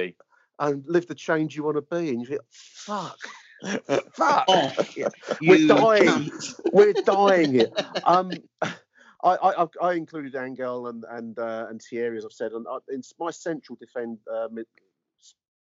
and 0.60 0.84
live 0.88 1.08
the 1.08 1.16
change 1.16 1.56
you 1.56 1.64
want 1.64 1.78
to 1.78 1.82
be, 1.82 2.10
and 2.10 2.22
you 2.22 2.28
think, 2.28 2.42
"Fuck, 2.50 3.18
fuck, 4.14 4.46
Off, 4.48 4.98
Yeah, 4.98 5.10
we're 5.42 5.68
dying, 5.68 6.08
cunt. 6.08 6.60
we're 6.72 6.94
dying 6.94 7.54
here." 7.54 7.72
Um, 8.06 8.32
I, 9.24 9.36
I, 9.36 9.68
I- 9.82 9.94
included 9.94 10.36
Angel 10.36 10.88
and 10.88 11.06
and 11.10 11.40
uh, 11.40 11.68
and 11.70 11.82
Therry, 11.82 12.18
as 12.18 12.26
I've 12.26 12.32
said, 12.34 12.52
and 12.52 12.66
I, 12.70 12.78
in 12.94 13.02
my 13.20 13.32
central 13.32 13.78
defend 13.80 14.18
uh, 14.32 14.48
mid, 14.52 14.66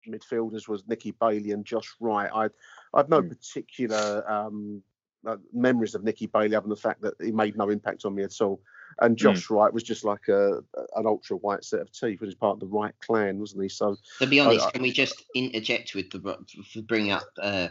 midfielders 0.07 0.67
was 0.67 0.83
Nicky 0.87 1.11
Bailey 1.11 1.51
and 1.51 1.65
Josh 1.65 1.93
Wright. 1.99 2.29
I 2.33 2.49
I've 2.93 3.09
no 3.09 3.21
Hmm. 3.21 3.29
particular 3.29 4.29
um, 4.29 4.81
uh, 5.25 5.37
memories 5.53 5.93
of 5.95 6.03
Nicky 6.03 6.25
Bailey, 6.27 6.55
other 6.55 6.63
than 6.63 6.69
the 6.71 6.75
fact 6.75 7.01
that 7.01 7.13
he 7.21 7.31
made 7.31 7.55
no 7.55 7.69
impact 7.69 8.05
on 8.05 8.15
me 8.15 8.23
at 8.23 8.41
all. 8.41 8.59
And 8.99 9.15
Josh 9.17 9.49
Wright 9.49 9.71
was 9.71 9.83
just 9.83 10.03
like 10.03 10.27
a 10.27 10.57
an 10.95 11.05
ultra 11.05 11.37
white 11.37 11.63
set 11.63 11.79
of 11.81 11.91
teeth, 11.91 12.19
which 12.19 12.29
is 12.29 12.35
part 12.35 12.55
of 12.55 12.59
the 12.59 12.65
Wright 12.65 12.93
clan, 13.01 13.39
wasn't 13.39 13.63
he? 13.63 13.69
So 13.69 13.95
To 14.19 14.27
be 14.27 14.39
honest, 14.39 14.65
I- 14.67 14.71
can 14.71 14.81
we 14.81 14.91
just 14.91 15.23
interject 15.35 15.93
with 15.95 16.09
the 16.09 16.81
bringing 16.87 17.11
up 17.11 17.23
uh, 17.41 17.67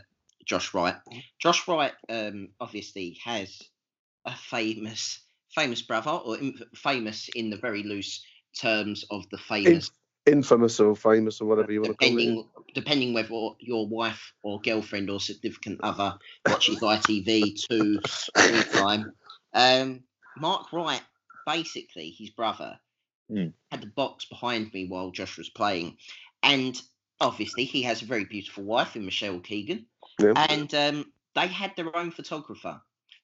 Josh 0.47 0.73
Wright? 0.73 0.95
Josh 1.39 1.67
Wright 1.69 1.93
um, 2.09 2.49
obviously 2.61 3.19
has 3.25 3.61
a 4.25 4.35
famous 4.35 5.21
famous 5.55 5.83
brother, 5.83 6.11
or 6.11 6.39
in, 6.39 6.55
famous 6.75 7.29
in 7.35 7.51
the 7.51 7.57
very 7.57 7.83
loose 7.83 8.25
terms 8.59 9.05
of 9.11 9.29
the 9.31 9.37
in, 9.37 9.65
famous. 9.65 9.91
infamous 10.27 10.81
or 10.81 10.95
famous 10.95 11.41
or 11.41 11.47
whatever 11.47 11.73
you 11.73 11.81
want 11.83 11.99
to 11.99 12.09
call 12.09 12.19
it. 12.19 12.47
Depending, 12.75 13.13
whether 13.15 13.29
your 13.59 13.89
wife 13.89 14.33
or 14.43 14.61
girlfriend 14.61 15.11
or 15.11 15.21
significant 15.21 15.81
other 15.83 16.17
watches 16.47 16.79
ITV 16.81 17.67
two 17.69 18.01
all 18.37 18.49
the 18.49 18.69
time. 18.73 19.13
Um, 19.53 20.05
Mark 20.37 20.73
Wright, 20.73 21.03
basically, 21.47 22.11
his 22.11 22.31
brother, 22.31 22.79
Mm. 23.31 23.53
had 23.71 23.81
the 23.83 23.87
box 23.87 24.25
behind 24.25 24.73
me 24.75 24.87
while 24.89 25.13
Josh 25.13 25.39
was 25.39 25.49
playing, 25.49 25.97
and 26.43 26.81
obviously 27.21 27.65
he 27.65 27.83
has 27.83 28.03
a 28.03 28.07
very 28.07 28.25
beautiful 28.25 28.65
wife 28.65 28.97
in 28.97 29.05
Michelle 29.05 29.39
Keegan, 29.39 29.87
Yeah. 30.21 30.33
and 30.35 30.75
um, 30.75 31.13
they 31.37 31.47
had 31.47 31.77
their 31.77 31.97
own 31.97 32.11
photographer 32.11 32.83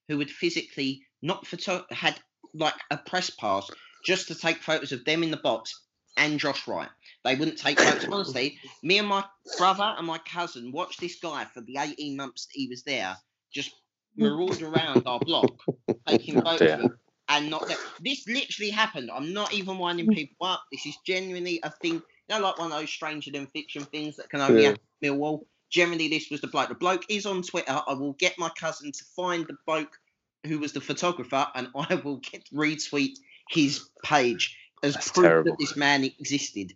who 0.08 0.18
would 0.18 0.30
physically 0.30 1.02
not 1.22 1.46
photo 1.46 1.84
had 1.90 2.18
like 2.54 2.74
a 2.90 2.96
press 2.96 3.30
pass 3.30 3.70
just 4.04 4.28
to 4.28 4.34
take 4.34 4.58
photos 4.58 4.92
of 4.92 5.04
them 5.04 5.22
in 5.22 5.30
the 5.30 5.36
box 5.36 5.82
and 6.16 6.38
Josh 6.38 6.66
Wright. 6.66 6.88
They 7.24 7.34
wouldn't 7.34 7.58
take 7.58 7.78
photos. 7.78 8.06
Honestly, 8.10 8.58
me 8.82 8.98
and 8.98 9.08
my 9.08 9.24
brother 9.58 9.94
and 9.96 10.06
my 10.06 10.18
cousin 10.18 10.72
watched 10.72 11.00
this 11.00 11.18
guy 11.20 11.44
for 11.44 11.60
the 11.60 11.76
18 11.78 12.16
months 12.16 12.46
that 12.46 12.52
he 12.54 12.68
was 12.68 12.82
there, 12.84 13.16
just 13.52 13.72
maraud 14.16 14.62
around 14.62 15.02
our 15.06 15.20
block, 15.20 15.52
taking 16.06 16.38
Oh, 16.38 16.42
photos 16.42 16.70
him 16.80 16.98
and 17.28 17.50
not 17.50 17.66
that. 17.68 17.78
This 18.00 18.26
literally 18.28 18.70
happened. 18.70 19.10
I'm 19.12 19.32
not 19.32 19.52
even 19.52 19.78
winding 19.78 20.06
mm. 20.06 20.14
people 20.14 20.46
up. 20.46 20.64
This 20.70 20.86
is 20.86 20.96
genuinely 21.06 21.60
a 21.62 21.70
thing. 21.70 21.94
You 21.94 22.02
know, 22.28 22.40
like 22.40 22.58
one 22.58 22.72
of 22.72 22.78
those 22.78 22.90
stranger 22.90 23.30
than 23.30 23.46
fiction 23.48 23.84
things 23.84 24.16
that 24.16 24.30
can 24.30 24.40
only 24.40 24.62
Yeah. 24.62 24.68
happen 24.70 24.82
in 25.02 25.14
Millwall. 25.14 25.46
Generally, 25.70 26.08
this 26.08 26.30
was 26.30 26.40
the 26.40 26.46
bloke. 26.46 26.68
The 26.68 26.74
bloke 26.76 27.04
is 27.08 27.26
on 27.26 27.42
Twitter. 27.42 27.80
I 27.86 27.92
will 27.94 28.12
get 28.14 28.38
my 28.38 28.48
cousin 28.50 28.92
to 28.92 29.04
find 29.16 29.46
the 29.46 29.56
bloke 29.66 29.98
who 30.46 30.58
was 30.60 30.72
the 30.72 30.80
photographer, 30.80 31.46
and 31.54 31.68
I 31.74 31.94
will 32.04 32.18
get 32.18 32.44
retweet 32.54 33.18
his 33.50 33.88
page 34.04 34.56
as 34.82 34.94
That's 34.94 35.10
proof 35.10 35.26
terrible. 35.26 35.50
that 35.52 35.58
this 35.58 35.76
man 35.76 36.04
existed. 36.04 36.72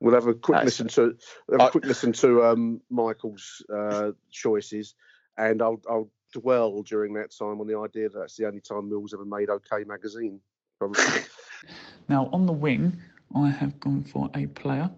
We'll 0.00 0.14
have 0.14 0.26
a 0.26 0.34
quick 0.34 0.56
That's- 0.56 0.78
listen 0.80 0.88
to 0.88 1.16
we'll 1.48 1.58
have 1.58 1.66
a 1.66 1.68
I- 1.68 1.70
quick 1.70 1.84
listen 1.86 2.12
to 2.12 2.44
um, 2.44 2.80
Michael's 2.90 3.64
uh, 3.74 4.12
choices, 4.30 4.94
and 5.38 5.60
I'll 5.62 5.80
I'll 5.88 6.10
dwell 6.34 6.82
during 6.82 7.14
that 7.14 7.30
time 7.30 7.60
on 7.60 7.66
the 7.66 7.78
idea 7.78 8.08
that 8.10 8.18
that's 8.18 8.36
the 8.36 8.46
only 8.46 8.60
time 8.60 8.90
Mill's 8.90 9.14
ever 9.14 9.24
made 9.24 9.48
OK 9.50 9.84
magazine. 9.84 10.40
Now, 12.08 12.28
on 12.32 12.46
the 12.46 12.52
wing, 12.52 12.96
I 13.34 13.50
have 13.50 13.78
gone 13.80 14.04
for 14.04 14.30
a 14.34 14.46
player 14.46 14.90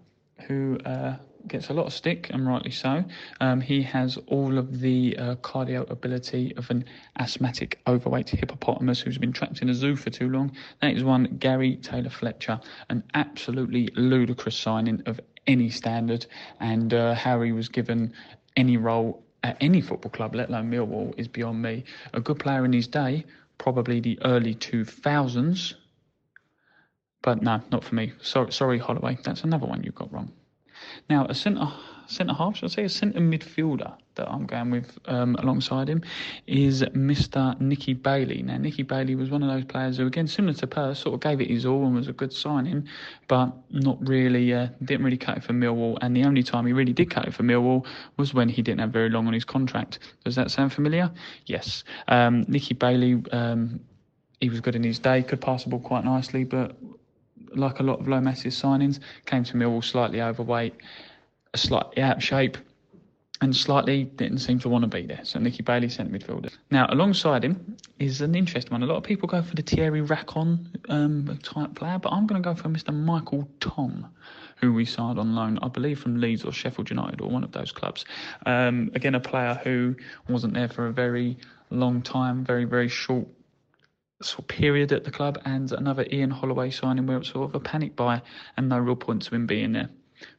who 0.47 0.77
uh, 0.85 1.15
gets 1.47 1.69
a 1.69 1.73
lot 1.73 1.87
of 1.87 1.93
stick, 1.93 2.29
and 2.31 2.47
rightly 2.47 2.71
so. 2.71 3.03
Um, 3.39 3.61
he 3.61 3.81
has 3.83 4.17
all 4.27 4.57
of 4.57 4.79
the 4.79 5.17
uh, 5.17 5.35
cardio 5.35 5.89
ability 5.89 6.53
of 6.57 6.69
an 6.69 6.85
asthmatic, 7.19 7.79
overweight 7.87 8.29
hippopotamus 8.29 9.01
who's 9.01 9.17
been 9.17 9.33
trapped 9.33 9.61
in 9.61 9.69
a 9.69 9.73
zoo 9.73 9.95
for 9.95 10.09
too 10.09 10.29
long. 10.29 10.51
That 10.81 10.93
is 10.93 11.03
one 11.03 11.37
Gary 11.39 11.77
Taylor 11.77 12.09
Fletcher, 12.09 12.59
an 12.89 13.03
absolutely 13.13 13.89
ludicrous 13.95 14.57
signing 14.57 15.03
of 15.05 15.19
any 15.47 15.69
standard, 15.69 16.25
and 16.59 16.93
uh, 16.93 17.15
how 17.15 17.41
he 17.41 17.51
was 17.51 17.69
given 17.69 18.13
any 18.55 18.77
role 18.77 19.23
at 19.43 19.57
any 19.59 19.81
football 19.81 20.11
club, 20.11 20.35
let 20.35 20.49
alone 20.49 20.69
Millwall, 20.69 21.13
is 21.17 21.27
beyond 21.27 21.61
me. 21.61 21.83
A 22.13 22.21
good 22.21 22.39
player 22.39 22.63
in 22.65 22.73
his 22.73 22.87
day, 22.87 23.25
probably 23.57 23.99
the 23.99 24.19
early 24.23 24.55
2000s, 24.55 25.73
but 27.21 27.41
no, 27.41 27.61
not 27.71 27.83
for 27.83 27.95
me. 27.95 28.13
Sorry, 28.21 28.51
sorry, 28.51 28.79
Holloway. 28.79 29.17
That's 29.23 29.43
another 29.43 29.67
one 29.67 29.83
you 29.83 29.91
got 29.91 30.11
wrong. 30.11 30.31
Now, 31.09 31.25
a 31.27 31.35
centre 31.35 31.67
centre 32.11 32.33
half, 32.33 32.57
should 32.57 32.65
I 32.65 32.67
say, 32.67 32.83
a 32.83 32.89
centre 32.89 33.19
midfielder 33.19 33.93
that 34.15 34.29
I'm 34.29 34.45
going 34.45 34.69
with 34.69 34.97
um, 35.05 35.35
alongside 35.35 35.87
him 35.87 36.03
is 36.45 36.81
Mr. 36.81 37.59
Nicky 37.59 37.93
Bailey. 37.93 38.41
Now, 38.43 38.57
Nicky 38.57 38.83
Bailey 38.83 39.15
was 39.15 39.29
one 39.29 39.41
of 39.41 39.49
those 39.49 39.65
players 39.65 39.97
who, 39.97 40.05
again, 40.05 40.27
similar 40.27 40.53
to 40.55 40.67
Purse, 40.67 40.99
sort 40.99 41.15
of 41.15 41.21
gave 41.21 41.39
it 41.39 41.49
his 41.49 41.65
all 41.65 41.85
and 41.85 41.95
was 41.95 42.07
a 42.07 42.13
good 42.13 42.33
signing, 42.33 42.87
but 43.27 43.53
not 43.69 43.97
really, 44.07 44.53
uh, 44.53 44.67
didn't 44.83 45.05
really 45.05 45.17
cut 45.17 45.37
it 45.37 45.43
for 45.43 45.53
Millwall. 45.53 45.97
And 46.01 46.15
the 46.15 46.25
only 46.25 46.43
time 46.43 46.65
he 46.65 46.73
really 46.73 46.93
did 46.93 47.09
cut 47.09 47.27
it 47.27 47.33
for 47.33 47.43
Millwall 47.43 47.85
was 48.17 48.33
when 48.33 48.49
he 48.49 48.61
didn't 48.61 48.81
have 48.81 48.91
very 48.91 49.09
long 49.09 49.27
on 49.27 49.33
his 49.33 49.45
contract. 49.45 49.99
Does 50.25 50.35
that 50.35 50.51
sound 50.51 50.73
familiar? 50.73 51.09
Yes. 51.45 51.83
Um, 52.07 52.45
Nicky 52.47 52.73
Bailey, 52.73 53.23
um, 53.31 53.79
he 54.41 54.49
was 54.49 54.59
good 54.59 54.75
in 54.75 54.83
his 54.83 54.99
day, 54.99 55.23
could 55.23 55.39
pass 55.39 55.63
the 55.63 55.69
ball 55.69 55.79
quite 55.79 56.03
nicely, 56.03 56.43
but 56.43 56.75
like 57.55 57.79
a 57.79 57.83
lot 57.83 57.99
of 57.99 58.07
low 58.07 58.21
massive 58.21 58.53
signings, 58.53 58.99
came 59.25 59.43
to 59.43 59.53
Millwall 59.55 59.83
slightly 59.83 60.21
overweight, 60.21 60.75
slightly 61.55 62.01
out 62.01 62.17
of 62.17 62.23
shape, 62.23 62.57
and 63.41 63.55
slightly 63.55 64.03
didn't 64.03 64.37
seem 64.37 64.59
to 64.59 64.69
want 64.69 64.83
to 64.83 64.87
be 64.87 65.05
there. 65.05 65.21
So 65.23 65.39
Nicky 65.39 65.63
Bailey 65.63 65.89
centre 65.89 66.17
midfielder. 66.17 66.55
Now 66.69 66.85
alongside 66.89 67.43
him 67.43 67.75
is 67.97 68.21
an 68.21 68.35
interesting 68.35 68.71
one. 68.71 68.83
A 68.83 68.85
lot 68.85 68.97
of 68.97 69.03
people 69.03 69.27
go 69.27 69.41
for 69.41 69.55
the 69.55 69.63
Therry 69.63 70.01
Racon 70.01 70.69
um, 70.89 71.39
type 71.41 71.73
player, 71.75 71.97
but 71.97 72.11
I'm 72.11 72.27
going 72.27 72.41
to 72.41 72.47
go 72.47 72.55
for 72.55 72.69
Mr. 72.69 72.93
Michael 72.93 73.49
Tonge, 73.59 74.05
who 74.57 74.73
we 74.73 74.85
signed 74.85 75.17
on 75.17 75.33
loan, 75.33 75.57
I 75.63 75.69
believe 75.69 75.99
from 75.99 76.21
Leeds 76.21 76.45
or 76.45 76.51
Sheffield 76.51 76.91
United 76.91 77.19
or 77.19 77.29
one 77.29 77.43
of 77.43 77.51
those 77.51 77.71
clubs. 77.71 78.05
Um, 78.45 78.91
again, 78.93 79.15
a 79.15 79.19
player 79.19 79.59
who 79.63 79.95
wasn't 80.29 80.53
there 80.53 80.69
for 80.69 80.85
a 80.85 80.93
very 80.93 81.37
long 81.71 82.01
time, 82.01 82.43
very 82.43 82.65
very 82.65 82.89
short 82.89 83.27
sort 84.23 84.39
of 84.39 84.47
period 84.47 84.91
at 84.91 85.03
the 85.03 85.11
club, 85.11 85.39
and 85.45 85.71
another 85.71 86.05
Ian 86.11 86.31
Holloway 86.31 86.69
signing 86.69 87.05
where 87.07 87.17
it's 87.17 87.29
sort 87.29 87.49
of 87.49 87.55
a 87.55 87.59
panic 87.59 87.95
buy 87.95 88.21
and 88.57 88.69
no 88.69 88.77
real 88.79 88.95
point 88.95 89.23
to 89.23 89.35
him 89.35 89.45
being 89.47 89.73
there. 89.73 89.89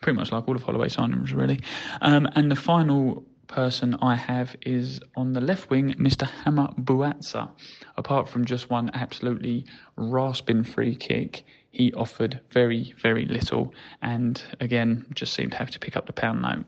Pretty 0.01 0.16
much 0.16 0.30
like 0.30 0.47
all 0.49 0.57
of 0.57 0.62
Holloway 0.62 0.89
signings, 0.89 1.35
really. 1.35 1.61
Um, 2.01 2.28
and 2.35 2.51
the 2.51 2.57
final 2.57 3.24
person 3.49 3.97
I 4.01 4.16
have 4.16 4.57
is 4.62 5.01
on 5.16 5.33
the 5.33 5.41
left 5.41 5.70
wing, 5.70 5.95
Mr. 5.95 6.28
Hameur 6.45 6.72
Bouazza. 6.78 7.51
Apart 7.97 8.28
from 8.28 8.45
just 8.45 8.70
one 8.70 8.91
absolutely 8.95 9.66
rasping 9.97 10.64
free 10.64 10.95
kick, 10.95 11.45
he 11.70 11.93
offered 11.95 12.41
very, 12.51 12.95
very 12.99 13.24
little, 13.26 13.74
and 14.03 14.43
again, 14.61 15.07
just 15.14 15.35
seemed 15.35 15.53
to 15.53 15.59
have 15.59 15.70
to 15.70 15.78
pick 15.78 15.97
up 15.97 16.07
the 16.07 16.12
pound 16.12 16.43
note. 16.43 16.64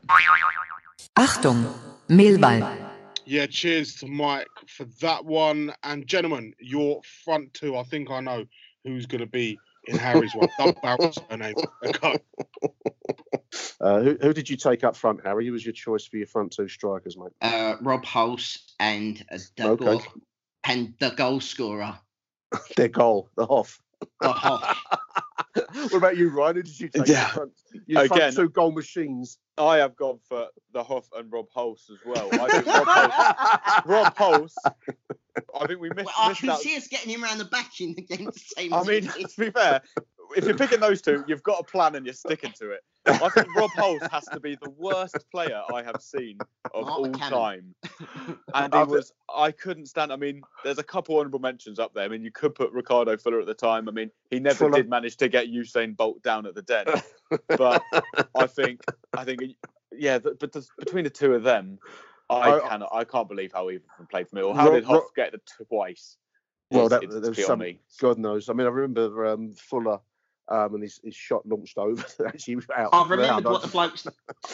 Achtung, 1.15 1.71
Mehlball. 2.09 2.77
Yeah, 3.25 3.47
cheers 3.47 3.95
to 3.95 4.07
Mike 4.07 4.47
for 4.69 4.85
that 5.01 5.25
one. 5.25 5.73
And 5.83 6.07
gentlemen, 6.07 6.53
your 6.59 7.01
front 7.23 7.53
two, 7.53 7.77
I 7.77 7.83
think 7.83 8.09
I 8.09 8.19
know 8.19 8.45
who's 8.83 9.05
going 9.05 9.21
to 9.21 9.27
be 9.27 9.59
in 9.87 9.97
Harry's 9.97 10.35
one. 10.35 10.49
Double 10.57 10.73
barrel 10.81 11.11
surname. 11.29 11.55
Go. 12.01 12.15
Uh, 13.81 14.01
who, 14.01 14.17
who 14.21 14.33
did 14.33 14.49
you 14.49 14.57
take 14.57 14.83
up 14.83 14.95
front, 14.95 15.21
Harry? 15.23 15.45
Who 15.45 15.51
was 15.51 15.65
your 15.65 15.73
choice 15.73 16.05
for 16.05 16.17
your 16.17 16.27
front 16.27 16.51
two 16.51 16.67
strikers, 16.67 17.17
mate? 17.17 17.31
Uh, 17.41 17.75
Rob 17.81 18.03
Hulse 18.05 18.59
and 18.79 19.23
uh, 19.31 19.37
the 19.57 19.65
Okay. 19.65 19.85
goal, 19.85 20.01
and 20.63 20.93
the 20.99 21.09
goal 21.11 21.39
scorer. 21.39 21.97
Their 22.77 22.87
goal, 22.87 23.29
the 23.35 23.45
Hoff. 23.45 23.79
The 24.21 24.29
uh-huh. 24.29 24.57
Hoff. 24.57 24.83
what 25.73 25.93
about 25.93 26.17
you, 26.17 26.29
Ryan? 26.29 26.57
Who 26.57 26.63
did 26.63 26.79
you 26.79 26.89
take? 26.89 27.07
Yeah. 27.07 27.21
Your 27.21 27.27
front, 27.29 27.51
your 27.87 28.03
Again- 28.03 28.17
front 28.17 28.35
two 28.35 28.49
goal 28.49 28.71
machines. 28.71 29.37
I 29.57 29.77
have 29.77 29.95
gone 29.95 30.19
for 30.27 30.47
the 30.73 30.83
Huff 30.83 31.07
and 31.15 31.31
Rob 31.31 31.45
Hulse 31.55 31.89
as 31.89 31.99
well. 32.05 32.27
I 32.33 32.47
think 32.49 32.65
Rob 32.65 32.87
Hulse, 32.87 33.85
Rob 33.85 34.15
Hulse 34.15 34.53
I 35.59 35.67
think 35.67 35.79
we 35.79 35.89
missed, 35.89 36.05
Well, 36.05 36.15
I 36.17 36.29
missed 36.29 36.41
can 36.41 36.49
out. 36.49 36.59
see 36.59 36.75
us 36.77 36.87
getting 36.87 37.11
him 37.11 37.23
around 37.23 37.39
the 37.39 37.45
back 37.45 37.71
in 37.79 37.93
the 37.95 38.01
game 38.01 38.25
the 38.25 38.31
same 38.33 38.73
I 38.73 38.83
mean, 38.83 39.07
team. 39.07 39.27
to 39.35 39.39
be 39.39 39.51
fair, 39.51 39.81
if 40.35 40.45
you're 40.45 40.57
picking 40.57 40.79
those 40.79 41.01
two, 41.01 41.23
you've 41.27 41.43
got 41.43 41.59
a 41.59 41.63
plan 41.63 41.95
and 41.95 42.05
you're 42.05 42.13
sticking 42.13 42.51
to 42.59 42.71
it. 42.71 42.81
I 43.07 43.29
think 43.29 43.55
Rob 43.55 43.69
Hulse 43.71 44.09
has 44.11 44.25
to 44.25 44.39
be 44.39 44.57
the 44.61 44.69
worst 44.71 45.17
player 45.31 45.61
I 45.73 45.83
have 45.83 46.01
seen 46.01 46.37
of 46.73 46.85
Mark 46.87 46.99
all 46.99 47.09
Cannon. 47.11 47.29
time. 47.29 48.39
And 48.53 48.73
he 48.73 48.79
I've- 48.79 48.91
was, 48.91 49.11
I 49.33 49.51
couldn't 49.51 49.85
stand. 49.87 50.11
I 50.11 50.15
mean, 50.15 50.41
there's 50.63 50.79
a 50.79 50.83
couple 50.83 51.17
honourable 51.17 51.39
mentions 51.39 51.77
up 51.79 51.93
there. 51.93 52.03
I 52.03 52.07
mean, 52.07 52.23
you 52.23 52.31
could 52.31 52.55
put 52.55 52.71
Ricardo 52.71 53.15
Fuller 53.17 53.39
at 53.41 53.47
the 53.47 53.53
time. 53.53 53.87
I 53.87 53.91
mean, 53.91 54.09
he 54.31 54.39
never 54.39 54.55
Fuller. 54.55 54.77
did 54.77 54.89
manage 54.89 55.17
to 55.17 55.27
get 55.27 55.47
Usain 55.47 55.95
Bolt 55.95 56.21
down 56.23 56.45
at 56.45 56.55
the 56.55 56.61
den. 56.63 56.85
but 57.49 57.81
I 58.35 58.47
think, 58.47 58.81
I 59.15 59.23
think, 59.23 59.41
yeah. 59.91 60.19
th- 60.19 60.35
But 60.39 60.51
the, 60.53 60.65
between 60.79 61.03
the 61.03 61.09
two 61.09 61.33
of 61.33 61.43
them, 61.43 61.77
I 62.29 62.53
I- 62.53 62.67
cannot, 62.69 62.89
I 62.91 63.03
can't 63.03 63.27
believe 63.29 63.51
how 63.53 63.69
either 63.69 63.83
of 63.91 63.97
them 63.99 64.07
played 64.07 64.27
for 64.29 64.35
me. 64.37 64.41
Or 64.41 64.55
how 64.55 64.65
Rob- 64.65 64.73
did 64.75 64.83
Hoff 64.85 64.93
Rob- 64.95 65.15
get 65.15 65.33
it 65.33 65.41
twice? 65.69 66.17
Well, 66.71 66.87
It's- 66.87 66.99
that, 67.01 67.03
it's 67.05 67.21
there 67.21 67.29
was 67.31 67.45
some, 67.45 67.59
me. 67.59 67.79
God 67.99 68.17
knows. 68.17 68.49
I 68.49 68.53
mean, 68.53 68.65
I 68.65 68.69
remember 68.71 69.25
um, 69.27 69.53
Fuller 69.53 69.99
um, 70.49 70.75
and 70.75 70.83
his, 70.83 70.99
his 71.03 71.15
shot 71.15 71.45
launched 71.45 71.77
over. 71.77 72.03
Actually, 72.27 72.57
out. 72.75 72.89
I've 72.93 73.09
remembered 73.09 73.45
what 73.45 73.61
the 73.61 73.67
bloke's. 73.67 74.07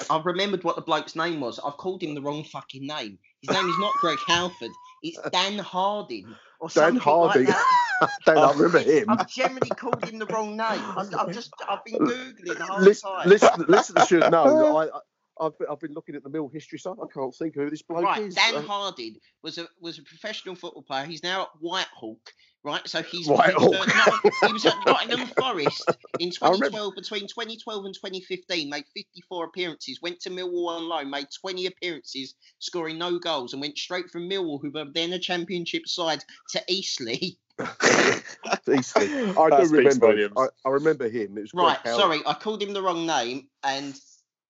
I've 0.10 0.26
remembered 0.26 0.64
what 0.64 0.76
the 0.76 0.82
bloke's 0.82 1.16
name 1.16 1.40
was. 1.42 1.60
I've 1.60 1.78
called 1.78 2.02
him 2.04 2.16
the 2.16 2.22
wrong 2.22 2.44
fucking 2.44 2.86
name. 2.86 3.18
His 3.42 3.50
name 3.56 3.68
is 3.68 3.78
not 3.80 3.94
Greg 3.96 4.20
Halford. 4.28 4.72
It's 5.04 5.20
Dan 5.32 5.58
Harding 5.58 6.34
or 6.60 6.70
Dan 6.70 6.96
Harding. 6.96 7.46
like. 7.48 7.56
Dan, 8.26 8.38
I 8.40 8.52
remember 8.54 8.80
him. 8.80 9.06
I've 9.10 9.30
generally 9.30 9.70
called 9.70 10.04
him 10.08 10.18
the 10.18 10.26
wrong 10.28 10.58
name. 10.58 10.82
I've, 10.98 11.14
I've 11.14 11.32
just 11.34 11.52
I've 11.70 11.84
been 11.86 12.00
googling 12.00 12.58
the 12.58 12.66
whole 12.66 12.82
Listen, 12.82 13.12
time. 13.12 13.30
listen, 13.30 13.66
listeners 13.68 14.08
should 14.08 14.32
know. 14.32 14.76
I, 14.76 14.86
I, 14.86 15.00
I've, 15.40 15.58
been- 15.60 15.68
I've 15.70 15.80
been 15.80 15.94
looking 15.94 16.16
at 16.16 16.24
the 16.24 16.30
Mill 16.30 16.48
history 16.52 16.80
site. 16.80 16.96
I 17.02 17.06
can't 17.14 17.36
think 17.36 17.56
of 17.58 17.64
who 17.64 17.70
this 17.70 17.84
bloke 17.84 18.04
Right, 18.04 18.24
is. 18.24 18.34
Dan 18.34 18.56
Uh, 18.56 18.62
Harding 18.62 19.18
was 19.44 19.60
a 19.60 19.68
was 19.80 20.00
a 20.00 20.04
professional 20.04 20.56
football 20.56 20.82
player. 20.82 21.06
He's 21.06 21.22
now 21.22 21.44
at 21.44 21.50
Whitehawk, 21.62 22.18
right? 22.64 22.88
So 22.88 23.02
he's 23.02 23.28
Whitehawk. 23.28 23.60
He 23.60 23.68
was, 23.68 23.88
uh, 24.08 24.48
he 24.48 24.54
was 24.54 24.66
at 24.66 24.76
Nottingham 24.86 25.28
Forest 25.28 25.98
in 26.20 26.32
2012. 26.32 26.96
Between 26.96 27.28
2012 27.28 27.86
and 27.86 27.94
2015, 27.96 28.70
made 28.70 28.86
54 28.96 29.46
appearances. 29.46 30.00
Went 30.02 30.20
to 30.22 30.30
Millwall 30.30 30.70
on 30.70 30.88
loan, 30.88 31.10
made 31.10 31.28
20 31.42 31.66
appearances, 31.68 32.36
scoring 32.60 32.98
no 32.98 33.20
goals, 33.20 33.54
and 33.54 33.62
went 33.62 33.78
straight 33.78 34.10
from 34.10 34.30
Millwall, 34.30 34.62
who 34.62 34.72
were 34.72 34.86
then 34.94 35.14
a 35.14 35.20
Championship 35.20 35.88
side, 35.88 36.24
to 36.50 36.62
Eastleigh. 36.70 37.38
Eastleigh. 38.72 39.12
I 39.38 39.50
That 39.50 39.68
do 39.70 39.70
remember. 39.70 40.08
volumes. 40.08 40.34
I, 40.38 40.48
I 40.66 40.70
remember 40.70 41.10
him. 41.10 41.38
It 41.38 41.42
was 41.42 41.54
Right, 41.54 41.80
sorry, 41.88 42.22
I 42.26 42.34
called 42.34 42.62
him 42.64 42.74
the 42.74 42.82
wrong 42.82 43.06
name, 43.06 43.48
and 43.64 44.00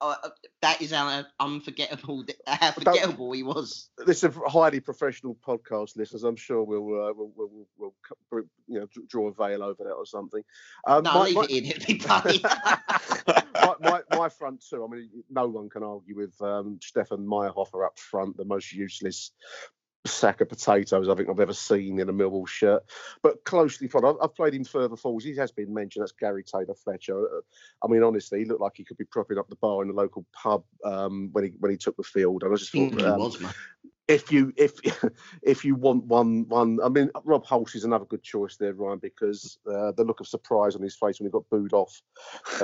uh, 0.02 0.16
that 0.62 0.82
is 0.82 0.92
how 0.92 1.24
unforgettable, 1.40 2.26
how 2.48 2.72
forgettable 2.72 3.32
he 3.32 3.44
was. 3.44 3.90
This 4.06 4.24
is 4.24 4.36
a 4.36 4.50
highly 4.50 4.80
professional 4.80 5.38
podcast, 5.48 5.96
listeners. 5.96 6.24
I'm 6.24 6.36
sure 6.36 6.64
we'll 6.64 6.88
uh, 7.10 7.14
we'll, 7.14 7.32
we'll, 7.36 7.68
we'll, 7.78 7.94
we'll 8.32 8.44
you 8.68 8.80
know 8.80 8.88
draw 9.08 9.28
a 9.28 9.34
veil 9.34 9.64
over 9.64 9.84
that 9.84 9.92
or 9.92 10.06
something. 10.06 10.44
Um, 10.88 11.04
No, 11.04 11.14
my- 11.14 11.24
leave 11.26 11.36
my- 11.36 11.44
it 11.44 11.52
in. 11.52 11.66
It'd 11.66 11.88
be 11.88 12.00
funny. 12.00 12.42
my, 13.62 13.76
my, 13.80 14.02
my 14.12 14.30
front 14.30 14.64
two. 14.68 14.84
I 14.84 14.88
mean, 14.94 15.10
no 15.30 15.48
one 15.48 15.70
can 15.70 15.84
argue 15.84 16.16
with 16.16 16.40
um, 16.42 16.80
Stefan 16.82 17.20
Maierhofer 17.26 17.86
up 17.86 17.98
front, 18.00 18.38
the 18.38 18.46
most 18.46 18.74
useless 18.74 19.32
sack 20.06 20.42
of 20.42 20.50
potatoes 20.50 21.08
I 21.08 21.16
think 21.16 21.30
I've 21.30 21.40
ever 21.40 21.54
seen 21.54 22.00
in 22.00 22.10
a 22.10 22.14
Millwall 22.14 22.48
shirt. 22.48 22.84
But 23.22 23.44
closely 23.44 23.88
followed. 23.88 24.18
I've, 24.22 24.36
played 24.36 24.54
him 24.54 24.64
further 24.64 24.96
forwards. 24.96 25.26
He 25.26 25.36
has 25.36 25.52
been 25.52 25.74
mentioned. 25.74 26.04
That's 26.04 26.14
Gary 26.14 26.44
Taylor 26.44 26.74
Fletcher. 26.74 27.20
Uh, 27.20 27.42
I 27.84 27.88
mean, 27.88 28.04
honestly, 28.04 28.40
he 28.40 28.46
looked 28.46 28.62
like 28.62 28.74
he 28.76 28.84
could 28.84 28.98
be 28.98 29.06
propping 29.06 29.38
up 29.38 29.50
the 29.50 29.56
bar 29.58 29.82
in 29.82 29.90
the 29.90 29.94
local 29.94 30.26
pub 30.34 30.64
um, 30.84 31.30
when 31.32 31.46
he 31.46 31.52
when 31.60 31.72
he 31.72 31.78
took 31.78 31.98
the 31.98 32.04
field. 32.04 32.44
And 32.44 32.54
I 32.54 32.58
just 32.58 32.72
thought, 32.72 33.02
um, 33.02 33.20
was. 33.20 33.38
If 34.12 34.32
you 34.32 34.54
if 34.58 34.74
if 35.42 35.66
you 35.66 35.76
want 35.76 36.04
one 36.06 36.48
one 36.50 36.80
I 36.84 36.90
mean 36.90 37.10
Rob 37.24 37.46
Hulse 37.46 37.76
is 37.76 37.84
another 37.84 38.06
good 38.06 38.22
choice 38.24 38.58
there 38.58 38.74
Ryan 38.74 39.00
because 39.00 39.58
uh, 39.68 39.92
the 39.94 40.04
look 40.04 40.20
of 40.20 40.28
surprise 40.28 40.76
on 40.76 40.82
his 40.82 40.96
face 40.96 41.20
when 41.20 41.28
he 41.28 41.32
got 41.32 41.50
booed 41.50 41.74
off 41.74 42.02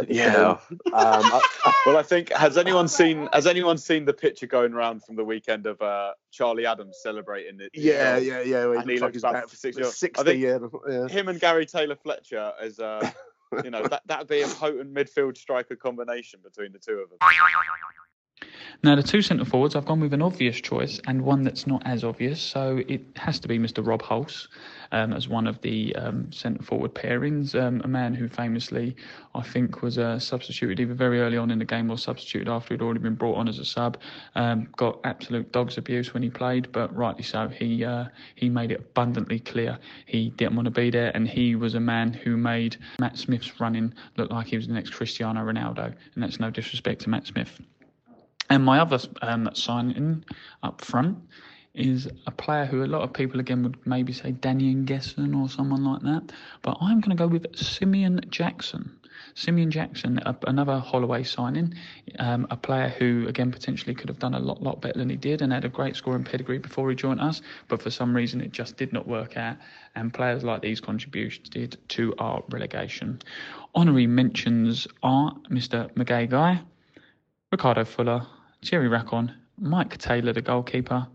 Yeah. 0.08 0.58
um, 0.58 0.60
I- 0.94 1.74
well, 1.86 1.98
I 1.98 2.04
think 2.04 2.32
has 2.34 2.58
anyone 2.58 2.88
seen 2.88 3.28
has 3.34 3.48
anyone 3.48 3.78
seen 3.78 4.06
the 4.06 4.14
picture 4.14 4.48
going 4.48 4.74
around 4.74 5.04
from 5.04 5.16
the 5.16 5.24
weekend 5.26 5.66
of 5.66 5.82
uh, 5.82 6.14
Charlie 6.32 6.66
Adams 6.66 6.98
celebrating 7.02 7.60
it? 7.62 7.72
yeah 7.74 8.18
yeah 8.18 8.42
yeah 8.42 8.66
well, 8.66 8.80
And 8.80 8.90
he 8.90 8.96
he 8.96 9.00
looks 9.00 9.02
like 9.02 9.14
he's 9.14 9.24
about 9.24 9.36
about 9.36 9.50
60 9.50 9.82
years- 9.82 9.96
60 9.96 10.22
I 10.22 10.24
think- 10.24 10.42
yeah, 10.44 10.58
yeah. 10.90 11.08
Him 11.08 11.28
and 11.30 11.40
Gary 11.40 11.66
Taylor 11.66 11.96
Fletcher 11.96 12.54
as 12.62 12.80
uh, 12.80 13.10
you 13.64 13.72
know 13.72 13.84
that 13.88 14.02
that'd 14.06 14.28
be 14.28 14.42
a 14.42 14.48
potent 14.48 14.94
midfield 14.94 15.38
striker 15.38 15.76
combination 15.76 16.40
between 16.44 16.72
the 16.74 16.80
two 16.80 17.00
of 17.00 17.10
them. 17.10 17.18
Now, 18.84 18.96
the 18.96 19.02
two 19.02 19.24
centre 19.24 19.44
forwards, 19.44 19.76
I've 19.76 19.86
gone 19.86 20.00
with 20.00 20.14
an 20.14 20.22
obvious 20.22 20.62
choice 20.62 21.02
and 21.08 21.24
one 21.24 21.42
that's 21.42 21.66
not 21.66 21.82
as 21.86 22.04
obvious. 22.04 22.40
So 22.40 22.84
it 22.88 23.02
has 23.16 23.40
to 23.40 23.48
be 23.48 23.58
Mr. 23.58 23.86
Rob 23.86 24.04
Hulse 24.04 24.48
um, 24.92 25.14
as 25.14 25.28
one 25.28 25.48
of 25.48 25.60
the 25.62 25.96
um, 25.96 26.32
centre 26.32 26.62
forward 26.62 26.94
pairings. 26.94 27.56
Um, 27.56 27.82
a 27.84 27.88
man 27.88 28.14
who 28.14 28.28
famously, 28.28 28.96
I 29.34 29.42
think, 29.42 29.82
was 29.82 29.98
uh, 29.98 30.20
substituted 30.20 30.80
either 30.80 30.94
very 30.94 31.22
early 31.22 31.38
on 31.38 31.50
in 31.50 31.58
the 31.58 31.66
game 31.66 31.90
or 31.90 31.98
substituted 31.98 32.48
after 32.48 32.76
he'd 32.76 32.82
already 32.84 33.00
been 33.00 33.16
brought 33.16 33.38
on 33.38 33.48
as 33.48 33.58
a 33.58 33.66
sub. 33.66 33.98
Um, 34.36 34.68
got 34.78 35.00
absolute 35.04 35.52
dog's 35.52 35.80
abuse 35.80 36.14
when 36.14 36.22
he 36.22 36.30
played, 36.30 36.72
but 36.72 36.96
rightly 36.96 37.24
so. 37.24 37.48
He 37.48 37.84
uh, 37.84 38.06
he 38.36 38.48
made 38.48 38.72
it 38.72 38.80
abundantly 38.80 39.40
clear 39.40 39.80
he 40.06 40.30
didn't 40.30 40.56
want 40.56 40.66
to 40.66 40.72
be 40.72 40.92
there, 40.92 41.12
and 41.16 41.28
he 41.28 41.56
was 41.56 41.74
a 41.74 41.80
man 41.80 42.14
who 42.14 42.38
made 42.38 42.78
Matt 43.00 43.18
Smith's 43.18 43.60
running 43.60 43.92
look 44.18 44.30
like 44.30 44.48
he 44.48 44.56
was 44.56 44.68
the 44.68 44.74
next 44.74 44.92
Cristiano 44.92 45.42
Ronaldo, 45.42 45.86
and 46.14 46.24
that's 46.24 46.40
no 46.40 46.52
disrespect 46.52 47.02
to 47.02 47.10
Matt 47.10 47.26
Smith. 47.26 47.60
And 48.50 48.64
my 48.64 48.80
other 48.80 49.00
um, 49.22 49.50
signing 49.54 50.24
up 50.64 50.82
front 50.82 51.18
is 51.78 52.10
a 52.26 52.32
player 52.32 52.66
who 52.66 52.84
a 52.84 52.88
lot 52.88 53.04
of 53.04 53.14
people 53.14 53.40
again 53.40 53.62
would 53.64 53.78
maybe 53.86 54.12
say 54.12 54.32
Dany 54.32 54.76
N'Guessan 54.76 55.40
or 55.40 55.48
someone 55.48 55.84
like 55.84 56.02
that, 56.02 56.34
but 56.64 56.78
I'm 56.82 57.00
going 57.00 57.16
to 57.16 57.24
go 57.24 57.28
with 57.28 57.56
Simeon 57.56 58.22
Jackson. 58.30 58.98
Simeon 59.36 59.70
Jackson, 59.70 60.20
a, 60.26 60.36
another 60.48 60.80
Holloway 60.80 61.24
signing, 61.24 61.76
um, 62.18 62.48
a 62.50 62.58
player 62.58 62.90
who 62.90 63.28
again 63.28 63.52
potentially 63.52 63.94
could 63.94 64.10
have 64.10 64.18
done 64.18 64.34
a 64.34 64.40
lot, 64.40 64.62
lot 64.64 64.82
better 64.82 64.98
than 64.98 65.10
he 65.10 65.16
did 65.16 65.42
and 65.44 65.54
had 65.54 65.66
a 65.66 65.70
great 65.70 65.96
scoring 65.96 66.24
pedigree 66.24 66.58
before 66.58 66.90
he 66.90 66.96
joined 66.96 67.22
us, 67.22 67.42
but 67.68 67.82
for 67.82 67.92
some 67.92 68.16
reason 68.16 68.42
it 68.42 68.52
just 68.52 68.78
did 68.78 68.92
not 68.92 69.08
work 69.08 69.38
out. 69.38 69.58
And 69.96 70.12
players 70.12 70.44
like 70.44 70.62
these 70.62 70.82
contributed 70.82 71.78
to 71.90 72.16
our 72.18 72.44
relegation. 72.50 73.22
Honorary 73.76 74.08
mentions 74.08 74.88
are 75.04 75.36
Mr. 75.52 75.92
Magaye 75.94 76.28
Gueye, 76.28 76.60
Ricardo 77.52 77.86
Fuller, 77.86 78.26
Therry 78.68 78.88
Racon, 78.90 79.34
Maik 79.62 79.98
Taylor, 79.98 80.34
the 80.34 80.42
goalkeeper, 80.42 81.08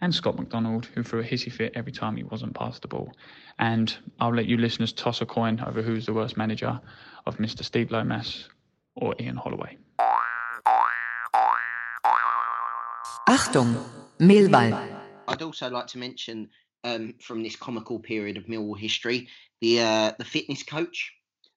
and 0.00 0.14
Scott 0.14 0.38
McDonald, 0.38 0.86
who 0.94 1.02
threw 1.02 1.20
a 1.20 1.24
hissy 1.24 1.50
fit 1.50 1.72
every 1.74 1.90
time 1.90 2.16
he 2.16 2.22
wasn't 2.22 2.54
past 2.54 2.82
the 2.82 2.88
ball. 2.88 3.12
And 3.58 3.96
I'll 4.20 4.34
let 4.34 4.46
you 4.46 4.56
listeners 4.58 4.92
toss 4.92 5.20
a 5.20 5.26
coin 5.26 5.60
over 5.66 5.82
who's 5.82 6.06
the 6.06 6.12
worst 6.12 6.36
manager 6.36 6.80
of 7.26 7.38
Mr. 7.38 7.64
Steve 7.64 7.90
Lomas 7.90 8.48
or 8.94 9.14
Ian 9.18 9.36
Holloway. 9.36 9.78
Achtung, 13.28 13.82
Millwall. 14.18 14.96
I'd 15.28 15.42
also 15.42 15.70
like 15.70 15.86
to 15.88 15.98
mention 15.98 16.48
um, 16.84 17.14
from 17.20 17.42
this 17.42 17.56
comical 17.56 17.98
period 17.98 18.36
of 18.36 18.44
Millwall 18.44 18.78
history 18.78 19.28
the 19.60 19.80
uh, 19.80 20.12
the 20.18 20.24
fitness 20.24 20.62
coach. 20.62 21.14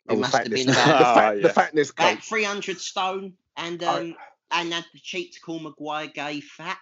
Who 0.07 0.13
Oh, 0.13 0.15
the 0.15 0.21
must 0.21 0.33
have 0.33 0.41
fatness, 0.43 0.65
been 0.65 0.73
the, 0.73 0.81
about, 0.81 1.15
fat, 1.15 1.35
yeah. 1.35 1.41
the 1.47 1.49
fatness 1.49 1.91
about 1.91 2.15
coach. 2.15 2.27
300 2.27 2.79
stone 2.79 3.33
and 3.55 3.83
um, 3.83 4.15
and 4.51 4.73
had 4.73 4.85
the 4.93 4.99
cheek 4.99 5.33
to 5.33 5.39
call 5.39 5.59
Magaye 5.59 6.13
Gueye 6.13 6.43
fat. 6.43 6.77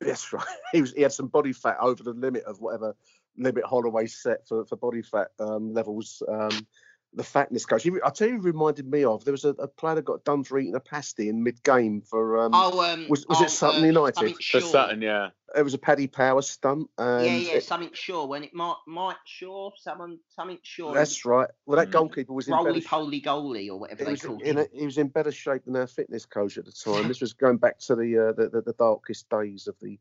That's 0.00 0.32
right. 0.32 0.46
He 0.72 0.80
was 0.80 0.92
he 0.92 1.02
had 1.02 1.12
some 1.12 1.28
body 1.28 1.52
fat 1.52 1.76
over 1.80 2.02
the 2.02 2.12
limit 2.12 2.44
of 2.44 2.60
whatever 2.60 2.94
limit 3.36 3.64
Holloway 3.64 4.06
set 4.06 4.46
for, 4.46 4.64
for 4.64 4.76
body 4.76 5.02
fat 5.02 5.28
um, 5.38 5.72
levels. 5.72 6.22
Um, 6.28 6.66
the 7.14 7.24
fatness 7.24 7.66
coach. 7.66 7.86
I 7.86 8.10
tell 8.10 8.28
you, 8.28 8.34
he 8.34 8.40
reminded 8.40 8.90
me 8.90 9.04
of. 9.04 9.24
There 9.24 9.32
was 9.32 9.44
a, 9.44 9.50
a 9.50 9.66
player 9.68 9.96
that 9.96 10.04
got 10.04 10.24
done 10.24 10.44
for 10.44 10.58
eating 10.58 10.74
a 10.76 10.80
pasty 10.80 11.28
in 11.28 11.42
mid 11.42 11.62
game 11.62 12.02
for. 12.02 12.38
Um, 12.38 12.52
Oh, 12.54 12.80
um, 12.92 13.06
was 13.08 13.26
was 13.26 13.40
oh, 13.40 13.44
it 13.44 13.50
Sutton 13.50 13.82
uh, 13.82 13.86
United? 13.86 14.36
For 14.36 14.60
Sutton, 14.60 15.02
yeah. 15.02 15.30
It 15.56 15.62
was 15.62 15.74
a 15.74 15.78
Paddy 15.78 16.06
Power 16.06 16.42
stunt. 16.42 16.88
And 16.96 17.26
Yeah, 17.26 17.36
yeah, 17.38 17.52
it- 17.54 17.64
something 17.64 17.90
sure. 17.92 18.26
When 18.28 18.44
it 18.44 18.54
might, 18.54 18.76
might 18.86 19.16
sure, 19.24 19.72
someone, 19.76 20.18
something 20.28 20.58
sure. 20.62 20.94
that's 20.94 21.24
right. 21.24 21.48
Well, 21.66 21.78
that 21.78 21.88
Mm. 21.88 21.92
goalkeeper 21.92 22.32
was 22.32 22.46
in 22.46 22.52
better. 22.52 22.66
roly 22.68 22.80
poly 22.82 23.20
goalie 23.20 23.68
or 23.68 23.80
whatever 23.80 23.98
He 23.98 24.04
they 24.04 24.10
was, 24.12 24.22
called 24.22 24.42
in 24.42 24.58
him. 24.58 24.66
a, 24.72 24.78
he 24.78 24.84
was 24.84 24.98
in 24.98 25.08
better 25.08 25.32
shape 25.32 25.64
than 25.64 25.74
our 25.74 25.88
fitness 25.88 26.24
coach 26.24 26.56
at 26.58 26.66
the 26.66 26.72
time. 26.84 27.08
This 27.08 27.20
was 27.20 27.32
going 27.32 27.56
back 27.56 27.80
to 27.80 27.96
the, 27.96 28.28
uh, 28.28 28.32
the, 28.32 28.48
the 28.50 28.62
the 28.62 28.72
darkest 28.74 29.28
days 29.28 29.66
of 29.66 29.74
the 29.80 29.98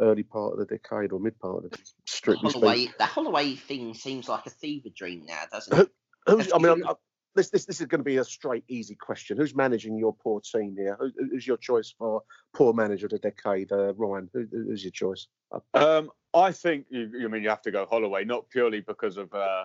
early 0.00 0.22
part 0.22 0.52
of 0.52 0.58
the 0.60 0.66
decade 0.66 1.10
or 1.12 1.18
mid 1.18 1.38
part 1.40 1.64
of 1.64 1.70
the 1.70 1.78
strictly 2.06 2.48
speaking. 2.50 2.68
Holloway, 2.68 2.88
the 2.98 3.04
Holloway 3.06 3.54
thing 3.56 3.94
seems 3.94 4.28
like 4.28 4.46
a 4.46 4.50
fever 4.50 4.88
dream 4.94 5.24
now, 5.26 5.42
doesn't 5.50 5.76
it? 5.76 5.90
Who's, 6.26 6.52
I 6.52 6.58
mean, 6.58 6.72
I'm, 6.72 6.88
I'm, 6.88 6.94
this, 7.34 7.50
this 7.50 7.64
this 7.64 7.80
is 7.80 7.86
going 7.86 8.00
to 8.00 8.04
be 8.04 8.18
a 8.18 8.24
straight, 8.24 8.64
easy 8.68 8.94
question. 8.94 9.36
Who's 9.36 9.54
managing 9.54 9.96
your 9.96 10.14
poor 10.14 10.40
team 10.40 10.74
here? 10.76 10.96
Who, 11.00 11.10
who's 11.30 11.46
your 11.46 11.56
choice 11.56 11.94
for 11.96 12.22
poor 12.54 12.72
manager 12.72 13.06
of 13.06 13.12
the 13.12 13.18
decade? 13.18 13.72
Uh, 13.72 13.94
Ryan, 13.94 14.28
who, 14.32 14.46
who's 14.50 14.84
your 14.84 14.92
choice? 14.92 15.26
Um, 15.74 16.10
I 16.34 16.52
think 16.52 16.86
you, 16.88 17.10
you 17.18 17.28
mean 17.28 17.42
you 17.42 17.50
have 17.50 17.62
to 17.62 17.70
go 17.70 17.86
Holloway, 17.86 18.24
not 18.24 18.48
purely 18.48 18.80
because 18.80 19.16
of 19.18 19.32
uh, 19.34 19.64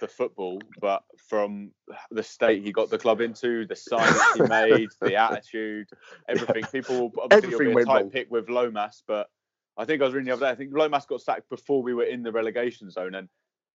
the 0.00 0.06
football, 0.06 0.60
but 0.80 1.02
from 1.28 1.72
the 2.10 2.22
state 2.22 2.64
he 2.64 2.72
got 2.72 2.90
the 2.90 2.98
club 2.98 3.20
into, 3.20 3.66
the 3.66 3.76
signs 3.76 4.16
he 4.34 4.42
made, 4.48 4.90
the 5.00 5.16
attitude, 5.16 5.88
everything. 6.28 6.64
People 6.70 7.12
obviously 7.20 7.54
Everything 7.54 7.74
will 7.74 7.76
be 7.76 7.82
a 7.82 7.86
tight 7.86 8.00
wrong. 8.02 8.10
pick 8.10 8.30
with 8.30 8.48
Lomas, 8.48 9.02
but 9.06 9.28
I 9.76 9.84
think 9.84 10.02
I 10.02 10.04
was 10.04 10.14
reading 10.14 10.26
the 10.28 10.34
other 10.34 10.46
day. 10.46 10.50
I 10.50 10.54
think 10.54 10.72
Lomas 10.72 11.04
got 11.06 11.20
sacked 11.20 11.48
before 11.50 11.82
we 11.82 11.94
were 11.94 12.04
in 12.04 12.22
the 12.22 12.30
relegation 12.30 12.90
zone, 12.90 13.16
and 13.16 13.28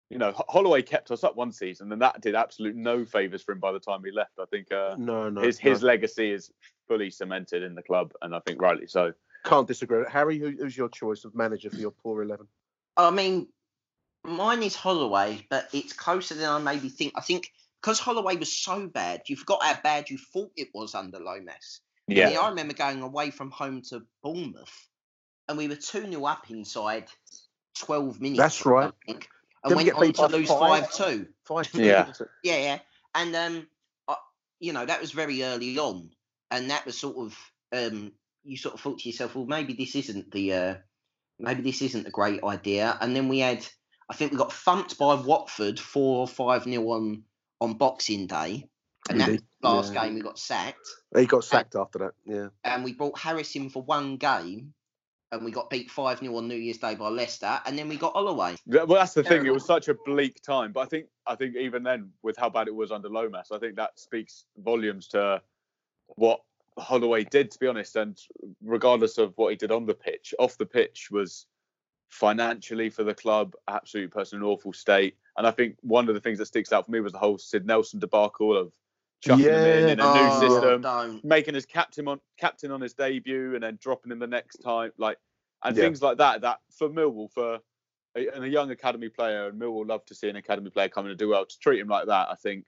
you 0.09 0.17
know 0.17 0.33
Holloway 0.49 0.81
kept 0.81 1.11
us 1.11 1.23
up 1.23 1.35
one 1.35 1.51
season, 1.51 1.91
and 1.91 2.01
that 2.01 2.21
did 2.21 2.35
absolute 2.35 2.75
no 2.75 3.05
favors 3.05 3.43
for 3.43 3.51
him 3.51 3.59
by 3.59 3.71
the 3.71 3.79
time 3.79 4.01
he 4.03 4.11
left. 4.11 4.39
I 4.39 4.45
think 4.45 4.71
uh, 4.71 4.95
No, 4.97 5.29
no, 5.29 5.41
his 5.41 5.63
no. 5.63 5.71
his 5.71 5.83
legacy 5.83 6.31
is 6.31 6.51
fully 6.87 7.11
cemented 7.11 7.63
in 7.63 7.75
the 7.75 7.83
club, 7.83 8.11
and 8.21 8.35
I 8.35 8.39
think 8.39 8.61
rightly 8.61 8.87
so. 8.87 9.13
Can't 9.45 9.67
disagree. 9.67 10.03
Harry, 10.09 10.37
who, 10.37 10.49
who's 10.51 10.75
your 10.75 10.89
choice 10.89 11.23
of 11.23 11.35
manager 11.35 11.69
for 11.69 11.77
your 11.77 11.91
poor 11.91 12.21
eleven? 12.23 12.47
I 12.97 13.11
mean, 13.11 13.47
mine 14.23 14.63
is 14.63 14.75
Holloway, 14.75 15.45
but 15.49 15.69
it's 15.73 15.93
closer 15.93 16.35
than 16.35 16.49
I 16.49 16.59
maybe 16.59 16.89
think. 16.89 17.13
I 17.15 17.21
think 17.21 17.51
because 17.81 17.99
Holloway 17.99 18.35
was 18.35 18.51
so 18.51 18.87
bad, 18.87 19.21
you 19.27 19.35
forgot 19.35 19.63
how 19.63 19.79
bad 19.81 20.09
you 20.09 20.17
thought 20.17 20.51
it 20.57 20.69
was 20.73 20.95
under 20.95 21.19
Lomas. 21.19 21.81
I, 22.09 22.13
mean, 22.13 22.37
I 22.37 22.49
remember 22.49 22.73
going 22.73 23.01
away 23.01 23.29
from 23.29 23.51
home 23.51 23.83
to 23.89 24.01
Bournemouth, 24.23 24.89
and 25.47 25.57
we 25.57 25.67
were 25.67 25.75
2 25.75 26.11
0 26.11 26.25
up 26.25 26.49
inside 26.49 27.05
12 27.77 28.19
minutes. 28.19 28.39
That's 28.39 28.65
right. 28.65 28.91
something, 29.07 29.21
Didn't 29.21 29.27
And 29.63 29.75
went 29.75 29.93
on 29.93 30.13
to 30.13 30.27
lose 30.27 30.49
five. 30.49 30.89
5 30.89 30.93
2. 30.93 31.27
Yeah. 31.73 32.11
Yeah, 32.43 32.57
yeah. 32.57 32.79
And 33.15 33.35
um, 33.35 33.67
I, 34.07 34.15
you 34.59 34.73
know, 34.73 34.85
that 34.85 35.01
was 35.01 35.11
very 35.11 35.43
early 35.43 35.77
on, 35.77 36.09
and 36.51 36.69
that 36.69 36.85
was 36.85 36.97
sort 36.97 37.17
of 37.17 37.37
um, 37.71 38.11
you 38.43 38.57
sort 38.57 38.75
of 38.75 38.81
thought 38.81 38.99
to 38.99 39.09
yourself, 39.09 39.35
well, 39.35 39.45
maybe 39.45 39.73
this 39.73 39.95
isn't 39.95 40.31
the 40.31 40.53
uh, 40.53 40.75
maybe 41.39 41.61
this 41.61 41.81
isn't 41.81 42.07
a 42.07 42.11
great 42.11 42.43
idea. 42.43 42.97
And 43.01 43.15
then 43.15 43.27
we 43.27 43.39
had, 43.39 43.65
I 44.09 44.15
think 44.15 44.31
we 44.31 44.37
got 44.37 44.53
thumped 44.53 44.97
by 44.97 45.15
Watford 45.15 45.79
four 45.79 46.19
or 46.19 46.27
five 46.27 46.65
nil 46.65 46.91
on 46.91 47.23
on 47.61 47.73
Boxing 47.73 48.27
Day, 48.27 48.67
and 49.09 49.19
that 49.19 49.27
We 49.27 49.33
was 49.33 49.41
did, 49.41 49.49
the 49.61 49.69
last 49.69 49.93
yeah. 49.93 50.03
game 50.03 50.15
we 50.15 50.21
got 50.21 50.39
sacked. 50.39 50.87
He 51.15 51.25
got 51.25 51.43
sacked 51.43 51.75
after 51.75 51.99
that. 51.99 52.13
Yeah. 52.25 52.47
And 52.63 52.83
we 52.83 52.93
brought 52.93 53.19
Harris 53.19 53.55
in 53.55 53.69
for 53.69 53.83
one 53.83 54.17
game, 54.17 54.73
and 55.31 55.45
we 55.45 55.51
got 55.51 55.69
beat 55.69 55.91
five 55.91 56.19
0 56.19 56.35
on 56.35 56.47
New 56.47 56.55
Year's 56.55 56.77
Day 56.77 56.95
by 56.95 57.09
Leicester, 57.09 57.59
and 57.65 57.77
then 57.77 57.87
we 57.87 57.97
got 57.97 58.13
Holloway. 58.13 58.55
Yeah, 58.65 58.83
Well, 58.83 58.99
that's 58.99 59.13
the 59.13 59.23
thing. 59.23 59.45
It 59.45 59.53
was 59.53 59.65
such 59.65 59.87
a 59.87 59.95
bleak 60.05 60.41
time, 60.41 60.71
but 60.71 60.81
I 60.81 60.85
think 60.85 61.07
I 61.27 61.35
think 61.35 61.55
even 61.55 61.83
then, 61.83 62.09
with 62.23 62.37
how 62.37 62.49
bad 62.49 62.67
it 62.67 62.75
was 62.75 62.91
under 62.91 63.09
Lomas, 63.09 63.51
I 63.51 63.59
think 63.59 63.75
that 63.75 63.99
speaks 63.99 64.45
volumes 64.57 65.07
to 65.09 65.41
what 66.07 66.41
Holloway 66.77 67.23
did. 67.25 67.51
To 67.51 67.59
be 67.59 67.67
honest, 67.67 67.95
and 67.95 68.17
regardless 68.61 69.17
of 69.17 69.33
what 69.35 69.51
he 69.51 69.55
did 69.55 69.71
on 69.71 69.85
the 69.85 69.93
pitch, 69.93 70.33
off 70.39 70.57
the 70.57 70.65
pitch 70.65 71.09
was 71.11 71.45
financially 72.09 72.89
for 72.89 73.03
the 73.03 73.13
club 73.13 73.53
absolutely 73.67 74.09
put 74.09 74.33
in 74.33 74.39
an 74.39 74.43
awful 74.43 74.73
state. 74.73 75.15
And 75.37 75.45
I 75.45 75.51
think 75.51 75.77
one 75.81 76.09
of 76.09 76.15
the 76.15 76.21
things 76.21 76.39
that 76.39 76.47
sticks 76.47 76.73
out 76.73 76.85
for 76.85 76.91
me 76.91 77.01
was 77.01 77.13
the 77.13 77.19
whole 77.19 77.37
Sid 77.37 77.67
Nelson 77.67 77.99
debacle 77.99 78.57
of 78.57 78.73
chucking 79.21 79.45
him 79.45 79.65
in 79.65 79.89
in 79.89 79.99
a 79.99 80.03
Oh, 80.03 80.13
new 80.13 80.31
system, 80.31 80.81
don't. 80.81 81.23
making 81.25 81.53
his 81.55 81.65
captain 81.65 82.07
on 82.07 82.19
captain 82.37 82.71
on 82.71 82.81
his 82.81 82.93
debut, 82.93 83.55
and 83.55 83.63
then 83.63 83.77
dropping 83.81 84.11
him 84.11 84.19
the 84.19 84.27
next 84.27 84.57
time, 84.57 84.91
like 84.97 85.17
and 85.63 85.75
Yeah. 85.75 85.83
things 85.83 86.01
like 86.01 86.17
that. 86.17 86.41
That 86.41 86.59
for 86.77 86.89
Millwall, 86.89 87.31
for 87.31 87.59
a, 88.15 88.27
and 88.29 88.43
a 88.43 88.49
young 88.49 88.71
academy 88.71 89.09
player, 89.09 89.47
and 89.47 89.59
Millwall 89.59 89.87
love 89.87 90.05
to 90.05 90.15
see 90.15 90.29
an 90.29 90.35
academy 90.35 90.69
player 90.69 90.89
come 90.89 91.05
in 91.05 91.11
and 91.11 91.19
do 91.19 91.29
well. 91.29 91.45
To 91.45 91.59
treat 91.59 91.79
him 91.79 91.87
like 91.87 92.07
that, 92.07 92.29
I 92.29 92.35
think, 92.35 92.65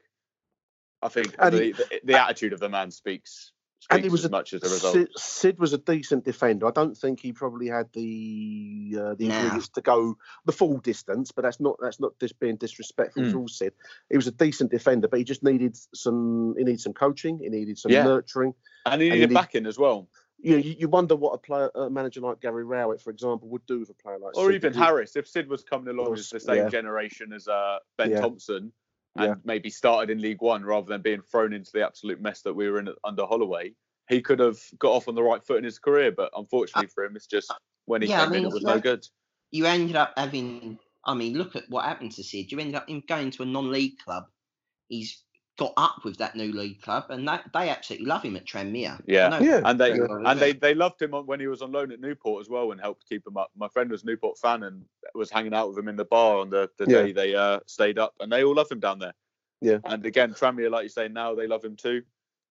I 1.02 1.10
think 1.10 1.38
the, 1.38 1.52
he- 1.52 1.72
the, 1.74 2.02
the 2.04 2.22
attitude 2.22 2.54
of 2.54 2.60
the 2.60 2.70
man 2.70 2.92
speaks 2.92 3.32
speaks 3.32 3.54
And 3.90 4.04
he 4.04 4.10
was 4.10 4.22
as 4.22 4.26
a, 4.26 4.30
much 4.30 4.54
as 4.54 4.62
the 4.62 4.70
result. 4.70 4.94
Sid, 4.94 5.10
Sid 5.18 5.60
was 5.60 5.74
a 5.74 5.78
decent 5.78 6.24
defender. 6.24 6.68
I 6.68 6.72
don't 6.72 6.96
think 6.96 7.20
he 7.20 7.34
probably 7.34 7.68
had 7.68 7.88
the 7.94 8.96
uh, 9.00 9.16
the 9.16 9.28
Nah. 9.28 9.60
to 9.74 9.82
go 9.82 10.18
the 10.46 10.52
full 10.52 10.78
distance, 10.78 11.32
but 11.32 11.42
that's 11.42 11.60
not 11.60 11.78
that's 11.82 12.00
not 12.00 12.18
just 12.20 12.40
being 12.40 12.58
disrespectful 12.58 13.24
Mm. 13.24 13.32
to 13.32 13.40
all 13.40 13.48
Sid. 13.48 13.74
He 14.10 14.18
was 14.18 14.28
a 14.28 14.32
decent 14.32 14.72
defender, 14.72 15.08
but 15.08 15.18
he 15.20 15.26
just 15.26 15.44
needed 15.44 15.78
some 15.96 16.56
he 16.58 16.64
needed 16.64 16.82
some 16.82 16.94
coaching, 16.94 17.40
he 17.40 17.50
needed 17.50 17.78
some 17.78 17.92
Yeah. 17.92 18.04
nurturing. 18.04 18.54
and 18.86 19.02
he 19.02 19.10
and 19.10 19.16
needed 19.16 19.30
he- 19.30 19.36
backing 19.36 19.66
as 19.66 19.78
well, 19.78 20.10
You, 20.40 20.52
know, 20.54 20.58
you 20.58 20.76
you 20.80 20.88
wonder 20.88 21.16
what 21.16 21.32
a 21.34 21.38
player 21.38 21.70
a 21.76 21.90
manager 21.90 22.22
like 22.22 22.40
Gary 22.42 22.64
Rowett, 22.64 23.02
for 23.02 23.10
example, 23.12 23.48
would 23.50 23.66
do 23.68 23.80
with 23.80 23.90
a 23.90 23.94
player 23.94 24.18
like 24.20 24.36
or 24.38 24.48
Sid. 24.48 24.56
even 24.56 24.74
Harris. 24.74 25.16
If 25.16 25.28
Sid 25.28 25.48
was 25.50 25.64
coming 25.64 25.88
along 25.88 26.14
as 26.14 26.30
the 26.30 26.40
same 26.40 26.56
Yeah. 26.58 26.70
generation 26.70 27.34
as 27.34 27.48
uh, 27.48 27.78
Ben 27.98 28.12
Yeah. 28.12 28.22
Thompson, 28.22 28.72
and 29.16 29.26
Yeah. 29.28 29.36
maybe 29.44 29.70
started 29.70 30.10
in 30.10 30.22
League 30.22 30.42
One 30.42 30.64
rather 30.64 30.88
than 30.88 31.02
being 31.02 31.22
thrown 31.22 31.54
into 31.54 31.72
the 31.74 31.86
absolute 31.86 32.22
mess 32.22 32.42
that 32.44 32.54
we 32.54 32.70
were 32.70 32.80
in 32.80 32.90
under 33.04 33.26
Holloway, 33.26 33.74
he 34.10 34.22
could 34.22 34.40
have 34.40 34.60
got 34.80 34.92
off 34.92 35.08
on 35.08 35.16
the 35.16 35.24
right 35.24 35.44
foot 35.44 35.58
in 35.58 35.64
his 35.64 35.80
career. 35.80 36.12
But 36.12 36.32
unfortunately 36.36 36.88
uh, 36.88 36.92
for 36.94 37.04
him, 37.06 37.16
it's 37.16 37.28
just 37.28 37.54
when 37.86 38.02
he 38.02 38.08
Yeah, 38.10 38.22
I 38.22 38.26
came 38.26 38.34
in, 38.36 38.44
it 38.46 38.52
was 38.52 38.64
like- 38.64 38.76
no 38.76 38.82
good. 38.82 39.06
you 39.52 39.66
ended 39.66 39.96
up 39.96 40.14
having. 40.18 40.80
I 41.04 41.14
mean, 41.16 41.34
look 41.36 41.56
at 41.56 41.68
what 41.70 41.86
happened 41.86 42.12
to 42.14 42.24
Sid. 42.24 42.52
You 42.52 42.60
ended 42.60 42.76
up 42.76 42.88
him 42.88 43.02
going 43.08 43.32
to 43.32 43.44
a 43.44 43.46
non-league 43.46 43.98
club. 43.98 44.26
He's 44.88 45.24
got 45.62 45.74
up 45.78 46.04
with 46.04 46.18
that 46.18 46.36
new 46.36 46.52
league 46.52 46.82
club, 46.82 47.06
and 47.10 47.28
they, 47.28 47.38
they 47.54 47.70
absolutely 47.70 48.08
love 48.08 48.24
him 48.24 48.36
at 48.36 48.46
Tranmere. 48.46 49.00
Yeah, 49.06 49.30
know 49.30 49.40
Yeah. 49.40 49.62
and 49.64 49.80
they 49.80 49.98
very 49.98 50.26
and 50.26 50.40
they 50.40 50.54
they 50.54 50.74
loved 50.74 51.00
him 51.02 51.12
when 51.12 51.40
he 51.40 51.48
was 51.48 51.62
on 51.62 51.72
loan 51.72 51.92
at 51.92 52.00
Newport 52.00 52.42
as 52.42 52.50
well, 52.50 52.72
and 52.72 52.82
helped 52.82 53.08
keep 53.08 53.26
him 53.28 53.38
up. 53.38 53.52
My 53.56 53.68
friend 53.68 53.92
was 53.92 54.02
a 54.02 54.08
Newport 54.08 54.40
fan 54.40 54.64
and 54.64 54.84
was 55.14 55.30
hanging 55.30 55.54
out 55.54 55.70
with 55.70 55.78
him 55.78 55.88
in 55.88 55.96
the 55.96 56.06
bar 56.06 56.38
on 56.38 56.50
the, 56.50 56.70
the 56.78 56.86
Yeah. 56.90 57.02
day 57.04 57.12
they 57.12 57.36
uh, 57.36 57.60
stayed 57.68 58.00
up, 58.00 58.16
and 58.20 58.32
they 58.32 58.44
all 58.44 58.56
love 58.56 58.72
him 58.72 58.80
down 58.80 58.98
there. 58.98 59.14
Yeah. 59.62 59.78
And 59.86 60.04
again, 60.06 60.34
Tranmere, 60.34 60.72
like 60.72 60.84
you 60.84 60.90
say, 60.90 61.08
now 61.08 61.36
they 61.36 61.46
love 61.46 61.64
him 61.64 61.76
too. 61.76 62.02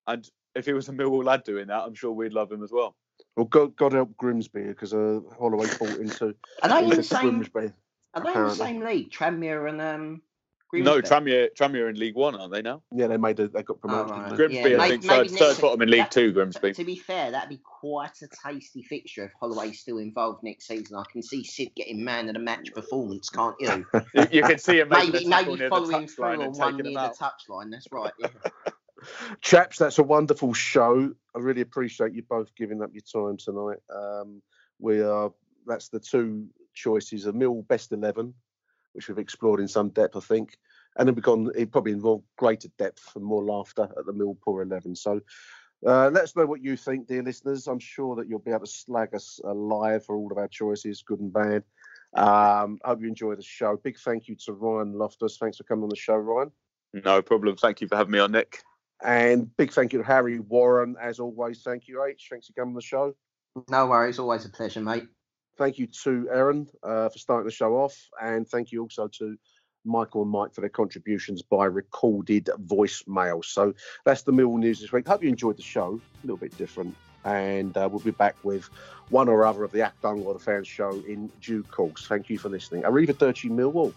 And 0.07 0.29
if 0.55 0.67
he 0.67 0.73
was 0.73 0.89
a 0.89 0.93
Millwall 0.93 1.25
lad 1.25 1.43
doing 1.43 1.67
that, 1.67 1.83
I'm 1.83 1.95
sure 1.95 2.13
we'd 2.13 2.33
love 2.33 2.53
him 2.53 2.63
as 2.63 2.71
well. 2.71 2.95
Well, 3.37 3.47
God, 3.47 3.75
God 3.75 3.93
help 3.93 4.17
Grimsby 4.17 4.63
because 4.63 4.95
uh, 4.95 5.21
Holloway 5.37 5.67
bought 5.79 5.99
into, 5.99 6.35
Are 6.63 6.69
they 6.69 6.85
in 6.85 6.91
the 6.91 7.03
same? 7.03 7.41
Grimsby, 7.41 7.73
are 8.15 8.23
they 8.23 8.35
in 8.35 8.45
the 8.45 8.55
same 8.55 8.81
league? 8.85 9.11
Tranmere 9.11 9.69
and 9.69 9.81
um. 9.81 10.23
No, 10.73 11.01
Grimsby? 11.01 11.09
Tramier 11.15 11.49
Tranmere 11.59 11.91
in 11.91 11.97
League 11.99 12.15
One, 12.15 12.35
aren't 12.37 12.53
they 12.53 12.63
now? 12.63 12.83
Yeah, 12.93 13.09
they 13.09 13.17
made 13.17 13.41
a, 13.41 13.49
they 13.49 13.63
got 13.63 13.81
promoted. 13.81 14.13
Oh, 14.15 14.21
right. 14.21 14.35
Grimsby, 14.35 14.71
Yeah, 14.71 14.83
I 14.83 14.89
think, 14.91 15.05
maybe 15.05 15.09
third, 15.09 15.31
next 15.33 15.39
third 15.39 15.61
bottom 15.61 15.83
in 15.83 15.91
League 15.91 16.01
that- 16.01 16.11
Two, 16.13 16.27
To, 16.29 16.33
Grimsby. 16.33 16.73
to 16.75 16.85
be 16.85 16.97
fair, 16.97 17.31
that'd 17.33 17.49
be 17.49 17.61
quite 17.65 18.23
a 18.23 18.29
tasty 18.47 18.83
fixture 18.83 19.25
if 19.25 19.33
Holloway's 19.41 19.81
still 19.81 19.99
involved 19.99 20.43
next 20.45 20.67
season. 20.69 20.97
I 20.97 21.05
can 21.11 21.23
see 21.23 21.43
Sid 21.45 21.73
getting 21.75 22.05
man 22.05 22.29
of 22.29 22.35
the 22.35 22.41
match 22.41 22.73
performance, 22.73 23.29
can't 23.31 23.57
you? 23.59 23.87
You, 24.15 24.27
you 24.31 24.43
can 24.43 24.59
see 24.59 24.79
him 24.81 24.89
maybe 24.89 25.27
maybe 25.27 25.69
following 25.69 26.07
through 26.07 26.43
on 26.43 26.53
one 26.53 26.77
near 26.77 26.85
the 26.93 26.99
out. 26.99 27.17
touchline. 27.19 27.71
That's 27.71 27.87
right. 27.91 28.13
Yeah. 28.19 28.29
Chaps, 29.41 29.79
that's 29.79 29.99
a 29.99 30.03
wonderful 30.03 30.53
show. 30.53 31.13
I 31.35 31.39
really 31.39 31.63
appreciate 31.63 32.13
you 32.15 32.23
both 32.23 32.55
giving 32.55 32.83
up 32.83 32.91
your 32.93 33.03
time 33.03 33.39
tonight. 33.39 33.79
Um, 33.95 34.43
we 34.79 35.01
are 35.01 35.33
that's 35.67 35.89
the 35.89 36.01
two 36.01 36.47
choices: 36.75 37.27
a 37.27 37.33
Mill 37.33 37.63
Best 37.63 37.93
Eleven, 37.93 38.35
which 38.93 39.09
we've 39.09 39.19
explored 39.19 39.61
in 39.61 39.69
some 39.69 39.91
depth, 39.91 40.17
I 40.17 40.21
think, 40.21 40.57
and 40.97 41.09
then 41.09 41.15
we've 41.15 41.25
gone 41.25 41.51
it 41.55 41.73
probably 41.73 41.93
involved 41.93 42.25
greater 42.37 42.69
depth 42.79 43.13
and 43.15 43.25
more 43.25 43.45
laughter 43.45 43.89
at 43.99 44.07
the 44.07 44.13
Mill 44.13 44.37
Poor 44.43 44.63
Eleven. 44.63 44.95
So. 44.95 45.21
Uh, 45.87 46.11
let 46.13 46.25
us 46.25 46.37
know 46.37 46.45
what 46.45 46.63
you 46.63 46.77
think, 46.77 47.07
dear 47.07 47.23
listeners. 47.23 47.67
I'm 47.67 47.79
sure 47.79 48.15
that 48.17 48.29
you'll 48.29 48.39
be 48.39 48.51
able 48.51 48.67
to 48.67 48.71
slag 48.71 49.15
us 49.15 49.41
alive 49.43 50.05
for 50.05 50.15
all 50.15 50.31
of 50.31 50.37
our 50.37 50.47
choices, 50.47 51.03
good 51.03 51.21
and 51.21 51.33
bad. 51.33 51.65
Um, 52.15 52.79
hope 52.85 53.01
you 53.01 53.09
enjoy 53.09 53.35
the 53.35 53.43
show. 53.43 53.79
Big 53.83 53.99
thank 53.99 54.29
you 54.29 54.37
to 54.45 54.53
Ryan 54.53 54.93
Loftus. 54.93 55.39
Thanks 55.39 55.57
for 55.57 55.65
coming 55.65 55.85
on 55.85 55.89
the 55.89 55.97
show, 55.97 56.17
Ryan. 56.17 56.51
No 56.93 57.23
problem. 57.23 57.57
Thank 57.57 57.81
you 57.81 57.89
for 57.89 57.97
having 57.97 58.13
me 58.13 58.19
on, 58.19 58.33
Nick. 58.33 58.63
And 59.03 59.57
big 59.57 59.73
thank 59.73 59.93
you 59.93 60.01
to 60.01 60.05
Harry 60.05 60.41
Warren, 60.41 60.97
as 61.01 61.19
always. 61.19 61.63
Thank 61.63 61.89
you, 61.89 62.05
H. 62.05 62.27
Thanks 62.31 62.49
for 62.49 62.53
coming 62.53 62.73
on 62.73 62.75
the 62.75 62.83
show. 62.83 63.15
No 63.69 63.87
worries. 63.87 64.19
Always 64.19 64.45
a 64.45 64.51
pleasure, 64.51 64.81
mate. 64.81 65.09
Thank 65.57 65.79
you 65.79 65.87
to 66.05 66.29
Aaron 66.33 66.69
uh, 66.83 67.09
for 67.09 67.19
starting 67.19 67.45
the 67.45 67.53
show 67.53 67.77
off. 67.77 67.97
And 68.21 68.49
thank 68.49 68.73
you 68.73 68.83
also 68.83 69.09
to 69.09 69.37
Michael 69.85 70.23
and 70.23 70.31
Mike 70.31 70.55
for 70.55 70.61
their 70.61 70.71
contributions 70.71 71.43
by 71.43 71.67
recorded 71.67 72.49
voicemail. 72.67 73.45
So 73.45 73.75
that's 74.05 74.23
the 74.23 74.33
Mill 74.33 74.57
News 74.57 74.81
this 74.81 74.93
week. 74.93 75.07
Hope 75.07 75.23
you 75.23 75.29
enjoyed 75.29 75.57
the 75.57 75.63
show. 75.63 76.01
A 76.23 76.27
little 76.27 76.37
bit 76.37 76.57
different. 76.57 76.95
And 77.25 77.77
uh, 77.77 77.89
we'll 77.91 78.01
be 78.01 78.11
back 78.13 78.37
with 78.43 78.71
one 79.11 79.29
or 79.29 79.45
other 79.45 79.65
of 79.65 79.73
the 79.73 79.81
Achtung 79.81 80.25
or 80.25 80.33
the 80.33 80.41
Fans 80.41 80.67
show 80.67 81.03
in 81.07 81.31
due 81.43 81.63
course. 81.65 82.07
Thank 82.07 82.31
you 82.31 82.39
for 82.39 82.49
listening. 82.49 82.83
Arrivederci 82.83 83.51
Millwall. 83.51 83.93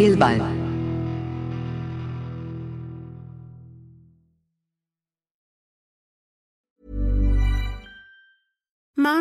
Mehlball. 0.00 0.49